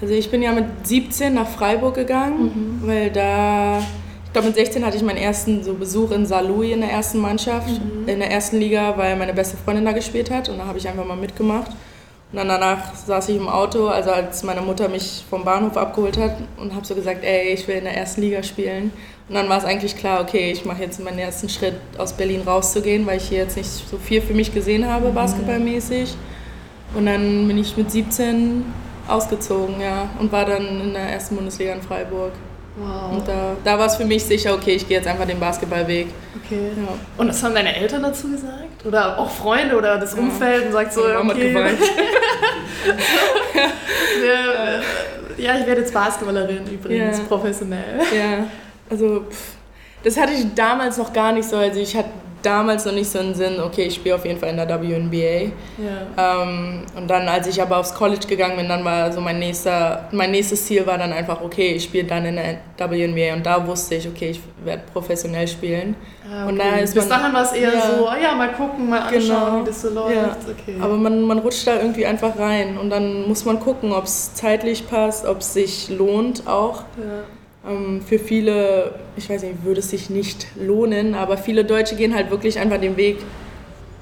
Also 0.00 0.14
ich 0.14 0.30
bin 0.30 0.42
ja 0.42 0.52
mit 0.52 0.66
17 0.84 1.34
nach 1.34 1.48
Freiburg 1.48 1.94
gegangen, 1.94 2.80
weil 2.84 3.10
da, 3.10 3.78
ich 4.26 4.32
glaube 4.32 4.48
mit 4.48 4.56
16 4.56 4.84
hatte 4.84 4.96
ich 4.96 5.02
meinen 5.02 5.18
ersten 5.18 5.62
so 5.64 5.74
Besuch 5.74 6.10
in 6.12 6.26
Saarlouis 6.26 6.72
in 6.72 6.80
der 6.82 6.90
ersten 6.90 7.18
Mannschaft, 7.18 7.68
in 8.06 8.18
der 8.18 8.30
ersten 8.30 8.58
Liga, 8.58 8.96
weil 8.96 9.16
meine 9.16 9.32
beste 9.34 9.56
Freundin 9.56 9.84
da 9.86 9.92
gespielt 9.92 10.30
hat 10.30 10.48
und 10.48 10.58
da 10.58 10.66
habe 10.66 10.78
ich 10.78 10.86
einfach 10.88 11.04
mal 11.04 11.16
mitgemacht. 11.16 11.70
Und 12.32 12.36
dann 12.36 12.48
danach 12.48 12.94
saß 12.94 13.28
ich 13.30 13.36
im 13.36 13.48
Auto, 13.48 13.88
also 13.88 14.10
als 14.10 14.44
meine 14.44 14.60
Mutter 14.60 14.88
mich 14.88 15.24
vom 15.28 15.44
Bahnhof 15.44 15.76
abgeholt 15.76 16.16
hat 16.16 16.36
und 16.58 16.74
habe 16.74 16.86
so 16.86 16.94
gesagt, 16.94 17.24
ey, 17.24 17.52
ich 17.52 17.66
will 17.66 17.76
in 17.76 17.84
der 17.84 17.96
ersten 17.96 18.20
Liga 18.20 18.42
spielen. 18.44 18.92
Und 19.28 19.34
dann 19.34 19.48
war 19.48 19.58
es 19.58 19.64
eigentlich 19.64 19.96
klar, 19.96 20.20
okay, 20.20 20.52
ich 20.52 20.64
mache 20.64 20.82
jetzt 20.82 21.02
meinen 21.02 21.18
ersten 21.18 21.48
Schritt 21.48 21.74
aus 21.98 22.12
Berlin 22.12 22.42
rauszugehen, 22.46 23.04
weil 23.06 23.16
ich 23.16 23.28
hier 23.28 23.38
jetzt 23.38 23.56
nicht 23.56 23.68
so 23.68 23.96
viel 23.96 24.22
für 24.22 24.34
mich 24.34 24.54
gesehen 24.54 24.88
habe, 24.88 25.10
basketballmäßig. 25.10 26.14
Und 26.94 27.06
dann 27.06 27.48
bin 27.48 27.58
ich 27.58 27.76
mit 27.76 27.90
17 27.90 28.64
ausgezogen, 29.08 29.80
ja, 29.80 30.08
und 30.20 30.30
war 30.30 30.44
dann 30.44 30.80
in 30.80 30.92
der 30.92 31.02
ersten 31.02 31.34
Bundesliga 31.34 31.72
in 31.72 31.82
Freiburg. 31.82 32.32
Wow, 32.76 33.12
Und 33.12 33.26
da, 33.28 33.56
da 33.64 33.78
war 33.78 33.86
es 33.86 33.96
für 33.96 34.04
mich 34.04 34.24
sicher, 34.24 34.54
okay, 34.54 34.72
ich 34.72 34.86
gehe 34.88 34.98
jetzt 34.98 35.06
einfach 35.08 35.26
den 35.26 35.38
Basketballweg. 35.40 36.08
okay. 36.44 36.70
Ja. 36.76 36.94
Und 37.18 37.28
was 37.28 37.42
haben 37.42 37.54
deine 37.54 37.74
Eltern 37.76 38.02
dazu 38.02 38.30
gesagt? 38.30 38.84
Oder 38.84 39.18
auch 39.18 39.30
Freunde 39.30 39.76
oder 39.76 39.98
das 39.98 40.14
Umfeld 40.14 40.66
und 40.66 40.72
sagt 40.72 40.92
so, 40.92 41.06
hat 41.06 41.16
okay, 41.24 41.52
geweint. 41.52 41.78
wir, 44.20 44.82
ja, 45.44 45.58
ich 45.58 45.66
werde 45.66 45.80
jetzt 45.82 45.92
Basketballerin 45.94 46.66
übrigens, 46.66 47.18
Ja. 47.18 47.24
professionell. 47.24 48.00
Ja, 48.16 48.44
also 48.90 49.24
pff, 49.30 49.52
das 50.02 50.16
hatte 50.16 50.32
ich 50.32 50.46
damals 50.54 50.96
noch 50.98 51.12
gar 51.12 51.32
nicht 51.32 51.48
so. 51.48 51.56
Also 51.56 51.80
ich 51.80 51.96
hatte 51.96 52.08
damals 52.42 52.84
noch 52.84 52.92
nicht 52.92 53.10
so 53.10 53.18
einen 53.18 53.34
Sinn, 53.34 53.60
okay, 53.60 53.84
ich 53.84 53.94
spiele 53.96 54.14
auf 54.14 54.24
jeden 54.24 54.38
Fall 54.38 54.50
in 54.50 54.56
der 54.56 54.68
WNBA. 54.68 55.50
Ja. 55.78 56.42
Ähm, 56.42 56.82
und 56.96 57.08
dann, 57.08 57.28
als 57.28 57.46
ich 57.46 57.60
aber 57.60 57.78
aufs 57.78 57.94
College 57.94 58.26
gegangen 58.26 58.56
bin, 58.56 58.68
dann 58.68 58.84
war 58.84 59.12
so 59.12 59.20
mein 59.20 59.38
nächster, 59.38 60.08
mein 60.12 60.30
nächstes 60.30 60.64
Ziel 60.66 60.86
war 60.86 60.98
dann 60.98 61.12
einfach, 61.12 61.40
okay, 61.42 61.72
ich 61.74 61.84
spiele 61.84 62.04
dann 62.04 62.24
in 62.24 62.36
der 62.36 62.90
WNBA. 62.90 63.34
Und 63.34 63.44
da 63.46 63.66
wusste 63.66 63.94
ich, 63.96 64.06
okay, 64.08 64.30
ich 64.30 64.40
werde 64.64 64.82
professionell 64.92 65.46
spielen. 65.48 65.94
Ah, 66.32 66.46
Und 66.46 66.60
okay. 66.60 66.70
da 66.72 66.76
ist 66.78 66.94
Bis 66.94 67.08
man- 67.08 67.18
dahin 67.20 67.34
war 67.34 67.42
es 67.42 67.52
eher 67.52 67.72
Ja. 67.74 67.80
so, 67.96 68.06
ah 68.08 68.16
ja, 68.22 68.34
mal 68.34 68.52
gucken, 68.52 68.88
mal 68.88 69.00
anschauen, 69.00 69.20
Genau. 69.22 69.60
wie 69.60 69.64
das 69.66 69.82
so 69.82 69.90
läuft. 69.90 70.14
Ja. 70.14 70.36
Okay. 70.48 70.76
Aber 70.80 70.94
man, 70.96 71.22
man 71.22 71.38
rutscht 71.38 71.66
da 71.66 71.76
irgendwie 71.76 72.06
einfach 72.06 72.38
rein 72.38 72.78
und 72.78 72.90
dann 72.90 73.26
muss 73.28 73.44
man 73.44 73.58
gucken, 73.58 73.92
ob 73.92 74.04
es 74.04 74.34
zeitlich 74.34 74.88
passt, 74.88 75.26
ob 75.26 75.38
es 75.40 75.54
sich 75.54 75.88
lohnt 75.90 76.46
auch. 76.46 76.82
ja. 76.98 77.24
Ähm, 77.68 78.00
für 78.00 78.18
viele, 78.18 78.94
ich 79.16 79.28
weiß 79.28 79.42
nicht, 79.42 79.64
würde 79.64 79.80
es 79.80 79.90
sich 79.90 80.08
nicht 80.10 80.46
lohnen, 80.56 81.14
aber 81.14 81.36
viele 81.36 81.64
Deutsche 81.64 81.94
gehen 81.94 82.14
halt 82.14 82.30
wirklich 82.30 82.58
einfach 82.58 82.78
den 82.80 82.96
Weg, 82.96 83.18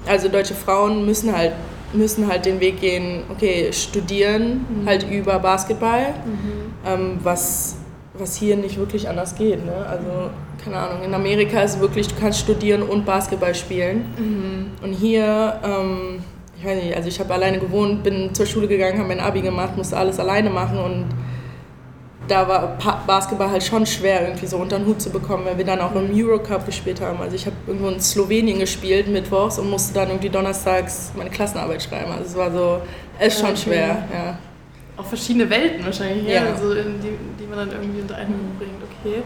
also 0.07 0.29
deutsche 0.29 0.53
Frauen 0.53 1.05
müssen 1.05 1.35
halt, 1.35 1.51
müssen 1.91 2.27
halt 2.27 2.45
den 2.45 2.59
Weg 2.61 2.79
gehen, 2.79 3.23
okay, 3.29 3.71
studieren 3.73 4.65
halt 4.85 5.05
über 5.09 5.39
Basketball, 5.39 6.13
ähm, 6.85 7.17
was, 7.21 7.75
was 8.13 8.35
hier 8.35 8.55
nicht 8.55 8.77
wirklich 8.77 9.09
anders 9.09 9.35
geht. 9.35 9.65
Ne? 9.65 9.73
Also, 9.89 10.29
keine 10.63 10.77
Ahnung, 10.77 11.03
in 11.03 11.13
Amerika 11.13 11.61
ist 11.61 11.79
wirklich, 11.81 12.07
du 12.07 12.15
kannst 12.19 12.39
studieren 12.39 12.81
und 12.83 13.05
Basketball 13.05 13.55
spielen. 13.55 14.05
Und 14.83 14.93
hier, 14.93 15.59
ähm, 15.63 16.19
ich 16.57 16.65
weiß 16.65 16.83
nicht, 16.83 16.95
also 16.95 17.07
ich 17.07 17.19
habe 17.19 17.33
alleine 17.33 17.59
gewohnt, 17.59 18.03
bin 18.03 18.33
zur 18.33 18.45
Schule 18.45 18.67
gegangen, 18.67 18.97
habe 18.99 19.07
mein 19.07 19.19
Abi 19.19 19.41
gemacht, 19.41 19.75
musste 19.77 19.97
alles 19.97 20.19
alleine 20.19 20.49
machen 20.49 20.77
und 20.77 21.05
da 22.29 22.47
war 22.47 22.77
Pa- 22.77 23.01
Basketball 23.05 23.49
halt 23.49 23.63
schon 23.63 23.85
schwer 23.85 24.21
irgendwie 24.27 24.45
so 24.47 24.57
unter 24.57 24.77
den 24.77 24.85
Hut 24.87 25.01
zu 25.01 25.09
bekommen, 25.09 25.45
weil 25.45 25.57
wir 25.57 25.65
dann 25.65 25.81
auch 25.81 25.93
im 25.95 26.09
Eurocup 26.13 26.65
gespielt 26.65 27.01
haben. 27.01 27.19
Also 27.21 27.35
ich 27.35 27.45
habe 27.45 27.55
irgendwo 27.67 27.89
in 27.89 27.99
Slowenien 27.99 28.59
gespielt 28.59 29.07
mittwochs 29.07 29.59
und 29.59 29.69
musste 29.69 29.93
dann 29.93 30.09
irgendwie 30.09 30.29
donnerstags 30.29 31.11
meine 31.17 31.29
Klassenarbeit 31.29 31.81
schreiben. 31.83 32.11
Also 32.11 32.23
es 32.25 32.35
war 32.37 32.51
so, 32.51 32.81
es 33.19 33.33
ist 33.33 33.39
schon 33.41 33.49
Okay. 33.49 33.57
schwer, 33.63 33.87
ja. 34.13 34.37
Auch 34.97 35.05
verschiedene 35.05 35.49
Welten 35.49 35.85
wahrscheinlich, 35.85 36.27
ja. 36.27 36.43
Also 36.53 36.73
in 36.73 36.99
die, 37.01 37.17
die 37.41 37.47
man 37.47 37.59
dann 37.59 37.71
irgendwie 37.71 38.01
unter 38.01 38.15
einen 38.15 38.29
Hut 38.33 38.59
bringt, 38.59 38.73
okay. 38.83 39.21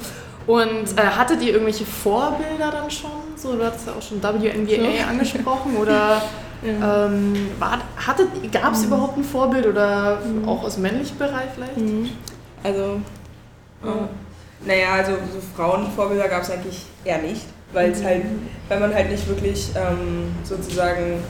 Und 0.45 0.99
äh, 0.99 1.01
hattet 1.04 1.41
ihr 1.41 1.51
irgendwelche 1.54 1.86
Vorbilder 1.86 2.70
dann 2.72 2.91
schon? 2.91 3.10
So, 3.36 3.54
du 3.56 3.66
hattest 3.66 3.88
ja 3.88 3.93
auch 3.93 4.01
schon 4.01 4.22
WNBA 4.22 4.72
Ja. 4.72 5.08
angesprochen 5.10 5.78
oder 5.78 6.22
Ja. 6.62 7.06
ähm, 7.08 7.34
gab 8.51 8.74
es 8.74 8.84
überhaupt 8.84 9.18
ein 9.18 9.24
Vorbild 9.24 9.66
oder 9.66 10.20
auch 10.45 10.64
aus 10.64 10.76
dem 10.76 10.84
männlichen 10.84 11.18
Bereich 11.18 11.47
vielleicht? 11.56 11.78
Mhm. 11.78 12.10
Also 12.64 13.01
Ja. 13.84 14.09
Naja, 14.66 14.93
also 14.93 15.11
so 15.11 15.41
Frauenvorbilder 15.55 16.30
gab 16.30 16.43
es 16.43 16.49
eigentlich 16.49 16.86
eher 17.03 17.18
nicht, 17.18 17.41
weil 17.74 17.91
es 17.91 18.01
halt, 18.01 18.24
weil 18.70 18.80
man 18.80 18.93
halt 18.93 19.11
nicht 19.11 19.28
wirklich 19.28 19.72
ähm, 19.76 20.34
sozusagen, 20.43 21.22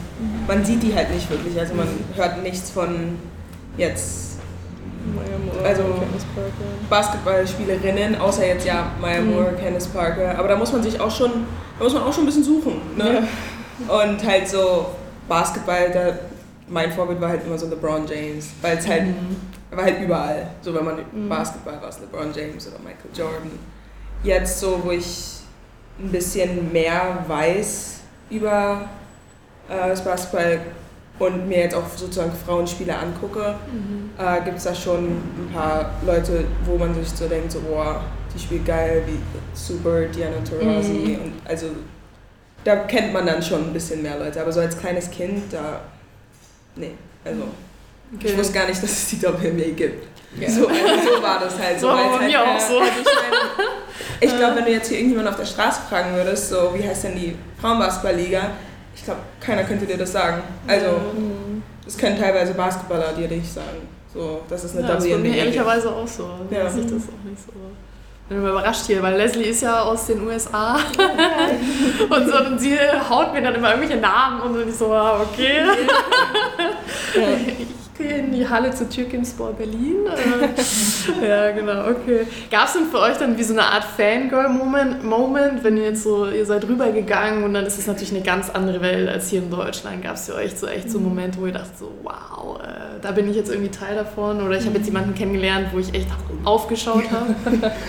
man 0.48 0.64
sieht 0.64 0.84
die 0.84 0.94
halt 0.94 1.10
nicht 1.12 1.28
wirklich, 1.32 1.60
also 1.60 1.74
man 1.74 1.88
hört 2.16 2.44
nichts 2.44 2.70
von 2.70 3.18
jetzt, 3.76 4.38
also 5.64 5.84
Basketballspielerinnen, 6.92 8.18
außer 8.22 8.46
jetzt 8.46 8.68
ja 8.68 8.92
Maya 9.02 9.22
Moore, 9.22 9.54
Candice 9.60 9.88
Parker, 9.88 10.38
aber 10.38 10.48
da 10.50 10.56
muss 10.56 10.72
man 10.72 10.84
sich 10.84 11.00
auch 11.00 11.10
schon, 11.10 11.32
da 11.80 11.84
muss 11.86 11.94
man 11.96 12.04
auch 12.04 12.14
schon 12.14 12.24
ein 12.24 12.28
bisschen 12.28 12.44
suchen, 12.44 12.74
ne? 12.96 13.28
Und 13.88 14.24
halt 14.24 14.48
so 14.48 14.86
Basketball, 15.28 15.90
da, 15.92 16.14
mein 16.74 16.92
Vorbild 16.92 17.22
war 17.22 17.30
halt 17.30 17.46
immer 17.46 17.58
so 17.58 17.68
LeBron 17.68 18.06
James, 18.08 18.50
weil 18.62 18.78
es 18.78 18.88
halt 18.88 19.06
er 19.74 19.78
war 19.78 19.86
halt 19.86 20.02
überall. 20.02 20.48
So, 20.62 20.74
wenn 20.74 20.86
man 20.86 21.30
Basketball 21.30 21.82
war, 21.82 21.90
es 21.90 22.00
LeBron 22.00 22.32
James 22.34 22.68
oder 22.68 22.78
Michael 22.80 23.10
Jordan. 23.14 23.52
Jetzt 24.24 24.60
so, 24.60 24.80
wo 24.84 24.92
ich 24.92 25.40
ein 26.00 26.12
bisschen 26.12 26.72
mehr 26.72 27.24
weiß 27.28 28.02
über 28.30 28.90
äh, 29.70 29.90
das 29.90 30.04
Basketball 30.04 30.60
und 31.20 31.48
mir 31.48 31.60
jetzt 31.60 31.76
auch 31.76 31.88
sozusagen 31.96 32.32
Frauenspiele 32.46 32.96
angucke, 32.96 33.56
äh, 34.18 34.44
gibt 34.44 34.58
es 34.58 34.64
da 34.64 34.74
schon 34.74 35.06
ein 35.06 35.50
paar 35.54 35.92
Leute, 36.06 36.46
wo 36.66 36.78
man 36.78 36.94
sich 36.94 37.10
so 37.10 37.28
denkt, 37.28 37.52
so, 37.52 37.60
boah, 37.62 38.02
die 38.34 38.40
spielt 38.40 38.66
geil, 38.66 39.04
wie 39.06 39.20
super 39.54 40.02
Diana 40.06 40.38
Taurasi. 40.48 41.18
Und 41.24 41.34
also 41.46 41.68
da 42.64 42.76
kennt 42.78 43.14
man 43.14 43.26
dann 43.26 43.42
schon 43.42 43.68
ein 43.68 43.74
bisschen 43.74 44.02
mehr 44.02 44.18
Leute. 44.18 44.42
Aber 44.42 44.52
so 44.52 44.60
als 44.60 44.78
kleines 44.78 45.10
Kind, 45.12 45.52
da, 45.52 45.82
nee, 46.76 46.92
also 47.26 47.44
ich 48.20 48.38
wusste 48.38 48.54
gar 48.54 48.68
nicht, 48.68 48.82
dass 48.82 48.92
es 48.92 49.10
die 49.10 49.22
WNBA 49.22 49.72
gibt. 49.76 50.08
So, 50.48 50.68
also 50.68 51.16
so 51.16 51.22
war 51.22 51.40
das 51.40 51.60
halt. 51.60 51.80
So 51.80 51.88
war 51.88 51.96
bei 52.18 52.26
es 52.26 52.32
mir 52.32 52.40
halt, 52.40 52.50
auch 52.50 52.60
so. 52.60 52.82
Ich, 52.82 53.06
meine, 53.06 53.70
ich 54.22 54.38
glaube, 54.38 54.56
wenn 54.58 54.66
du 54.66 54.72
jetzt 54.72 54.88
hier 54.88 54.98
irgendjemanden 54.98 55.32
auf 55.34 55.40
der 55.40 55.46
Straße 55.46 55.82
fragen 55.90 56.16
würdest, 56.16 56.50
so 56.50 56.74
wie 56.76 56.88
heißt 56.88 57.04
denn 57.04 57.16
die 57.16 57.36
Frauenbasketballliga, 57.62 58.50
ich 58.96 59.04
glaube, 59.04 59.20
keiner 59.40 59.64
könnte 59.64 59.86
dir 59.86 59.98
das 59.98 60.12
sagen. 60.12 60.42
Also, 60.68 60.88
das 61.86 61.98
können 61.98 62.18
teilweise 62.20 62.54
Basketballer 62.54 63.14
dir 63.14 63.28
nicht 63.28 63.52
sagen. 63.52 63.88
So, 64.14 64.42
das 64.48 64.64
ist 64.64 64.76
eine 64.78 64.88
Ja, 64.88 64.96
das 64.96 65.04
war 65.04 65.10
mir 65.10 65.16
WNBA. 65.18 65.24
gibt. 65.24 65.38
ehrlicherweise 65.38 65.92
auch 65.92 66.08
so. 66.08 66.24
Ja. 66.50 66.68
Ich 66.68 66.74
das 66.74 66.82
auch 66.82 67.30
nicht 67.30 67.42
so. 67.46 67.54
Bin 68.30 68.38
immer 68.38 68.52
überrascht 68.52 68.86
hier, 68.86 69.04
weil 69.04 69.16
Leslie 69.18 69.48
ist 69.50 69.62
ja 69.62 69.82
aus 69.82 70.08
den 70.08 70.26
USA 70.26 70.76
und, 72.10 72.30
so, 72.30 72.38
und 72.38 72.58
sie 72.58 72.78
haut 73.10 73.34
mir 73.34 73.42
dann 73.42 73.56
immer 73.56 73.72
irgendwelche 73.72 74.00
Namen 74.00 74.42
und 74.42 74.54
so, 74.54 74.62
und 74.62 74.70
ich 74.70 74.76
so, 74.76 74.94
ah, 74.94 75.22
okay. 75.22 75.62
In 78.04 78.34
die 78.34 78.48
Halle 78.48 78.72
zu 78.72 78.90
Türkenspor 78.90 79.54
Berlin. 79.54 80.06
Äh, 80.08 81.28
ja, 81.28 81.52
genau, 81.52 81.90
okay. 81.90 82.28
Gab 82.52 82.68
es 82.68 82.74
denn 82.74 82.86
für 82.86 83.00
euch 83.00 83.18
dann 83.18 83.38
wie 83.38 83.44
so 83.44 83.54
eine 83.54 83.64
Art 83.64 83.86
Fangirl-Moment, 83.86 85.04
Moment, 85.04 85.64
wenn 85.64 85.78
ihr 85.78 85.84
jetzt 85.84 86.04
so, 86.04 86.28
ihr 86.28 86.46
seid 86.46 86.68
rübergegangen 86.68 87.44
und 87.44 87.54
dann 87.54 87.66
ist 87.66 87.80
es 87.80 87.88
natürlich 87.88 88.14
eine 88.14 88.24
ganz 88.24 88.50
andere 88.50 88.82
Welt 88.82 89.08
als 89.08 89.30
hier 89.30 89.40
in 89.40 89.50
Deutschland. 89.50 90.04
Gab 90.04 90.16
es 90.16 90.26
für 90.26 90.36
euch 90.36 90.56
so 90.56 90.68
echt 90.68 90.92
so 90.92 91.00
Momente, 91.00 91.40
wo 91.40 91.46
ihr 91.46 91.54
dacht 91.54 91.78
so, 91.78 91.92
wow, 92.04 92.60
äh, 92.62 93.00
da 93.02 93.12
bin 93.12 93.30
ich 93.30 93.38
jetzt 93.38 93.50
irgendwie 93.50 93.72
Teil 93.72 93.96
davon 93.96 94.42
oder 94.42 94.58
ich 94.58 94.66
habe 94.66 94.78
jetzt 94.78 94.88
jemanden 94.88 95.16
kennengelernt, 95.16 95.68
wo 95.72 95.80
ich 95.80 95.94
echt 95.94 96.08
aufgeschaut 96.44 97.06
habe. 97.12 97.72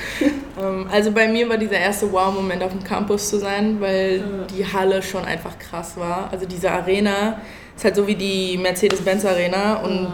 Ähm, 0.57 0.87
Also 0.93 1.11
bei 1.11 1.27
mir 1.27 1.49
war 1.49 1.59
dieser 1.59 1.79
erste 1.79 2.13
Wow-Moment 2.13 2.63
auf 2.63 2.71
dem 2.71 2.85
Campus 2.85 3.29
zu 3.29 3.39
sein, 3.41 3.81
weil 3.81 4.23
die 4.57 4.65
Halle 4.65 5.03
schon 5.03 5.25
einfach 5.25 5.59
krass 5.59 5.97
war. 5.97 6.29
Also 6.31 6.47
diese 6.47 6.71
Arena 6.71 7.39
ist 7.77 7.85
halt 7.85 7.97
so 7.97 8.07
wie 8.07 8.15
die 8.15 8.57
Mercedes-Benz 8.59 9.25
Arena 9.25 9.77
und 9.77 10.13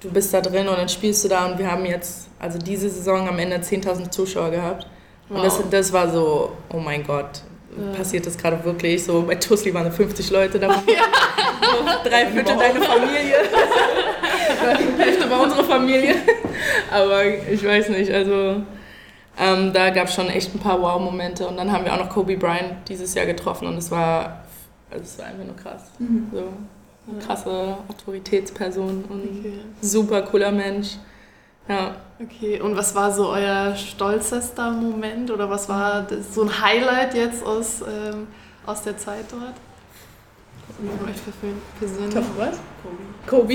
du 0.00 0.10
bist 0.10 0.32
da 0.34 0.40
drin 0.40 0.68
und 0.68 0.76
dann 0.78 0.88
spielst 0.88 1.24
du 1.24 1.28
da 1.28 1.46
und 1.46 1.58
wir 1.58 1.70
haben 1.70 1.84
jetzt, 1.86 2.28
also 2.38 2.58
diese 2.58 2.88
Saison 2.88 3.28
am 3.28 3.38
Ende 3.38 3.56
10.000 3.56 4.10
Zuschauer 4.10 4.50
gehabt. 4.50 4.86
Und 5.28 5.42
das, 5.42 5.58
Wow. 5.58 5.64
das 5.70 5.92
war 5.92 6.10
so, 6.10 6.52
oh 6.72 6.78
mein 6.78 7.04
Gott, 7.06 7.42
passiert 7.96 8.26
das 8.26 8.36
gerade 8.36 8.62
wirklich? 8.64 9.02
So 9.04 9.22
bei 9.22 9.36
Tusli 9.36 9.72
waren 9.72 9.90
50 9.90 10.30
Leute 10.30 10.58
da. 10.58 10.82
So 11.62 12.08
drei 12.10 12.26
Viertel 12.26 12.56
deine 12.56 12.82
Familie. 12.82 13.36
Hälfte 14.98 15.30
war 15.30 15.40
unsere 15.42 15.64
Familie. 15.64 16.16
Aber 16.90 17.24
ich 17.24 17.64
weiß 17.64 17.88
nicht, 17.90 18.10
also 18.12 18.62
ähm, 19.40 19.72
da 19.72 19.90
gab 19.90 20.08
es 20.08 20.14
schon 20.14 20.28
echt 20.28 20.54
ein 20.54 20.58
paar 20.58 20.82
Wow-Momente. 20.82 21.46
Und 21.46 21.56
dann 21.56 21.70
haben 21.72 21.84
wir 21.84 21.94
auch 21.94 21.98
noch 21.98 22.08
Kobe 22.10 22.36
Bryant 22.36 22.74
dieses 22.88 23.14
Jahr 23.14 23.26
getroffen 23.26 23.68
und 23.68 23.76
es 23.78 23.90
war, 23.90 24.44
also 24.90 25.04
es 25.04 25.18
war 25.18 25.26
einfach 25.26 25.44
nur 25.44 25.56
krass. 25.56 25.82
So, 26.32 26.42
eine 27.10 27.18
krasse 27.20 27.76
Autoritätsperson 27.88 29.04
und 29.08 29.22
Okay. 29.22 29.52
super 29.80 30.22
cooler 30.22 30.52
Mensch. 30.52 30.96
Ja. 31.68 31.96
Okay, 32.20 32.60
und 32.60 32.76
was 32.76 32.94
war 32.94 33.12
so 33.12 33.28
euer 33.28 33.74
stolzester 33.76 34.70
Moment 34.70 35.30
oder 35.30 35.48
was 35.50 35.68
war 35.68 36.02
das, 36.02 36.34
so 36.34 36.42
ein 36.42 36.62
Highlight 36.62 37.14
jetzt 37.14 37.44
aus, 37.44 37.82
ähm, 37.82 38.26
aus 38.66 38.82
der 38.82 38.96
Zeit 38.96 39.24
dort? 39.30 39.54
Persönlich? 41.78 42.14
was? 42.36 42.58
Kobe. 43.26 43.54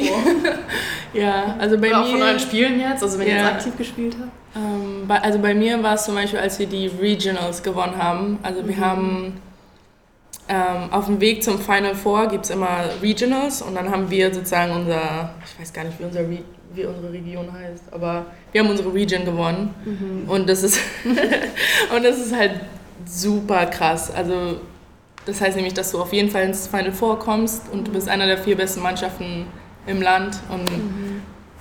ja, 1.14 1.56
also 1.60 1.78
bei 1.78 1.90
Oder 1.90 2.02
auch 2.02 2.08
von 2.08 2.22
euren 2.22 2.34
mir. 2.34 2.40
Spielen 2.40 2.80
jetzt, 2.80 3.04
also 3.04 3.20
wenn 3.20 3.28
ihr 3.28 3.36
Ja. 3.36 3.44
jetzt 3.46 3.54
aktiv 3.56 3.78
gespielt 3.78 4.16
habt? 4.20 4.32
Ähm, 4.56 5.10
also 5.10 5.40
bei 5.40 5.54
mir 5.54 5.82
war 5.84 5.96
es 5.96 6.06
zum 6.06 6.16
Beispiel, 6.16 6.40
als 6.40 6.60
wir 6.60 6.68
die 6.68 6.88
Regionals 6.88 7.64
gewonnen 7.64 7.98
haben. 7.98 8.40
Also 8.44 8.66
wir 8.68 8.78
haben 8.78 9.40
ähm, 10.50 10.92
auf 10.92 11.06
dem 11.08 11.20
Weg 11.20 11.44
zum 11.44 11.60
Final 11.60 11.96
Four 11.96 12.28
gibt 12.28 12.46
es 12.46 12.52
immer 12.52 12.86
Regionals 13.02 13.62
und 13.62 13.76
dann 13.76 13.92
haben 13.92 14.10
wir 14.10 14.34
sozusagen 14.34 14.72
unser, 14.72 15.32
ich 15.46 15.60
weiß 15.60 15.74
gar 15.74 15.84
nicht, 15.84 16.00
wie, 16.00 16.06
unser 16.06 16.22
Re 16.22 16.40
wie 16.74 16.86
unsere 16.86 17.12
Region 17.12 17.52
heißt, 17.52 17.86
aber 17.92 18.26
wir 18.52 18.62
haben 18.62 18.70
unsere 18.70 18.94
Region 18.94 19.26
gewonnen 19.26 19.74
und 20.28 20.48
das 20.48 20.64
ist 20.64 20.80
und 21.96 22.04
das 22.04 22.20
ist 22.20 22.36
halt 22.36 22.62
super 23.06 23.66
krass. 23.66 24.12
Also 24.14 24.60
das 25.26 25.42
heißt 25.42 25.56
nämlich, 25.56 25.74
dass 25.74 25.92
du 25.92 26.02
auf 26.02 26.14
jeden 26.14 26.30
Fall 26.30 26.44
ins 26.44 26.68
Final 26.68 26.92
Four 26.92 27.20
kommst 27.20 27.64
und 27.72 27.88
du 27.88 27.92
bist 27.92 28.08
einer 28.08 28.26
der 28.26 28.38
vier 28.38 28.56
besten 28.56 28.82
Mannschaften 28.82 29.48
im 29.86 30.02
Land 30.02 30.40
und 30.50 30.70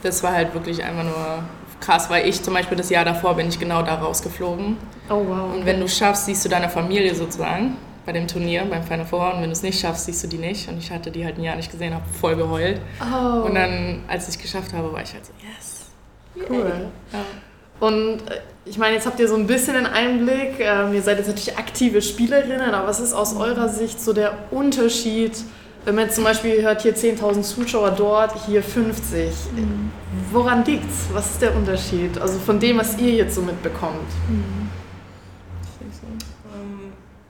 das 0.03 0.23
war 0.23 0.33
halt 0.33 0.55
wirklich 0.55 0.85
einfach 0.85 1.05
nur 1.05 1.45
krass, 1.81 2.11
weil 2.11 2.29
ich 2.29 2.43
zum 2.43 2.55
Beispiel 2.55 2.77
das 2.77 2.91
Jahr 2.91 3.05
davor 3.05 3.35
bin 3.35 3.49
ich 3.49 3.59
genau 3.59 3.83
da 3.83 3.95
rausgeflogen. 3.95 4.77
Oh 5.09 5.25
wow. 5.27 5.55
Und 5.55 5.67
wenn 5.67 5.81
du 5.81 5.89
schaffst, 5.89 6.27
siehst 6.27 6.45
du 6.45 6.49
deine 6.49 6.69
Familie 6.69 7.15
sozusagen 7.15 7.77
bei 8.07 8.13
dem 8.13 8.29
Turnier, 8.29 8.65
beim 8.65 8.85
Final 8.85 9.05
Four. 9.05 9.35
Und 9.35 9.41
wenn 9.43 9.51
du 9.51 9.53
es 9.53 9.63
nicht 9.63 9.79
schaffst, 9.81 10.07
siehst 10.07 10.23
du 10.25 10.29
die 10.29 10.39
nicht. 10.39 10.69
Und 10.69 10.79
ich 10.79 10.91
hatte 10.91 11.11
die 11.11 11.25
halt 11.25 11.37
ein 11.39 11.43
Jahr 11.43 11.57
nicht 11.57 11.71
gesehen, 11.71 11.93
habe 11.93 12.05
voll 12.09 12.37
geheult. 12.37 12.81
oh, 13.01 13.43
Und 13.43 13.55
dann, 13.57 14.05
als 14.09 14.29
ich 14.29 14.37
es 14.37 14.39
geschafft 14.41 14.73
habe, 14.73 14.93
war 14.93 15.03
ich 15.03 15.13
halt 15.13 15.27
so, 15.27 15.33
yes. 15.43 15.87
cool. 16.49 16.89
Ja. 17.13 17.21
Und 17.81 18.21
äh, 18.31 18.41
ich 18.65 18.79
meine, 18.79 18.95
jetzt 18.95 19.07
habt 19.07 19.21
ihr 19.21 19.29
so 19.29 19.35
ein 19.35 19.47
bisschen 19.47 19.75
den 19.75 19.87
Einblick. 19.87 20.61
Ähm, 20.61 20.95
ihr 20.95 21.03
seid 21.03 21.19
jetzt 21.19 21.27
natürlich 21.27 21.59
aktive 21.59 22.01
Spielerinnen, 22.01 22.73
aber 22.73 22.87
was 22.89 23.01
ist 23.01 23.13
aus 23.13 23.35
eurer 23.37 23.69
Sicht 23.69 24.01
so 24.01 24.13
der 24.13 24.35
Unterschied, 24.51 25.33
wenn 25.85 25.95
man 25.95 26.05
jetzt 26.05 26.15
zum 26.15 26.25
Beispiel 26.25 26.63
hört, 26.63 26.83
hier 26.83 26.97
10.000 26.97 27.43
Zuschauer 27.43 27.91
dort, 27.91 28.47
hier 28.47 28.63
50? 28.63 29.33
Woran 30.33 30.65
liegt's? 30.65 31.07
Was 31.13 31.33
ist 31.33 31.43
der 31.43 31.55
Unterschied? 31.55 32.19
Also 32.19 32.39
von 32.39 32.59
dem, 32.59 32.79
was 32.79 32.99
ihr 32.99 33.13
jetzt 33.13 33.35
so 33.35 33.43
mitbekommt. 33.43 34.09
Ähm, 34.29 34.71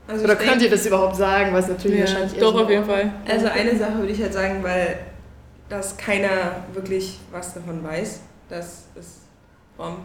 Also 0.08 0.24
Oder 0.24 0.36
könnt 0.36 0.62
ihr 0.62 0.70
das 0.70 0.86
überhaupt 0.86 1.16
sagen? 1.16 1.52
Was 1.52 1.68
natürlich 1.68 2.00
Ja, 2.00 2.06
wahrscheinlich 2.06 2.38
doch, 2.38 2.52
so 2.52 2.62
auf 2.62 2.70
jeden 2.70 2.84
Fall. 2.84 3.12
Also 3.28 3.46
eine 3.46 3.76
Sache 3.76 3.98
würde 3.98 4.12
ich 4.12 4.22
halt 4.22 4.32
sagen, 4.32 4.62
weil 4.62 4.98
dass 5.68 5.96
keiner 5.96 6.64
wirklich 6.72 7.18
was 7.32 7.54
davon 7.54 7.82
weiß, 7.82 8.20
dass 8.48 8.84
es 8.94 9.22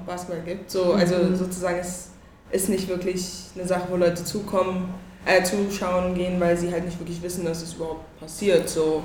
Basketball 0.06 0.42
gibt. 0.44 0.72
So, 0.72 0.94
also 0.94 1.36
sozusagen 1.36 1.78
es 1.80 2.10
ist 2.52 2.68
nicht 2.70 2.88
wirklich 2.90 3.46
eine 3.56 3.66
Sache, 3.68 3.84
wo 3.90 3.96
Leute 3.96 4.24
zukommen, 4.24 4.94
äh, 5.26 5.44
zuschauen 5.44 6.16
gehen, 6.16 6.40
weil 6.40 6.58
sie 6.58 6.72
halt 6.72 6.86
nicht 6.86 7.00
wirklich 7.00 7.22
wissen, 7.22 7.46
dass 7.46 7.62
es 7.62 7.76
überhaupt 7.76 8.20
passiert. 8.20 8.68
So, 8.68 9.04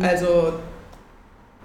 also 0.00 0.54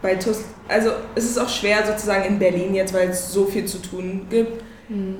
bei 0.01 0.15
TUS, 0.15 0.41
also 0.67 0.91
es 1.15 1.23
ist 1.23 1.39
auch 1.39 1.47
schwer 1.49 1.85
sozusagen 1.87 2.25
in 2.25 2.37
Berlin 2.37 2.75
jetzt, 2.75 2.93
weil 2.93 3.09
es 3.09 3.31
so 3.31 3.45
viel 3.45 3.65
zu 3.65 3.77
tun 3.81 4.27
gibt, 4.29 4.61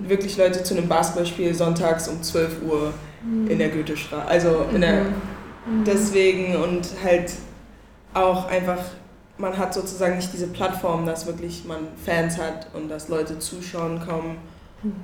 wirklich 0.08 0.38
Leute 0.38 0.62
zu 0.62 0.76
einem 0.76 0.88
Basketballspiel 0.90 1.56
sonntags 1.56 2.10
um 2.10 2.22
12 2.22 2.62
Uhr 2.68 2.94
in 3.24 3.58
der 3.58 3.70
Goethestraße, 3.70 4.28
also 4.28 4.66
in 4.74 4.82
der 4.82 5.06
deswegen 5.86 6.56
und 6.56 6.88
halt 7.04 7.32
auch 8.14 8.48
einfach, 8.48 8.80
man 9.38 9.58
hat 9.58 9.74
sozusagen 9.74 10.18
nicht 10.18 10.32
diese 10.34 10.48
Plattform, 10.48 11.06
dass 11.06 11.26
wirklich 11.26 11.64
man 11.66 11.80
Fans 12.04 12.38
hat 12.38 12.68
und 12.74 12.90
dass 12.90 13.10
Leute 13.10 13.40
zuschauen 13.40 14.02
kommen. 14.06 14.38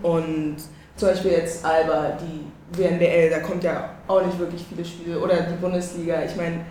Und 0.03 0.57
zum 0.97 1.07
Beispiel 1.07 1.31
jetzt 1.31 1.63
Alba, 1.65 2.17
die 2.19 2.77
WNBL, 2.77 3.29
da 3.29 3.39
kommt 3.39 3.63
ja 3.63 3.91
auch 4.07 4.25
nicht 4.25 4.37
wirklich 4.37 4.65
viele 4.67 4.83
Spiele 4.83 5.19
oder 5.19 5.41
die 5.41 5.55
Bundesliga, 5.55 6.21
ich 6.23 6.35
meine, 6.35 6.65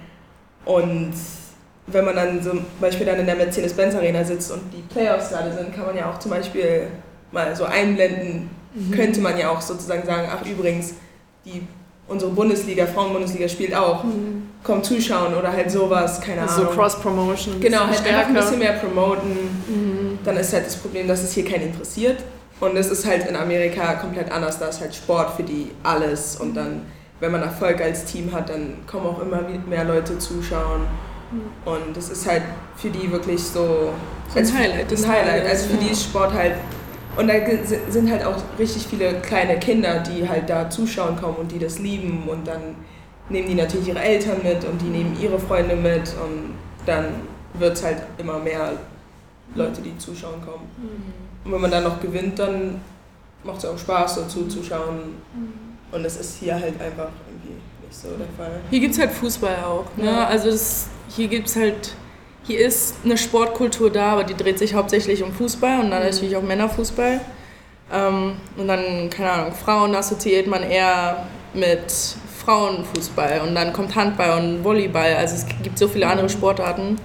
und 0.67 1.15
wenn 1.87 2.05
man 2.05 2.15
dann 2.15 2.43
zum 2.43 2.67
Beispiel 2.81 3.07
dann 3.07 3.19
in 3.19 3.27
der 3.27 3.37
Mercedes-Benz 3.37 3.95
Arena 3.95 4.23
sitzt 4.23 4.53
und 4.53 4.61
die 4.71 4.83
Playoffs 4.83 5.31
gerade 5.31 5.51
sind, 5.53 5.75
kann 5.75 5.87
man 5.87 5.97
ja 5.97 6.11
auch 6.11 6.19
zum 6.19 6.31
Beispiel 6.31 6.89
mal 7.33 7.57
so 7.57 7.65
einblenden, 7.65 8.51
könnte 8.93 9.23
man 9.23 9.39
ja 9.39 9.49
auch 9.51 9.63
sozusagen 9.63 10.05
sagen, 10.05 10.29
ach 10.31 10.45
übrigens, 10.47 10.95
die, 11.53 11.63
unsere 12.09 12.31
Bundesliga, 12.33 12.87
Frauenbundesliga 12.87 13.49
spielt 13.49 13.75
auch, 13.75 14.05
kommt 14.65 14.85
zuschauen 14.85 15.35
oder 15.35 15.53
halt 15.53 15.71
sowas, 15.71 16.21
keine 16.21 16.43
Also 16.43 16.55
so 16.57 16.61
Ahnung. 16.63 16.75
Cross-Promotion. 16.75 17.55
ein 17.55 17.61
Genau, 17.61 17.81
halt 17.81 17.89
einfach 17.91 18.01
ein 18.03 18.07
stärker. 18.07 18.33
bisschen 18.35 18.59
mehr 18.59 18.73
promoten. 18.73 20.19
Dann 20.25 20.37
ist 20.37 20.53
halt 20.53 20.67
das 20.67 20.77
Problem, 20.77 21.07
dass 21.09 21.23
es 21.23 21.33
hier 21.33 21.45
keinen 21.45 21.69
interessiert. 21.69 22.23
Und 22.61 22.77
es 22.77 22.89
ist 22.91 23.07
halt 23.07 23.29
in 23.29 23.37
Amerika 23.37 23.95
komplett 23.95 24.33
anders. 24.33 24.59
Da 24.59 24.67
ist 24.67 24.81
halt 24.81 24.95
Sport 24.95 25.37
für 25.37 25.45
die 25.45 25.71
alles. 25.85 26.37
Und 26.37 26.55
dann, 26.55 26.83
wenn 27.21 27.31
man 27.31 27.43
Erfolg 27.43 27.81
als 27.81 28.05
Team 28.05 28.33
hat, 28.33 28.49
dann 28.51 28.79
kommen 28.91 29.07
auch 29.07 29.21
immer 29.23 29.43
mehr 29.69 29.85
Leute 29.85 30.19
zuschauen. 30.19 30.83
Und 31.65 31.97
es 31.97 32.09
ist 32.09 32.27
halt 32.29 32.43
für 32.77 32.89
die 32.91 33.11
wirklich 33.13 33.41
so, 33.43 33.91
so 34.33 34.39
ein 34.39 34.59
Highlight. 34.59 34.91
Ein 34.93 35.09
Highlight. 35.09 35.47
Also 35.47 35.69
für 35.69 35.77
die 35.77 35.91
ist 35.93 36.03
Sport 36.05 36.33
halt. 36.33 36.55
Und 37.17 37.29
da 37.29 37.35
sind 37.89 38.11
halt 38.11 38.25
auch 38.25 38.37
richtig 38.59 38.87
viele 38.87 39.15
kleine 39.21 39.59
Kinder, 39.59 40.01
die 40.01 40.29
halt 40.29 40.49
da 40.49 40.71
zuschauen 40.71 41.17
kommen 41.17 41.37
und 41.37 41.53
die 41.53 41.59
das 41.59 41.79
lieben. 41.79 42.29
Und 42.29 42.47
dann 42.47 42.77
nehmen 43.29 43.49
die 43.49 43.55
natürlich 43.55 43.89
ihre 43.89 44.01
Eltern 44.01 44.39
mit 44.43 44.65
und 44.65 44.81
die 44.81 44.87
nehmen 44.87 45.17
ihre 45.21 45.39
Freunde 45.39 45.75
mit. 45.75 46.15
Und 46.23 46.55
dann 46.87 47.07
wird 47.55 47.75
es 47.75 47.85
halt 47.85 47.99
immer 48.19 48.39
mehr 48.39 48.73
Leute, 49.55 49.81
die 49.81 49.97
zuschauen 49.99 50.41
kommen. 50.45 50.69
Mhm. 50.77 51.45
Und 51.45 51.53
wenn 51.53 51.61
man 51.61 51.71
dann 51.71 51.85
noch 51.85 52.01
gewinnt, 52.01 52.39
dann 52.39 52.81
macht 53.45 53.59
es 53.59 53.65
auch 53.65 53.79
Spaß, 53.79 54.17
so 54.17 54.25
zuzuschauen. 54.27 54.99
Mhm. 55.35 55.53
Und 55.91 56.03
das 56.03 56.17
ist 56.19 56.39
hier 56.39 56.55
halt 56.55 56.81
einfach 56.81 57.09
irgendwie 57.27 57.55
nicht 57.85 57.97
so 57.97 58.09
der 58.09 58.27
Fall. 58.37 58.61
Hier 58.71 58.81
gibt 58.81 58.95
es 58.95 59.01
halt 59.01 59.11
Fußball 59.11 59.57
auch. 59.65 59.87
Ne? 59.97 60.07
Ja. 60.07 60.27
Also 60.27 60.51
das, 60.51 60.89
hier 61.09 61.29
gibt 61.29 61.49
es 61.49 61.57
halt, 61.57 61.95
hier 62.49 62.61
ist 62.67 62.97
eine 63.05 63.19
Sportkultur 63.19 63.91
da, 63.91 64.13
aber 64.13 64.25
die 64.25 64.35
dreht 64.35 64.59
sich 64.59 64.73
hauptsächlich 64.73 65.23
um 65.23 65.33
Fußball 65.33 65.81
und 65.81 65.91
dann 65.91 66.01
mhm. 66.01 66.09
natürlich 66.09 66.35
auch 66.35 66.43
Männerfußball. 66.43 67.21
Ähm, 67.93 68.37
und 68.57 68.69
dann, 68.69 69.11
keine 69.11 69.31
Ahnung, 69.31 69.53
Frauen 69.53 69.95
assoziiert 69.95 70.47
man 70.47 70.63
eher 70.63 71.27
mit 71.53 71.93
Frauenfußball 72.45 73.43
und 73.47 73.55
dann 73.55 73.75
kommt 73.75 73.95
Handball 73.95 74.41
und 74.41 74.65
Volleyball. 74.65 75.15
Also 75.17 75.37
es 75.37 75.47
gibt 75.63 75.79
so 75.79 75.89
viele 75.89 76.07
andere 76.07 76.25
mhm. 76.25 76.31
Sportarten. 76.31 76.97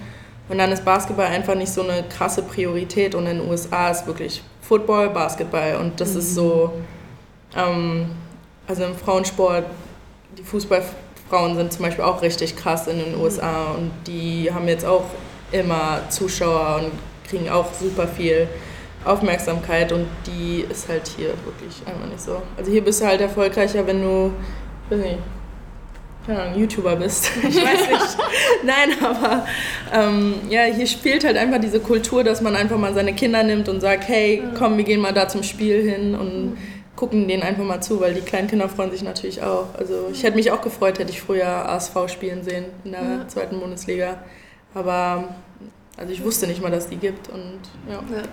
Und 0.50 0.58
dann 0.58 0.72
ist 0.72 0.84
Basketball 0.86 1.28
einfach 1.28 1.56
nicht 1.56 1.72
so 1.72 1.82
eine 1.82 2.04
krasse 2.04 2.44
Priorität 2.44 3.16
und 3.16 3.26
in 3.28 3.40
den 3.40 3.50
USA 3.50 3.90
ist 3.90 4.08
wirklich 4.08 4.44
Football, 4.62 5.10
Basketball 5.10 5.76
und 5.76 6.00
das 6.00 6.14
mhm. 6.14 6.20
ist 6.20 6.36
so, 6.36 6.74
ähm, 7.56 8.12
also 8.68 8.84
im 8.84 8.96
Frauensport, 8.96 9.66
die 10.38 10.44
Fußballfrauen 10.44 11.56
sind 11.56 11.74
zum 11.74 11.84
Beispiel 11.84 12.04
auch 12.04 12.22
richtig 12.22 12.56
krass 12.56 12.88
in 12.88 13.00
den 13.00 13.16
USA 13.18 13.72
und 13.72 13.92
die 14.06 14.52
haben 14.54 14.68
jetzt 14.68 14.86
auch 14.86 15.06
immer 15.54 16.02
Zuschauer 16.10 16.82
und 16.84 16.92
kriegen 17.30 17.50
auch 17.50 17.74
super 17.74 18.08
viel 18.08 18.48
Aufmerksamkeit 19.06 19.92
und 19.92 20.08
die 20.28 20.66
ist 20.70 20.88
halt 20.88 21.08
hier 21.08 21.30
wirklich 21.46 21.82
einfach 21.86 22.08
nicht 22.08 22.22
so. 22.22 22.42
Also 22.58 22.72
hier 22.72 22.84
bist 22.84 23.02
du 23.02 23.06
halt 23.06 23.22
erfolgreicher, 23.22 23.86
wenn 23.86 24.02
du, 24.02 24.32
weiß 24.90 25.00
nicht, 25.00 25.20
keine 26.26 26.42
Ahnung, 26.42 26.60
YouTuber 26.62 26.96
bist. 26.96 27.32
ich 27.44 27.56
weiß 27.56 27.90
nicht. 27.90 28.18
Nein, 28.64 28.92
aber 29.04 29.46
ähm, 29.94 30.36
ja, 30.50 30.64
hier 30.64 30.88
spielt 30.88 31.26
halt 31.26 31.36
einfach 31.38 31.60
diese 31.60 31.80
Kultur, 31.82 32.24
dass 32.24 32.42
man 32.42 32.56
einfach 32.56 32.78
mal 32.78 32.94
seine 32.94 33.14
Kinder 33.14 33.44
nimmt 33.44 33.68
und 33.68 33.82
sagt, 33.82 34.08
hey, 34.08 34.42
komm, 34.58 34.78
wir 34.78 34.86
gehen 34.86 35.02
mal 35.02 35.14
da 35.14 35.28
zum 35.28 35.44
Spiel 35.44 35.84
hin 35.84 36.16
und 36.16 36.58
gucken 36.96 37.28
denen 37.28 37.44
einfach 37.44 37.64
mal 37.64 37.82
zu, 37.82 38.00
weil 38.00 38.14
die 38.14 38.22
kleinen 38.22 38.48
Kinder 38.48 38.70
freuen 38.70 38.92
sich 38.92 39.04
natürlich 39.04 39.42
auch. 39.42 39.76
Also 39.78 40.10
ich 40.12 40.24
hätte 40.24 40.36
mich 40.36 40.52
auch 40.52 40.62
gefreut, 40.62 41.00
hätte 41.00 41.12
ich 41.12 41.22
früher 41.22 41.48
ASV 41.48 42.08
spielen 42.08 42.44
sehen 42.44 42.66
in 42.86 42.92
der 42.92 43.02
ja. 43.02 43.28
zweiten 43.28 43.60
Bundesliga. 43.60 44.20
Aber 44.74 45.26
also 45.98 46.12
ich 46.12 46.24
wusste 46.24 46.48
nicht 46.48 46.62
mal, 46.62 46.72
dass 46.72 46.88
die 46.88 46.98
gibt 46.98 47.30
und 47.30 47.60
ja. 47.88 47.96
ja. 47.96 48.24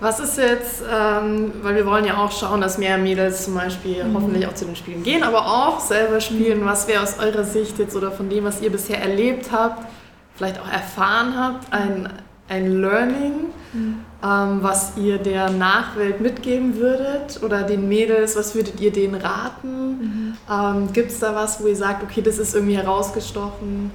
Was 0.00 0.18
ist 0.18 0.38
jetzt, 0.38 0.82
ähm, 0.92 1.52
weil 1.62 1.76
wir 1.76 1.86
wollen 1.86 2.04
ja 2.04 2.16
auch 2.16 2.32
schauen, 2.32 2.60
dass 2.60 2.78
mehr 2.78 2.98
Mädels 2.98 3.44
zum 3.44 3.54
Beispiel 3.54 4.02
mhm. 4.02 4.14
hoffentlich 4.14 4.46
auch 4.46 4.54
zu 4.54 4.64
den 4.64 4.74
Spielen 4.74 5.04
gehen, 5.04 5.22
aber 5.22 5.46
auch 5.46 5.78
selber 5.78 6.20
spielen. 6.20 6.62
Mhm. 6.62 6.66
Was 6.66 6.88
wäre 6.88 7.02
aus 7.02 7.18
eurer 7.20 7.44
Sicht 7.44 7.78
jetzt 7.78 7.94
oder 7.94 8.10
von 8.10 8.28
dem, 8.28 8.44
was 8.44 8.60
ihr 8.60 8.70
bisher 8.70 9.00
erlebt 9.00 9.52
habt, 9.52 9.86
vielleicht 10.34 10.60
auch 10.60 10.68
erfahren 10.68 11.38
habt, 11.38 11.72
ein, 11.72 12.08
ein 12.48 12.80
Learning, 12.80 13.52
mhm. 13.72 14.04
ähm, 14.22 14.58
was 14.62 14.96
ihr 14.96 15.18
der 15.18 15.50
Nachwelt 15.50 16.20
mitgeben 16.20 16.76
würdet 16.76 17.40
oder 17.44 17.62
den 17.62 17.88
Mädels, 17.88 18.36
was 18.36 18.56
würdet 18.56 18.80
ihr 18.80 18.90
denen 18.90 19.14
raten? 19.14 19.88
Mhm. 19.88 20.36
Ähm, 20.50 20.92
Gibt 20.92 21.12
es 21.12 21.20
da 21.20 21.36
was, 21.36 21.62
wo 21.62 21.68
ihr 21.68 21.76
sagt, 21.76 22.02
okay, 22.02 22.20
das 22.20 22.38
ist 22.38 22.56
irgendwie 22.56 22.76
herausgestochen? 22.76 23.92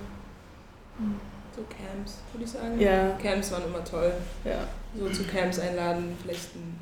Würde 2.40 2.45
ich 2.45 2.52
sagen. 2.52 2.80
Ja. 2.80 3.18
Camps 3.22 3.52
waren 3.52 3.66
immer 3.66 3.84
toll. 3.84 4.14
Ja 4.45 4.68
so 4.98 5.10
zu 5.10 5.24
Camps 5.24 5.60
einladen, 5.60 6.18
vielleicht 6.22 6.56
ein, 6.56 6.80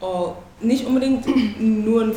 oh, 0.00 0.32
nicht 0.60 0.86
unbedingt 0.86 1.26
nur 1.60 2.02
ein 2.02 2.12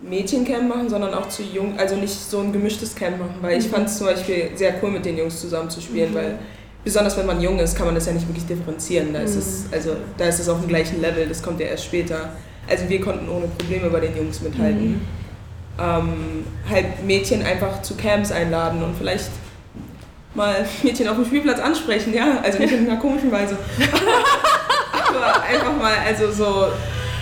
Mädchencamp 0.00 0.68
machen, 0.68 0.88
sondern 0.88 1.14
auch 1.14 1.28
zu 1.28 1.42
jung, 1.42 1.78
also 1.78 1.96
nicht 1.96 2.14
so 2.14 2.40
ein 2.40 2.52
gemischtes 2.52 2.94
Camp 2.94 3.18
machen, 3.18 3.36
weil 3.40 3.58
ich 3.58 3.66
mhm. 3.66 3.72
fand 3.72 3.88
es 3.88 3.98
zum 3.98 4.06
Beispiel 4.06 4.50
sehr 4.54 4.74
cool, 4.82 4.90
mit 4.90 5.04
den 5.04 5.16
Jungs 5.16 5.40
zusammen 5.40 5.70
zu 5.70 5.80
spielen, 5.80 6.10
mhm. 6.10 6.16
weil 6.16 6.38
besonders 6.84 7.16
wenn 7.16 7.26
man 7.26 7.40
jung 7.40 7.58
ist, 7.58 7.76
kann 7.76 7.86
man 7.86 7.94
das 7.94 8.06
ja 8.06 8.12
nicht 8.12 8.26
wirklich 8.26 8.46
differenzieren. 8.46 9.12
Da 9.12 9.20
ist 9.20 9.34
es, 9.34 9.64
mhm. 9.64 9.74
also 9.74 9.96
da 10.16 10.26
ist 10.26 10.40
es 10.40 10.48
auf 10.48 10.60
dem 10.60 10.68
gleichen 10.68 11.00
Level, 11.00 11.26
das 11.26 11.42
kommt 11.42 11.60
ja 11.60 11.66
erst 11.66 11.84
später. 11.84 12.32
Also 12.68 12.88
wir 12.88 13.00
konnten 13.00 13.28
ohne 13.28 13.46
Probleme 13.46 13.88
bei 13.90 14.00
den 14.00 14.16
Jungs 14.16 14.40
mithalten. 14.40 14.90
Mhm. 14.90 15.00
Ähm, 15.80 16.44
halt 16.68 17.04
Mädchen 17.04 17.42
einfach 17.42 17.82
zu 17.82 17.94
Camps 17.96 18.32
einladen 18.32 18.82
und 18.82 18.96
vielleicht 18.96 19.30
mal 20.38 20.64
Mädchen 20.82 21.06
auf 21.08 21.16
dem 21.16 21.26
Spielplatz 21.26 21.60
ansprechen, 21.60 22.14
ja, 22.14 22.38
also 22.42 22.58
nicht 22.58 22.72
in 22.72 22.88
einer 22.88 22.98
komischen 22.98 23.30
Weise. 23.30 23.58
Aber 25.08 25.42
einfach 25.42 25.76
mal, 25.76 25.92
also 26.06 26.30
so. 26.30 26.68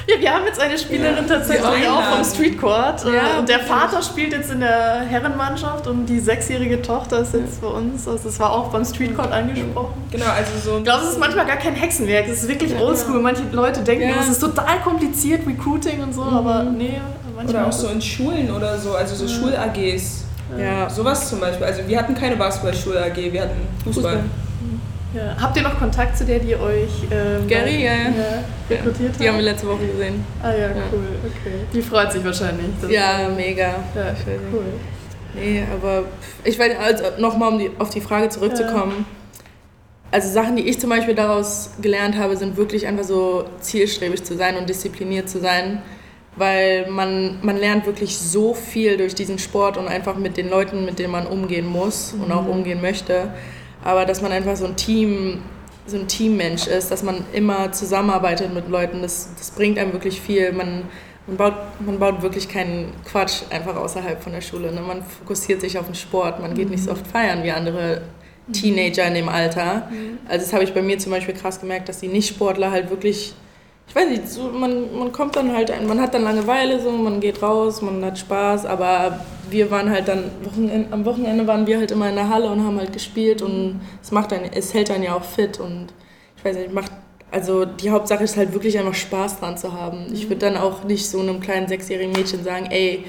Ja, 0.08 0.20
wir 0.20 0.32
haben 0.32 0.44
jetzt 0.46 0.60
eine 0.60 0.78
Spielerin 0.78 1.26
ja, 1.26 1.34
tatsächlich 1.36 1.88
auch 1.88 2.02
vom 2.02 2.24
Streetcourt. 2.24 3.04
Ja, 3.12 3.40
und 3.40 3.48
der 3.48 3.58
Vater 3.58 4.00
spielt 4.00 4.32
jetzt 4.32 4.52
in 4.52 4.60
der 4.60 5.00
Herrenmannschaft 5.00 5.88
und 5.88 6.06
die 6.06 6.20
sechsjährige 6.20 6.80
Tochter 6.80 7.22
ist 7.22 7.34
jetzt 7.34 7.60
bei 7.60 7.66
uns. 7.66 8.06
Also 8.06 8.22
das 8.22 8.38
war 8.38 8.52
auch 8.52 8.70
beim 8.70 8.84
Streetcourt 8.84 9.32
angesprochen. 9.32 10.04
Genau, 10.12 10.26
also 10.26 10.52
so. 10.64 10.78
Ich 10.78 10.84
glaube, 10.84 11.02
es 11.02 11.10
ist 11.10 11.18
manchmal 11.18 11.44
gar 11.44 11.56
kein 11.56 11.74
Hexenwerk. 11.74 12.28
Es 12.28 12.44
ist 12.44 12.48
wirklich 12.48 12.70
ja, 12.70 12.78
oldschool. 12.78 13.20
Manche 13.20 13.42
Leute 13.50 13.80
denken, 13.80 14.08
ja. 14.08 14.14
es 14.20 14.28
ist 14.28 14.38
total 14.38 14.78
kompliziert, 14.84 15.44
Recruiting 15.44 16.00
und 16.00 16.14
so, 16.14 16.22
mhm. 16.22 16.36
aber 16.36 16.62
nee. 16.62 17.00
Manchmal 17.34 17.62
oder 17.62 17.68
auch 17.68 17.72
so 17.72 17.88
in 17.88 18.00
Schulen 18.00 18.50
oder 18.50 18.78
so, 18.78 18.94
also 18.94 19.14
so 19.16 19.28
Schul-AGs 19.28 20.25
ja. 20.58 20.88
Sowas 20.90 21.28
zum 21.28 21.40
Beispiel. 21.40 21.66
Also 21.66 21.86
wir 21.86 21.98
hatten 21.98 22.14
keine 22.14 22.36
Basketballschule-AG, 22.36 23.32
wir 23.32 23.42
hatten 23.42 23.60
Fußball. 23.84 24.12
Fußball. 24.12 24.24
Ja. 25.14 25.36
Habt 25.40 25.56
ihr 25.56 25.62
noch 25.62 25.78
Kontakt 25.78 26.16
zu 26.16 26.24
der, 26.24 26.40
die 26.40 26.54
euch 26.54 26.90
ähm, 27.10 27.46
Gary, 27.48 27.84
ja, 27.84 27.92
ja. 27.92 28.08
rekrutiert 28.68 29.14
hat? 29.14 29.20
Die 29.20 29.28
haben 29.28 29.36
wir 29.36 29.44
letzte 29.44 29.66
Woche 29.66 29.86
gesehen. 29.86 30.24
Ah 30.42 30.52
ja, 30.52 30.68
cool. 30.92 31.04
Okay. 31.24 31.54
Die 31.72 31.80
freut 31.80 32.12
sich 32.12 32.22
wahrscheinlich. 32.24 32.66
Ja, 32.88 33.28
mega. 33.34 33.62
Ja, 33.94 34.14
cool. 34.52 34.64
Nee, 35.34 35.64
aber 35.72 36.04
ich 36.44 36.58
weiß, 36.58 36.72
also 36.78 37.04
nochmal 37.18 37.52
um 37.52 37.58
die, 37.58 37.70
auf 37.78 37.90
die 37.90 38.00
Frage 38.00 38.28
zurückzukommen. 38.28 39.06
Also 40.10 40.28
Sachen, 40.28 40.56
die 40.56 40.68
ich 40.68 40.80
zum 40.80 40.90
Beispiel 40.90 41.14
daraus 41.14 41.70
gelernt 41.80 42.16
habe, 42.16 42.36
sind 42.36 42.56
wirklich 42.56 42.86
einfach 42.86 43.04
so 43.04 43.44
zielstrebig 43.60 44.24
zu 44.24 44.36
sein 44.36 44.56
und 44.56 44.68
diszipliniert 44.68 45.28
zu 45.28 45.40
sein 45.40 45.82
weil 46.36 46.88
man, 46.90 47.38
man 47.42 47.56
lernt 47.56 47.86
wirklich 47.86 48.16
so 48.16 48.54
viel 48.54 48.96
durch 48.96 49.14
diesen 49.14 49.38
Sport 49.38 49.76
und 49.78 49.88
einfach 49.88 50.16
mit 50.16 50.36
den 50.36 50.50
Leuten, 50.50 50.84
mit 50.84 50.98
denen 50.98 51.10
man 51.10 51.26
umgehen 51.26 51.66
muss 51.66 52.12
und 52.12 52.30
auch 52.30 52.42
mhm. 52.42 52.50
umgehen 52.50 52.80
möchte. 52.80 53.30
Aber 53.82 54.04
dass 54.04 54.20
man 54.20 54.32
einfach 54.32 54.56
so 54.56 54.66
ein 54.66 54.76
Team, 54.76 55.42
so 55.86 55.96
ein 55.96 56.08
Teammensch 56.08 56.66
ist, 56.66 56.90
dass 56.90 57.02
man 57.02 57.24
immer 57.32 57.72
zusammenarbeitet 57.72 58.52
mit 58.52 58.68
Leuten, 58.68 59.00
das, 59.02 59.30
das 59.38 59.50
bringt 59.50 59.78
einem 59.78 59.92
wirklich 59.92 60.20
viel. 60.20 60.52
Man, 60.52 60.82
man, 61.26 61.36
baut, 61.36 61.54
man 61.84 61.98
baut 61.98 62.20
wirklich 62.22 62.48
keinen 62.48 62.92
Quatsch 63.04 63.42
einfach 63.50 63.76
außerhalb 63.76 64.22
von 64.22 64.32
der 64.32 64.42
Schule. 64.42 64.72
Ne? 64.72 64.80
Man 64.80 65.02
fokussiert 65.02 65.62
sich 65.62 65.78
auf 65.78 65.86
den 65.86 65.94
Sport, 65.94 66.40
man 66.40 66.54
geht 66.54 66.68
nicht 66.68 66.84
so 66.84 66.90
oft 66.90 67.06
feiern 67.06 67.42
wie 67.44 67.50
andere 67.50 68.02
Teenager 68.52 69.06
in 69.06 69.14
dem 69.14 69.28
Alter. 69.28 69.88
Mhm. 69.90 70.18
Also 70.28 70.44
das 70.44 70.52
habe 70.52 70.64
ich 70.64 70.74
bei 70.74 70.82
mir 70.82 70.98
zum 70.98 71.12
Beispiel 71.12 71.34
krass 71.34 71.60
gemerkt, 71.60 71.88
dass 71.88 72.00
die 72.00 72.08
Nicht-Sportler 72.08 72.70
halt 72.70 72.90
wirklich 72.90 73.34
ich 73.88 73.94
weiß 73.94 74.08
nicht, 74.10 74.28
so, 74.28 74.50
man, 74.50 74.96
man 74.98 75.12
kommt 75.12 75.36
dann 75.36 75.52
halt, 75.52 75.72
man 75.86 76.00
hat 76.00 76.14
dann 76.14 76.22
Langeweile, 76.22 76.80
so, 76.80 76.90
man 76.90 77.20
geht 77.20 77.42
raus, 77.42 77.82
man 77.82 78.04
hat 78.04 78.18
Spaß, 78.18 78.66
aber 78.66 79.20
wir 79.48 79.70
waren 79.70 79.90
halt 79.90 80.08
dann, 80.08 80.30
Wochenende, 80.42 80.92
am 80.92 81.04
Wochenende 81.04 81.46
waren 81.46 81.66
wir 81.66 81.78
halt 81.78 81.90
immer 81.90 82.08
in 82.08 82.16
der 82.16 82.28
Halle 82.28 82.50
und 82.50 82.64
haben 82.64 82.78
halt 82.78 82.92
gespielt 82.92 83.42
und 83.42 83.80
es 84.02 84.10
macht 84.10 84.32
dann, 84.32 84.40
es 84.52 84.74
hält 84.74 84.90
dann 84.90 85.02
ja 85.02 85.14
auch 85.14 85.24
fit 85.24 85.60
und 85.60 85.88
ich 86.36 86.44
weiß 86.44 86.56
nicht, 86.56 86.72
macht, 86.72 86.90
also 87.30 87.64
die 87.64 87.90
Hauptsache 87.90 88.24
ist 88.24 88.36
halt 88.36 88.52
wirklich 88.52 88.78
einfach 88.78 88.94
Spaß 88.94 89.40
dran 89.40 89.56
zu 89.56 89.72
haben. 89.72 90.06
Ich 90.12 90.28
würde 90.28 90.40
dann 90.40 90.56
auch 90.56 90.84
nicht 90.84 91.08
so 91.08 91.20
einem 91.20 91.40
kleinen 91.40 91.68
sechsjährigen 91.68 92.12
Mädchen 92.12 92.42
sagen, 92.44 92.66
ey, 92.70 93.04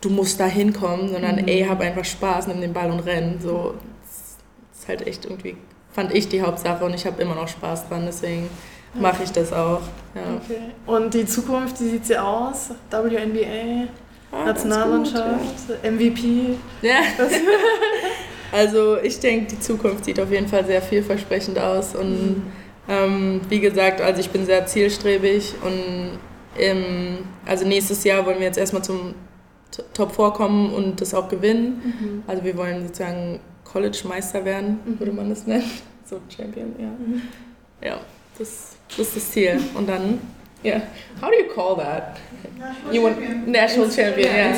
du 0.00 0.10
musst 0.10 0.38
da 0.40 0.46
hinkommen, 0.46 1.08
sondern 1.08 1.36
mhm. 1.36 1.48
ey, 1.48 1.64
hab 1.64 1.80
einfach 1.80 2.04
Spaß, 2.04 2.48
nimm 2.48 2.60
den 2.60 2.72
Ball 2.72 2.90
und 2.90 3.00
renn. 3.00 3.38
So, 3.40 3.74
das 4.02 4.36
ist 4.80 4.88
halt 4.88 5.06
echt 5.06 5.24
irgendwie, 5.24 5.56
fand 5.92 6.14
ich 6.14 6.28
die 6.28 6.42
Hauptsache 6.42 6.84
und 6.84 6.94
ich 6.94 7.06
habe 7.06 7.20
immer 7.22 7.34
noch 7.34 7.48
Spaß 7.48 7.88
dran, 7.88 8.04
deswegen 8.06 8.48
mache 9.00 9.22
ich 9.24 9.32
das 9.32 9.52
auch. 9.52 9.80
Ja. 10.14 10.22
Okay. 10.42 10.60
Und 10.86 11.14
die 11.14 11.26
Zukunft, 11.26 11.80
wie 11.80 11.90
sieht 11.90 12.06
sie 12.06 12.18
aus? 12.18 12.70
WNBA, 12.90 13.88
ah, 14.32 14.44
Nationalmannschaft, 14.46 15.68
ja. 15.82 15.90
MVP? 15.90 16.56
Ja. 16.82 17.00
also 18.52 18.98
ich 18.98 19.20
denke, 19.20 19.54
die 19.54 19.60
Zukunft 19.60 20.04
sieht 20.04 20.20
auf 20.20 20.30
jeden 20.30 20.48
Fall 20.48 20.64
sehr 20.64 20.82
vielversprechend 20.82 21.58
aus. 21.58 21.94
Und 21.94 22.10
mhm. 22.10 22.42
ähm, 22.88 23.40
wie 23.48 23.60
gesagt, 23.60 24.00
also 24.00 24.20
ich 24.20 24.30
bin 24.30 24.46
sehr 24.46 24.66
zielstrebig 24.66 25.54
und 25.62 26.18
im, 26.58 27.18
also 27.44 27.66
nächstes 27.66 28.04
Jahr 28.04 28.24
wollen 28.24 28.38
wir 28.38 28.46
jetzt 28.46 28.58
erstmal 28.58 28.82
zum 28.82 29.14
Top 29.92 30.14
4 30.14 30.30
kommen 30.30 30.72
und 30.72 31.00
das 31.00 31.12
auch 31.14 31.28
gewinnen. 31.28 31.94
Mhm. 32.00 32.22
Also 32.26 32.44
wir 32.44 32.56
wollen 32.56 32.86
sozusagen 32.86 33.40
College-Meister 33.64 34.44
werden, 34.44 34.80
mhm. 34.84 34.98
würde 34.98 35.12
man 35.12 35.28
das 35.28 35.46
nennen. 35.46 35.70
So 36.08 36.20
Champion, 36.28 36.72
ja. 36.78 36.86
Mhm. 36.86 37.22
Ja. 37.82 37.98
Das, 38.38 38.76
das 38.88 38.98
ist 38.98 39.16
das 39.16 39.30
Ziel. 39.30 39.60
Und 39.74 39.88
dann, 39.88 40.20
ja, 40.62 40.76
yeah. 40.76 40.82
how 41.20 41.30
do 41.30 41.36
you 41.36 41.52
call 41.52 41.76
that? 41.76 42.18
You 42.90 43.02
want 43.02 43.46
National 43.46 43.90
Champion, 43.90 44.30
ja. 44.30 44.52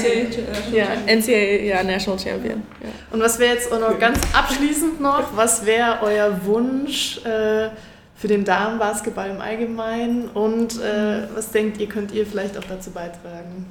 Ja, 0.73 0.87
NCAA, 1.07 1.65
ja, 1.65 1.83
National 1.83 2.19
Champion. 2.19 2.63
Ja. 2.83 2.89
Und 3.11 3.21
was 3.21 3.39
wäre 3.39 3.55
jetzt 3.55 3.73
auch 3.73 3.81
noch 3.81 3.99
ganz 3.99 4.19
abschließend 4.33 5.01
noch, 5.01 5.37
was 5.37 5.67
wäre 5.67 5.99
euer 6.03 6.45
Wunsch 6.45 7.19
äh, 7.25 7.71
für 8.15 8.29
den 8.29 8.45
Damenbasketball 8.45 9.31
im 9.31 9.41
Allgemeinen 9.41 10.29
und 10.29 10.81
äh, 10.81 11.29
was 11.35 11.51
denkt 11.51 11.79
ihr, 11.79 11.89
könnt 11.89 12.13
ihr 12.13 12.27
vielleicht 12.27 12.57
auch 12.59 12.65
dazu 12.65 12.91
beitragen? 12.91 13.67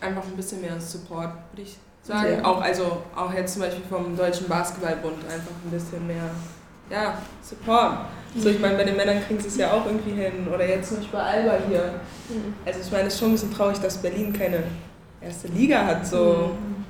Einfach 0.00 0.24
ein 0.24 0.36
bisschen 0.36 0.60
mehr 0.60 0.80
Support, 0.80 1.32
würde 1.52 1.62
ich 1.62 1.76
sagen. 2.02 2.38
Ja. 2.38 2.44
Auch, 2.44 2.60
also, 2.60 3.02
auch 3.16 3.32
jetzt 3.34 3.54
zum 3.54 3.62
Beispiel 3.62 3.84
vom 3.88 4.16
Deutschen 4.16 4.46
Basketballbund 4.46 5.24
einfach 5.24 5.52
ein 5.64 5.70
bisschen 5.70 6.06
mehr 6.06 6.30
ja, 6.90 7.18
Support. 7.42 7.98
So, 8.36 8.48
ich 8.50 8.60
meine, 8.60 8.76
bei 8.76 8.84
den 8.84 8.96
Männern 8.96 9.24
kriegen 9.26 9.40
sie 9.40 9.48
es 9.48 9.56
ja 9.56 9.72
auch 9.72 9.86
irgendwie 9.86 10.10
hin. 10.12 10.46
Oder 10.52 10.68
jetzt 10.68 10.88
zum 10.88 10.98
Beispiel 10.98 11.18
Alba 11.18 11.58
hier. 11.68 11.94
Mhm. 12.28 12.54
Also 12.64 12.80
ich 12.80 12.90
meine, 12.92 13.08
es 13.08 13.14
ist 13.14 13.20
schon 13.20 13.30
ein 13.30 13.32
bisschen 13.32 13.54
traurig, 13.54 13.78
dass 13.78 13.98
Berlin 13.98 14.32
keine 14.32 14.64
erste 15.20 15.48
Liga 15.48 15.84
hat. 15.84 16.06
So. 16.06 16.50
Mhm. 16.52 16.84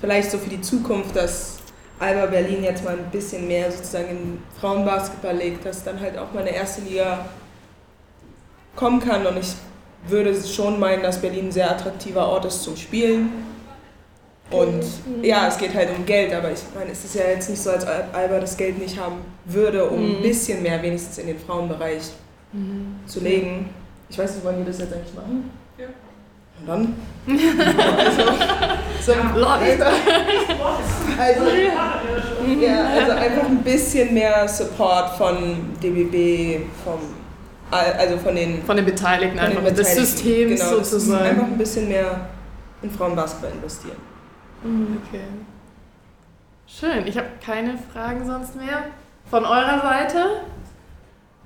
Vielleicht 0.00 0.30
so 0.30 0.38
für 0.38 0.50
die 0.50 0.60
Zukunft, 0.60 1.14
dass 1.14 1.58
Alba 2.00 2.26
Berlin 2.26 2.64
jetzt 2.64 2.84
mal 2.84 2.94
ein 2.94 3.10
bisschen 3.12 3.46
mehr 3.46 3.70
sozusagen 3.70 4.10
in 4.10 4.42
Frauenbasketball 4.60 5.36
legt, 5.36 5.64
dass 5.64 5.84
dann 5.84 6.00
halt 6.00 6.18
auch 6.18 6.32
mal 6.32 6.40
eine 6.40 6.54
erste 6.54 6.82
Liga 6.82 7.26
kommen 8.74 9.00
kann. 9.00 9.24
Und 9.24 9.38
ich 9.38 9.54
würde 10.08 10.34
schon 10.42 10.80
meinen, 10.80 11.02
dass 11.04 11.20
Berlin 11.20 11.46
ein 11.46 11.52
sehr 11.52 11.70
attraktiver 11.70 12.28
Ort 12.28 12.44
ist 12.46 12.64
zum 12.64 12.76
Spielen. 12.76 13.30
Und 14.52 14.84
ja, 15.22 15.48
es 15.48 15.58
geht 15.58 15.74
halt 15.74 15.88
um 15.96 16.04
Geld, 16.04 16.32
aber 16.34 16.50
ich 16.50 16.60
meine, 16.74 16.90
es 16.90 17.04
ist 17.04 17.14
ja 17.14 17.22
jetzt 17.28 17.48
nicht 17.48 17.62
so, 17.62 17.70
als 17.70 17.86
Alba 17.86 18.38
das 18.38 18.56
Geld 18.56 18.78
nicht 18.78 19.00
haben 19.00 19.16
würde, 19.44 19.84
um 19.88 20.00
mhm. 20.00 20.16
ein 20.16 20.22
bisschen 20.22 20.62
mehr 20.62 20.82
wenigstens 20.82 21.18
in 21.18 21.26
den 21.26 21.38
Frauenbereich 21.38 22.02
mhm. 22.52 22.96
zu 23.06 23.20
legen. 23.20 23.70
Ich 24.08 24.18
weiß 24.18 24.34
nicht, 24.34 24.44
wollen 24.44 24.58
die 24.58 24.70
das 24.70 24.78
jetzt 24.78 24.92
eigentlich 24.92 25.14
machen? 25.14 25.50
Ja. 25.78 25.86
Und 26.60 26.68
dann? 26.68 26.94
also, 27.98 28.22
so 29.00 29.12
also, 29.12 29.84
also, 31.18 31.44
ja, 32.60 32.84
also 32.88 33.12
einfach 33.12 33.46
ein 33.48 33.62
bisschen 33.62 34.12
mehr 34.12 34.46
Support 34.46 35.16
von 35.16 35.76
DBB, 35.82 36.66
vom, 36.84 36.98
also 37.70 38.18
von 38.18 38.34
den, 38.34 38.62
von 38.64 38.76
den 38.76 38.84
Beteiligten, 38.84 39.38
von 39.38 39.46
einfach 39.46 39.62
den 39.62 39.74
Beteiligten, 39.74 40.02
des 40.02 40.10
Systems 40.10 40.60
genau, 40.60 40.74
sozusagen. 40.76 41.24
Einfach 41.24 41.44
ein 41.44 41.58
bisschen 41.58 41.88
mehr 41.88 42.28
in 42.82 42.90
Frauenbasketball 42.90 43.52
investieren. 43.52 44.11
Mhm. 44.62 45.02
Okay. 45.06 45.26
Schön. 46.66 47.06
Ich 47.06 47.16
habe 47.18 47.28
keine 47.44 47.76
Fragen 47.76 48.24
sonst 48.24 48.56
mehr. 48.56 48.86
Von 49.26 49.44
eurer 49.44 49.80
Seite? 49.80 50.46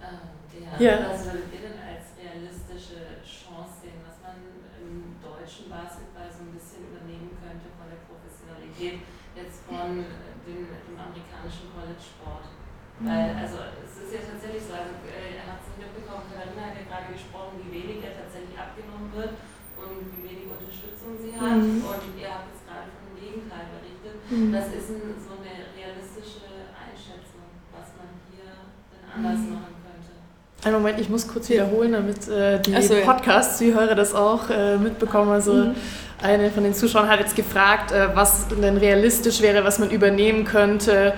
Ähm, 0.00 0.78
ja. 0.78 1.10
Was 1.10 1.24
würdet 1.24 1.48
ihr 1.52 1.62
denn 1.66 1.78
als 1.80 2.12
realistische 2.14 3.22
Chance 3.24 3.82
sehen, 3.82 4.00
was 4.04 4.20
man 4.20 4.36
im 4.80 5.16
deutschen 5.24 5.70
Basketball 5.72 6.28
so 6.28 6.44
ein 6.44 6.52
bisschen 6.52 6.92
übernehmen 6.92 7.32
könnte 7.40 7.68
von 7.74 7.88
der 7.88 8.00
Professionalität 8.04 9.00
jetzt 9.34 9.64
von 9.64 10.02
dem, 10.44 10.62
dem 10.76 10.94
amerikanischen 10.94 11.72
College-Sport? 11.72 12.52
Mhm. 13.00 13.06
Weil, 13.08 13.28
also, 13.36 13.56
es 13.84 13.92
ist 13.96 14.12
ja 14.12 14.20
tatsächlich 14.24 14.64
so, 14.64 14.72
also, 14.72 14.92
äh, 15.04 15.40
er 15.40 15.44
hat 15.52 15.60
es 15.60 15.68
nicht 15.72 15.80
mitbekommen, 15.84 16.28
Katharina 16.32 16.72
hat 16.72 16.76
ja 16.80 16.84
gerade 16.88 17.12
gesprochen, 17.12 17.60
wie 17.64 17.72
wenig 17.72 18.00
er 18.04 18.16
tatsächlich 18.16 18.56
abgenommen 18.56 19.12
wird 19.12 19.36
und 19.76 20.00
wie 20.16 20.22
wenig 20.24 20.48
Unterstützung 20.48 21.12
sie 21.20 21.36
hat. 21.36 21.60
Mhm. 21.60 21.84
Und 21.84 22.16
ihr 22.16 22.30
habt 22.32 22.48
es 22.56 22.64
gerade 22.64 22.88
von 22.88 23.04
dem 23.12 23.16
Gegenteil 23.20 23.68
berichtet. 23.76 24.15
Mhm. 24.30 24.52
Das 24.52 24.66
ist 24.66 24.90
ein, 24.90 25.14
so 25.22 25.34
eine 25.38 25.66
realistische 25.76 26.46
Einschätzung, 26.74 27.46
was 27.72 27.88
man 27.96 28.08
hier 28.30 28.50
denn 28.90 29.04
anders 29.14 29.40
mhm. 29.40 29.54
machen 29.54 29.74
könnte. 29.84 30.66
Einen 30.66 30.82
Moment, 30.82 31.00
ich 31.00 31.08
muss 31.08 31.28
kurz 31.28 31.48
wiederholen, 31.48 31.92
damit 31.92 32.28
äh, 32.28 32.60
die 32.60 32.80
so, 32.82 32.94
Podcast-Zuhörer 33.04 33.94
das 33.94 34.14
auch 34.14 34.50
äh, 34.50 34.76
mitbekommen. 34.78 35.30
Also 35.30 35.54
mhm. 35.54 35.74
eine 36.20 36.50
von 36.50 36.64
den 36.64 36.74
Zuschauern 36.74 37.08
hat 37.08 37.20
jetzt 37.20 37.36
gefragt, 37.36 37.92
äh, 37.92 38.08
was 38.14 38.48
denn 38.48 38.76
realistisch 38.76 39.40
wäre, 39.40 39.64
was 39.64 39.78
man 39.78 39.90
übernehmen 39.90 40.44
könnte 40.44 41.14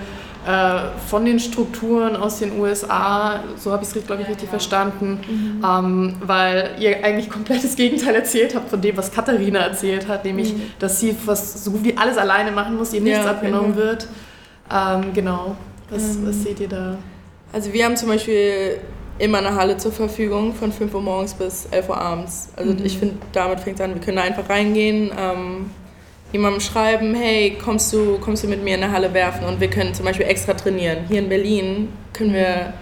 von 1.07 1.25
den 1.25 1.39
Strukturen 1.39 2.15
aus 2.15 2.39
den 2.39 2.59
USA, 2.59 3.43
so 3.57 3.71
habe 3.71 3.83
ich 3.83 3.95
es, 3.95 4.05
glaube 4.05 4.21
ich, 4.21 4.29
richtig 4.29 4.49
verstanden, 4.49 5.19
mhm. 5.27 5.65
ähm, 5.65 6.15
weil 6.21 6.71
ihr 6.79 7.03
eigentlich 7.03 7.29
komplett 7.29 7.63
das 7.63 7.75
Gegenteil 7.77 8.15
erzählt 8.15 8.55
habt 8.55 8.69
von 8.69 8.81
dem, 8.81 8.97
was 8.97 9.11
Katharina 9.11 9.59
erzählt 9.59 10.07
hat, 10.07 10.25
nämlich, 10.25 10.53
mhm. 10.53 10.61
dass 10.79 10.99
sie 10.99 11.15
was, 11.25 11.63
so 11.63 11.71
gut 11.71 11.83
wie 11.83 11.97
alles 11.97 12.17
alleine 12.17 12.51
machen 12.51 12.77
muss, 12.77 12.93
ihr 12.93 13.01
nichts 13.01 13.23
ja, 13.23 13.31
abgenommen 13.31 13.73
genau. 13.73 13.85
wird. 13.85 14.07
Ähm, 14.71 15.13
genau, 15.13 15.55
was, 15.89 16.17
mhm. 16.17 16.27
was 16.27 16.43
seht 16.43 16.59
ihr 16.59 16.69
da? 16.69 16.97
Also 17.51 17.73
wir 17.73 17.85
haben 17.85 17.95
zum 17.95 18.09
Beispiel 18.09 18.79
immer 19.17 19.39
eine 19.39 19.55
Halle 19.55 19.77
zur 19.77 19.91
Verfügung 19.91 20.53
von 20.53 20.71
5 20.71 20.93
Uhr 20.93 21.01
morgens 21.01 21.33
bis 21.33 21.65
11 21.71 21.89
Uhr 21.89 21.97
abends. 21.99 22.49
Also 22.55 22.73
mhm. 22.73 22.85
ich 22.85 22.97
finde, 22.97 23.15
damit 23.33 23.59
fängt 23.59 23.79
es 23.79 23.85
an, 23.85 23.93
wir 23.93 24.01
können 24.01 24.17
da 24.17 24.23
einfach 24.23 24.49
reingehen. 24.49 25.11
Ähm, 25.17 25.69
jemandem 26.31 26.61
schreiben, 26.61 27.15
hey, 27.15 27.57
kommst 27.63 27.91
du, 27.93 28.17
kommst 28.19 28.43
du 28.43 28.47
mit 28.47 28.63
mir 28.63 28.75
in 28.75 28.83
eine 28.83 28.91
Halle 28.91 29.13
werfen 29.13 29.45
und 29.45 29.59
wir 29.59 29.69
können 29.69 29.93
zum 29.93 30.05
Beispiel 30.05 30.27
extra 30.27 30.53
trainieren. 30.53 30.99
Hier 31.07 31.19
in 31.19 31.29
Berlin 31.29 31.89
können 32.13 32.33
wir, 32.33 32.73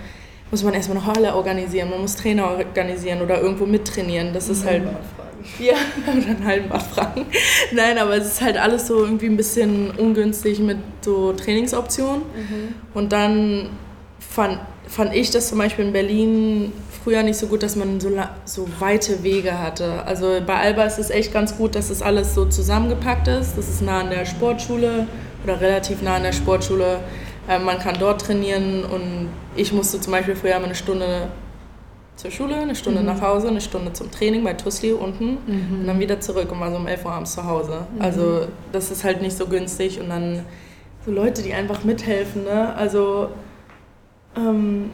muss 0.52 0.64
man 0.64 0.74
erstmal 0.74 0.98
eine 0.98 1.07
Halle 1.07 1.36
organisieren, 1.36 1.90
man 1.90 2.02
muss 2.02 2.15
Trainer 2.15 2.49
organisieren 2.49 3.22
oder 3.22 3.41
irgendwo 3.41 3.65
mittrainieren. 3.65 4.34
Das 4.34 4.49
ist 4.49 4.65
halt. 4.65 4.84
Ja, 5.60 5.76
oder 6.03 6.28
einen 6.28 6.45
halben 6.45 6.68
fragen. 6.68 7.26
Nein, 7.72 7.98
aber 7.98 8.18
es 8.18 8.28
ist 8.28 8.41
halt 8.41 8.57
alles 8.57 8.88
so 8.88 9.06
irgendwie 9.06 9.28
ein 9.28 9.38
bisschen 9.38 9.91
ungünstig 9.91 10.60
mit 10.60 10.78
so 10.99 11.32
Trainingsoptionen. 11.32 12.24
Mhm. 12.24 12.76
Und 12.94 13.14
dann 13.14 13.69
fand, 14.19 14.60
fand 14.88 15.14
ich 15.14 15.32
das 15.32 15.50
zum 15.50 15.58
Beispiel 15.58 15.86
in 15.86 15.94
Berlin 15.94 16.74
früher 17.04 17.24
nicht 17.24 17.38
so 17.38 17.48
gut, 17.48 17.64
dass 17.64 17.76
man 17.76 18.00
so, 18.00 18.12
so 18.46 18.68
weite 18.80 19.24
Wege 19.24 19.60
hatte. 19.60 20.04
Also 20.06 20.40
bei 20.46 20.56
Alba 20.56 20.84
ist 20.84 21.00
es 21.00 21.10
echt 21.10 21.34
ganz 21.34 21.58
gut, 21.58 21.76
dass 21.76 21.90
es 21.90 22.00
das 22.00 22.02
alles 22.02 22.34
so 22.34 22.46
zusammengepackt 22.46 23.28
ist. 23.28 23.58
Das 23.58 23.70
ist 23.70 23.82
nah 23.82 24.02
an 24.02 24.10
der 24.10 24.26
Sportschule 24.26 25.08
oder 25.44 25.62
relativ 25.62 26.02
nah 26.02 26.16
an 26.16 26.24
der 26.24 26.34
Sportschule. 26.34 27.00
Äh, 27.48 27.60
man 27.60 27.80
kann 27.80 27.96
dort 28.00 28.22
trainieren 28.22 28.84
und 28.84 29.30
ich 29.56 29.72
musste 29.74 30.02
zum 30.02 30.12
Beispiel 30.12 30.36
früher 30.36 30.56
eine 30.56 30.76
Stunde 30.76 31.30
zur 32.16 32.32
Schule, 32.32 32.56
eine 32.56 32.76
Stunde 32.76 33.02
mhm. 33.02 33.06
nach 33.06 33.22
Hause, 33.22 33.48
eine 33.48 33.62
Stunde 33.62 33.94
zum 33.94 34.12
Training 34.12 34.44
bei 34.44 34.54
Tusli 34.54 34.92
unten 34.92 35.38
mhm. 35.46 35.80
und 35.80 35.88
dann 35.88 36.00
wieder 36.00 36.20
zurück 36.20 36.52
und 36.52 36.60
war 36.60 36.72
so 36.72 36.78
um 36.78 36.88
11 36.88 37.06
Uhr 37.06 37.12
abends 37.12 37.34
zu 37.34 37.46
Hause. 37.46 37.88
Mhm. 37.96 38.02
Also 38.02 38.48
das 38.72 38.92
ist 38.92 39.04
halt 39.04 39.22
nicht 39.22 39.38
so 39.38 39.46
günstig 39.46 40.00
und 40.02 40.10
dann 40.10 40.44
so 41.06 41.12
Leute, 41.12 41.44
die 41.44 41.54
einfach 41.54 41.84
mithelfen. 41.84 42.44
Ne? 42.44 42.76
Also 42.76 43.30
ähm, 44.38 44.92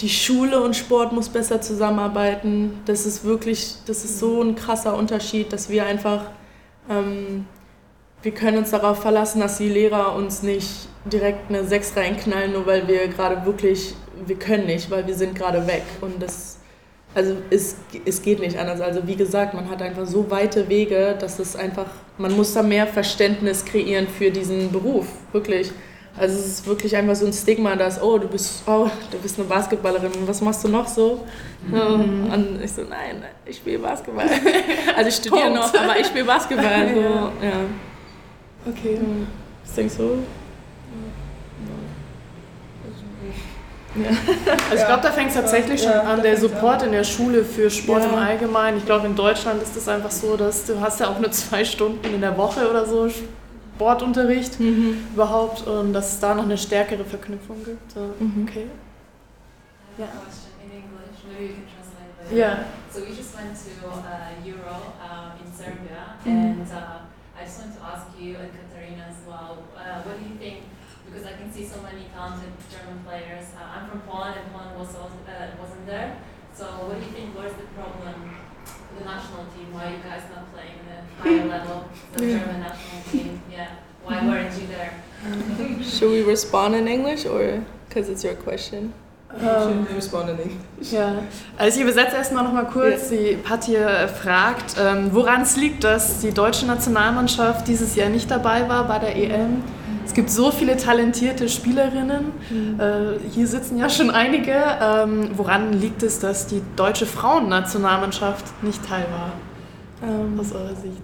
die 0.00 0.08
Schule 0.08 0.60
und 0.60 0.74
Sport 0.74 1.12
muss 1.12 1.28
besser 1.28 1.60
zusammenarbeiten. 1.60 2.80
Das 2.84 3.06
ist 3.06 3.24
wirklich, 3.24 3.76
das 3.86 4.04
ist 4.04 4.18
so 4.18 4.42
ein 4.42 4.56
krasser 4.56 4.96
Unterschied, 4.96 5.52
dass 5.52 5.68
wir 5.68 5.86
einfach, 5.86 6.30
ähm, 6.90 7.46
wir 8.22 8.32
können 8.32 8.58
uns 8.58 8.70
darauf 8.70 9.00
verlassen, 9.00 9.40
dass 9.40 9.58
die 9.58 9.68
Lehrer 9.68 10.14
uns 10.16 10.42
nicht 10.42 10.88
direkt 11.04 11.48
eine 11.48 11.64
6 11.64 11.96
reinknallen, 11.96 12.52
nur 12.52 12.66
weil 12.66 12.88
wir 12.88 13.06
gerade 13.08 13.44
wirklich, 13.46 13.94
wir 14.26 14.36
können 14.36 14.66
nicht, 14.66 14.90
weil 14.90 15.06
wir 15.06 15.14
sind 15.14 15.34
gerade 15.34 15.66
weg. 15.66 15.84
Und 16.00 16.20
das, 16.20 16.58
also 17.14 17.36
es, 17.50 17.76
es 18.04 18.22
geht 18.22 18.40
nicht 18.40 18.58
anders. 18.58 18.80
Also 18.80 19.06
wie 19.06 19.16
gesagt, 19.16 19.54
man 19.54 19.70
hat 19.70 19.80
einfach 19.80 20.06
so 20.06 20.28
weite 20.30 20.68
Wege, 20.68 21.14
dass 21.20 21.38
es 21.38 21.54
einfach, 21.54 21.86
man 22.18 22.34
muss 22.34 22.54
da 22.54 22.62
mehr 22.62 22.86
Verständnis 22.86 23.64
kreieren 23.64 24.08
für 24.08 24.30
diesen 24.30 24.72
Beruf, 24.72 25.06
wirklich. 25.32 25.70
Also 26.16 26.38
es 26.38 26.46
ist 26.46 26.66
wirklich 26.66 26.94
einfach 26.96 27.16
so 27.16 27.26
ein 27.26 27.32
Stigma, 27.32 27.74
dass, 27.74 28.00
oh, 28.00 28.18
du 28.18 28.28
bist, 28.28 28.62
oh, 28.66 28.88
du 29.10 29.18
bist 29.18 29.36
eine 29.38 29.48
Basketballerin, 29.48 30.12
was 30.26 30.40
machst 30.40 30.62
du 30.62 30.68
noch 30.68 30.86
so? 30.86 31.24
Mhm. 31.66 32.30
Und 32.32 32.62
ich 32.62 32.72
so, 32.72 32.82
nein, 32.82 33.24
ich 33.44 33.56
spiele 33.56 33.78
Basketball. 33.78 34.26
Also 34.96 35.08
ich 35.08 35.16
studiere 35.16 35.50
noch, 35.50 35.74
aber 35.74 35.98
ich 35.98 36.06
spiele 36.06 36.24
Basketball. 36.24 36.88
So, 36.94 37.00
ja. 37.44 37.52
Okay. 38.66 39.00
Was 39.64 39.74
denkst 39.74 39.96
du? 39.96 40.18
Ja. 43.96 44.08
Also 44.70 44.82
ich 44.82 44.86
glaube, 44.86 45.02
da 45.02 45.12
fängt 45.12 45.28
es 45.28 45.34
tatsächlich 45.34 45.82
schon 45.82 45.92
an, 45.92 46.22
der 46.22 46.36
Support 46.36 46.82
in 46.82 46.92
der 46.92 47.04
Schule 47.04 47.44
für 47.44 47.70
Sport 47.70 48.02
ja. 48.02 48.08
im 48.08 48.14
Allgemeinen. 48.16 48.78
Ich 48.78 48.86
glaube, 48.86 49.06
in 49.06 49.14
Deutschland 49.14 49.62
ist 49.62 49.76
es 49.76 49.88
einfach 49.88 50.10
so, 50.10 50.36
dass 50.36 50.66
du 50.66 50.80
hast 50.80 51.00
ja 51.00 51.08
auch 51.08 51.18
nur 51.18 51.30
zwei 51.30 51.64
Stunden 51.64 52.04
in 52.12 52.20
der 52.20 52.36
Woche 52.36 52.68
oder 52.68 52.86
so 52.86 53.08
Sportunterricht 53.74 54.60
mhm. 54.60 55.08
überhaupt 55.12 55.66
und 55.66 55.92
dass 55.92 56.14
es 56.14 56.20
da 56.20 56.34
noch 56.34 56.44
eine 56.44 56.56
stärkere 56.56 57.04
Verknüpfung 57.04 57.64
gibt. 57.64 57.92
So, 57.92 58.14
mhm. 58.18 58.46
Okay. 58.48 58.66
Yeah. 59.98 60.08
Yeah. 62.32 62.64
So 62.90 63.00
we 63.00 63.14
just 63.14 63.34
went 63.36 63.54
to 63.54 63.88
uh, 63.88 64.32
Euro 64.44 64.94
uh, 64.98 65.36
in 65.44 65.52
Serbia, 65.52 66.16
mm-hmm. 66.24 66.30
and 66.30 66.72
uh, 66.72 66.98
I 67.38 67.44
just 67.44 67.60
want 67.60 67.74
to 67.76 67.82
ask 67.84 68.06
you 68.18 68.36
and 68.36 68.50
Katarina 68.50 69.06
as 69.10 69.20
well. 69.26 69.62
Uh, 69.76 70.02
what 70.02 70.18
do 70.18 70.24
you 70.24 70.36
think? 70.36 70.64
Because 71.04 71.26
I 71.26 71.32
can 71.32 71.52
see 71.52 71.66
so 71.66 71.82
many 71.82 72.06
talented 72.14 72.50
German 72.70 73.04
players. 73.04 73.52
Uh, 73.54 73.66
I'm 73.66 73.90
from 73.90 74.00
Poland, 74.02 74.38
and 74.40 74.52
Poland 74.52 74.78
was 74.78 74.94
uh, 74.94 75.50
wasn't 75.60 75.86
there. 75.86 76.16
So 76.54 76.64
what 76.86 76.98
do 76.98 77.06
you 77.06 77.12
think? 77.12 77.36
Where's 77.36 77.54
the 77.54 77.68
problem? 77.76 78.34
The 78.98 79.04
national 79.04 79.44
team? 79.54 79.72
Why 79.72 79.90
you 79.90 79.98
guys 80.02 80.22
not 80.34 80.52
playing 80.52 80.78
the 80.88 81.22
higher 81.22 81.46
level, 81.56 81.88
the 82.12 82.26
yeah. 82.26 82.38
German 82.38 82.60
national 82.60 83.02
team? 83.10 83.42
Yeah, 83.50 83.68
why 84.04 84.26
weren't 84.26 84.54
you 84.60 84.66
there? 84.66 84.92
Should 85.82 86.10
we 86.10 86.22
respond 86.22 86.74
in 86.74 86.88
English 86.88 87.24
or 87.26 87.64
because 87.88 88.08
it's 88.08 88.24
your 88.24 88.34
question? 88.34 88.92
Ähm, 89.42 89.86
ja, 90.92 91.14
also 91.58 91.76
ich 91.76 91.82
übersetze 91.82 92.16
erstmal 92.16 92.44
noch 92.44 92.52
mal 92.52 92.66
kurz. 92.66 93.10
Ja. 93.10 93.16
Die 93.16 93.36
Patje 93.36 94.08
fragt, 94.08 94.76
ähm, 94.78 95.10
woran 95.12 95.42
es 95.42 95.56
liegt, 95.56 95.82
dass 95.82 96.20
die 96.20 96.32
deutsche 96.32 96.66
Nationalmannschaft 96.66 97.66
dieses 97.66 97.96
Jahr 97.96 98.10
nicht 98.10 98.30
dabei 98.30 98.68
war 98.68 98.86
bei 98.86 98.98
der 99.00 99.16
EM. 99.16 99.62
Es 100.04 100.12
gibt 100.12 100.30
so 100.30 100.50
viele 100.50 100.76
talentierte 100.76 101.48
Spielerinnen. 101.48 102.32
Mhm. 102.50 102.80
Äh, 102.80 103.18
hier 103.30 103.46
sitzen 103.46 103.78
ja 103.78 103.88
schon 103.88 104.10
einige. 104.10 104.52
Ähm, 104.52 105.30
woran 105.36 105.72
liegt 105.72 106.02
es, 106.02 106.18
dass 106.18 106.46
die 106.46 106.62
deutsche 106.76 107.06
Frauennationalmannschaft 107.06 108.62
nicht 108.62 108.86
teil 108.86 109.06
war? 109.10 109.32
Ähm, 110.08 110.38
aus 110.38 110.52
eurer 110.52 110.74
Sicht? 110.74 111.02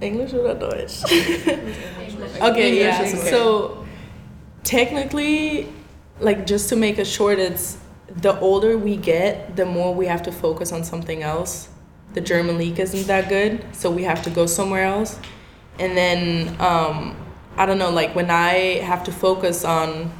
Englisch 0.00 0.34
oder 0.34 0.54
Deutsch? 0.54 1.04
okay, 2.40 2.80
yeah. 2.80 3.06
So 3.30 3.84
technically, 4.64 5.68
like 6.20 6.46
just 6.46 6.68
to 6.70 6.76
make 6.76 7.00
it 7.00 7.06
short, 7.06 7.38
it's 7.38 7.78
the 8.20 8.38
older 8.40 8.76
we 8.76 8.96
get, 8.96 9.56
the 9.56 9.64
more 9.64 9.94
we 9.94 10.06
have 10.06 10.22
to 10.22 10.32
focus 10.32 10.72
on 10.72 10.84
something 10.84 11.22
else. 11.22 11.68
The 12.14 12.20
German 12.20 12.58
league 12.58 12.78
isn't 12.78 13.06
that 13.06 13.28
good, 13.28 13.64
so 13.72 13.90
we 13.90 14.04
have 14.04 14.22
to 14.22 14.30
go 14.30 14.46
somewhere 14.46 14.84
else. 14.84 15.18
And 15.78 15.96
then 15.96 16.56
um, 16.60 17.16
I 17.56 17.66
don't 17.66 17.78
know, 17.78 17.90
like 17.90 18.14
when 18.14 18.30
I 18.30 18.80
have 18.80 19.04
to 19.04 19.12
focus 19.12 19.64
on 19.64 20.12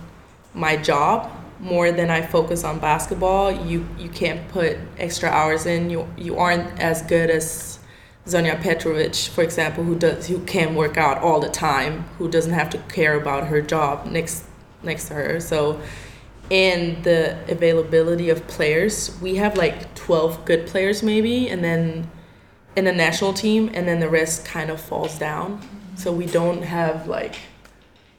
my 0.55 0.77
job 0.77 1.31
more 1.59 1.90
than 1.90 2.11
I 2.11 2.23
focus 2.23 2.62
on 2.62 2.78
basketball, 2.78 3.51
you 3.51 3.86
you 3.98 4.09
can't 4.09 4.47
put 4.48 4.77
extra 4.98 5.28
hours 5.28 5.66
in. 5.66 5.90
You 5.90 6.09
you 6.16 6.36
aren't 6.39 6.78
as 6.81 7.02
good 7.02 7.31
as 7.31 7.78
Zonia 8.27 8.61
Petrovic, 8.61 9.16
for 9.28 9.43
example, 9.43 9.82
who 9.85 9.97
does 9.97 10.28
who 10.28 10.40
can 10.44 10.74
work 10.74 10.97
out 10.97 11.19
all 11.19 11.40
the 11.40 11.48
time, 11.48 12.05
who 12.19 12.28
doesn't 12.28 12.52
have 12.52 12.70
to 12.70 12.78
care 12.78 13.19
about 13.20 13.48
her 13.48 13.61
job 13.61 14.06
next 14.06 14.44
next 14.82 15.09
to 15.09 15.15
her. 15.15 15.40
So 15.40 15.81
and 16.51 17.02
the 17.05 17.39
availability 17.51 18.28
of 18.31 18.47
players, 18.47 19.19
we 19.20 19.36
have 19.36 19.56
like 19.56 19.94
12 19.94 20.44
good 20.44 20.66
players 20.66 21.02
maybe 21.02 21.48
and 21.48 21.65
then 21.65 22.11
in 22.77 22.85
the 22.85 22.93
national 22.93 23.32
team 23.32 23.70
and 23.73 23.89
then 23.89 24.01
the 24.01 24.09
rest 24.09 24.44
kind 24.44 24.70
of 24.70 24.81
falls 24.81 25.19
down 25.19 25.61
so 25.97 26.12
we 26.12 26.27
don't 26.27 26.62
have 26.62 27.07
like 27.07 27.37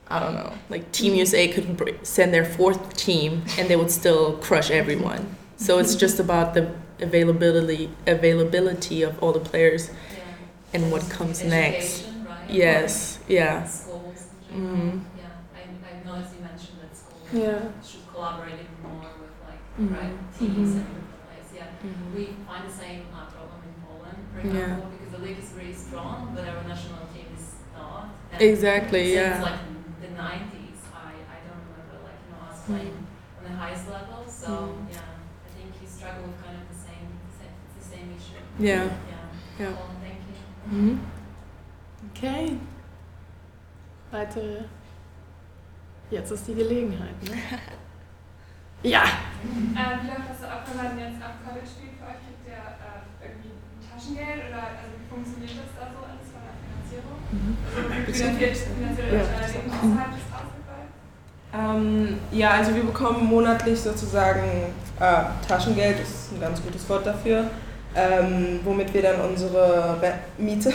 I 0.07 0.19
don't 0.19 0.35
know, 0.35 0.53
like 0.69 0.91
Team 0.91 1.15
USA 1.15 1.47
could 1.47 2.05
send 2.05 2.33
their 2.33 2.45
fourth 2.45 2.95
team 2.95 3.43
and 3.57 3.67
they 3.67 3.75
would 3.75 3.89
still 3.89 4.37
crush 4.37 4.69
everyone. 4.69 5.35
So 5.57 5.79
it's 5.79 5.95
just 5.95 6.19
about 6.19 6.53
the 6.53 6.75
availability 6.99 7.89
availability 8.05 9.01
of 9.01 9.21
all 9.21 9.33
the 9.33 9.39
players 9.39 9.89
yeah. 9.89 10.23
and 10.73 10.91
what 10.91 11.09
comes 11.09 11.43
next. 11.43 12.05
Right? 12.05 12.49
Yes, 12.49 13.19
yeah. 13.27 13.65
Schools 13.65 14.27
mm-hmm. 14.51 14.99
Yeah, 15.17 15.25
I, 15.55 15.61
I 15.89 16.05
noticed 16.05 16.35
you 16.35 16.43
mentioned 16.43 16.77
that 16.81 16.95
schools 16.95 17.29
yeah. 17.33 17.59
should 17.81 18.07
collaborate 18.13 18.53
even 18.53 18.77
more 18.83 19.09
with 19.19 19.33
like 19.43 19.61
mm-hmm. 19.79 19.95
right 19.95 20.37
teams 20.37 20.69
mm-hmm. 20.69 20.79
and 20.79 20.95
the 20.95 21.17
players. 21.25 21.49
Yeah, 21.55 21.67
mm-hmm. 21.83 22.15
we 22.15 22.25
find 22.45 22.69
the 22.69 22.73
same 22.73 23.07
uh, 23.13 23.25
problem 23.25 23.59
in 23.65 23.73
Poland, 23.87 24.17
for 24.31 24.39
example, 24.39 24.89
yeah. 24.91 24.97
because 24.97 25.11
the 25.17 25.25
league 25.25 25.39
is 25.39 25.51
really 25.57 25.73
strong, 25.73 26.31
but 26.35 26.47
our 26.47 26.63
national 26.63 26.94
exactly, 28.39 29.13
yeah. 29.13 29.41
like 29.41 29.59
the 30.01 30.07
90s, 30.07 30.81
I, 30.93 31.13
I 31.25 31.37
don't 31.47 31.63
remember 31.69 31.97
like, 32.03 32.19
you 32.23 32.31
know, 32.31 32.49
us 32.49 32.59
mm. 32.61 32.65
playing 32.65 32.97
mm. 32.97 33.37
on 33.37 33.43
the 33.43 33.57
highest 33.57 33.89
level. 33.89 34.23
So, 34.27 34.47
mm. 34.47 34.91
yeah, 34.91 34.99
I 34.99 35.49
think 35.57 35.73
you 35.81 35.87
struggle 35.87 36.23
with 36.27 36.43
kind 36.43 36.57
of 36.61 36.67
the 36.69 36.75
same, 36.75 37.07
same 37.39 37.55
the 37.77 37.83
same 37.83 38.07
issue. 38.17 38.41
Yeah. 38.59 38.85
Yeah. 38.85 38.91
yeah. 39.59 39.71
Well, 39.71 39.95
thank 40.01 40.19
you. 40.27 40.77
Mhm. 40.77 40.99
Okay. 42.11 42.57
Weitere. 44.11 44.65
Jetzt 46.11 46.31
ist 46.31 46.47
die 46.47 46.53
Gelegenheit, 46.53 47.21
ne? 47.23 47.35
ja. 48.89 49.03
Äh, 49.03 50.03
wie 50.03 50.07
läuft 50.07 50.29
das 50.29 50.39
so 50.39 50.45
ab, 50.45 50.63
wenn 50.69 50.77
man 50.77 50.99
jetzt 50.99 51.21
am 51.21 51.33
College 51.43 51.65
spielt? 51.65 51.97
Für 51.97 52.05
euch 52.13 52.21
gibt 52.29 52.47
ihr 52.47 52.61
äh, 52.61 53.25
irgendwie 53.25 53.57
Taschengeld 53.81 54.49
oder 54.49 54.61
also 54.77 54.93
wie 54.93 55.07
funktioniert 55.09 55.57
das 55.57 55.73
da 55.73 55.89
so 55.91 56.05
alles? 56.05 56.24
Ähm, 61.53 62.17
ja, 62.31 62.51
also 62.51 62.75
wir 62.75 62.83
bekommen 62.83 63.25
monatlich 63.25 63.79
sozusagen 63.79 64.73
äh, 64.99 65.47
Taschengeld, 65.47 65.99
das 65.99 66.09
ist 66.09 66.33
ein 66.33 66.41
ganz 66.41 66.61
gutes 66.61 66.87
Wort 66.89 67.05
dafür, 67.05 67.45
ähm, 67.95 68.59
womit 68.63 68.93
wir 68.93 69.01
dann 69.01 69.21
unsere 69.21 69.97
Re 70.01 70.13
Miete, 70.37 70.73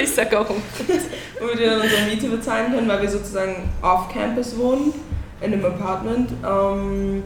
ich 0.00 0.14
sag 0.14 0.34
auch, 0.34 0.48
womit 0.48 1.58
wir 1.58 1.70
dann 1.70 1.80
unsere 1.80 2.02
Miete 2.02 2.28
bezahlen 2.28 2.72
können, 2.72 2.88
weil 2.88 3.02
wir 3.02 3.10
sozusagen 3.10 3.68
off-Campus 3.82 4.56
wohnen, 4.56 4.94
in 5.40 5.52
einem 5.52 5.64
Apartment. 5.64 6.30
Ähm, 6.44 7.22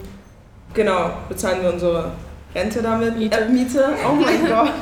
genau, 0.73 1.11
bezahlen 1.29 1.63
wir 1.63 1.73
unsere 1.73 2.13
Rente 2.55 2.83
damit. 2.83 3.19
Miete. 3.19 3.39
Äh, 3.39 3.49
Miete, 3.49 3.89
oh 4.09 4.15
mein 4.15 4.47
Gott. 4.49 4.73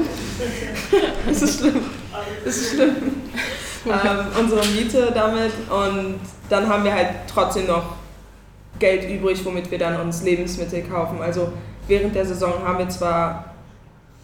das 1.26 1.42
ist 1.42 1.60
schlimm. 1.60 2.01
Das 2.44 2.56
ist 2.56 2.74
schlimm. 2.74 2.96
ähm, 3.86 4.26
unsere 4.38 4.66
Miete 4.66 5.10
damit 5.12 5.52
und 5.70 6.20
dann 6.48 6.68
haben 6.68 6.84
wir 6.84 6.94
halt 6.94 7.08
trotzdem 7.32 7.66
noch 7.66 7.96
Geld 8.78 9.08
übrig, 9.08 9.44
womit 9.44 9.70
wir 9.70 9.78
dann 9.78 10.00
uns 10.00 10.22
Lebensmittel 10.22 10.82
kaufen. 10.82 11.20
Also 11.20 11.52
während 11.88 12.14
der 12.14 12.26
Saison 12.26 12.64
haben 12.64 12.78
wir 12.78 12.88
zwar 12.88 13.54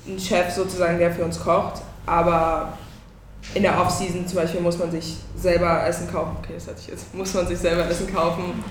einen 0.06 0.18
Chef 0.18 0.50
sozusagen, 0.52 0.98
der 0.98 1.12
für 1.12 1.24
uns 1.24 1.40
kocht, 1.40 1.82
aber 2.06 2.72
in 3.54 3.62
der 3.62 3.80
Off-Season 3.80 4.26
zum 4.26 4.38
Beispiel 4.38 4.60
muss 4.60 4.78
man 4.78 4.90
sich 4.90 5.16
selber 5.36 5.86
Essen 5.86 6.10
kaufen. 6.10 6.36
Okay, 6.42 6.54
das 6.54 6.66
hatte 6.66 6.78
ich 6.80 6.88
jetzt. 6.88 7.14
Muss 7.14 7.32
man 7.34 7.46
sich 7.46 7.58
selber 7.58 7.86
Essen 7.88 8.12
kaufen. 8.12 8.64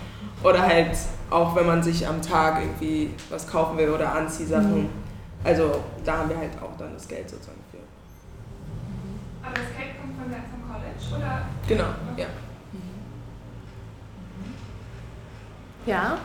Oder 0.44 0.62
halt 0.62 0.96
auch, 1.30 1.56
wenn 1.56 1.66
man 1.66 1.82
sich 1.82 2.08
am 2.08 2.22
Tag 2.22 2.62
irgendwie 2.62 3.10
was 3.30 3.48
kaufen 3.48 3.78
will 3.78 3.90
oder 3.90 4.14
Anziehsachen. 4.14 4.84
Mhm. 4.84 4.90
Also 5.44 5.84
da 6.06 6.18
haben 6.18 6.30
wir 6.30 6.38
halt 6.38 6.52
auch 6.62 6.78
dann 6.78 6.94
das 6.94 7.08
Geld 7.08 7.30
sozusagen 7.30 7.60
für. 7.72 7.78
Aber 9.46 9.56
das 9.56 9.76
Geld 9.78 10.00
kommt 10.00 10.16
von 10.20 10.30
der, 10.30 10.42
vom 10.52 10.62
College, 10.70 10.96
oder? 11.16 11.42
Genau, 11.68 11.86
ja. 12.18 12.28
Ja? 15.86 16.18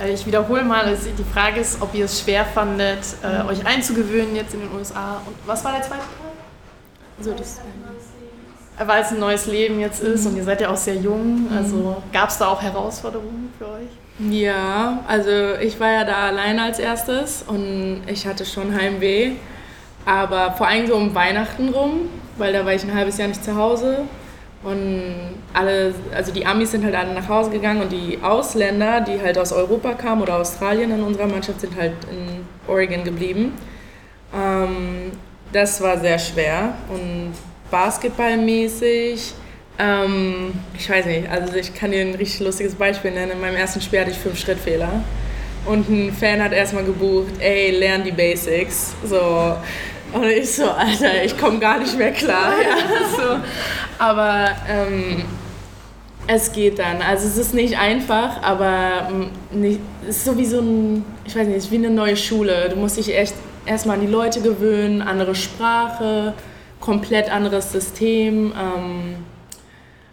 Äh, 0.00 0.12
ich 0.12 0.26
wiederhole 0.26 0.64
mal, 0.64 0.84
also 0.84 1.10
die 1.10 1.24
Frage 1.24 1.60
ist, 1.60 1.80
ob 1.82 1.94
ihr 1.94 2.06
es 2.06 2.20
schwer 2.20 2.44
fandet, 2.44 3.00
äh, 3.22 3.42
euch 3.44 3.66
einzugewöhnen 3.66 4.34
jetzt 4.34 4.54
in 4.54 4.60
den 4.60 4.72
USA. 4.72 5.20
Und 5.26 5.36
was 5.46 5.64
war 5.64 5.72
der 5.72 5.82
zweite 5.82 6.02
Teil? 6.02 6.32
Also 7.18 7.32
das, 7.32 7.58
äh, 8.78 8.86
weil 8.86 9.02
es 9.02 9.10
ein 9.10 9.18
neues 9.18 9.46
Leben 9.46 9.80
jetzt 9.80 10.00
ist 10.00 10.24
mhm. 10.24 10.30
und 10.30 10.36
ihr 10.38 10.44
seid 10.44 10.60
ja 10.60 10.70
auch 10.70 10.76
sehr 10.76 10.96
jung. 10.96 11.48
Also 11.54 11.76
mhm. 11.76 12.12
gab 12.12 12.30
es 12.30 12.38
da 12.38 12.48
auch 12.48 12.62
Herausforderungen 12.62 13.52
für 13.58 13.66
euch? 13.66 13.99
Ja, 14.28 15.02
also 15.06 15.30
ich 15.62 15.80
war 15.80 15.90
ja 15.90 16.04
da 16.04 16.26
alleine 16.26 16.64
als 16.64 16.78
erstes 16.78 17.42
und 17.46 18.02
ich 18.06 18.26
hatte 18.26 18.44
schon 18.44 18.74
Heimweh. 18.74 19.32
Aber 20.04 20.52
vor 20.52 20.66
allem 20.66 20.86
so 20.86 20.96
um 20.96 21.14
Weihnachten 21.14 21.68
rum, 21.70 22.08
weil 22.36 22.52
da 22.52 22.64
war 22.64 22.74
ich 22.74 22.82
ein 22.84 22.94
halbes 22.94 23.18
Jahr 23.18 23.28
nicht 23.28 23.44
zu 23.44 23.54
Hause. 23.54 23.98
Und 24.62 25.36
alle, 25.54 25.94
also 26.14 26.32
die 26.32 26.44
Amis 26.44 26.72
sind 26.72 26.84
halt 26.84 26.94
alle 26.94 27.14
nach 27.14 27.28
Hause 27.28 27.50
gegangen 27.50 27.80
und 27.80 27.92
die 27.92 28.18
Ausländer, 28.22 29.00
die 29.00 29.20
halt 29.20 29.38
aus 29.38 29.52
Europa 29.52 29.94
kamen 29.94 30.20
oder 30.20 30.36
Australien 30.36 30.90
in 30.90 31.02
unserer 31.02 31.26
Mannschaft, 31.26 31.62
sind 31.62 31.74
halt 31.76 31.94
in 32.10 32.44
Oregon 32.68 33.04
geblieben. 33.04 33.54
Ähm, 34.34 35.12
das 35.52 35.80
war 35.80 35.98
sehr 35.98 36.18
schwer 36.18 36.74
und 36.90 37.32
basketballmäßig, 37.70 39.32
ähm, 39.80 40.52
ich 40.78 40.88
weiß 40.88 41.06
nicht, 41.06 41.28
also 41.30 41.54
ich 41.54 41.74
kann 41.74 41.90
dir 41.90 42.02
ein 42.02 42.14
richtig 42.14 42.40
lustiges 42.40 42.74
Beispiel 42.74 43.12
nennen. 43.12 43.32
In 43.32 43.40
meinem 43.40 43.56
ersten 43.56 43.80
Spiel 43.80 44.00
hatte 44.00 44.10
ich 44.10 44.18
fünf 44.18 44.38
Schrittfehler 44.38 45.02
und 45.66 45.88
ein 45.88 46.12
Fan 46.12 46.42
hat 46.42 46.52
erstmal 46.52 46.84
gebucht, 46.84 47.32
ey, 47.38 47.70
lern 47.70 48.04
die 48.04 48.12
Basics. 48.12 48.94
So. 49.04 49.56
Und 50.12 50.24
ich 50.24 50.52
so, 50.54 50.64
Alter, 50.64 51.24
ich 51.24 51.38
komme 51.38 51.58
gar 51.58 51.78
nicht 51.78 51.96
mehr 51.96 52.12
klar. 52.12 52.52
Ja, 52.62 53.06
so. 53.16 53.36
Aber 53.98 54.50
ähm, 54.68 55.22
es 56.26 56.52
geht 56.52 56.78
dann. 56.78 57.00
Also 57.02 57.26
es 57.26 57.36
ist 57.36 57.54
nicht 57.54 57.78
einfach, 57.78 58.42
aber 58.42 59.08
mm, 59.10 59.60
nicht, 59.60 59.80
es 60.08 60.18
ist 60.18 60.24
so 60.24 60.36
wie 60.36 60.46
so 60.46 60.60
ein, 60.60 61.04
ich 61.24 61.36
weiß 61.36 61.46
nicht, 61.46 61.56
es 61.56 61.64
ist 61.66 61.70
wie 61.70 61.76
eine 61.76 61.90
neue 61.90 62.16
Schule. 62.16 62.68
Du 62.70 62.76
musst 62.76 62.96
dich 62.96 63.16
echt 63.16 63.34
erstmal 63.66 63.96
an 63.96 64.02
die 64.02 64.10
Leute 64.10 64.40
gewöhnen, 64.40 65.00
andere 65.02 65.34
Sprache, 65.34 66.34
komplett 66.80 67.30
anderes 67.30 67.72
System. 67.72 68.52
Ähm, 68.52 69.16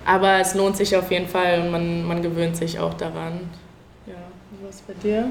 aber 0.08 0.40
es 0.40 0.56
lohnt 0.56 0.78
sich 0.78 0.96
auf 0.96 1.12
jeden 1.12 1.28
Fall 1.28 1.60
und 1.60 1.70
man, 1.70 2.06
man 2.06 2.22
gewöhnt 2.22 2.56
sich 2.56 2.80
auch 2.80 2.94
daran. 2.94 3.42
Ja, 4.06 4.14
was 4.66 4.80
bei 4.82 4.94
dir? 4.94 5.30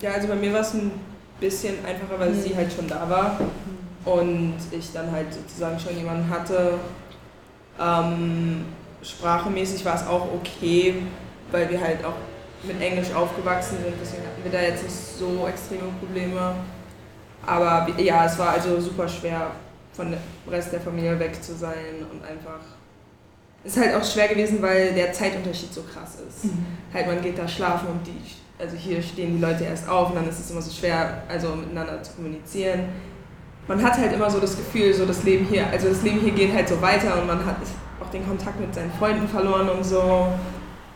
Ja, 0.00 0.12
also 0.12 0.28
bei 0.28 0.34
mir 0.34 0.50
war 0.52 0.62
es 0.62 0.72
ein 0.72 0.92
bisschen 1.38 1.74
einfacher, 1.84 2.18
weil 2.18 2.30
mhm. 2.30 2.40
sie 2.40 2.56
halt 2.56 2.72
schon 2.72 2.88
da 2.88 3.08
war 3.08 3.38
und 4.06 4.54
ich 4.72 4.92
dann 4.94 5.12
halt 5.12 5.32
sozusagen 5.32 5.78
schon 5.78 5.98
jemanden 5.98 6.30
hatte. 6.30 6.78
Ähm, 7.78 8.64
sprachemäßig 9.02 9.84
war 9.84 9.96
es 9.96 10.06
auch 10.06 10.26
okay, 10.32 10.94
weil 11.50 11.68
wir 11.70 11.78
halt 11.78 12.02
auch 12.02 12.14
mit 12.62 12.80
Englisch 12.80 13.12
aufgewachsen 13.14 13.76
sind, 13.84 13.94
deswegen 14.00 14.22
hatten 14.22 14.42
wir 14.42 14.50
da 14.50 14.62
jetzt 14.62 14.84
nicht 14.84 14.96
so 14.96 15.46
extreme 15.46 15.92
Probleme. 16.00 16.54
Aber 17.44 17.86
ja, 18.00 18.24
es 18.24 18.38
war 18.38 18.52
also 18.52 18.80
super 18.80 19.06
schwer 19.06 19.50
von 19.92 20.12
dem 20.12 20.20
Rest 20.50 20.72
der 20.72 20.80
Familie 20.80 21.18
weg 21.18 21.44
zu 21.44 21.54
sein 21.54 22.06
und 22.10 22.24
einfach. 22.24 22.60
Ist 23.64 23.78
halt 23.78 23.94
auch 23.94 24.04
schwer 24.04 24.28
gewesen, 24.28 24.60
weil 24.60 24.92
der 24.92 25.12
Zeitunterschied 25.12 25.72
so 25.72 25.82
krass 25.82 26.18
ist. 26.28 26.44
Mhm. 26.44 26.66
Halt, 26.92 27.06
man 27.06 27.22
geht 27.22 27.38
da 27.38 27.48
schlafen 27.48 27.88
und 27.88 28.06
die, 28.06 28.12
also 28.62 28.76
hier 28.76 29.02
stehen 29.02 29.36
die 29.36 29.40
Leute 29.40 29.64
erst 29.64 29.88
auf 29.88 30.10
und 30.10 30.16
dann 30.16 30.28
ist 30.28 30.38
es 30.38 30.50
immer 30.50 30.60
so 30.60 30.70
schwer, 30.70 31.22
also 31.28 31.56
miteinander 31.56 32.02
zu 32.02 32.12
kommunizieren. 32.12 32.80
Man 33.66 33.82
hat 33.82 33.96
halt 33.96 34.12
immer 34.12 34.28
so 34.28 34.40
das 34.40 34.56
Gefühl, 34.56 34.92
so 34.92 35.06
das 35.06 35.22
Leben 35.22 35.46
hier, 35.46 35.66
also 35.68 35.88
das 35.88 36.02
Leben 36.02 36.20
hier 36.20 36.32
geht 36.32 36.52
halt 36.52 36.68
so 36.68 36.80
weiter 36.82 37.18
und 37.18 37.26
man 37.26 37.44
hat 37.46 37.56
auch 38.02 38.10
den 38.10 38.26
Kontakt 38.26 38.60
mit 38.60 38.74
seinen 38.74 38.92
Freunden 38.92 39.26
verloren 39.26 39.68
und 39.70 39.82
so. 39.82 40.28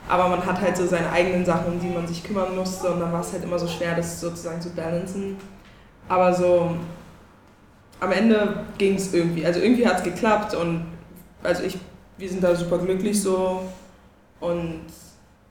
Aber 0.07 0.29
man 0.29 0.45
hat 0.45 0.61
halt 0.61 0.77
so 0.77 0.87
seine 0.87 1.11
eigenen 1.11 1.45
Sachen, 1.45 1.73
um 1.73 1.81
die 1.81 1.89
man 1.89 2.07
sich 2.07 2.23
kümmern 2.25 2.55
musste 2.57 2.91
und 2.91 3.01
dann 3.01 3.13
war 3.13 3.21
es 3.21 3.33
halt 3.33 3.45
immer 3.45 3.59
so 3.59 3.67
schwer, 3.67 3.95
das 3.95 4.21
sozusagen 4.21 4.61
zu 4.61 4.71
balancen. 4.71 5.37
Aber 6.09 6.35
so 6.35 6.77
am 8.01 8.13
Ende 8.13 8.65
ging 8.79 8.95
es 8.95 9.13
irgendwie. 9.13 9.45
Also 9.45 9.61
irgendwie 9.61 9.87
hat 9.87 9.99
es 9.99 10.05
geklappt 10.05 10.55
und 10.55 10.87
also 11.43 11.63
ich, 11.63 11.79
wir 12.19 12.29
sind 12.29 12.43
da 12.43 12.55
super 12.55 12.79
glücklich 12.79 13.23
so. 13.23 13.63
Und 14.41 14.83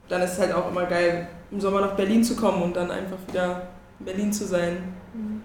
dann 0.09 0.21
ist 0.21 0.33
es 0.33 0.39
halt 0.39 0.53
auch 0.53 0.69
immer 0.69 0.85
geil, 0.85 1.27
im 1.51 1.59
Sommer 1.59 1.81
nach 1.81 1.95
Berlin 1.95 2.23
zu 2.23 2.35
kommen 2.35 2.61
und 2.61 2.75
dann 2.75 2.91
einfach 2.91 3.17
wieder 3.27 3.63
in 3.99 4.05
Berlin 4.05 4.31
zu 4.31 4.45
sein. 4.45 4.93
Mhm. 5.13 5.41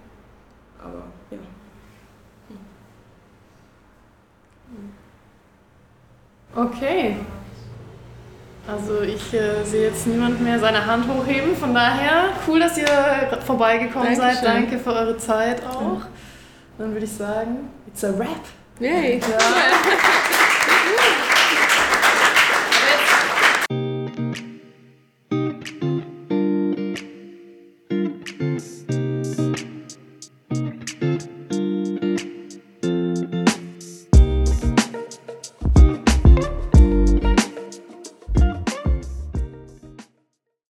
Aber 0.79 1.03
ja. 1.31 1.37
Okay. 6.55 7.15
Also 8.65 9.01
ich 9.01 9.33
äh, 9.33 9.63
sehe 9.65 9.89
jetzt 9.89 10.07
niemanden 10.07 10.43
mehr 10.43 10.57
seine 10.57 10.85
Hand 10.85 11.05
hochheben, 11.07 11.55
von 11.55 11.73
daher 11.73 12.29
cool, 12.47 12.61
dass 12.61 12.77
ihr 12.77 12.87
vorbeigekommen 13.45 14.15
Dankeschön. 14.15 14.35
seid. 14.35 14.45
Danke 14.45 14.79
für 14.79 14.93
eure 14.93 15.17
Zeit 15.17 15.61
auch. 15.65 16.01
Dann 16.77 16.93
würde 16.93 17.05
ich 17.05 17.11
sagen, 17.11 17.69
it's 17.87 18.03
a 18.05 18.17
wrap. 18.17 18.29
Yay! 18.79 19.19
Ja. 19.19 19.37